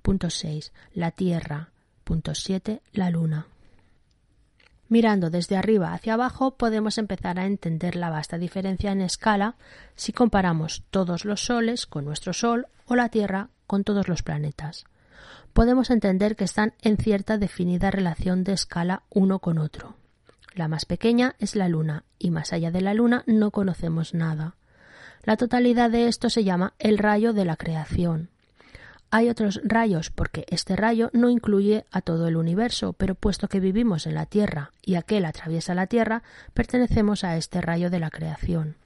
Punto 0.00 0.30
6. 0.30 0.72
La 0.94 1.10
Tierra. 1.10 1.68
Punto 2.04 2.34
7. 2.34 2.80
La 2.94 3.10
Luna. 3.10 3.48
Mirando 4.88 5.28
desde 5.28 5.56
arriba 5.56 5.92
hacia 5.92 6.14
abajo 6.14 6.56
podemos 6.56 6.96
empezar 6.96 7.38
a 7.38 7.46
entender 7.46 7.94
la 7.94 8.08
vasta 8.08 8.38
diferencia 8.38 8.90
en 8.90 9.02
escala 9.02 9.56
si 9.96 10.12
comparamos 10.12 10.82
todos 10.90 11.24
los 11.26 11.44
soles 11.44 11.86
con 11.86 12.06
nuestro 12.06 12.32
Sol 12.32 12.66
o 12.86 12.96
la 12.96 13.10
Tierra 13.10 13.50
con 13.66 13.84
todos 13.84 14.08
los 14.08 14.22
planetas. 14.22 14.86
Podemos 15.52 15.90
entender 15.90 16.36
que 16.36 16.44
están 16.44 16.72
en 16.80 16.96
cierta 16.96 17.36
definida 17.36 17.90
relación 17.90 18.44
de 18.44 18.52
escala 18.52 19.02
uno 19.10 19.40
con 19.40 19.58
otro. 19.58 19.94
La 20.54 20.68
más 20.68 20.86
pequeña 20.86 21.34
es 21.38 21.54
la 21.54 21.68
Luna, 21.68 22.04
y 22.18 22.30
más 22.30 22.52
allá 22.52 22.70
de 22.70 22.80
la 22.80 22.94
Luna 22.94 23.24
no 23.26 23.50
conocemos 23.50 24.14
nada. 24.14 24.54
La 25.22 25.36
totalidad 25.36 25.90
de 25.90 26.08
esto 26.08 26.30
se 26.30 26.44
llama 26.44 26.72
el 26.78 26.96
rayo 26.96 27.32
de 27.32 27.44
la 27.44 27.56
creación. 27.56 28.30
Hay 29.10 29.30
otros 29.30 29.60
rayos 29.64 30.10
porque 30.10 30.44
este 30.48 30.76
rayo 30.76 31.10
no 31.14 31.30
incluye 31.30 31.86
a 31.90 32.02
todo 32.02 32.28
el 32.28 32.36
universo, 32.36 32.92
pero 32.92 33.14
puesto 33.14 33.48
que 33.48 33.60
vivimos 33.60 34.06
en 34.06 34.14
la 34.14 34.26
Tierra 34.26 34.72
y 34.82 34.96
aquel 34.96 35.24
atraviesa 35.24 35.74
la 35.74 35.86
Tierra, 35.86 36.22
pertenecemos 36.52 37.24
a 37.24 37.36
este 37.38 37.62
rayo 37.62 37.88
de 37.88 38.00
la 38.00 38.10
creación. 38.10 38.76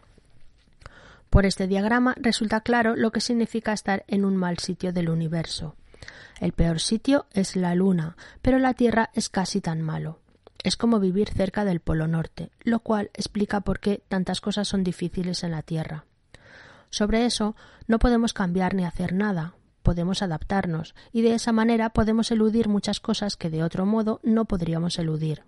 Por 1.29 1.45
este 1.45 1.67
diagrama 1.67 2.15
resulta 2.21 2.61
claro 2.61 2.95
lo 2.95 3.11
que 3.11 3.21
significa 3.21 3.73
estar 3.73 4.05
en 4.07 4.25
un 4.25 4.37
mal 4.37 4.59
sitio 4.59 4.93
del 4.93 5.09
universo. 5.09 5.75
El 6.41 6.53
peor 6.53 6.79
sitio 6.79 7.27
es 7.33 7.57
la 7.57 7.75
Luna, 7.75 8.17
pero 8.43 8.59
la 8.59 8.75
Tierra 8.75 9.11
es 9.15 9.29
casi 9.29 9.61
tan 9.61 9.83
malo. 9.83 10.19
Es 10.63 10.77
como 10.77 11.01
vivir 11.01 11.31
cerca 11.31 11.65
del 11.65 11.81
Polo 11.81 12.07
Norte, 12.07 12.51
lo 12.63 12.79
cual 12.81 13.11
explica 13.15 13.61
por 13.61 13.81
qué 13.81 14.03
tantas 14.09 14.41
cosas 14.41 14.69
son 14.69 14.85
difíciles 14.85 15.43
en 15.43 15.51
la 15.51 15.63
Tierra. 15.63 16.05
Sobre 16.91 17.25
eso 17.25 17.57
no 17.89 17.99
podemos 17.99 18.33
cambiar 18.33 18.75
ni 18.75 18.85
hacer 18.85 19.15
nada, 19.15 19.55
podemos 19.83 20.23
adaptarnos 20.23 20.95
y 21.13 21.23
de 21.23 21.35
esa 21.35 21.53
manera 21.53 21.91
podemos 21.91 22.31
eludir 22.31 22.69
muchas 22.69 23.01
cosas 23.01 23.37
que 23.37 23.51
de 23.51 23.63
otro 23.63 23.87
modo 23.87 24.21
no 24.23 24.45
podríamos 24.45 24.99
eludir. 24.99 25.43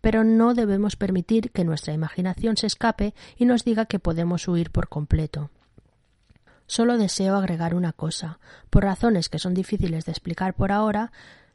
Pero 0.00 0.24
no 0.24 0.54
debemos 0.54 0.96
permitir 0.96 1.50
que 1.50 1.64
nuestra 1.64 1.92
imaginación 1.92 2.56
se 2.56 2.66
escape 2.66 3.14
y 3.36 3.44
nos 3.44 3.64
diga 3.64 3.86
que 3.86 3.98
podemos 3.98 4.48
huir 4.48 4.70
por 4.70 4.88
completo. 4.88 5.50
Solo 6.66 6.96
deseo 6.96 7.36
agregar 7.36 7.74
una 7.74 7.92
cosa. 7.92 8.38
Por 8.70 8.84
razones 8.84 9.28
que 9.28 9.38
son 9.38 9.52
difíciles 9.52 10.06
de 10.06 10.12
explicar 10.12 10.54
por 10.54 10.72
ahora, 10.72 11.12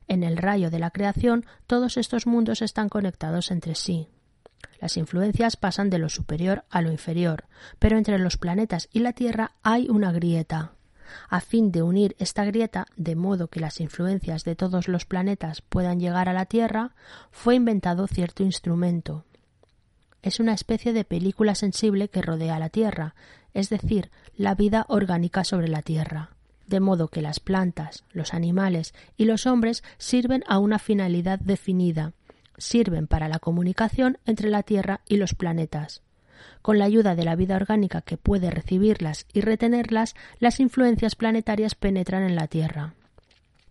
en 0.07 0.23
el 0.23 0.37
rayo 0.37 0.69
de 0.69 0.79
la 0.79 0.91
creación 0.91 1.45
todos 1.65 1.97
estos 1.97 2.27
mundos 2.27 2.61
están 2.61 2.89
conectados 2.89 3.51
entre 3.51 3.75
sí. 3.75 4.09
Las 4.79 4.95
influencias 4.97 5.57
pasan 5.57 5.89
de 5.89 5.97
lo 5.97 6.09
superior 6.09 6.65
a 6.69 6.81
lo 6.81 6.91
inferior, 6.91 7.45
pero 7.79 7.97
entre 7.97 8.19
los 8.19 8.37
planetas 8.37 8.89
y 8.91 8.99
la 8.99 9.13
Tierra 9.13 9.53
hay 9.63 9.87
una 9.89 10.11
grieta. 10.11 10.76
A 11.29 11.41
fin 11.41 11.71
de 11.71 11.81
unir 11.81 12.15
esta 12.19 12.45
grieta 12.45 12.85
de 12.95 13.15
modo 13.15 13.47
que 13.47 13.59
las 13.59 13.79
influencias 13.79 14.43
de 14.43 14.55
todos 14.55 14.87
los 14.87 15.05
planetas 15.05 15.61
puedan 15.61 15.99
llegar 15.99 16.29
a 16.29 16.33
la 16.33 16.45
Tierra, 16.45 16.95
fue 17.31 17.55
inventado 17.55 18.07
cierto 18.07 18.43
instrumento. 18.43 19.25
Es 20.21 20.39
una 20.39 20.53
especie 20.53 20.93
de 20.93 21.05
película 21.05 21.55
sensible 21.55 22.09
que 22.09 22.21
rodea 22.21 22.59
la 22.59 22.69
Tierra, 22.69 23.15
es 23.53 23.69
decir, 23.69 24.11
la 24.35 24.55
vida 24.55 24.85
orgánica 24.89 25.43
sobre 25.43 25.67
la 25.67 25.81
Tierra 25.81 26.31
de 26.67 26.79
modo 26.79 27.07
que 27.07 27.21
las 27.21 27.39
plantas, 27.39 28.03
los 28.11 28.33
animales 28.33 28.93
y 29.15 29.25
los 29.25 29.47
hombres 29.47 29.83
sirven 29.97 30.43
a 30.47 30.59
una 30.59 30.79
finalidad 30.79 31.39
definida, 31.39 32.13
sirven 32.57 33.07
para 33.07 33.29
la 33.29 33.39
comunicación 33.39 34.19
entre 34.25 34.49
la 34.49 34.63
Tierra 34.63 35.01
y 35.07 35.17
los 35.17 35.33
planetas. 35.33 36.03
Con 36.61 36.79
la 36.79 36.85
ayuda 36.85 37.15
de 37.15 37.25
la 37.25 37.35
vida 37.35 37.55
orgánica 37.55 38.01
que 38.01 38.17
puede 38.17 38.49
recibirlas 38.51 39.25
y 39.33 39.41
retenerlas, 39.41 40.15
las 40.39 40.59
influencias 40.59 41.15
planetarias 41.15 41.75
penetran 41.75 42.23
en 42.23 42.35
la 42.35 42.47
Tierra. 42.47 42.93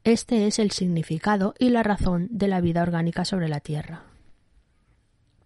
Este 0.05 0.47
es 0.47 0.59
el 0.59 0.71
significado 0.71 1.55
y 1.59 1.71
la 1.71 1.83
razón 1.83 2.29
de 2.31 2.49
la 2.49 2.61
vida 2.61 2.83
orgánica 2.83 3.25
sobre 3.25 3.49
la 3.49 3.61
Tierra. 3.61 4.05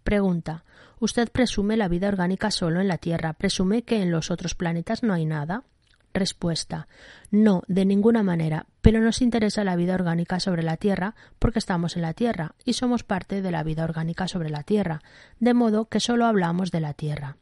Pregunta. 0.03 0.63
¿Usted 0.99 1.31
presume 1.31 1.77
la 1.77 1.87
vida 1.87 2.07
orgánica 2.07 2.51
solo 2.51 2.79
en 2.79 2.87
la 2.87 2.97
Tierra? 2.99 3.33
¿Presume 3.33 3.81
que 3.81 4.01
en 4.01 4.11
los 4.11 4.29
otros 4.29 4.53
planetas 4.53 5.01
no 5.01 5.13
hay 5.13 5.25
nada? 5.25 5.63
Respuesta. 6.13 6.87
No, 7.29 7.63
de 7.67 7.85
ninguna 7.85 8.23
manera, 8.23 8.65
pero 8.81 8.99
nos 8.99 9.21
interesa 9.21 9.63
la 9.63 9.75
vida 9.75 9.93
orgánica 9.93 10.39
sobre 10.39 10.63
la 10.63 10.77
Tierra 10.77 11.15
porque 11.39 11.59
estamos 11.59 11.95
en 11.95 12.01
la 12.01 12.13
Tierra 12.13 12.55
y 12.65 12.73
somos 12.73 13.03
parte 13.03 13.41
de 13.41 13.51
la 13.51 13.63
vida 13.63 13.83
orgánica 13.83 14.27
sobre 14.27 14.49
la 14.49 14.63
Tierra, 14.63 15.01
de 15.39 15.53
modo 15.53 15.85
que 15.85 15.99
solo 15.99 16.25
hablamos 16.25 16.71
de 16.71 16.81
la 16.81 16.93
Tierra. 16.93 17.37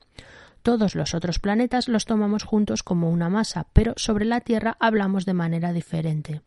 Todos 0.61 0.93
los 0.93 1.13
otros 1.13 1.39
planetas 1.39 1.87
los 1.87 2.05
tomamos 2.05 2.43
juntos 2.43 2.83
como 2.83 3.09
una 3.09 3.29
masa, 3.29 3.67
pero 3.73 3.93
sobre 3.95 4.25
la 4.25 4.41
Tierra 4.41 4.77
hablamos 4.79 5.25
de 5.25 5.33
manera 5.33 5.73
diferente. 5.73 6.41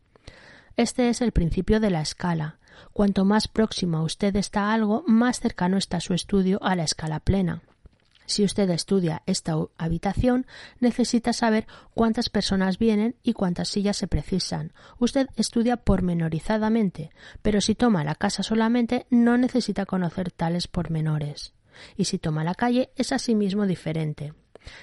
Este 0.76 1.08
es 1.08 1.20
el 1.22 1.32
principio 1.32 1.80
de 1.80 1.90
la 1.90 2.02
escala. 2.02 2.58
Cuanto 2.92 3.24
más 3.24 3.48
próximo 3.48 4.02
usted 4.02 4.36
está 4.36 4.66
a 4.66 4.74
algo, 4.74 5.02
más 5.06 5.40
cercano 5.40 5.76
está 5.76 6.00
su 6.00 6.14
estudio 6.14 6.62
a 6.62 6.76
la 6.76 6.84
escala 6.84 7.20
plena. 7.20 7.62
Si 8.26 8.44
usted 8.44 8.70
estudia 8.70 9.22
esta 9.26 9.54
habitación, 9.76 10.46
necesita 10.80 11.32
saber 11.32 11.66
cuántas 11.94 12.28
personas 12.28 12.78
vienen 12.78 13.16
y 13.22 13.32
cuántas 13.32 13.68
sillas 13.68 13.96
se 13.96 14.06
precisan. 14.06 14.72
Usted 14.98 15.28
estudia 15.36 15.76
pormenorizadamente, 15.76 17.10
pero 17.42 17.60
si 17.60 17.74
toma 17.74 18.04
la 18.04 18.14
casa 18.14 18.42
solamente, 18.42 19.06
no 19.10 19.36
necesita 19.36 19.86
conocer 19.86 20.30
tales 20.30 20.68
pormenores. 20.68 21.52
Y 21.96 22.04
si 22.04 22.18
toma 22.18 22.44
la 22.44 22.54
calle, 22.54 22.90
es 22.96 23.12
asimismo 23.12 23.66
diferente. 23.66 24.34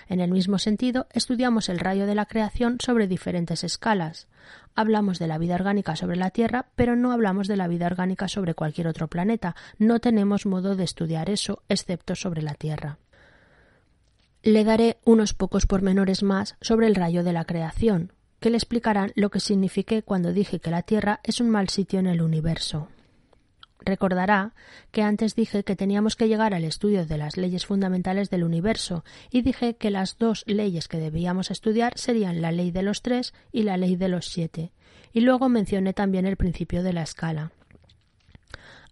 En 0.07 0.19
el 0.19 0.31
mismo 0.31 0.59
sentido, 0.59 1.07
estudiamos 1.13 1.69
el 1.69 1.79
rayo 1.79 2.05
de 2.05 2.15
la 2.15 2.25
creación 2.25 2.77
sobre 2.83 3.07
diferentes 3.07 3.63
escalas. 3.63 4.27
Hablamos 4.75 5.19
de 5.19 5.27
la 5.27 5.37
vida 5.37 5.55
orgánica 5.55 5.95
sobre 5.95 6.17
la 6.17 6.31
Tierra, 6.31 6.67
pero 6.75 6.95
no 6.95 7.11
hablamos 7.11 7.47
de 7.47 7.55
la 7.57 7.67
vida 7.67 7.85
orgánica 7.85 8.27
sobre 8.27 8.55
cualquier 8.55 8.87
otro 8.87 9.07
planeta. 9.07 9.55
No 9.77 9.99
tenemos 9.99 10.45
modo 10.45 10.75
de 10.75 10.83
estudiar 10.83 11.29
eso, 11.29 11.63
excepto 11.69 12.15
sobre 12.15 12.41
la 12.41 12.55
Tierra. 12.55 12.97
Le 14.41 14.63
daré 14.63 14.99
unos 15.03 15.33
pocos 15.33 15.65
pormenores 15.65 16.23
más 16.23 16.55
sobre 16.61 16.87
el 16.87 16.95
rayo 16.95 17.25
de 17.25 17.33
la 17.33 17.43
creación, 17.43 18.13
que 18.39 18.49
le 18.49 18.55
explicarán 18.55 19.11
lo 19.15 19.29
que 19.31 19.41
signifiqué 19.41 20.01
cuando 20.01 20.31
dije 20.31 20.59
que 20.59 20.71
la 20.71 20.81
Tierra 20.81 21.19
es 21.23 21.41
un 21.41 21.49
mal 21.49 21.67
sitio 21.67 21.99
en 21.99 22.07
el 22.07 22.21
universo. 22.21 22.87
Recordará 23.81 24.53
que 24.91 25.01
antes 25.01 25.35
dije 25.35 25.63
que 25.65 25.75
teníamos 25.75 26.15
que 26.15 26.29
llegar 26.29 26.53
al 26.53 26.63
estudio 26.63 27.05
de 27.05 27.17
las 27.17 27.35
leyes 27.35 27.65
fundamentales 27.65 28.29
del 28.29 28.43
universo 28.43 29.03
y 29.29 29.41
dije 29.41 29.75
que 29.75 29.89
las 29.89 30.17
dos 30.17 30.43
leyes 30.47 30.87
que 30.87 30.99
debíamos 30.99 31.51
estudiar 31.51 31.97
serían 31.97 32.41
la 32.41 32.53
ley 32.53 32.71
de 32.71 32.83
los 32.83 33.01
tres 33.01 33.33
y 33.51 33.63
la 33.63 33.75
ley 33.75 33.97
de 33.97 34.07
los 34.07 34.27
siete, 34.27 34.71
y 35.11 35.19
luego 35.19 35.49
mencioné 35.49 35.93
también 35.93 36.25
el 36.25 36.37
principio 36.37 36.81
de 36.81 36.93
la 36.93 37.03
escala. 37.03 37.51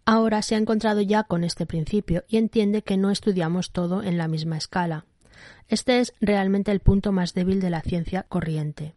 Ahora 0.03 0.41
se 0.41 0.55
ha 0.55 0.57
encontrado 0.57 1.01
ya 1.01 1.23
con 1.23 1.45
este 1.45 1.65
principio 1.65 2.25
y 2.27 2.37
entiende 2.37 2.81
que 2.81 2.97
no 2.97 3.11
estudiamos 3.11 3.71
todo 3.71 4.03
en 4.03 4.17
la 4.17 4.27
misma 4.27 4.57
escala. 4.57 5.05
Este 5.67 5.99
es 5.99 6.13
realmente 6.21 6.71
el 6.71 6.79
punto 6.79 7.11
más 7.11 7.33
débil 7.33 7.59
de 7.59 7.69
la 7.69 7.81
ciencia 7.81 8.23
corriente. 8.23 8.95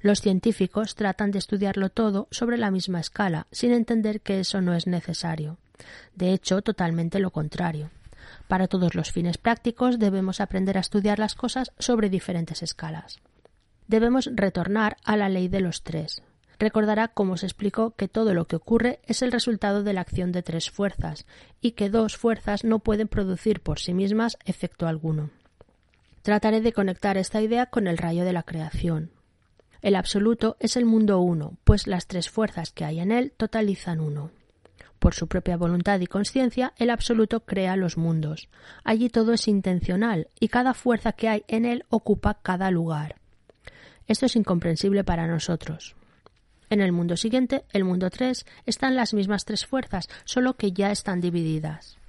Los 0.00 0.20
científicos 0.20 0.94
tratan 0.94 1.30
de 1.30 1.38
estudiarlo 1.38 1.90
todo 1.90 2.28
sobre 2.30 2.58
la 2.58 2.70
misma 2.70 3.00
escala, 3.00 3.46
sin 3.50 3.72
entender 3.72 4.20
que 4.20 4.40
eso 4.40 4.60
no 4.60 4.74
es 4.74 4.86
necesario. 4.86 5.58
De 6.14 6.32
hecho, 6.32 6.62
totalmente 6.62 7.18
lo 7.18 7.30
contrario. 7.30 7.90
Para 8.48 8.68
todos 8.68 8.94
los 8.94 9.12
fines 9.12 9.38
prácticos 9.38 9.98
debemos 9.98 10.40
aprender 10.40 10.76
a 10.76 10.80
estudiar 10.80 11.18
las 11.18 11.34
cosas 11.34 11.72
sobre 11.78 12.10
diferentes 12.10 12.62
escalas. 12.62 13.20
Debemos 13.86 14.30
retornar 14.32 14.96
a 15.04 15.16
la 15.16 15.28
ley 15.28 15.48
de 15.48 15.60
los 15.60 15.82
tres. 15.82 16.22
Recordará 16.58 17.08
cómo 17.08 17.36
se 17.38 17.46
explicó 17.46 17.92
que 17.92 18.06
todo 18.06 18.34
lo 18.34 18.46
que 18.46 18.56
ocurre 18.56 19.00
es 19.06 19.22
el 19.22 19.32
resultado 19.32 19.82
de 19.82 19.94
la 19.94 20.02
acción 20.02 20.30
de 20.30 20.42
tres 20.42 20.70
fuerzas 20.70 21.26
y 21.60 21.72
que 21.72 21.88
dos 21.88 22.16
fuerzas 22.16 22.64
no 22.64 22.80
pueden 22.80 23.08
producir 23.08 23.60
por 23.60 23.80
sí 23.80 23.94
mismas 23.94 24.36
efecto 24.44 24.86
alguno. 24.86 25.30
Trataré 26.22 26.60
de 26.60 26.72
conectar 26.72 27.16
esta 27.16 27.40
idea 27.40 27.66
con 27.66 27.86
el 27.86 27.96
rayo 27.96 28.24
de 28.24 28.32
la 28.32 28.42
creación. 28.42 29.10
El 29.80 29.96
absoluto 29.96 30.56
es 30.60 30.76
el 30.76 30.84
mundo 30.84 31.20
uno, 31.20 31.56
pues 31.64 31.86
las 31.86 32.06
tres 32.06 32.28
fuerzas 32.28 32.72
que 32.72 32.84
hay 32.84 33.00
en 33.00 33.10
él 33.10 33.32
totalizan 33.36 34.00
uno. 34.00 34.30
Por 34.98 35.14
su 35.14 35.28
propia 35.28 35.56
voluntad 35.56 35.98
y 36.00 36.06
conciencia, 36.06 36.74
el 36.76 36.90
absoluto 36.90 37.40
crea 37.46 37.74
los 37.76 37.96
mundos. 37.96 38.50
Allí 38.84 39.08
todo 39.08 39.32
es 39.32 39.48
intencional 39.48 40.28
y 40.38 40.48
cada 40.48 40.74
fuerza 40.74 41.12
que 41.12 41.28
hay 41.30 41.44
en 41.48 41.64
él 41.64 41.84
ocupa 41.88 42.38
cada 42.42 42.70
lugar. 42.70 43.16
Esto 44.06 44.26
es 44.26 44.36
incomprensible 44.36 45.02
para 45.02 45.26
nosotros. 45.26 45.96
En 46.68 46.82
el 46.82 46.92
mundo 46.92 47.16
siguiente, 47.16 47.64
el 47.72 47.84
mundo 47.84 48.10
tres, 48.10 48.44
están 48.66 48.94
las 48.94 49.14
mismas 49.14 49.46
tres 49.46 49.64
fuerzas, 49.64 50.08
solo 50.24 50.54
que 50.56 50.72
ya 50.72 50.90
están 50.90 51.22
divididas. 51.22 51.99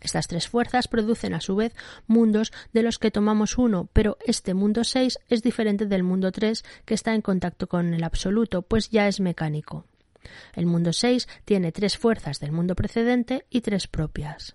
Estas 0.00 0.28
tres 0.28 0.48
fuerzas 0.48 0.88
producen 0.88 1.34
a 1.34 1.40
su 1.40 1.56
vez 1.56 1.74
mundos 2.06 2.52
de 2.72 2.82
los 2.82 2.98
que 2.98 3.10
tomamos 3.10 3.58
uno, 3.58 3.88
pero 3.92 4.16
este 4.24 4.54
mundo 4.54 4.84
6 4.84 5.18
es 5.28 5.42
diferente 5.42 5.86
del 5.86 6.02
mundo 6.02 6.32
3 6.32 6.64
que 6.84 6.94
está 6.94 7.14
en 7.14 7.22
contacto 7.22 7.66
con 7.66 7.92
el 7.94 8.04
absoluto, 8.04 8.62
pues 8.62 8.88
ya 8.90 9.08
es 9.08 9.20
mecánico. 9.20 9.84
El 10.54 10.66
mundo 10.66 10.92
6 10.92 11.28
tiene 11.44 11.72
tres 11.72 11.96
fuerzas 11.96 12.40
del 12.40 12.52
mundo 12.52 12.74
precedente 12.74 13.44
y 13.50 13.60
tres 13.60 13.86
propias. 13.86 14.54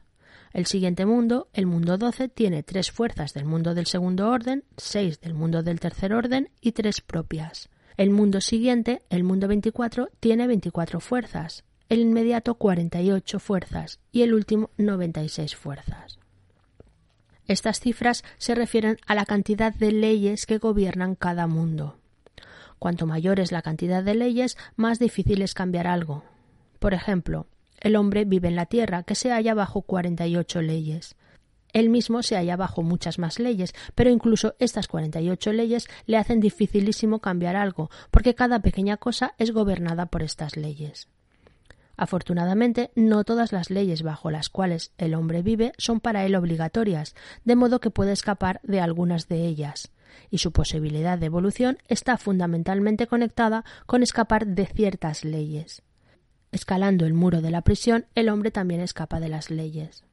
El 0.53 0.65
siguiente 0.67 1.05
mundo, 1.05 1.49
el 1.53 1.65
mundo 1.65 1.97
12, 1.97 2.29
tiene 2.29 2.63
tres 2.63 2.91
fuerzas 2.91 3.33
del 3.33 3.45
mundo 3.45 3.73
del 3.73 3.87
segundo 3.87 4.29
orden, 4.29 4.63
seis 4.77 5.19
del 5.19 5.33
mundo 5.33 5.63
del 5.63 5.79
tercer 5.79 6.13
orden 6.13 6.49
y 6.61 6.71
tres 6.71 7.01
propias. 7.01 7.69
El 7.97 8.09
mundo 8.09 8.39
siguiente, 8.41 9.01
el 9.09 9.23
mundo 9.23 9.47
24, 9.47 10.09
tiene 10.19 10.47
24 10.47 10.99
fuerzas, 10.99 11.65
el 11.89 11.99
inmediato 11.99 12.55
48 12.55 13.39
fuerzas 13.39 13.99
y 14.11 14.23
el 14.23 14.33
último 14.33 14.71
96 14.77 15.55
fuerzas. 15.55 16.19
Estas 17.47 17.79
cifras 17.79 18.23
se 18.37 18.55
refieren 18.55 18.97
a 19.05 19.13
la 19.13 19.25
cantidad 19.25 19.73
de 19.73 19.91
leyes 19.91 20.45
que 20.45 20.57
gobiernan 20.57 21.15
cada 21.15 21.45
mundo. 21.45 21.97
Cuanto 22.79 23.05
mayor 23.05 23.39
es 23.39 23.51
la 23.51 23.61
cantidad 23.61 24.03
de 24.03 24.15
leyes, 24.15 24.57
más 24.75 24.97
difícil 24.97 25.41
es 25.41 25.53
cambiar 25.53 25.87
algo. 25.87 26.23
Por 26.79 26.93
ejemplo, 26.93 27.45
el 27.79 27.95
hombre 27.95 28.25
vive 28.25 28.47
en 28.47 28.55
la 28.55 28.65
Tierra, 28.65 29.03
que 29.03 29.15
se 29.15 29.29
halla 29.29 29.53
bajo 29.53 29.83
48 29.83 30.61
leyes. 30.61 31.15
Él 31.71 31.89
mismo 31.89 32.23
se 32.23 32.35
halla 32.35 32.55
bajo 32.55 32.83
muchas 32.83 33.19
más 33.19 33.37
leyes, 33.37 33.75
pero 33.95 34.09
incluso 34.09 34.55
estas 34.59 34.87
48 34.87 35.51
leyes 35.53 35.87
le 36.05 36.17
hacen 36.17 36.39
dificilísimo 36.39 37.19
cambiar 37.19 37.55
algo, 37.55 37.91
porque 38.11 38.33
cada 38.33 38.59
pequeña 38.59 38.97
cosa 38.97 39.35
es 39.37 39.51
gobernada 39.51 40.07
por 40.07 40.23
estas 40.23 40.55
leyes. 40.57 41.09
Afortunadamente, 41.97 42.91
no 42.95 43.23
todas 43.23 43.51
las 43.51 43.69
leyes 43.69 44.03
bajo 44.03 44.31
las 44.31 44.49
cuales 44.49 44.91
el 44.97 45.15
hombre 45.15 45.41
vive 45.41 45.73
son 45.77 45.99
para 45.99 46.25
él 46.25 46.35
obligatorias, 46.35 47.15
de 47.43 47.55
modo 47.55 47.79
que 47.79 47.89
puede 47.89 48.11
escapar 48.11 48.59
de 48.63 48.81
algunas 48.81 49.27
de 49.27 49.45
ellas, 49.45 49.91
y 50.29 50.39
su 50.39 50.51
posibilidad 50.51 51.17
de 51.17 51.27
evolución 51.27 51.77
está 51.87 52.17
fundamentalmente 52.17 53.07
conectada 53.07 53.63
con 53.85 54.03
escapar 54.03 54.45
de 54.47 54.65
ciertas 54.65 55.23
leyes. 55.23 55.81
Escalando 56.51 57.05
el 57.05 57.13
muro 57.13 57.41
de 57.41 57.51
la 57.51 57.61
prisión, 57.61 58.05
el 58.15 58.29
hombre 58.29 58.51
también 58.51 58.81
escapa 58.81 59.19
de 59.19 59.29
las 59.29 59.49
leyes. 59.49 60.03